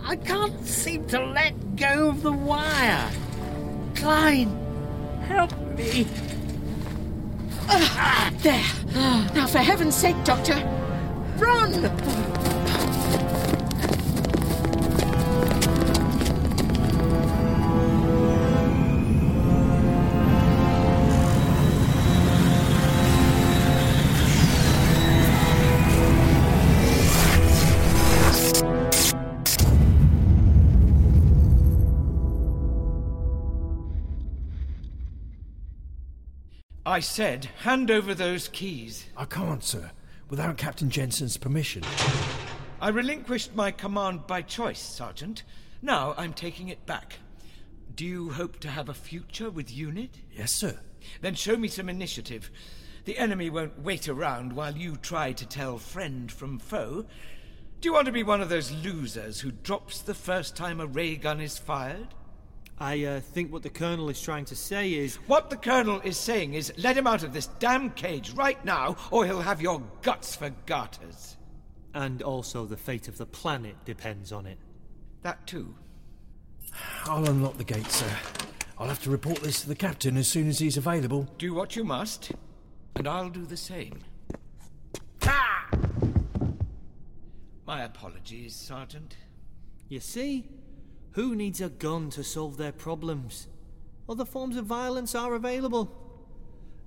I 0.04 0.14
can't 0.14 0.64
seem 0.64 1.06
to 1.08 1.24
let 1.24 1.74
go 1.74 2.10
of 2.10 2.22
the 2.22 2.32
wire. 2.32 3.10
Klein, 4.04 4.50
help 5.26 5.50
me. 5.78 6.06
Ah, 7.70 8.30
there. 8.42 8.62
Now, 9.34 9.46
for 9.46 9.60
heaven's 9.60 9.94
sake, 9.94 10.22
Doctor, 10.24 10.56
run! 11.38 12.53
I 36.94 37.00
said, 37.00 37.46
hand 37.64 37.90
over 37.90 38.14
those 38.14 38.46
keys. 38.46 39.06
Ah, 39.16 39.22
I 39.22 39.24
can't, 39.24 39.64
sir, 39.64 39.90
without 40.28 40.56
Captain 40.56 40.88
Jensen's 40.88 41.36
permission. 41.36 41.82
I 42.80 42.88
relinquished 42.90 43.52
my 43.52 43.72
command 43.72 44.28
by 44.28 44.42
choice, 44.42 44.78
Sergeant. 44.78 45.42
Now 45.82 46.14
I'm 46.16 46.32
taking 46.32 46.68
it 46.68 46.86
back. 46.86 47.18
Do 47.96 48.04
you 48.06 48.30
hope 48.30 48.60
to 48.60 48.68
have 48.68 48.88
a 48.88 48.94
future 48.94 49.50
with 49.50 49.72
UNIT? 49.72 50.18
Yes, 50.30 50.52
sir. 50.52 50.78
Then 51.20 51.34
show 51.34 51.56
me 51.56 51.66
some 51.66 51.88
initiative. 51.88 52.48
The 53.06 53.18
enemy 53.18 53.50
won't 53.50 53.82
wait 53.82 54.08
around 54.08 54.52
while 54.52 54.76
you 54.76 54.94
try 54.94 55.32
to 55.32 55.44
tell 55.44 55.78
friend 55.78 56.30
from 56.30 56.60
foe. 56.60 57.06
Do 57.80 57.88
you 57.88 57.92
want 57.92 58.06
to 58.06 58.12
be 58.12 58.22
one 58.22 58.40
of 58.40 58.50
those 58.50 58.70
losers 58.70 59.40
who 59.40 59.50
drops 59.50 60.00
the 60.00 60.14
first 60.14 60.54
time 60.54 60.78
a 60.78 60.86
ray 60.86 61.16
gun 61.16 61.40
is 61.40 61.58
fired? 61.58 62.14
I 62.78 63.04
uh, 63.04 63.20
think 63.20 63.52
what 63.52 63.62
the 63.62 63.70
Colonel 63.70 64.08
is 64.08 64.20
trying 64.20 64.44
to 64.46 64.56
say 64.56 64.94
is. 64.94 65.16
What 65.26 65.48
the 65.48 65.56
Colonel 65.56 66.00
is 66.00 66.16
saying 66.16 66.54
is 66.54 66.72
let 66.76 66.96
him 66.96 67.06
out 67.06 67.22
of 67.22 67.32
this 67.32 67.46
damn 67.58 67.90
cage 67.90 68.32
right 68.32 68.62
now, 68.64 68.96
or 69.10 69.24
he'll 69.26 69.40
have 69.40 69.62
your 69.62 69.82
guts 70.02 70.34
for 70.34 70.50
garters. 70.66 71.36
And 71.94 72.22
also 72.22 72.64
the 72.66 72.76
fate 72.76 73.06
of 73.06 73.16
the 73.16 73.26
planet 73.26 73.76
depends 73.84 74.32
on 74.32 74.46
it. 74.46 74.58
That 75.22 75.46
too. 75.46 75.74
I'll 77.04 77.28
unlock 77.28 77.56
the 77.56 77.64
gate, 77.64 77.90
sir. 77.90 78.10
I'll 78.76 78.88
have 78.88 79.02
to 79.04 79.10
report 79.10 79.40
this 79.40 79.60
to 79.62 79.68
the 79.68 79.76
captain 79.76 80.16
as 80.16 80.26
soon 80.26 80.48
as 80.48 80.58
he's 80.58 80.76
available. 80.76 81.28
Do 81.38 81.54
what 81.54 81.76
you 81.76 81.84
must, 81.84 82.32
and 82.96 83.06
I'll 83.06 83.30
do 83.30 83.46
the 83.46 83.56
same. 83.56 84.00
My 87.66 87.84
apologies, 87.84 88.54
Sergeant. 88.54 89.16
You 89.88 90.00
see? 90.00 90.48
Who 91.14 91.36
needs 91.36 91.60
a 91.60 91.68
gun 91.68 92.10
to 92.10 92.24
solve 92.24 92.56
their 92.56 92.72
problems? 92.72 93.46
Other 94.08 94.24
forms 94.24 94.56
of 94.56 94.66
violence 94.66 95.14
are 95.14 95.34
available. 95.34 95.90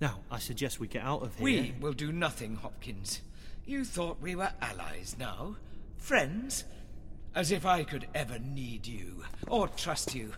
Now, 0.02 0.20
I 0.30 0.40
suggest 0.40 0.82
we 0.82 0.88
get 0.88 1.04
out 1.04 1.24
of 1.24 1.36
here. 1.38 1.45
We 1.45 1.76
will 1.80 1.94
do 1.94 2.12
nothing, 2.12 2.58
Hopkins. 2.58 3.22
You 3.66 3.86
thought 3.86 4.22
we 4.22 4.36
were 4.36 4.52
allies 4.62 5.16
now? 5.18 5.56
Friends? 5.98 6.66
As 7.34 7.52
if 7.52 7.66
I 7.66 7.84
could 7.84 8.08
ever 8.14 8.38
need 8.38 8.86
you, 8.86 9.24
or 9.48 9.70
trust 9.70 10.14
you. 10.14 10.34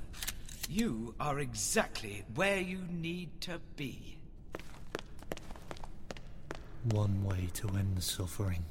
You 0.70 1.16
are 1.20 1.40
exactly 1.40 2.26
where 2.36 2.60
you 2.60 2.82
need 2.91 3.41
to 3.41 3.60
be. 3.76 4.20
One 6.91 7.24
way 7.24 7.49
to 7.56 7.70
end 7.70 7.98
the 7.98 8.02
suffering. 8.03 8.66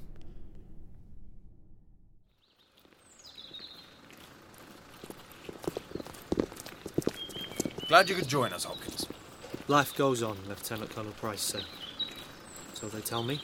Glad 7.88 8.10
you 8.10 8.14
could 8.14 8.28
join 8.28 8.52
us, 8.52 8.64
Hopkins. 8.64 9.06
Life 9.66 9.96
goes 9.96 10.22
on, 10.22 10.36
Lieutenant 10.46 10.90
Colonel 10.90 11.12
Price 11.12 11.40
said. 11.40 11.64
So 12.74 12.86
they 12.86 13.00
tell 13.00 13.22
me. 13.22 13.40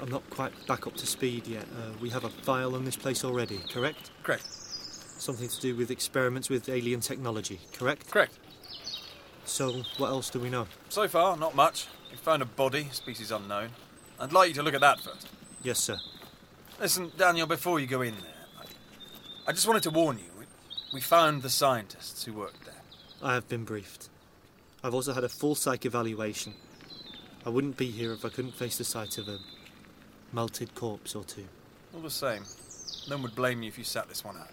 I'm 0.00 0.08
not 0.08 0.28
quite 0.30 0.52
back 0.68 0.86
up 0.86 0.94
to 0.96 1.06
speed 1.06 1.48
yet. 1.48 1.64
Uh, 1.64 1.90
we 2.00 2.10
have 2.10 2.22
a 2.22 2.28
file 2.28 2.76
on 2.76 2.84
this 2.84 2.94
place 2.94 3.24
already, 3.24 3.58
correct? 3.72 4.12
Correct. 4.22 4.46
Something 4.46 5.48
to 5.48 5.60
do 5.60 5.74
with 5.74 5.90
experiments 5.90 6.48
with 6.48 6.68
alien 6.68 7.00
technology, 7.00 7.58
correct? 7.72 8.08
Correct. 8.08 8.38
So, 9.44 9.82
what 9.98 10.08
else 10.08 10.30
do 10.30 10.38
we 10.38 10.48
know? 10.48 10.68
So 10.88 11.08
far, 11.08 11.36
not 11.36 11.56
much. 11.56 11.88
We 12.12 12.16
found 12.16 12.40
a 12.40 12.46
body, 12.46 12.88
species 12.92 13.32
unknown. 13.32 13.70
I'd 14.20 14.32
like 14.32 14.48
you 14.48 14.54
to 14.54 14.62
look 14.62 14.74
at 14.74 14.80
that 14.82 15.00
first. 15.00 15.26
Yes, 15.64 15.80
sir. 15.80 15.98
Listen, 16.80 17.10
Daniel, 17.16 17.48
before 17.48 17.80
you 17.80 17.88
go 17.88 18.02
in 18.02 18.14
there, 18.14 18.66
I 19.48 19.50
just 19.52 19.66
wanted 19.66 19.82
to 19.84 19.90
warn 19.90 20.18
you. 20.18 20.30
We, 20.38 20.44
we 20.94 21.00
found 21.00 21.42
the 21.42 21.50
scientists 21.50 22.24
who 22.24 22.32
worked 22.32 22.64
there. 22.64 22.75
I 23.22 23.34
have 23.34 23.48
been 23.48 23.64
briefed. 23.64 24.08
I've 24.84 24.94
also 24.94 25.12
had 25.12 25.24
a 25.24 25.28
full 25.28 25.54
psych 25.54 25.84
evaluation. 25.86 26.54
I 27.44 27.48
wouldn't 27.48 27.76
be 27.76 27.90
here 27.90 28.12
if 28.12 28.24
I 28.24 28.28
couldn't 28.28 28.54
face 28.54 28.78
the 28.78 28.84
sight 28.84 29.18
of 29.18 29.28
a 29.28 29.38
melted 30.32 30.74
corpse 30.74 31.14
or 31.14 31.24
two. 31.24 31.46
All 31.94 32.00
the 32.00 32.10
same, 32.10 32.42
no 33.08 33.16
one 33.16 33.22
would 33.24 33.34
blame 33.34 33.62
you 33.62 33.68
if 33.68 33.78
you 33.78 33.84
sat 33.84 34.08
this 34.08 34.24
one 34.24 34.36
out. 34.36 34.50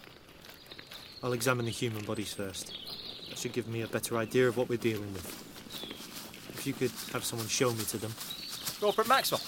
I'll 1.24 1.34
examine 1.34 1.66
the 1.66 1.72
human 1.72 2.06
bodies 2.06 2.34
first. 2.34 2.74
That 3.30 3.38
should 3.38 3.54
give 3.54 3.68
me 3.68 3.82
a 3.82 3.88
better 3.88 4.18
idea 4.18 4.48
of 4.48 4.58
what 4.58 4.70
we're 4.70 4.78
dealing 4.78 5.12
with. 5.14 5.26
If 6.54 6.68
you 6.68 6.74
could 6.74 6.92
have 7.12 7.24
someone 7.26 7.48
show 7.48 7.72
me 7.74 7.84
to 7.86 7.98
them. 7.98 8.14
Corporal 8.80 9.08
Maxwell. 9.08 9.42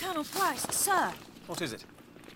Colonel 0.00 0.24
Price, 0.24 0.62
sir, 0.74 1.12
What 1.46 1.62
is 1.62 1.72
it? 1.72 1.84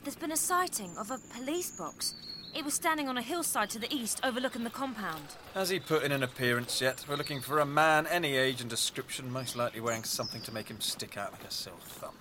there's 0.05 0.17
been 0.17 0.33
a 0.33 0.37
sighting 0.37 0.97
of 0.97 1.11
a 1.11 1.19
police 1.37 1.71
box. 1.77 2.15
It 2.53 2.65
was 2.65 2.75
standing 2.75 3.09
on 3.09 3.17
a 3.17 3.23
hillside 3.23 3.71
to 3.71 3.79
the 3.79 3.93
east 3.95 4.21
overlooking 4.25 4.65
the 4.65 4.71
compound. 4.71 5.25
Has 5.55 5.69
he 5.69 5.79
put 5.79 6.03
in 6.03 6.11
an 6.11 6.23
appearance 6.23 6.81
yet? 6.81 7.05
We're 7.09 7.17
looking 7.17 7.41
for 7.41 7.61
a 7.61 7.67
man, 7.67 8.07
any 8.09 8.37
age 8.37 8.61
and 8.61 8.69
description, 8.69 9.31
most 9.31 9.55
likely 9.55 9.81
wearing 9.81 10.03
something 10.03 10.43
to 10.43 10.53
make 10.53 10.69
him 10.69 10.81
stick 10.81 11.17
out 11.17 11.33
like 11.33 11.45
a 11.45 11.51
sore 11.51 11.75
thumb. 11.81 12.15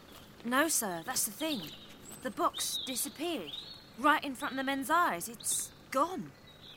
No, 0.45 0.67
sir, 0.67 1.01
that's 1.05 1.25
the 1.25 1.31
thing. 1.31 1.61
The 2.21 2.31
box 2.31 2.79
disappeared. 2.85 3.51
Right 3.97 4.23
in 4.23 4.35
front 4.35 4.53
of 4.53 4.57
the 4.57 4.63
men's 4.63 4.89
eyes. 4.89 5.27
It's 5.29 5.71
gone. 5.89 6.31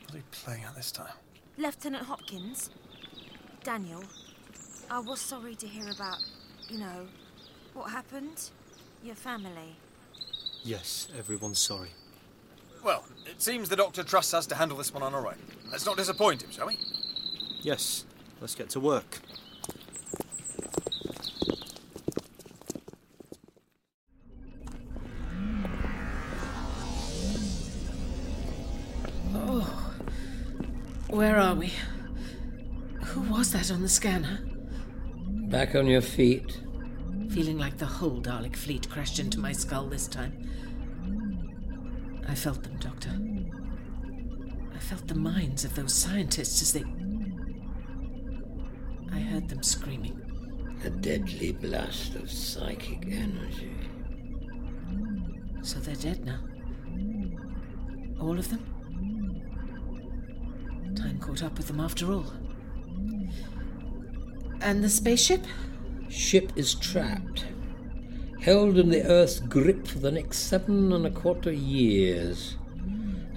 What 0.05 0.15
are 0.15 0.17
you 0.17 0.23
playing 0.31 0.63
at 0.63 0.75
this 0.75 0.91
time? 0.91 1.13
Lieutenant 1.57 2.05
Hopkins. 2.05 2.71
Daniel, 3.63 4.03
I 4.89 4.99
was 4.99 5.21
sorry 5.21 5.55
to 5.55 5.67
hear 5.67 5.89
about, 5.89 6.17
you 6.69 6.79
know, 6.79 7.07
what 7.73 7.91
happened. 7.91 8.49
Your 9.03 9.15
family. 9.15 9.75
Yes, 10.63 11.07
everyone's 11.17 11.59
sorry. 11.59 11.89
Well, 12.83 13.05
it 13.25 13.41
seems 13.41 13.69
the 13.69 13.77
doctor 13.77 14.03
trusts 14.03 14.33
us 14.33 14.45
to 14.47 14.55
handle 14.55 14.77
this 14.77 14.93
one 14.93 15.03
on 15.03 15.15
our 15.15 15.25
own. 15.25 15.37
Let's 15.71 15.85
not 15.85 15.95
disappoint 15.95 16.43
him, 16.43 16.51
shall 16.51 16.67
we? 16.67 16.77
Yes, 17.61 18.03
let's 18.41 18.55
get 18.55 18.69
to 18.71 18.81
work. 18.81 19.19
Oh. 29.33 29.95
Where 31.09 31.37
are 31.37 31.55
we? 31.55 31.71
Who 33.05 33.21
was 33.31 33.53
that 33.53 33.71
on 33.71 33.81
the 33.81 33.87
scanner? 33.87 34.41
Back 35.47 35.73
on 35.75 35.87
your 35.87 36.01
feet. 36.01 36.59
Feeling 37.29 37.57
like 37.57 37.77
the 37.77 37.85
whole 37.85 38.21
Dalek 38.21 38.57
fleet 38.57 38.89
crashed 38.89 39.19
into 39.19 39.39
my 39.39 39.53
skull 39.53 39.87
this 39.87 40.07
time. 40.07 40.49
I 42.27 42.35
felt 42.35 42.63
them, 42.63 42.77
Doctor. 42.77 43.11
I 44.75 44.79
felt 44.79 45.07
the 45.07 45.15
minds 45.15 45.65
of 45.65 45.75
those 45.75 45.93
scientists 45.93 46.61
as 46.61 46.73
they. 46.73 46.83
I 49.11 49.19
heard 49.19 49.49
them 49.49 49.63
screaming. 49.63 50.19
A 50.85 50.89
deadly 50.89 51.53
blast 51.53 52.15
of 52.15 52.29
psychic 52.29 53.05
energy. 53.05 53.71
So 55.61 55.79
they're 55.79 55.95
dead 55.95 56.25
now. 56.25 56.39
All 58.19 58.37
of 58.37 58.49
them? 58.49 58.65
Time 60.95 61.19
caught 61.19 61.43
up 61.43 61.57
with 61.57 61.67
them 61.67 61.79
after 61.79 62.11
all. 62.11 62.33
And 64.61 64.83
the 64.83 64.89
spaceship? 64.89 65.45
Ship 66.09 66.51
is 66.55 66.75
trapped. 66.75 67.45
Held 68.43 68.77
in 68.77 68.89
the 68.89 69.03
Earth's 69.03 69.39
grip 69.39 69.87
for 69.87 69.99
the 69.99 70.11
next 70.11 70.39
seven 70.39 70.91
and 70.91 71.05
a 71.05 71.09
quarter 71.09 71.53
years. 71.53 72.57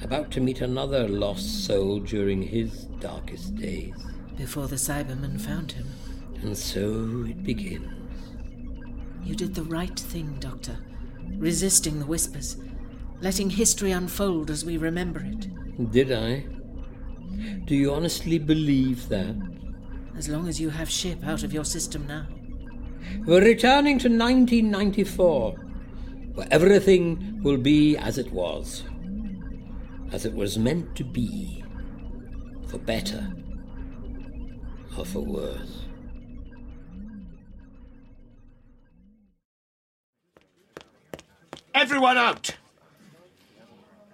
About 0.03 0.33
to 0.33 0.41
meet 0.41 0.61
another 0.61 1.07
lost 1.07 1.65
soul 1.65 2.01
during 2.01 2.43
his 2.43 2.87
darkest 2.99 3.55
days. 3.55 3.95
Before 4.37 4.67
the 4.67 4.75
Cybermen 4.75 5.41
found 5.41 5.71
him. 5.71 5.87
And 6.43 6.59
so 6.59 7.25
it 7.29 7.45
begins. 7.45 7.87
You 9.23 9.37
did 9.37 9.55
the 9.55 9.63
right 9.63 9.97
thing, 9.97 10.39
Doctor. 10.41 10.77
Resisting 11.37 12.01
the 12.01 12.07
whispers. 12.07 12.57
Letting 13.21 13.51
history 13.51 13.93
unfold 13.93 14.51
as 14.51 14.65
we 14.65 14.77
remember 14.77 15.21
it. 15.21 15.93
Did 15.93 16.11
I? 16.11 16.47
Do 17.65 17.77
you 17.77 17.95
honestly 17.95 18.41
believe 18.41 19.09
that? 19.09 19.37
As 20.17 20.29
long 20.29 20.49
as 20.49 20.61
you 20.61 20.71
have 20.71 20.91
ship 20.91 21.25
out 21.25 21.45
of 21.45 21.53
your 21.53 21.65
system 21.65 22.09
now. 22.09 22.27
We're 23.25 23.45
returning 23.45 23.99
to 23.99 24.09
1994, 24.09 25.53
where 26.35 26.49
everything 26.51 27.41
will 27.43 27.57
be 27.57 27.97
as 27.97 28.19
it 28.19 28.33
was. 28.33 28.85
As 30.13 30.25
it 30.25 30.35
was 30.35 30.59
meant 30.59 30.95
to 30.97 31.05
be. 31.05 31.65
For 32.69 32.79
better. 32.79 33.33
Or 34.97 35.05
for 35.05 35.21
worse. 35.21 35.87
Everyone 41.75 42.17
out! 42.17 42.57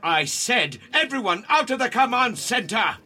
I 0.03 0.25
said, 0.25 0.79
everyone 0.93 1.45
out 1.49 1.71
of 1.71 1.79
the 1.79 1.89
command 1.89 2.37
center! 2.37 2.97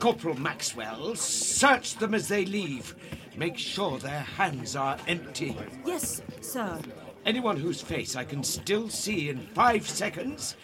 Corporal 0.00 0.34
Maxwell, 0.34 1.14
search 1.14 1.94
them 1.94 2.12
as 2.12 2.26
they 2.26 2.44
leave. 2.44 2.96
Make 3.36 3.56
sure 3.56 3.98
their 3.98 4.20
hands 4.20 4.76
are 4.76 4.98
empty. 5.08 5.56
Yes, 5.86 6.22
sir. 6.40 6.78
Anyone 7.24 7.56
whose 7.56 7.80
face 7.80 8.16
I 8.16 8.24
can 8.24 8.42
still 8.42 8.88
see 8.88 9.28
in 9.28 9.38
five 9.54 9.88
seconds 9.88 10.56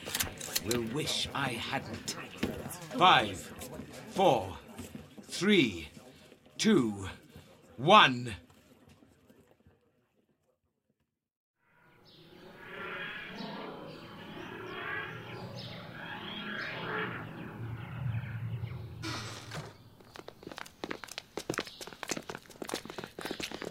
will 0.66 0.82
wish 0.92 1.28
I 1.34 1.48
hadn't. 1.50 2.16
Five, 2.96 3.38
four, 4.10 4.56
three, 5.28 5.88
two, 6.58 7.08
one. 7.76 8.34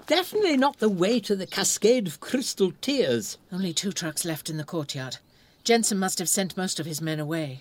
Definitely 0.08 0.56
not 0.56 0.80
the 0.80 0.88
way 0.88 1.20
to 1.20 1.36
the 1.36 1.46
cascade 1.46 2.08
of 2.08 2.22
crystal 2.22 2.72
tears. 2.80 3.38
Only 3.52 3.74
two 3.74 3.92
trucks 3.92 4.24
left 4.24 4.50
in 4.50 4.56
the 4.56 4.64
courtyard. 4.64 5.18
Jensen 5.66 5.98
must 5.98 6.18
have 6.20 6.30
sent 6.30 6.56
most 6.56 6.80
of 6.80 6.86
his 6.86 7.02
men 7.02 7.20
away. 7.20 7.60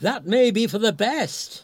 That 0.00 0.26
may 0.26 0.50
be 0.50 0.66
for 0.66 0.78
the 0.78 0.92
best. 0.92 1.62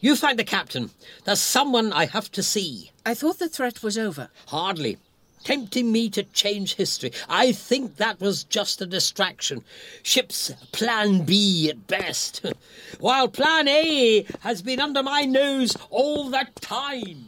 You 0.00 0.16
find 0.16 0.36
the 0.36 0.42
captain. 0.42 0.90
There's 1.24 1.40
someone 1.40 1.92
I 1.92 2.06
have 2.06 2.28
to 2.32 2.42
see. 2.42 2.90
I 3.06 3.14
thought 3.14 3.38
the 3.38 3.48
threat 3.48 3.80
was 3.84 3.96
over. 3.96 4.30
Hardly. 4.48 4.98
Tempting 5.44 5.92
me 5.92 6.10
to 6.10 6.24
change 6.24 6.74
history. 6.74 7.12
I 7.28 7.52
think 7.52 7.96
that 7.96 8.20
was 8.20 8.42
just 8.42 8.82
a 8.82 8.86
distraction. 8.86 9.62
Ship's 10.02 10.50
plan 10.72 11.24
B 11.24 11.70
at 11.70 11.86
best. 11.86 12.44
While 12.98 13.28
plan 13.28 13.68
A 13.68 14.26
has 14.40 14.60
been 14.60 14.80
under 14.80 15.04
my 15.04 15.22
nose 15.22 15.76
all 15.90 16.30
the 16.30 16.48
time. 16.60 17.27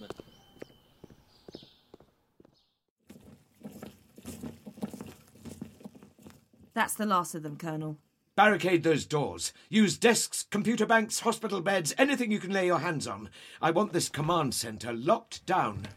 That's 6.80 6.94
the 6.94 7.04
last 7.04 7.34
of 7.34 7.42
them, 7.42 7.58
Colonel. 7.58 7.98
Barricade 8.36 8.84
those 8.84 9.04
doors. 9.04 9.52
Use 9.68 9.98
desks, 9.98 10.44
computer 10.44 10.86
banks, 10.86 11.20
hospital 11.20 11.60
beds, 11.60 11.94
anything 11.98 12.32
you 12.32 12.38
can 12.38 12.54
lay 12.54 12.64
your 12.64 12.78
hands 12.78 13.06
on. 13.06 13.28
I 13.60 13.70
want 13.70 13.92
this 13.92 14.08
command 14.08 14.54
center 14.54 14.90
locked 14.90 15.44
down. 15.44 15.88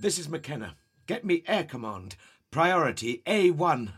This 0.00 0.18
is 0.18 0.30
McKenna. 0.30 0.74
Get 1.06 1.22
me 1.22 1.42
air 1.46 1.64
command. 1.64 2.16
Priority 2.50 3.20
A1. 3.26 3.92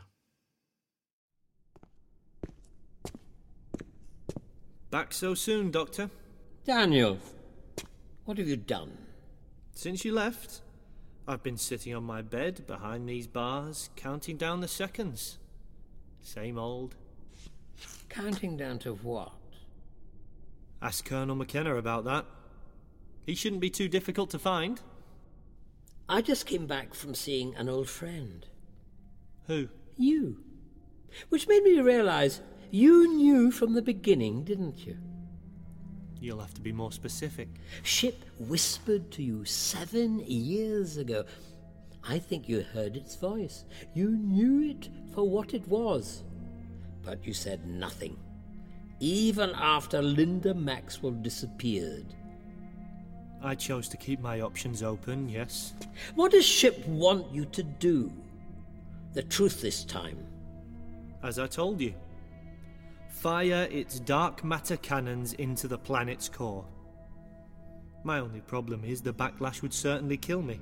Back 4.91 5.13
so 5.13 5.35
soon, 5.35 5.71
Doctor? 5.71 6.11
Daniel, 6.65 7.17
what 8.25 8.39
have 8.39 8.49
you 8.49 8.57
done? 8.57 8.99
Since 9.73 10.05
you 10.05 10.13
left, 10.13 10.63
I've 11.31 11.45
been 11.45 11.59
sitting 11.59 11.95
on 11.95 12.03
my 12.03 12.23
bed 12.23 12.67
behind 12.67 13.09
these 13.09 13.29
bars, 13.29 13.89
counting 13.95 14.37
down 14.37 14.63
the 14.63 14.67
seconds. 14.67 15.39
Same 16.21 16.59
old. 16.59 16.97
Counting 18.09 18.57
down 18.57 18.81
to 18.81 18.95
what? 18.95 19.31
Ask 20.83 21.05
Colonel 21.05 21.37
McKenna 21.37 21.77
about 21.77 22.05
that. 22.07 22.25
He 23.27 23.37
shouldn't 23.37 23.61
be 23.61 23.71
too 23.71 23.87
difficult 23.87 24.31
to 24.31 24.41
find. 24.41 24.81
I 26.09 26.21
just 26.21 26.47
came 26.47 26.67
back 26.67 26.95
from 26.95 27.15
seeing 27.15 27.55
an 27.55 27.69
old 27.69 27.89
friend. 27.89 28.45
Who? 29.47 29.69
You. 29.97 30.43
Which 31.29 31.47
made 31.47 31.63
me 31.63 31.79
realize 31.79 32.41
you 32.73 33.07
knew 33.15 33.53
from 33.53 33.75
the 33.75 33.83
beginning, 33.83 34.43
didn't 34.43 34.85
you? 34.85 34.97
You'll 36.21 36.41
have 36.41 36.55
to 36.55 36.61
be 36.61 36.73
more 36.73 36.93
specific. 36.93 37.49
Ship 37.83 38.25
whispered 38.39 39.11
to 39.13 39.23
you 39.23 39.45
seven 39.47 40.21
years 40.27 40.99
ago. 40.99 41.25
I 42.07 42.19
think 42.19 42.49
you 42.49 42.63
heard 42.75 42.97
its 42.97 43.17
voice. 43.17 43.65
You 43.95 44.11
knew 44.11 44.71
it 44.71 44.91
for 45.15 45.29
what 45.29 45.55
it 45.55 45.67
was. 45.67 46.23
But 47.03 47.27
you 47.27 47.33
said 47.33 47.67
nothing. 47.67 48.19
Even 49.01 49.51
after 49.57 50.03
Linda 50.03 50.53
Maxwell 50.53 51.13
disappeared. 51.13 52.15
I 53.43 53.55
chose 53.55 53.89
to 53.89 53.97
keep 53.97 54.21
my 54.21 54.43
options 54.43 54.83
open, 54.83 55.27
yes. 55.27 55.73
What 56.15 56.33
does 56.33 56.45
Ship 56.45 56.87
want 56.87 57.33
you 57.33 57.47
to 57.47 57.63
do? 57.63 58.13
The 59.15 59.23
truth 59.23 59.63
this 59.63 59.85
time. 59.85 60.19
As 61.23 61.39
I 61.39 61.47
told 61.47 61.81
you, 61.81 61.95
fire 63.21 63.69
its 63.71 64.01
dark 64.01 64.43
matter 64.43 64.79
cannons 64.79 65.35
into 65.35 65.69
the 65.69 65.77
planet's 65.77 66.27
core. 66.27 66.65
My 68.03 68.19
only 68.19 68.41
problem 68.41 68.83
is 68.83 69.03
the 69.03 69.13
backlash 69.13 69.61
would 69.61 69.75
certainly 69.75 70.17
kill 70.17 70.41
me. 70.41 70.59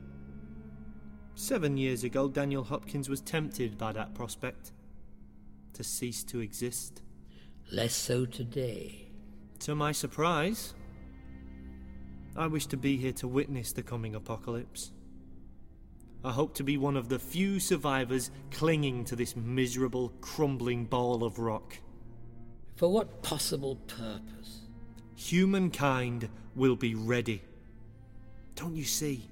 Seven 1.36 1.76
years 1.76 2.02
ago, 2.02 2.28
Daniel 2.28 2.64
Hopkins 2.64 3.08
was 3.08 3.20
tempted 3.20 3.78
by 3.78 3.92
that 3.92 4.12
prospect 4.12 4.72
to 5.74 5.84
cease 5.84 6.24
to 6.24 6.40
exist. 6.40 7.02
Less 7.70 7.94
so 7.94 8.26
today. 8.26 9.12
To 9.60 9.76
my 9.76 9.92
surprise, 9.92 10.74
I 12.34 12.48
wish 12.48 12.66
to 12.66 12.76
be 12.76 12.96
here 12.96 13.12
to 13.12 13.28
witness 13.28 13.72
the 13.72 13.84
coming 13.84 14.16
apocalypse. 14.16 14.90
I 16.24 16.32
hope 16.32 16.54
to 16.56 16.64
be 16.64 16.76
one 16.76 16.96
of 16.96 17.08
the 17.08 17.20
few 17.20 17.60
survivors 17.60 18.32
clinging 18.50 19.04
to 19.04 19.14
this 19.14 19.36
miserable, 19.36 20.12
crumbling 20.20 20.86
ball 20.86 21.22
of 21.22 21.38
rock. 21.38 21.78
For 22.78 22.88
what 22.88 23.22
possible 23.22 23.74
purpose? 23.88 24.60
Humankind 25.16 26.28
will 26.54 26.76
be 26.76 26.94
ready. 26.94 27.42
Don't 28.54 28.76
you 28.76 28.84
see? 28.84 29.28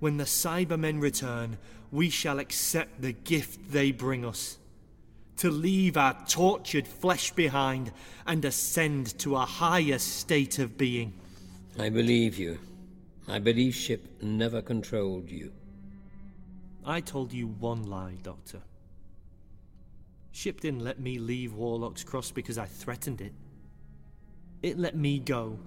When 0.00 0.16
the 0.16 0.24
Cybermen 0.24 1.00
return, 1.00 1.58
we 1.92 2.10
shall 2.10 2.40
accept 2.40 3.00
the 3.00 3.12
gift 3.12 3.70
they 3.70 3.92
bring 3.92 4.24
us. 4.24 4.58
To 5.36 5.50
leave 5.50 5.96
our 5.96 6.16
tortured 6.26 6.88
flesh 6.88 7.30
behind 7.30 7.92
and 8.26 8.44
ascend 8.44 9.16
to 9.20 9.36
a 9.36 9.46
higher 9.46 9.98
state 10.00 10.58
of 10.58 10.76
being. 10.76 11.12
I 11.78 11.88
believe 11.88 12.36
you. 12.36 12.58
I 13.28 13.38
believe 13.38 13.76
Ship 13.76 14.04
never 14.20 14.60
controlled 14.60 15.30
you. 15.30 15.52
I 16.84 17.00
told 17.00 17.32
you 17.32 17.46
one 17.46 17.84
lie, 17.84 18.16
Doctor. 18.24 18.60
Ship 20.34 20.60
didn't 20.60 20.82
let 20.82 20.98
me 20.98 21.20
leave 21.20 21.54
Warlock's 21.54 22.02
Cross 22.02 22.32
because 22.32 22.58
I 22.58 22.66
threatened 22.66 23.20
it. 23.20 23.32
It 24.64 24.76
let 24.76 24.96
me 24.96 25.20
go. 25.20 25.60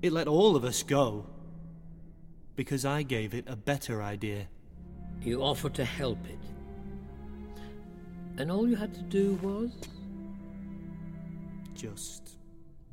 It 0.00 0.10
let 0.10 0.26
all 0.26 0.56
of 0.56 0.64
us 0.64 0.82
go. 0.82 1.26
Because 2.56 2.86
I 2.86 3.02
gave 3.02 3.34
it 3.34 3.44
a 3.46 3.56
better 3.56 4.02
idea. 4.02 4.48
You 5.20 5.42
offered 5.42 5.74
to 5.74 5.84
help 5.84 6.18
it. 6.26 6.38
And 8.38 8.50
all 8.50 8.66
you 8.66 8.74
had 8.74 8.94
to 8.94 9.02
do 9.02 9.34
was? 9.42 9.70
Just 11.74 12.38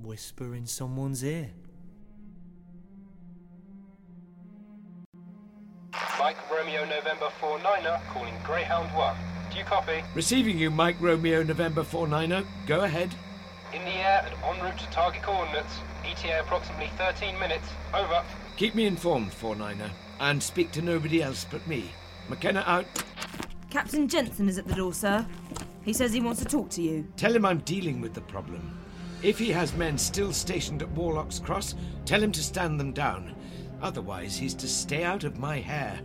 whisper 0.02 0.56
in 0.56 0.66
someone's 0.66 1.24
ear. 1.24 1.52
Mike 6.20 6.52
Romeo 6.52 6.84
November 6.84 7.30
49er 7.40 8.02
calling 8.10 8.34
Greyhound 8.44 8.94
1. 8.94 9.33
Do 9.54 9.60
you 9.60 9.66
copy? 9.66 10.04
Receiving 10.16 10.58
you, 10.58 10.72
Mike 10.72 10.96
Romeo 11.00 11.44
November 11.44 11.84
49er. 11.84 12.44
Go 12.66 12.82
ahead. 12.82 13.14
In 13.72 13.84
the 13.84 13.92
air 13.92 14.26
and 14.26 14.58
en 14.58 14.64
route 14.66 14.80
to 14.80 14.90
target 14.90 15.22
coordinates. 15.22 15.78
ETA 16.04 16.40
approximately 16.40 16.90
13 16.98 17.38
minutes. 17.38 17.68
Over. 17.94 18.24
Keep 18.58 18.74
me 18.74 18.88
informed, 18.88 19.32
49er, 19.32 19.92
and 20.20 20.42
speak 20.42 20.72
to 20.72 20.82
nobody 20.82 21.22
else 21.22 21.46
but 21.52 21.68
me. 21.68 21.92
McKenna 22.30 22.64
out. 22.66 22.88
Captain 23.70 24.08
Jensen 24.08 24.50
is 24.50 24.58
at 24.58 24.68
the 24.68 24.74
door, 24.74 24.92
sir. 24.92 25.24
He 25.84 25.94
says 25.94 26.14
he 26.14 26.20
wants 26.20 26.42
to 26.42 26.48
talk 26.48 26.72
to 26.72 26.82
you. 26.82 27.08
Tell 27.16 27.36
him 27.36 27.46
I'm 27.46 27.60
dealing 27.60 28.02
with 28.02 28.16
the 28.16 28.22
problem. 28.22 28.76
If 29.22 29.38
he 29.38 29.52
has 29.52 29.76
men 29.76 30.00
still 30.00 30.34
stationed 30.34 30.82
at 30.82 30.90
Warlock's 30.90 31.38
Cross, 31.38 31.76
tell 32.06 32.24
him 32.24 32.32
to 32.32 32.42
stand 32.42 32.80
them 32.80 32.92
down. 32.92 33.36
Otherwise, 33.84 34.36
he's 34.36 34.56
to 34.56 34.68
stay 34.68 35.04
out 35.04 35.24
of 35.24 35.38
my 35.38 35.60
hair. 35.60 36.00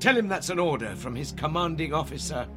Tell 0.00 0.16
him 0.16 0.26
that's 0.26 0.50
an 0.50 0.58
order 0.58 0.96
from 0.96 1.14
his 1.14 1.30
commanding 1.30 1.94
officer. 1.94 2.48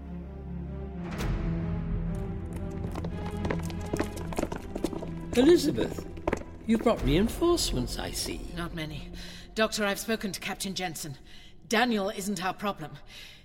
Elizabeth, 5.37 6.05
you 6.67 6.77
brought 6.77 7.01
reinforcements, 7.03 7.97
I 7.97 8.11
see. 8.11 8.41
Not 8.57 8.75
many. 8.75 9.09
Doctor, 9.55 9.85
I've 9.85 9.99
spoken 9.99 10.31
to 10.33 10.39
Captain 10.39 10.73
Jensen. 10.73 11.17
Daniel 11.69 12.09
isn't 12.09 12.43
our 12.43 12.53
problem. 12.53 12.91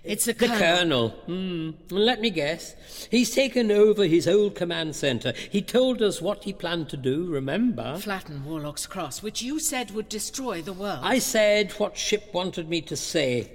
It's 0.03 0.25
the, 0.25 0.33
The 0.33 0.47
Colonel. 0.47 1.09
Hmm. 1.09 1.71
Let 1.89 2.19
me 2.19 2.29
guess. 2.29 2.75
He's 3.09 3.33
taken 3.33 3.71
over 3.71 4.05
his 4.05 4.27
old 4.27 4.55
command 4.55 4.95
centre. 4.95 5.33
He 5.49 5.61
told 5.61 6.01
us 6.01 6.21
what 6.21 6.43
he 6.43 6.53
planned 6.53 6.89
to 6.89 6.97
do, 6.97 7.25
remember? 7.25 7.97
Flatten 7.97 8.43
Warlock's 8.43 8.85
Cross, 8.85 9.23
which 9.23 9.41
you 9.41 9.59
said 9.59 9.91
would 9.91 10.09
destroy 10.09 10.61
the 10.61 10.73
world. 10.73 10.99
I 11.03 11.19
said 11.19 11.71
what 11.73 11.97
Ship 11.97 12.29
wanted 12.33 12.69
me 12.69 12.81
to 12.81 12.95
say. 12.97 13.51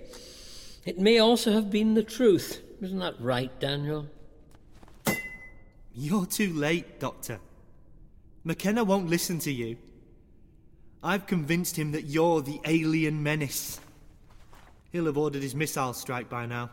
It 0.85 0.99
may 0.99 1.19
also 1.19 1.53
have 1.53 1.71
been 1.71 1.95
the 1.95 2.03
truth. 2.03 2.63
Isn't 2.81 2.99
that 2.99 3.21
right, 3.21 3.59
Daniel? 3.61 4.07
You're 5.95 6.27
too 6.27 6.53
late, 6.55 6.99
Doctor. 6.99 7.39
McKenna 8.45 8.83
won't 8.85 9.09
listen 9.09 9.39
to 9.41 9.53
you. 9.53 9.77
I've 11.03 11.27
convinced 11.27 11.77
him 11.77 11.93
that 11.93 12.05
you're 12.05 12.43
the 12.43 12.61
alien 12.65 13.23
menace. 13.23 13.81
He'll 14.91 15.07
have 15.07 15.19
ordered 15.19 15.43
his 15.43 15.55
missile 15.55 15.93
strike 15.93 16.29
by 16.29 16.47
now. 16.47 16.71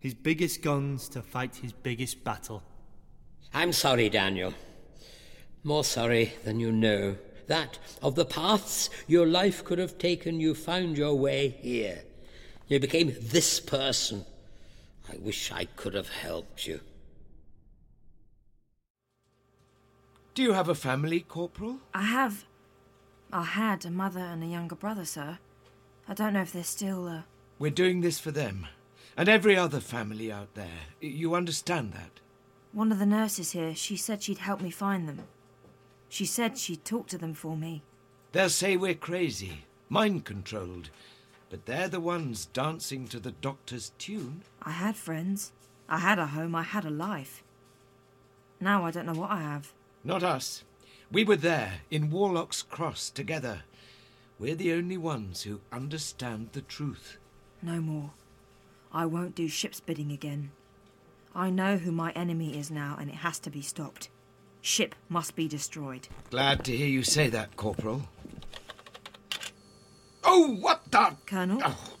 His 0.00 0.14
biggest 0.14 0.62
guns 0.62 1.08
to 1.10 1.22
fight 1.22 1.56
his 1.56 1.72
biggest 1.72 2.24
battle. 2.24 2.62
I'm 3.54 3.72
sorry, 3.72 4.08
Daniel. 4.08 4.54
More 5.62 5.84
sorry 5.84 6.32
than 6.44 6.58
you 6.58 6.72
know. 6.72 7.16
That, 7.46 7.78
of 8.02 8.14
the 8.14 8.24
paths 8.24 8.88
your 9.06 9.26
life 9.26 9.64
could 9.64 9.78
have 9.78 9.98
taken, 9.98 10.40
you 10.40 10.54
found 10.54 10.96
your 10.96 11.14
way 11.14 11.48
here. 11.60 12.02
You 12.68 12.80
became 12.80 13.14
this 13.20 13.60
person. 13.60 14.24
I 15.12 15.16
wish 15.18 15.52
I 15.52 15.66
could 15.66 15.94
have 15.94 16.08
helped 16.08 16.66
you. 16.66 16.80
Do 20.34 20.42
you 20.42 20.54
have 20.54 20.70
a 20.70 20.74
family, 20.74 21.20
Corporal? 21.20 21.78
I 21.92 22.04
have. 22.04 22.44
I 23.30 23.44
had 23.44 23.84
a 23.84 23.90
mother 23.90 24.20
and 24.20 24.42
a 24.42 24.46
younger 24.46 24.74
brother, 24.74 25.04
sir. 25.04 25.38
I 26.08 26.14
don't 26.14 26.32
know 26.32 26.40
if 26.40 26.52
they're 26.52 26.64
still, 26.64 27.06
uh. 27.06 27.22
We're 27.58 27.70
doing 27.70 28.00
this 28.00 28.18
for 28.18 28.30
them. 28.30 28.66
And 29.14 29.28
every 29.28 29.56
other 29.56 29.80
family 29.80 30.32
out 30.32 30.54
there. 30.54 30.80
You 31.02 31.34
understand 31.34 31.92
that? 31.92 32.20
One 32.72 32.90
of 32.90 32.98
the 32.98 33.04
nurses 33.04 33.52
here, 33.52 33.74
she 33.74 33.96
said 33.96 34.22
she'd 34.22 34.38
help 34.38 34.62
me 34.62 34.70
find 34.70 35.06
them. 35.06 35.24
She 36.08 36.24
said 36.24 36.56
she'd 36.56 36.84
talk 36.84 37.08
to 37.08 37.18
them 37.18 37.34
for 37.34 37.54
me. 37.54 37.82
They'll 38.32 38.48
say 38.48 38.78
we're 38.78 38.94
crazy, 38.94 39.66
mind 39.90 40.24
controlled. 40.24 40.88
But 41.50 41.66
they're 41.66 41.88
the 41.88 42.00
ones 42.00 42.46
dancing 42.46 43.06
to 43.08 43.20
the 43.20 43.32
doctor's 43.32 43.92
tune. 43.98 44.40
I 44.62 44.70
had 44.70 44.96
friends. 44.96 45.52
I 45.90 45.98
had 45.98 46.18
a 46.18 46.28
home. 46.28 46.54
I 46.54 46.62
had 46.62 46.86
a 46.86 46.90
life. 46.90 47.42
Now 48.58 48.86
I 48.86 48.90
don't 48.90 49.04
know 49.04 49.12
what 49.12 49.30
I 49.30 49.42
have. 49.42 49.74
Not 50.04 50.22
us. 50.22 50.64
We 51.10 51.24
were 51.24 51.36
there, 51.36 51.80
in 51.90 52.10
Warlock's 52.10 52.62
Cross, 52.62 53.10
together. 53.10 53.62
We're 54.38 54.54
the 54.54 54.72
only 54.72 54.96
ones 54.96 55.42
who 55.42 55.60
understand 55.70 56.50
the 56.52 56.62
truth. 56.62 57.18
No 57.60 57.80
more. 57.80 58.10
I 58.92 59.06
won't 59.06 59.34
do 59.34 59.48
ship's 59.48 59.80
bidding 59.80 60.10
again. 60.10 60.50
I 61.34 61.50
know 61.50 61.76
who 61.76 61.92
my 61.92 62.10
enemy 62.12 62.58
is 62.58 62.70
now, 62.70 62.96
and 62.98 63.08
it 63.08 63.16
has 63.16 63.38
to 63.40 63.50
be 63.50 63.62
stopped. 63.62 64.08
Ship 64.60 64.94
must 65.08 65.36
be 65.36 65.48
destroyed. 65.48 66.08
Glad 66.30 66.64
to 66.64 66.76
hear 66.76 66.88
you 66.88 67.02
say 67.02 67.28
that, 67.28 67.56
Corporal. 67.56 68.02
Oh, 70.24 70.56
what 70.56 70.90
the? 70.90 71.16
Colonel? 71.26 71.60
Oh, 71.64 71.94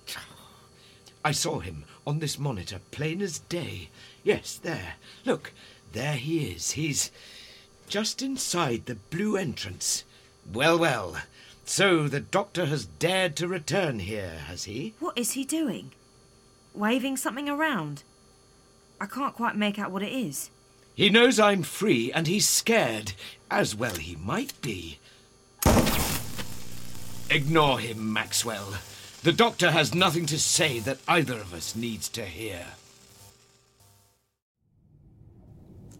I 1.24 1.32
saw 1.32 1.60
him 1.60 1.84
on 2.06 2.18
this 2.18 2.38
monitor, 2.38 2.80
plain 2.90 3.22
as 3.22 3.38
day. 3.38 3.90
Yes, 4.24 4.58
there. 4.62 4.94
Look, 5.24 5.52
there 5.92 6.14
he 6.14 6.52
is. 6.52 6.72
He's 6.72 7.10
just 7.92 8.22
inside 8.22 8.86
the 8.86 8.94
blue 8.94 9.36
entrance. 9.36 10.02
Well, 10.50 10.78
well. 10.78 11.18
So 11.66 12.08
the 12.08 12.20
doctor 12.20 12.64
has 12.64 12.86
dared 12.86 13.36
to 13.36 13.46
return 13.46 13.98
here, 13.98 14.38
has 14.46 14.64
he? 14.64 14.94
What 14.98 15.18
is 15.18 15.32
he 15.32 15.44
doing? 15.44 15.90
Waving 16.72 17.18
something 17.18 17.50
around? 17.50 18.02
I 18.98 19.04
can't 19.04 19.34
quite 19.34 19.56
make 19.56 19.78
out 19.78 19.90
what 19.90 20.02
it 20.02 20.10
is. 20.10 20.48
He 20.94 21.10
knows 21.10 21.38
I'm 21.38 21.62
free 21.62 22.10
and 22.10 22.26
he's 22.26 22.48
scared, 22.48 23.12
as 23.50 23.74
well 23.74 23.96
he 23.96 24.16
might 24.16 24.58
be. 24.62 24.98
Ignore 27.28 27.80
him, 27.80 28.10
Maxwell. 28.10 28.76
The 29.22 29.32
doctor 29.32 29.70
has 29.70 29.94
nothing 29.94 30.24
to 30.26 30.38
say 30.38 30.78
that 30.78 31.00
either 31.06 31.34
of 31.34 31.52
us 31.52 31.76
needs 31.76 32.08
to 32.08 32.24
hear. 32.24 32.68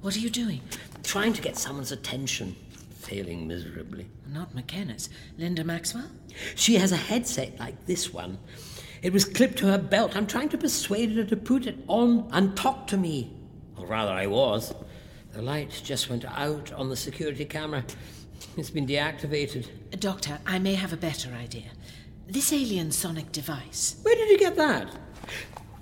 What 0.02 0.16
are 0.16 0.18
you 0.20 0.30
doing? 0.30 0.60
Trying 1.04 1.32
to 1.34 1.40
get 1.40 1.56
someone's 1.56 1.92
attention. 1.92 2.56
Failing 2.98 3.46
miserably. 3.46 4.08
Not 4.28 4.52
McKenna's. 4.52 5.08
Linda 5.38 5.62
Maxwell? 5.62 6.10
She 6.56 6.74
has 6.74 6.90
a 6.90 6.96
headset 6.96 7.56
like 7.60 7.86
this 7.86 8.12
one. 8.12 8.38
It 9.02 9.12
was 9.12 9.24
clipped 9.24 9.58
to 9.58 9.66
her 9.66 9.78
belt. 9.78 10.16
I'm 10.16 10.26
trying 10.26 10.48
to 10.50 10.58
persuade 10.58 11.12
her 11.12 11.24
to 11.24 11.36
put 11.36 11.68
it 11.68 11.76
on 11.86 12.28
and 12.32 12.56
talk 12.56 12.88
to 12.88 12.96
me. 12.96 13.32
Or 13.76 13.86
rather, 13.86 14.10
I 14.10 14.26
was. 14.26 14.74
The 15.34 15.42
light 15.42 15.80
just 15.84 16.10
went 16.10 16.24
out 16.24 16.72
on 16.72 16.88
the 16.88 16.96
security 16.96 17.44
camera. 17.44 17.84
It's 18.56 18.70
been 18.70 18.88
deactivated. 18.88 19.68
Doctor, 20.00 20.40
I 20.44 20.58
may 20.58 20.74
have 20.74 20.92
a 20.92 20.96
better 20.96 21.30
idea. 21.32 21.70
This 22.26 22.52
alien 22.52 22.90
sonic 22.90 23.30
device. 23.30 24.00
Where 24.02 24.16
did 24.16 24.30
you 24.30 24.38
get 24.38 24.56
that? 24.56 24.88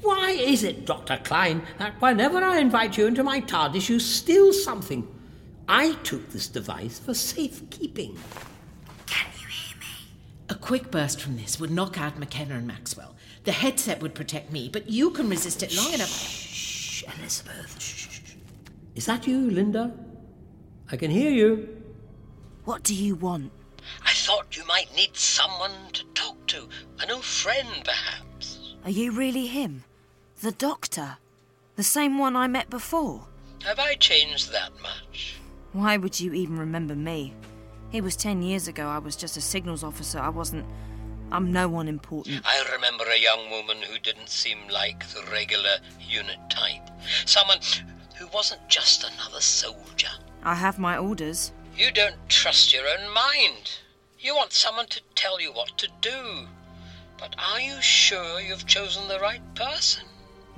Why 0.02 0.30
is 0.30 0.62
it, 0.64 0.86
Dr. 0.86 1.18
Klein, 1.24 1.62
that 1.78 2.00
whenever 2.00 2.38
I 2.38 2.58
invite 2.58 2.96
you 2.96 3.06
into 3.06 3.22
my 3.22 3.40
TARDIS, 3.40 3.88
you 3.88 3.98
steal 3.98 4.52
something? 4.52 5.06
I 5.68 5.92
took 6.02 6.30
this 6.30 6.48
device 6.48 6.98
for 6.98 7.14
safekeeping. 7.14 8.16
Can 9.06 9.26
you 9.40 9.46
hear 9.46 9.78
me? 9.78 9.86
A 10.48 10.54
quick 10.54 10.90
burst 10.90 11.20
from 11.20 11.36
this 11.36 11.60
would 11.60 11.70
knock 11.70 12.00
out 12.00 12.18
McKenna 12.18 12.54
and 12.54 12.66
Maxwell. 12.66 13.14
The 13.44 13.52
headset 13.52 14.00
would 14.02 14.14
protect 14.14 14.50
me, 14.52 14.68
but 14.68 14.88
you 14.88 15.10
can 15.10 15.28
resist 15.28 15.62
it 15.62 15.76
long 15.76 15.92
enough. 15.92 16.10
Shh, 16.10 17.04
Elizabeth. 17.18 17.80
Shh. 17.80 18.34
Is 18.94 19.06
that 19.06 19.26
you, 19.26 19.50
Linda? 19.50 19.92
I 20.90 20.96
can 20.96 21.10
hear 21.10 21.30
you. 21.30 21.68
What 22.64 22.82
do 22.82 22.94
you 22.94 23.14
want? 23.14 23.52
I 24.04 24.12
thought 24.12 24.56
you 24.56 24.64
might 24.66 24.94
need 24.94 25.16
someone 25.16 25.72
to 25.92 26.04
talk 26.14 26.46
to. 26.48 26.68
An 27.00 27.10
old 27.10 27.24
friend, 27.24 27.68
perhaps. 27.84 28.74
Are 28.84 28.90
you 28.90 29.12
really 29.12 29.46
him? 29.46 29.84
The 30.42 30.52
doctor? 30.52 31.18
The 31.76 31.82
same 31.82 32.16
one 32.16 32.34
I 32.34 32.46
met 32.46 32.70
before? 32.70 33.26
Have 33.62 33.78
I 33.78 33.94
changed 33.94 34.50
that 34.52 34.72
much? 34.80 35.36
Why 35.74 35.98
would 35.98 36.18
you 36.18 36.32
even 36.32 36.58
remember 36.58 36.96
me? 36.96 37.34
It 37.92 38.02
was 38.02 38.16
ten 38.16 38.40
years 38.40 38.66
ago. 38.66 38.86
I 38.86 39.00
was 39.00 39.16
just 39.16 39.36
a 39.36 39.42
signals 39.42 39.84
officer. 39.84 40.18
I 40.18 40.30
wasn't. 40.30 40.64
I'm 41.30 41.52
no 41.52 41.68
one 41.68 41.88
important. 41.88 42.40
I 42.46 42.64
remember 42.72 43.04
a 43.04 43.18
young 43.18 43.50
woman 43.50 43.82
who 43.82 43.98
didn't 43.98 44.30
seem 44.30 44.56
like 44.72 45.06
the 45.10 45.22
regular 45.30 45.76
UNIT 46.00 46.48
type. 46.48 46.88
Someone 47.26 47.58
who 48.16 48.26
wasn't 48.28 48.66
just 48.66 49.04
another 49.04 49.42
soldier. 49.42 50.08
I 50.42 50.54
have 50.54 50.78
my 50.78 50.96
orders. 50.96 51.52
You 51.76 51.90
don't 51.90 52.16
trust 52.30 52.72
your 52.72 52.84
own 52.88 53.12
mind. 53.12 53.72
You 54.18 54.34
want 54.34 54.54
someone 54.54 54.86
to 54.86 55.02
tell 55.14 55.38
you 55.38 55.52
what 55.52 55.76
to 55.76 55.88
do. 56.00 56.46
But 57.18 57.36
are 57.38 57.60
you 57.60 57.82
sure 57.82 58.40
you've 58.40 58.66
chosen 58.66 59.06
the 59.06 59.20
right 59.20 59.42
person? 59.54 60.04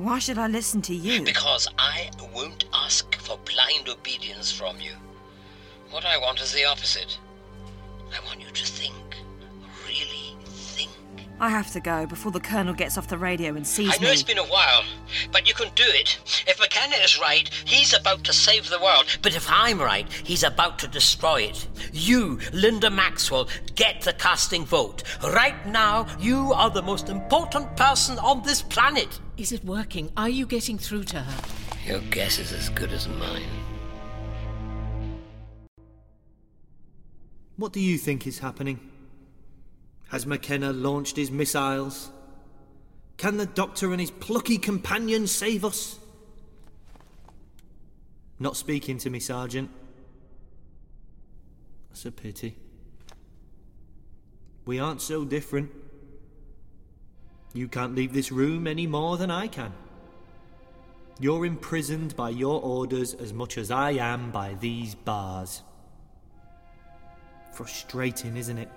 Why 0.02 0.18
should 0.18 0.36
I 0.36 0.48
listen 0.48 0.82
to 0.82 0.94
you? 0.94 1.22
Because 1.22 1.68
I 1.78 2.10
won't 2.34 2.64
ask 2.74 3.14
for 3.20 3.38
blind 3.44 3.88
obedience 3.88 4.50
from 4.50 4.80
you. 4.80 4.94
What 5.92 6.04
I 6.04 6.18
want 6.18 6.40
is 6.40 6.52
the 6.52 6.64
opposite. 6.64 7.16
I 8.12 8.18
want 8.26 8.40
you 8.40 8.48
to 8.52 8.66
think. 8.66 9.16
Really. 9.86 10.21
I 11.42 11.48
have 11.48 11.72
to 11.72 11.80
go 11.80 12.06
before 12.06 12.30
the 12.30 12.38
Colonel 12.38 12.72
gets 12.72 12.96
off 12.96 13.08
the 13.08 13.18
radio 13.18 13.56
and 13.56 13.66
sees 13.66 13.88
me. 13.88 13.94
I 13.94 13.98
know 14.00 14.06
me. 14.06 14.12
it's 14.12 14.22
been 14.22 14.38
a 14.38 14.44
while, 14.44 14.84
but 15.32 15.48
you 15.48 15.54
can 15.54 15.74
do 15.74 15.82
it. 15.84 16.44
If 16.46 16.60
McKenna 16.60 16.94
is 17.02 17.18
right, 17.18 17.50
he's 17.64 17.92
about 17.92 18.22
to 18.22 18.32
save 18.32 18.68
the 18.70 18.78
world. 18.78 19.06
But 19.22 19.34
if 19.34 19.50
I'm 19.50 19.80
right, 19.80 20.06
he's 20.22 20.44
about 20.44 20.78
to 20.78 20.86
destroy 20.86 21.40
it. 21.40 21.66
You, 21.92 22.38
Linda 22.52 22.90
Maxwell, 22.90 23.48
get 23.74 24.02
the 24.02 24.12
casting 24.12 24.64
vote. 24.64 25.02
Right 25.20 25.66
now, 25.66 26.06
you 26.20 26.52
are 26.52 26.70
the 26.70 26.80
most 26.80 27.08
important 27.08 27.76
person 27.76 28.20
on 28.20 28.44
this 28.44 28.62
planet. 28.62 29.18
Is 29.36 29.50
it 29.50 29.64
working? 29.64 30.12
Are 30.16 30.28
you 30.28 30.46
getting 30.46 30.78
through 30.78 31.02
to 31.06 31.22
her? 31.22 31.42
Your 31.84 32.02
guess 32.12 32.38
is 32.38 32.52
as 32.52 32.68
good 32.68 32.92
as 32.92 33.08
mine. 33.08 33.42
What 37.56 37.72
do 37.72 37.80
you 37.80 37.98
think 37.98 38.28
is 38.28 38.38
happening? 38.38 38.91
Has 40.12 40.26
McKenna 40.26 40.74
launched 40.74 41.16
his 41.16 41.30
missiles? 41.30 42.10
Can 43.16 43.38
the 43.38 43.46
Doctor 43.46 43.92
and 43.92 44.00
his 44.00 44.10
plucky 44.10 44.58
companion 44.58 45.26
save 45.26 45.64
us? 45.64 45.98
Not 48.38 48.54
speaking 48.58 48.98
to 48.98 49.08
me, 49.08 49.20
Sergeant. 49.20 49.70
That's 51.88 52.04
a 52.04 52.12
pity. 52.12 52.56
We 54.66 54.78
aren't 54.78 55.00
so 55.00 55.24
different. 55.24 55.70
You 57.54 57.66
can't 57.66 57.94
leave 57.94 58.12
this 58.12 58.30
room 58.30 58.66
any 58.66 58.86
more 58.86 59.16
than 59.16 59.30
I 59.30 59.46
can. 59.46 59.72
You're 61.20 61.46
imprisoned 61.46 62.14
by 62.16 62.30
your 62.30 62.60
orders 62.60 63.14
as 63.14 63.32
much 63.32 63.56
as 63.56 63.70
I 63.70 63.92
am 63.92 64.30
by 64.30 64.56
these 64.60 64.94
bars. 64.94 65.62
Frustrating, 67.54 68.36
isn't 68.36 68.58
it? 68.58 68.68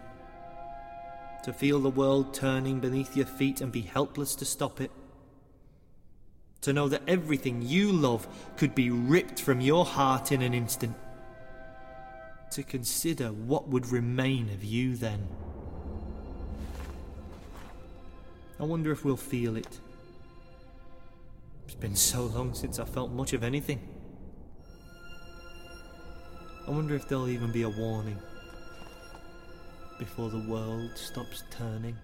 To 1.45 1.53
feel 1.53 1.79
the 1.79 1.91
world 1.91 2.33
turning 2.33 2.79
beneath 2.79 3.15
your 3.15 3.27
feet 3.27 3.61
and 3.61 3.71
be 3.71 3.81
helpless 3.81 4.33
to 4.37 4.45
stop 4.45 4.81
it. 4.81 4.89
To 6.61 6.73
know 6.73 6.89
that 6.89 7.03
everything 7.07 7.61
you 7.61 7.91
love 7.91 8.27
could 8.57 8.73
be 8.73 8.89
ripped 8.89 9.39
from 9.39 9.61
your 9.61 9.85
heart 9.85 10.31
in 10.31 10.41
an 10.41 10.55
instant. 10.55 10.95
To 12.49 12.63
consider 12.63 13.27
what 13.27 13.67
would 13.67 13.91
remain 13.91 14.49
of 14.49 14.63
you 14.63 14.95
then. 14.95 15.27
I 18.59 18.63
wonder 18.63 18.91
if 18.91 19.05
we'll 19.05 19.15
feel 19.15 19.55
it. 19.55 19.79
It's 21.65 21.75
been 21.75 21.95
so 21.95 22.23
long 22.23 22.55
since 22.55 22.79
I 22.79 22.85
felt 22.85 23.11
much 23.11 23.33
of 23.33 23.43
anything. 23.43 23.87
I 26.67 26.71
wonder 26.71 26.95
if 26.95 27.07
there'll 27.07 27.29
even 27.29 27.51
be 27.51 27.61
a 27.61 27.69
warning 27.69 28.17
before 29.97 30.29
the 30.29 30.39
world 30.39 30.91
stops 30.95 31.43
turning. 31.49 31.97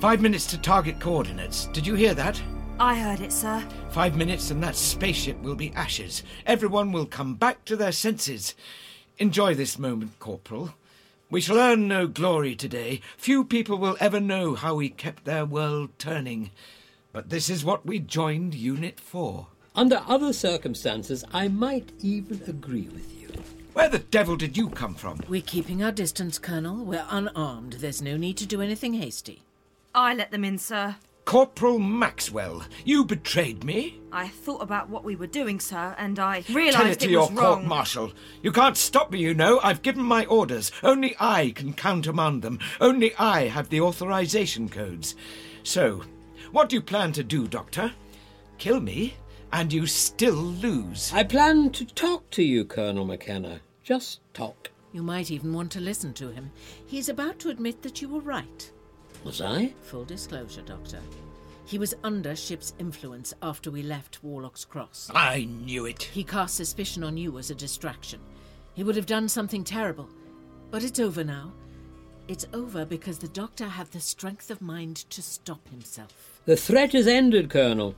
Five 0.00 0.20
minutes 0.20 0.46
to 0.46 0.58
target 0.58 1.00
coordinates. 1.00 1.66
Did 1.66 1.86
you 1.86 1.94
hear 1.94 2.14
that? 2.14 2.40
I 2.78 2.94
heard 2.96 3.20
it, 3.20 3.32
sir. 3.32 3.64
Five 3.90 4.16
minutes 4.16 4.52
and 4.52 4.62
that 4.62 4.76
spaceship 4.76 5.40
will 5.42 5.56
be 5.56 5.72
ashes. 5.72 6.22
Everyone 6.46 6.92
will 6.92 7.06
come 7.06 7.34
back 7.34 7.64
to 7.64 7.76
their 7.76 7.90
senses. 7.90 8.54
Enjoy 9.18 9.54
this 9.54 9.78
moment, 9.78 10.18
Corporal. 10.20 10.74
We 11.30 11.40
shall 11.40 11.58
earn 11.58 11.88
no 11.88 12.06
glory 12.06 12.54
today. 12.54 13.00
Few 13.16 13.44
people 13.44 13.76
will 13.78 13.96
ever 13.98 14.20
know 14.20 14.54
how 14.54 14.76
we 14.76 14.88
kept 14.88 15.24
their 15.24 15.44
world 15.44 15.90
turning. 15.98 16.52
But 17.12 17.30
this 17.30 17.50
is 17.50 17.64
what 17.64 17.84
we 17.84 17.98
joined 17.98 18.54
UNIT 18.54 19.00
for. 19.00 19.48
Under 19.74 20.02
other 20.06 20.32
circumstances, 20.32 21.24
I 21.32 21.48
might 21.48 21.90
even 22.00 22.40
agree 22.46 22.88
with 22.88 23.12
you. 23.12 23.17
Where 23.78 23.88
the 23.88 24.00
devil 24.00 24.34
did 24.34 24.56
you 24.56 24.70
come 24.70 24.96
from? 24.96 25.20
We're 25.28 25.40
keeping 25.40 25.84
our 25.84 25.92
distance, 25.92 26.36
Colonel. 26.36 26.84
We're 26.84 27.06
unarmed. 27.10 27.74
There's 27.74 28.02
no 28.02 28.16
need 28.16 28.36
to 28.38 28.44
do 28.44 28.60
anything 28.60 28.94
hasty. 28.94 29.44
I 29.94 30.14
let 30.14 30.32
them 30.32 30.44
in, 30.44 30.58
sir. 30.58 30.96
Corporal 31.24 31.78
Maxwell, 31.78 32.64
you 32.84 33.04
betrayed 33.04 33.62
me. 33.62 34.00
I 34.10 34.26
thought 34.26 34.62
about 34.62 34.90
what 34.90 35.04
we 35.04 35.14
were 35.14 35.28
doing, 35.28 35.60
sir, 35.60 35.94
and 35.96 36.18
I 36.18 36.40
Tell 36.40 36.56
realised 36.56 36.90
it 36.90 37.00
to 37.02 37.06
it 37.06 37.12
your 37.12 37.30
was 37.30 37.38
court 37.38 37.62
martial. 37.62 38.12
You 38.42 38.50
can't 38.50 38.76
stop 38.76 39.12
me, 39.12 39.20
you 39.20 39.32
know. 39.32 39.60
I've 39.62 39.82
given 39.82 40.02
my 40.02 40.24
orders. 40.24 40.72
Only 40.82 41.14
I 41.20 41.52
can 41.52 41.72
countermand 41.72 42.42
them. 42.42 42.58
Only 42.80 43.14
I 43.14 43.46
have 43.46 43.68
the 43.68 43.82
authorization 43.82 44.68
codes. 44.68 45.14
So, 45.62 46.02
what 46.50 46.68
do 46.68 46.74
you 46.74 46.82
plan 46.82 47.12
to 47.12 47.22
do, 47.22 47.46
Doctor? 47.46 47.92
Kill 48.58 48.80
me, 48.80 49.14
and 49.52 49.72
you 49.72 49.86
still 49.86 50.34
lose. 50.34 51.12
I 51.14 51.22
plan 51.22 51.70
to 51.70 51.84
talk 51.84 52.28
to 52.30 52.42
you, 52.42 52.64
Colonel 52.64 53.04
McKenna. 53.04 53.60
Just 53.88 54.20
talk. 54.34 54.70
You 54.92 55.02
might 55.02 55.30
even 55.30 55.54
want 55.54 55.72
to 55.72 55.80
listen 55.80 56.12
to 56.12 56.28
him. 56.28 56.50
He's 56.84 57.08
about 57.08 57.38
to 57.38 57.48
admit 57.48 57.80
that 57.80 58.02
you 58.02 58.10
were 58.10 58.20
right. 58.20 58.70
Was 59.24 59.40
I? 59.40 59.72
Full 59.80 60.04
disclosure, 60.04 60.60
Doctor. 60.60 60.98
He 61.64 61.78
was 61.78 61.94
under 62.04 62.36
ship's 62.36 62.74
influence 62.78 63.32
after 63.40 63.70
we 63.70 63.80
left 63.82 64.22
Warlock's 64.22 64.66
Cross. 64.66 65.10
I 65.14 65.44
knew 65.64 65.86
it. 65.86 66.02
He 66.02 66.22
cast 66.22 66.56
suspicion 66.56 67.02
on 67.02 67.16
you 67.16 67.38
as 67.38 67.50
a 67.50 67.54
distraction. 67.54 68.20
He 68.74 68.84
would 68.84 68.94
have 68.94 69.06
done 69.06 69.26
something 69.26 69.64
terrible. 69.64 70.10
But 70.70 70.84
it's 70.84 71.00
over 71.00 71.24
now. 71.24 71.54
It's 72.28 72.44
over 72.52 72.84
because 72.84 73.18
the 73.18 73.28
Doctor 73.28 73.68
had 73.68 73.90
the 73.92 74.00
strength 74.00 74.50
of 74.50 74.60
mind 74.60 74.96
to 75.08 75.22
stop 75.22 75.66
himself. 75.70 76.42
The 76.44 76.56
threat 76.56 76.94
is 76.94 77.06
ended, 77.06 77.48
Colonel. 77.48 77.94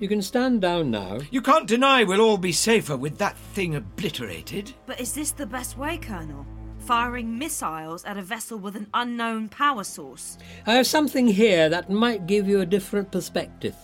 You 0.00 0.06
can 0.06 0.22
stand 0.22 0.60
down 0.60 0.92
now. 0.92 1.18
You 1.32 1.42
can't 1.42 1.66
deny 1.66 2.04
we'll 2.04 2.20
all 2.20 2.38
be 2.38 2.52
safer 2.52 2.96
with 2.96 3.18
that 3.18 3.36
thing 3.36 3.74
obliterated. 3.74 4.72
But 4.86 5.00
is 5.00 5.12
this 5.12 5.32
the 5.32 5.46
best 5.46 5.76
way, 5.76 5.98
Colonel? 5.98 6.46
Firing 6.78 7.36
missiles 7.36 8.04
at 8.04 8.16
a 8.16 8.22
vessel 8.22 8.58
with 8.58 8.76
an 8.76 8.86
unknown 8.94 9.48
power 9.48 9.82
source? 9.82 10.38
I 10.66 10.74
have 10.74 10.86
something 10.86 11.26
here 11.26 11.68
that 11.68 11.90
might 11.90 12.28
give 12.28 12.46
you 12.46 12.60
a 12.60 12.66
different 12.66 13.10
perspective. 13.10 13.74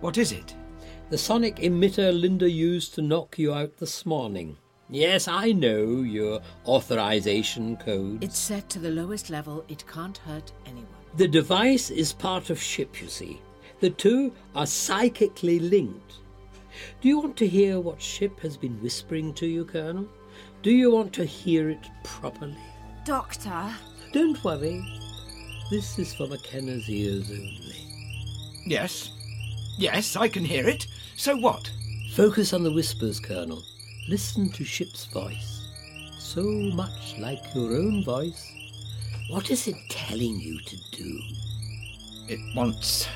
What 0.00 0.16
is 0.16 0.32
it? 0.32 0.54
The 1.10 1.18
sonic 1.18 1.56
emitter 1.56 2.18
Linda 2.18 2.50
used 2.50 2.94
to 2.94 3.02
knock 3.02 3.38
you 3.38 3.52
out 3.52 3.76
this 3.76 4.06
morning. 4.06 4.56
Yes, 4.88 5.28
I 5.28 5.52
know 5.52 6.00
your 6.00 6.40
authorization 6.66 7.76
code. 7.76 8.24
It's 8.24 8.38
set 8.38 8.70
to 8.70 8.78
the 8.78 8.90
lowest 8.90 9.28
level. 9.28 9.66
It 9.68 9.86
can't 9.86 10.16
hurt 10.16 10.50
anyone. 10.64 10.88
The 11.18 11.28
device 11.28 11.90
is 11.90 12.14
part 12.14 12.48
of 12.48 12.60
ship, 12.60 13.02
you 13.02 13.08
see. 13.08 13.40
The 13.82 13.90
two 13.90 14.32
are 14.54 14.64
psychically 14.64 15.58
linked. 15.58 16.18
Do 17.00 17.08
you 17.08 17.18
want 17.18 17.36
to 17.38 17.48
hear 17.48 17.80
what 17.80 18.00
ship 18.00 18.38
has 18.38 18.56
been 18.56 18.80
whispering 18.80 19.34
to 19.34 19.46
you, 19.48 19.64
Colonel? 19.64 20.06
Do 20.62 20.70
you 20.70 20.92
want 20.92 21.12
to 21.14 21.24
hear 21.24 21.68
it 21.68 21.90
properly? 22.04 22.56
Doctor? 23.04 23.74
Don't 24.12 24.42
worry. 24.44 24.80
This 25.68 25.98
is 25.98 26.14
for 26.14 26.28
McKenna's 26.28 26.88
ears 26.88 27.28
only. 27.32 27.74
Yes. 28.64 29.10
Yes, 29.78 30.14
I 30.14 30.28
can 30.28 30.44
hear 30.44 30.68
it. 30.68 30.86
So 31.16 31.36
what? 31.36 31.68
Focus 32.14 32.52
on 32.52 32.62
the 32.62 32.72
whispers, 32.72 33.18
Colonel. 33.18 33.64
Listen 34.08 34.48
to 34.52 34.62
ship's 34.62 35.06
voice. 35.06 35.66
So 36.20 36.44
much 36.44 37.18
like 37.18 37.42
your 37.52 37.72
own 37.72 38.04
voice. 38.04 38.46
What 39.28 39.50
is 39.50 39.66
it 39.66 39.74
telling 39.88 40.38
you 40.38 40.60
to 40.60 40.76
do? 40.92 41.20
It 42.28 42.38
wants. 42.54 43.08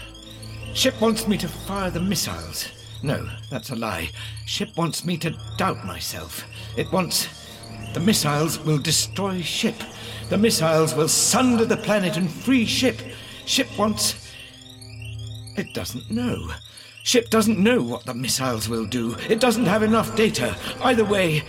Ship 0.77 1.01
wants 1.01 1.27
me 1.27 1.39
to 1.39 1.49
fire 1.49 1.91
the 1.91 2.01
missiles. 2.01 2.69
No, 3.03 3.27
that's 3.49 3.71
a 3.71 3.75
lie. 3.75 4.11
Ship 4.45 4.69
wants 4.77 5.07
me 5.07 5.17
to 5.17 5.35
doubt 5.57 5.87
myself. 5.87 6.45
It 6.77 6.93
wants. 6.93 7.29
The 7.95 8.01
missiles 8.01 8.61
will 8.61 8.77
destroy 8.77 9.41
ship. 9.41 9.77
The 10.29 10.37
missiles 10.37 10.95
will 10.95 11.09
sunder 11.09 11.65
the 11.65 11.79
planet 11.79 12.19
and 12.19 12.31
free 12.31 12.67
ship. 12.67 13.01
Ship 13.47 13.67
wants. 13.79 14.31
It 15.57 15.73
doesn't 15.73 16.11
know. 16.11 16.53
Ship 17.05 17.31
doesn't 17.31 17.59
know 17.59 17.83
what 17.83 18.05
the 18.05 18.13
missiles 18.13 18.69
will 18.69 18.85
do. 18.85 19.17
It 19.31 19.41
doesn't 19.41 19.65
have 19.65 19.83
enough 19.83 20.15
data. 20.15 20.55
Either 20.83 21.07
way, 21.07 21.43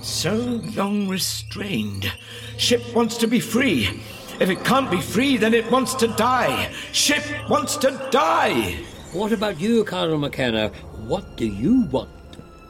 so 0.00 0.34
long 0.74 1.08
restrained. 1.08 2.10
Ship 2.56 2.82
wants 2.94 3.18
to 3.18 3.26
be 3.26 3.38
free. 3.38 4.00
If 4.42 4.50
it 4.50 4.64
can't 4.64 4.90
be 4.90 5.00
free, 5.00 5.36
then 5.36 5.54
it 5.54 5.70
wants 5.70 5.94
to 5.94 6.08
die. 6.08 6.72
Ship 6.90 7.22
wants 7.48 7.76
to 7.76 7.92
die. 8.10 8.72
What 9.12 9.30
about 9.30 9.60
you, 9.60 9.84
Colonel 9.84 10.18
McKenna? 10.18 10.70
What 11.06 11.36
do 11.36 11.46
you 11.46 11.82
want? 11.82 12.10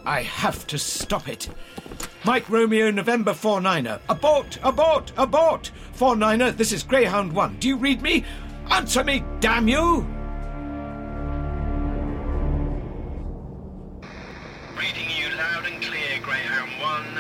I 0.05 0.21
have 0.21 0.67
to 0.67 0.79
stop 0.79 1.31
it. 1.31 1.49
Mike 2.25 2.51
Romeo, 2.51 2.91
November 2.91 3.33
49er. 3.33 4.01
Abort! 4.11 4.59
Abort! 4.63 5.13
Abort! 5.17 5.71
49er, 5.97 6.55
this 6.55 6.73
is 6.73 6.83
Greyhound 6.83 7.33
1. 7.33 7.57
Do 7.59 7.69
you 7.69 7.79
read 7.79 8.03
me? 8.03 8.23
Answer 8.71 9.03
me, 9.03 9.25
damn 9.41 9.67
you! 9.67 10.07
Reading 14.77 15.09
you 15.17 15.35
loud 15.39 15.65
and 15.65 15.83
clear, 15.83 16.21
Greyhound 16.21 16.71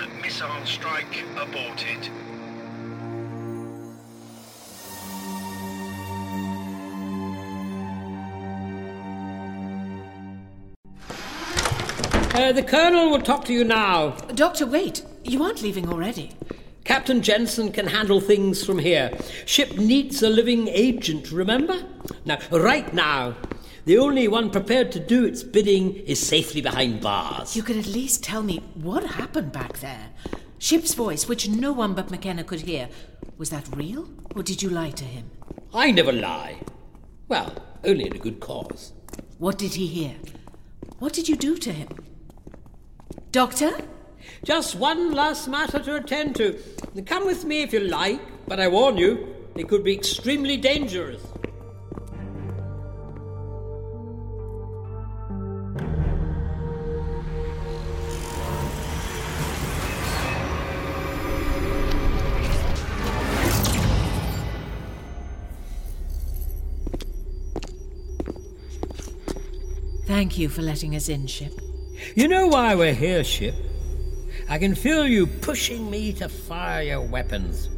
1. 0.03 0.21
Missile 0.21 0.67
strike 0.67 1.25
aborted. 1.39 2.11
Uh, 12.35 12.51
the 12.51 12.63
Colonel 12.63 13.11
will 13.11 13.21
talk 13.21 13.45
to 13.45 13.53
you 13.53 13.63
now. 13.63 14.11
Doctor, 14.35 14.65
wait. 14.65 15.05
You 15.23 15.43
aren't 15.43 15.61
leaving 15.61 15.87
already. 15.87 16.31
Captain 16.83 17.21
Jensen 17.21 17.71
can 17.71 17.87
handle 17.87 18.23
things 18.23 18.65
from 18.65 18.79
here. 18.79 19.11
Ship 19.45 19.77
needs 19.77 20.23
a 20.23 20.31
living 20.31 20.67
agent, 20.69 21.31
remember? 21.31 21.85
Now, 22.25 22.39
right 22.51 22.93
now, 22.95 23.37
the 23.85 23.99
only 23.99 24.29
one 24.29 24.49
prepared 24.49 24.91
to 24.93 24.99
do 24.99 25.27
its 25.27 25.43
bidding 25.43 25.95
is 25.95 26.27
safely 26.27 26.63
behind 26.63 27.03
bars. 27.03 27.55
You 27.55 27.63
could 27.63 27.77
at 27.77 27.87
least 27.87 28.25
tell 28.25 28.43
me 28.43 28.63
what 28.75 29.05
happened 29.05 29.53
back 29.53 29.81
there. 29.81 30.09
Ship's 30.59 30.95
voice, 30.95 31.29
which 31.29 31.49
no 31.49 31.73
one 31.73 31.93
but 31.93 32.11
McKenna 32.11 32.45
could 32.45 32.63
hear, 32.63 32.89
was 33.37 33.51
that 33.51 33.69
real, 33.77 34.09
or 34.35 34.43
did 34.43 34.63
you 34.63 34.71
lie 34.71 34.93
to 34.93 35.05
him? 35.05 35.31
I 35.75 35.91
never 35.91 36.13
lie. 36.13 36.61
Well, 37.29 37.55
only 37.85 38.07
in 38.07 38.17
a 38.17 38.19
good 38.19 38.41
cause. 38.41 38.95
What 39.37 39.59
did 39.59 39.75
he 39.75 39.87
hear? 39.87 40.15
What 40.99 41.13
did 41.13 41.29
you 41.29 41.37
do 41.37 41.59
to 41.59 41.73
him? 41.73 41.89
Doctor? 43.33 43.71
Just 44.45 44.75
one 44.75 45.13
last 45.13 45.49
matter 45.49 45.79
to 45.79 45.97
attend 45.97 46.37
to. 46.37 46.59
Come 47.07 47.25
with 47.25 47.47
me 47.47 47.63
if 47.63 47.73
you 47.73 47.81
like, 47.81 48.21
but 48.47 48.61
I 48.61 48.69
warn 48.69 48.99
you, 48.99 49.35
it 49.57 49.71
could 49.71 49.83
be 49.83 49.95
extremely 49.95 50.59
dangerous. 50.59 51.23
Thank 70.05 70.37
you 70.37 70.51
for 70.51 70.61
letting 70.61 70.95
us 70.95 71.09
in, 71.09 71.27
Ship. 71.27 71.72
You 72.15 72.29
know 72.29 72.47
why 72.47 72.75
we're 72.75 72.95
here, 72.95 73.25
Ship? 73.25 73.55
I 74.49 74.59
can 74.59 74.75
feel 74.75 75.07
you 75.07 75.27
pushing 75.27 75.91
me 75.91 76.13
to 76.15 76.29
fire 76.29 76.83
your 76.83 77.01
weapons. 77.01 77.71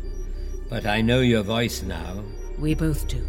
But 0.69 0.87
I 0.87 1.03
know 1.03 1.21
your 1.21 1.43
voice 1.43 1.83
now. 1.83 2.25
We 2.59 2.75
both 2.75 3.07
do. 3.07 3.25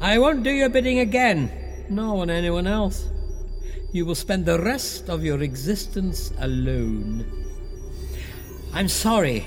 I 0.00 0.18
won't 0.18 0.44
do 0.44 0.50
your 0.50 0.68
bidding 0.68 1.00
again, 1.00 1.50
nor 1.90 2.22
on 2.22 2.30
anyone 2.30 2.66
else. 2.66 3.10
You 3.92 4.06
will 4.06 4.14
spend 4.14 4.46
the 4.46 4.60
rest 4.60 5.10
of 5.10 5.24
your 5.24 5.42
existence 5.42 6.32
alone. 6.38 7.26
I'm 8.72 8.88
sorry. 8.88 9.46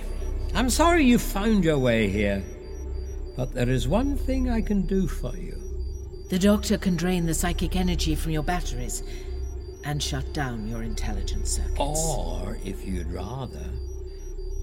I'm 0.53 0.69
sorry 0.69 1.05
you 1.05 1.17
found 1.17 1.63
your 1.63 1.79
way 1.79 2.09
here. 2.09 2.43
But 3.37 3.53
there 3.53 3.69
is 3.69 3.87
one 3.87 4.17
thing 4.17 4.49
I 4.49 4.61
can 4.61 4.85
do 4.85 5.07
for 5.07 5.35
you. 5.37 5.57
The 6.29 6.39
doctor 6.39 6.77
can 6.77 6.95
drain 6.95 7.25
the 7.25 7.33
psychic 7.33 7.75
energy 7.75 8.15
from 8.15 8.31
your 8.31 8.43
batteries 8.43 9.03
and 9.83 10.01
shut 10.01 10.33
down 10.33 10.67
your 10.67 10.83
intelligence 10.83 11.51
circuits. 11.51 11.79
Or, 11.79 12.57
if 12.63 12.85
you'd 12.85 13.11
rather, 13.11 13.65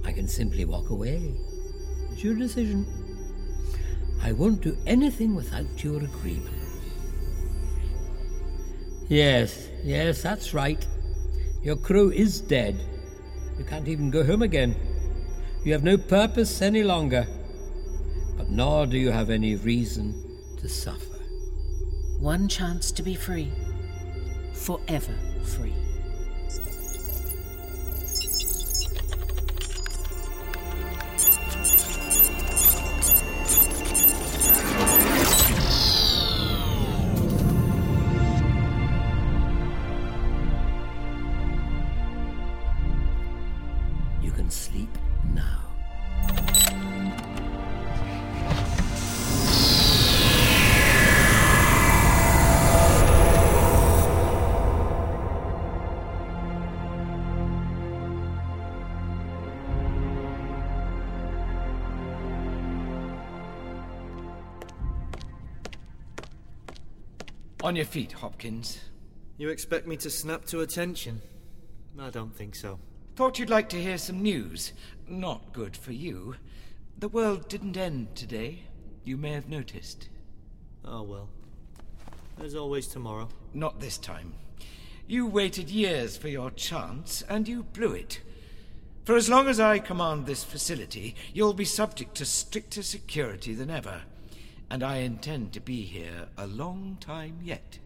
I 0.05 0.13
can 0.13 0.29
simply 0.29 0.65
walk 0.65 0.91
away. 0.91 1.35
It's 2.13 2.23
your 2.23 2.35
decision. 2.35 2.87
I 4.23 4.33
won't 4.33 4.61
do 4.61 4.77
anything 4.87 5.35
without 5.35 5.83
your 5.83 6.03
agreement. 6.03 6.57
Yes, 9.09 9.69
yes, 9.83 10.23
that's 10.23 10.53
right. 10.53 10.87
Your 11.63 11.77
crew 11.77 12.11
is 12.11 12.41
dead. 12.41 12.81
You 13.59 13.65
can't 13.65 13.89
even 13.89 14.11
go 14.11 14.23
home 14.25 14.43
again. 14.43 14.77
You 15.65 15.73
have 15.73 15.83
no 15.83 15.97
purpose 15.97 16.63
any 16.63 16.83
longer. 16.83 17.27
But 18.37 18.51
nor 18.51 18.87
do 18.87 18.99
you 18.99 19.11
have 19.11 19.31
any 19.31 19.57
reason 19.57 20.15
to 20.59 20.69
suffer. 20.69 21.19
One 22.21 22.49
chance 22.49 22.93
to 22.93 23.03
be 23.03 23.15
free. 23.15 23.51
Forever 24.69 25.15
free. 25.45 25.88
On 67.69 67.77
your 67.77 67.85
feet, 67.85 68.13
Hopkins. 68.13 68.81
You 69.37 69.51
expect 69.51 69.87
me 69.87 69.99
to 69.99 70.09
snap 70.09 70.47
to 70.47 70.63
attention? 70.63 71.21
I 72.01 72.09
don't 72.09 72.35
think 72.35 72.55
so. 72.55 72.79
Thought 73.15 73.39
you'd 73.39 73.51
like 73.51 73.69
to 73.69 73.83
hear 73.83 73.99
some 73.99 74.23
news. 74.23 74.73
Not 75.07 75.53
good 75.53 75.77
for 75.77 75.93
you. 75.93 76.37
The 76.99 77.11
world 77.11 77.47
didn't 77.47 77.77
end 77.77 78.17
today. 78.17 78.63
You 79.05 79.19
may 79.19 79.33
have 79.33 79.51
noticed. 79.51 80.09
Oh 80.83 81.03
well. 81.03 81.29
There's 82.39 82.55
always 82.55 82.87
tomorrow. 82.87 83.29
Not 83.53 83.81
this 83.81 83.99
time. 83.99 84.33
You 85.07 85.27
waited 85.27 85.69
years 85.69 86.17
for 86.17 86.29
your 86.29 86.51
chance, 86.51 87.23
and 87.29 87.47
you 87.47 87.65
blew 87.65 87.93
it. 87.93 88.23
For 89.05 89.15
as 89.15 89.29
long 89.29 89.47
as 89.47 89.61
I 89.61 89.79
command 89.79 90.25
this 90.25 90.43
facility, 90.43 91.17
you'll 91.35 91.53
be 91.53 91.67
subject 91.67 92.15
to 92.15 92.25
stricter 92.25 92.83
security 92.83 93.53
than 93.53 93.69
ever. 93.69 94.05
And 94.71 94.83
I 94.83 94.99
intend 94.99 95.53
to 95.53 95.61
be 95.61 95.83
here 95.83 96.29
a 96.37 96.47
long 96.47 96.99
time 97.01 97.39
yet. 97.43 97.79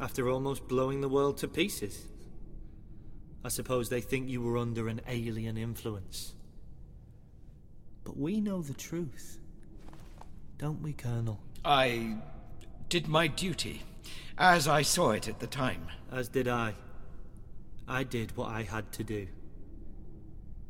After 0.00 0.28
almost 0.28 0.68
blowing 0.68 1.00
the 1.00 1.08
world 1.08 1.36
to 1.38 1.48
pieces. 1.48 2.06
I 3.44 3.48
suppose 3.48 3.88
they 3.88 4.00
think 4.00 4.28
you 4.28 4.40
were 4.40 4.56
under 4.56 4.88
an 4.88 5.00
alien 5.08 5.56
influence. 5.56 6.34
But 8.04 8.16
we 8.16 8.40
know 8.40 8.62
the 8.62 8.74
truth. 8.74 9.38
Don't 10.58 10.80
we, 10.80 10.92
Colonel? 10.92 11.40
I 11.64 12.16
did 12.88 13.08
my 13.08 13.26
duty, 13.26 13.82
as 14.38 14.68
I 14.68 14.82
saw 14.82 15.10
it 15.10 15.28
at 15.28 15.40
the 15.40 15.46
time. 15.46 15.86
As 16.10 16.28
did 16.28 16.46
I. 16.46 16.74
I 17.88 18.04
did 18.04 18.36
what 18.36 18.48
I 18.48 18.62
had 18.62 18.92
to 18.92 19.04
do. 19.04 19.26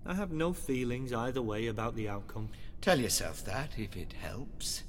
I 0.04 0.14
have 0.14 0.32
no 0.32 0.52
feelings 0.52 1.12
either 1.12 1.42
way 1.42 1.66
about 1.66 1.94
the 1.94 2.08
outcome. 2.08 2.48
Tell 2.80 2.98
yourself 2.98 3.44
that, 3.44 3.78
if 3.78 3.96
it 3.96 4.14
helps. 4.14 4.82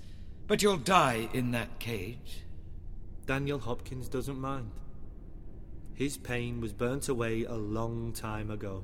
But 0.48 0.62
you'll 0.62 0.78
die 0.78 1.30
in 1.34 1.52
that 1.52 1.80
cage. 1.80 2.44
Daniel 3.26 3.60
Hopkins 3.60 4.10
doesn't 4.10 4.40
mind. 4.40 4.72
His 5.94 6.18
pain 6.18 6.60
was 6.60 6.74
burnt 6.74 7.08
away 7.08 7.44
a 7.44 7.54
long 7.54 8.12
time 8.12 8.52
ago. 8.52 8.84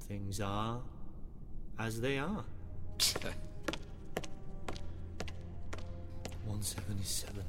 Things 0.00 0.40
are 0.40 0.80
as 1.78 2.00
they 2.00 2.18
are. 2.18 2.44
177. 6.48 7.44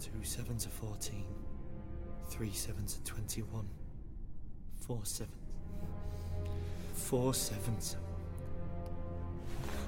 2 0.00 0.10
sevens 0.22 0.66
are 0.66 0.70
14. 0.70 1.24
3 2.28 2.52
sevens 2.52 2.98
are 2.98 3.06
21. 3.06 3.68
4 4.86 5.00
sevens. 5.04 5.36
4 6.94 7.34
sevens. 7.34 7.96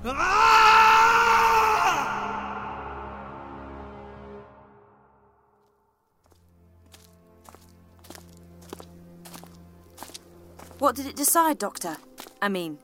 Ah! 0.04 0.95
What 10.78 10.94
did 10.94 11.06
it 11.06 11.16
decide, 11.16 11.58
Doctor? 11.58 11.96
I 12.42 12.48
mean, 12.48 12.78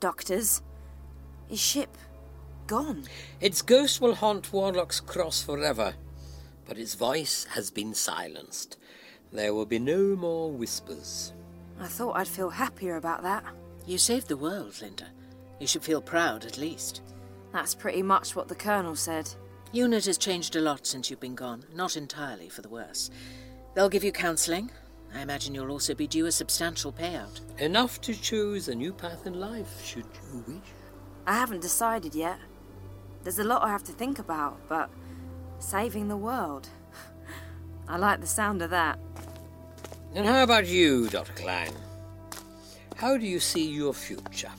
doctors. 0.00 0.62
Is 1.48 1.60
ship 1.60 1.96
gone? 2.66 3.04
Its 3.40 3.62
ghost 3.62 4.00
will 4.00 4.16
haunt 4.16 4.52
Warlock's 4.52 4.98
Cross 4.98 5.44
forever, 5.44 5.94
but 6.66 6.76
its 6.76 6.94
voice 6.94 7.46
has 7.50 7.70
been 7.70 7.94
silenced. 7.94 8.78
There 9.32 9.54
will 9.54 9.66
be 9.66 9.78
no 9.78 10.16
more 10.16 10.50
whispers. 10.50 11.32
I 11.80 11.86
thought 11.86 12.16
I'd 12.16 12.26
feel 12.26 12.50
happier 12.50 12.96
about 12.96 13.22
that. 13.22 13.44
You 13.86 13.98
saved 13.98 14.26
the 14.26 14.36
world, 14.36 14.80
Linda. 14.82 15.06
You 15.60 15.68
should 15.68 15.84
feel 15.84 16.00
proud, 16.00 16.44
at 16.44 16.58
least. 16.58 17.02
That's 17.52 17.76
pretty 17.76 18.02
much 18.02 18.34
what 18.34 18.48
the 18.48 18.54
Colonel 18.56 18.96
said. 18.96 19.32
UNIT 19.72 20.06
has 20.06 20.18
changed 20.18 20.56
a 20.56 20.60
lot 20.60 20.86
since 20.86 21.10
you've 21.10 21.20
been 21.20 21.36
gone, 21.36 21.64
not 21.72 21.96
entirely 21.96 22.48
for 22.48 22.62
the 22.62 22.68
worse. 22.68 23.10
They'll 23.74 23.88
give 23.88 24.04
you 24.04 24.10
counselling. 24.10 24.70
I 25.14 25.22
imagine 25.22 25.54
you'll 25.54 25.70
also 25.70 25.94
be 25.94 26.06
due 26.06 26.26
a 26.26 26.32
substantial 26.32 26.92
payout. 26.92 27.40
Enough 27.58 28.00
to 28.02 28.14
choose 28.14 28.68
a 28.68 28.74
new 28.74 28.92
path 28.92 29.26
in 29.26 29.40
life, 29.40 29.84
should 29.84 30.04
you 30.32 30.44
wish. 30.46 30.62
I 31.26 31.34
haven't 31.34 31.60
decided 31.60 32.14
yet. 32.14 32.38
There's 33.22 33.38
a 33.38 33.44
lot 33.44 33.62
I 33.62 33.70
have 33.70 33.84
to 33.84 33.92
think 33.92 34.18
about, 34.18 34.60
but 34.68 34.90
saving 35.58 36.08
the 36.08 36.16
world. 36.16 36.68
I 37.88 37.96
like 37.96 38.20
the 38.20 38.26
sound 38.26 38.62
of 38.62 38.70
that. 38.70 38.98
And 40.14 40.26
how 40.26 40.42
about 40.42 40.66
you, 40.66 41.08
Dr. 41.08 41.32
Klein? 41.32 41.72
How 42.96 43.16
do 43.16 43.26
you 43.26 43.40
see 43.40 43.68
your 43.68 43.92
future? 43.92 44.50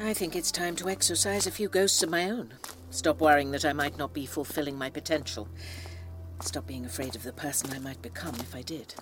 I 0.00 0.14
think 0.14 0.34
it's 0.34 0.50
time 0.50 0.76
to 0.76 0.88
exercise 0.88 1.46
a 1.46 1.50
few 1.50 1.68
ghosts 1.68 2.02
of 2.02 2.10
my 2.10 2.30
own. 2.30 2.54
Stop 2.90 3.20
worrying 3.20 3.50
that 3.50 3.64
I 3.64 3.72
might 3.72 3.98
not 3.98 4.12
be 4.12 4.26
fulfilling 4.26 4.78
my 4.78 4.90
potential. 4.90 5.48
Stop 6.40 6.66
being 6.66 6.84
afraid 6.84 7.14
of 7.14 7.22
the 7.22 7.32
person 7.32 7.70
I 7.72 7.78
might 7.78 8.00
become 8.00 8.34
if 8.36 8.54
I 8.54 8.62
did. 8.62 8.94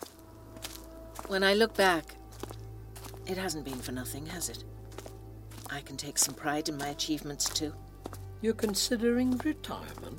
When 1.28 1.42
I 1.42 1.54
look 1.54 1.74
back, 1.74 2.14
it 3.26 3.36
hasn't 3.36 3.64
been 3.64 3.80
for 3.80 3.90
nothing, 3.90 4.26
has 4.26 4.48
it? 4.48 4.62
I 5.68 5.80
can 5.80 5.96
take 5.96 6.18
some 6.18 6.34
pride 6.34 6.68
in 6.68 6.76
my 6.78 6.88
achievements 6.88 7.48
too. 7.48 7.72
You're 8.40 8.54
considering 8.54 9.36
retirement? 9.38 10.18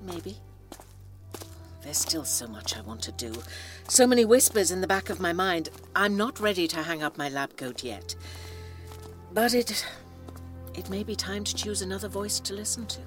Maybe. 0.00 0.36
There's 1.82 1.98
still 1.98 2.24
so 2.24 2.46
much 2.46 2.76
I 2.76 2.80
want 2.82 3.02
to 3.02 3.12
do. 3.12 3.32
So 3.88 4.06
many 4.06 4.24
whispers 4.24 4.70
in 4.70 4.80
the 4.80 4.86
back 4.86 5.10
of 5.10 5.18
my 5.18 5.32
mind. 5.32 5.70
I'm 5.96 6.16
not 6.16 6.38
ready 6.38 6.68
to 6.68 6.84
hang 6.84 7.02
up 7.02 7.18
my 7.18 7.28
lab 7.28 7.56
coat 7.56 7.82
yet. 7.82 8.14
But 9.32 9.52
it. 9.52 9.84
it 10.74 10.88
may 10.90 11.02
be 11.02 11.16
time 11.16 11.42
to 11.42 11.54
choose 11.56 11.82
another 11.82 12.08
voice 12.08 12.38
to 12.40 12.54
listen 12.54 12.86
to. 12.86 13.00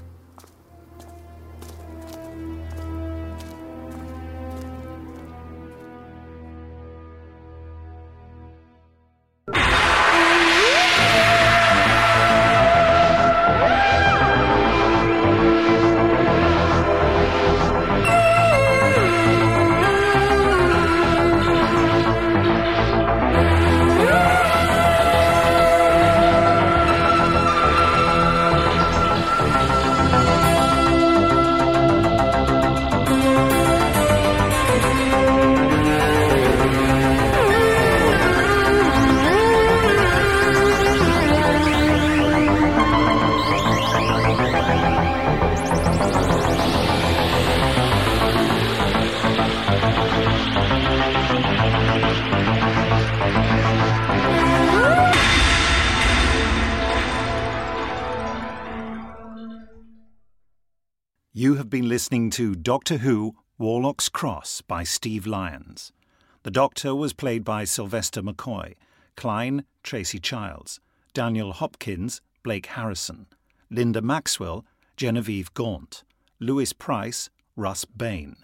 Doctor 62.67 62.97
Who 62.97 63.33
Warlock's 63.57 64.09
Cross 64.09 64.59
by 64.59 64.83
Steve 64.83 65.25
Lyons. 65.25 65.93
The 66.43 66.51
Doctor 66.51 66.93
was 66.93 67.13
played 67.13 67.45
by 67.45 67.63
Sylvester 67.63 68.21
McCoy, 68.21 68.73
Klein, 69.15 69.63
Tracey 69.83 70.19
Childs, 70.19 70.81
Daniel 71.13 71.53
Hopkins, 71.53 72.19
Blake 72.43 72.65
Harrison, 72.65 73.27
Linda 73.69 74.01
Maxwell, 74.01 74.65
Genevieve 74.97 75.53
Gaunt, 75.53 76.03
Lewis 76.41 76.73
Price, 76.73 77.29
Russ 77.55 77.85
Bain, 77.85 78.35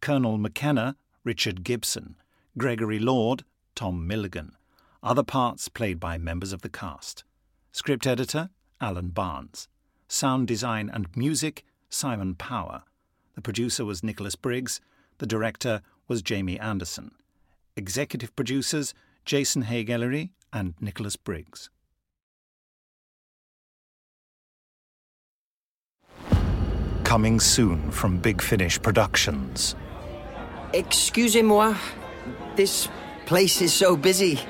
Colonel 0.00 0.38
McKenna, 0.38 0.94
Richard 1.24 1.64
Gibson, 1.64 2.14
Gregory 2.56 3.00
Lord, 3.00 3.42
Tom 3.74 4.06
Milligan. 4.06 4.52
Other 5.02 5.24
parts 5.24 5.68
played 5.68 5.98
by 5.98 6.18
members 6.18 6.52
of 6.52 6.62
the 6.62 6.68
cast. 6.68 7.24
Script 7.72 8.06
editor, 8.06 8.50
Alan 8.80 9.08
Barnes. 9.08 9.66
Sound 10.06 10.46
design 10.46 10.88
and 10.88 11.08
music, 11.16 11.64
Simon 11.90 12.36
Power. 12.36 12.84
The 13.34 13.40
producer 13.42 13.84
was 13.84 14.02
Nicholas 14.02 14.36
Briggs. 14.36 14.80
The 15.18 15.26
director 15.26 15.80
was 16.08 16.22
Jamie 16.22 16.58
Anderson. 16.58 17.12
Executive 17.76 18.34
producers, 18.36 18.92
Jason 19.24 19.62
Haigh-Ellery 19.62 20.30
and 20.52 20.74
Nicholas 20.80 21.16
Briggs. 21.16 21.70
Coming 27.04 27.40
soon 27.40 27.90
from 27.90 28.18
Big 28.18 28.40
Finish 28.42 28.80
Productions. 28.80 29.74
Excusez-moi. 30.72 31.76
This 32.56 32.88
place 33.26 33.60
is 33.60 33.72
so 33.72 33.96
busy. 33.96 34.40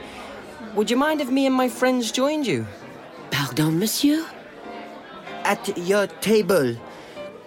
Would 0.74 0.90
you 0.90 0.96
mind 0.96 1.20
if 1.20 1.28
me 1.28 1.46
and 1.46 1.54
my 1.54 1.68
friends 1.68 2.12
joined 2.12 2.46
you? 2.46 2.66
Pardon, 3.30 3.78
monsieur? 3.78 4.24
At 5.44 5.76
your 5.76 6.06
table. 6.06 6.76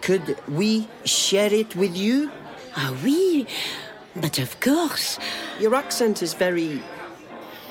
Could 0.06 0.38
we 0.48 0.88
share 1.04 1.52
it 1.52 1.76
with 1.76 1.98
you? 1.98 2.30
Ah 2.78 2.96
oui, 3.04 3.48
but 4.16 4.38
of 4.38 4.60
course. 4.60 5.18
Your 5.60 5.74
accent 5.74 6.22
is 6.22 6.36
very 6.36 6.84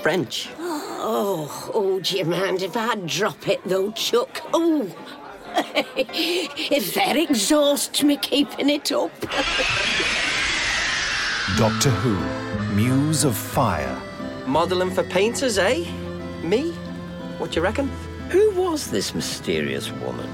French. 0.02 0.48
Oh, 0.58 1.70
oh, 1.72 2.00
do 2.00 2.18
you 2.18 2.24
mind 2.24 2.62
if 2.62 2.76
I 2.76 2.96
drop 2.96 3.46
it 3.46 3.60
though, 3.64 3.92
Chuck? 3.92 4.40
Oh, 4.52 4.92
if 5.76 6.94
that 6.94 7.16
exhausts 7.16 8.02
me 8.02 8.16
keeping 8.16 8.68
it 8.68 8.90
up. 8.90 9.12
Doctor 11.56 11.90
Who, 11.90 12.74
Muse 12.74 13.22
of 13.22 13.36
Fire. 13.36 13.96
Modelling 14.44 14.90
for 14.90 15.04
painters, 15.04 15.56
eh? 15.56 15.84
Me? 16.42 16.72
What 17.38 17.52
do 17.52 17.60
you 17.60 17.62
reckon? 17.62 17.86
Who 18.30 18.50
was 18.60 18.90
this 18.90 19.14
mysterious 19.14 19.92
woman? 19.92 20.28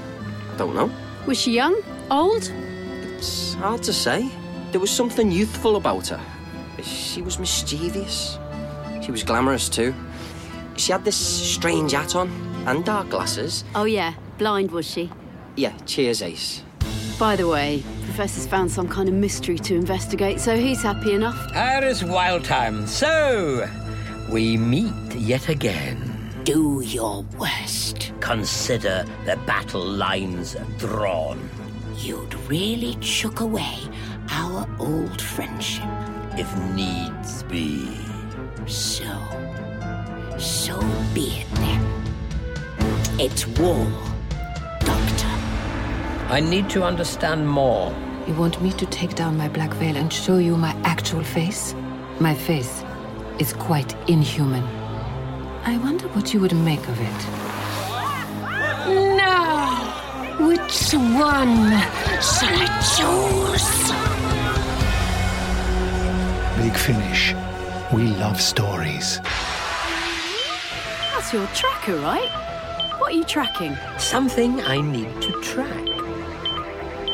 I 0.51 0.57
Don't 0.57 0.73
know. 0.73 0.89
Was 1.25 1.39
she 1.39 1.51
young? 1.53 1.81
Old? 2.09 2.51
It's 3.17 3.53
hard 3.55 3.83
to 3.83 3.93
say. 3.93 4.29
There 4.71 4.79
was 4.79 4.89
something 4.89 5.31
youthful 5.31 5.75
about 5.75 6.07
her. 6.07 6.19
She 6.81 7.21
was 7.21 7.37
mischievous. 7.37 8.39
She 9.01 9.11
was 9.11 9.23
glamorous 9.23 9.69
too. 9.69 9.93
She 10.77 10.91
had 10.91 11.05
this 11.05 11.15
strange 11.15 11.91
hat 11.91 12.15
on 12.15 12.29
and 12.65 12.83
dark 12.83 13.09
glasses. 13.09 13.63
Oh, 13.75 13.85
yeah. 13.85 14.13
Blind, 14.37 14.71
was 14.71 14.89
she? 14.89 15.11
Yeah, 15.55 15.77
cheers, 15.85 16.21
Ace. 16.21 16.63
By 17.19 17.35
the 17.35 17.47
way, 17.47 17.83
Professor's 18.05 18.47
found 18.47 18.71
some 18.71 18.87
kind 18.87 19.07
of 19.07 19.13
mystery 19.13 19.59
to 19.59 19.75
investigate, 19.75 20.39
so 20.39 20.55
he's 20.55 20.81
happy 20.81 21.13
enough. 21.13 21.37
Iris 21.53 22.01
Wildthyme. 22.01 22.87
So, 22.87 23.69
we 24.31 24.57
meet 24.57 25.13
yet 25.15 25.49
again. 25.49 26.10
Do 26.43 26.81
your 26.81 27.23
worst. 27.37 28.13
Consider 28.19 29.05
the 29.25 29.35
battle 29.45 29.85
lines 29.85 30.55
drawn. 30.79 31.49
You'd 31.97 32.33
really 32.49 32.95
chuck 32.95 33.41
away 33.41 33.77
our 34.31 34.67
old 34.79 35.21
friendship. 35.21 35.85
If 36.37 36.51
needs 36.73 37.43
be. 37.43 37.95
So, 38.65 39.05
so 40.39 40.79
be 41.13 41.41
it 41.41 41.47
then. 41.55 41.85
It's 43.19 43.45
war, 43.45 43.85
Doctor. 44.79 45.27
I 46.29 46.39
need 46.39 46.71
to 46.71 46.83
understand 46.83 47.47
more. 47.47 47.93
You 48.27 48.33
want 48.33 48.59
me 48.63 48.71
to 48.73 48.85
take 48.87 49.13
down 49.13 49.37
my 49.37 49.47
black 49.47 49.75
veil 49.75 49.95
and 49.95 50.11
show 50.11 50.39
you 50.39 50.57
my 50.57 50.75
actual 50.85 51.23
face? 51.23 51.75
My 52.19 52.33
face 52.33 52.83
is 53.37 53.53
quite 53.53 53.95
inhuman. 54.09 54.80
I 55.63 55.77
wonder 55.77 56.07
what 56.09 56.33
you 56.33 56.39
would 56.39 56.55
make 56.55 56.87
of 56.87 56.99
it. 56.99 57.27
Now, 59.15 59.75
which 60.39 60.93
one 60.93 61.69
shall 62.19 62.57
I 62.57 62.67
choose? 62.95 63.67
Big 66.57 66.75
Finish. 66.75 67.35
We 67.93 68.07
love 68.17 68.41
stories. 68.41 69.19
That's 71.13 71.31
your 71.31 71.45
tracker, 71.47 71.97
right? 71.97 72.29
What 72.99 73.13
are 73.13 73.15
you 73.15 73.23
tracking? 73.23 73.77
Something 73.99 74.61
I 74.61 74.81
need 74.81 75.21
to 75.21 75.31
track. 75.41 75.87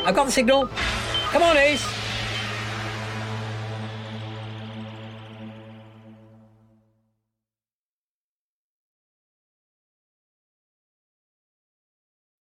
I've 0.05 0.15
got 0.15 0.25
the 0.25 0.31
signal. 0.31 0.69
Come 1.31 1.43
on, 1.43 1.57
Ace. 1.57 1.85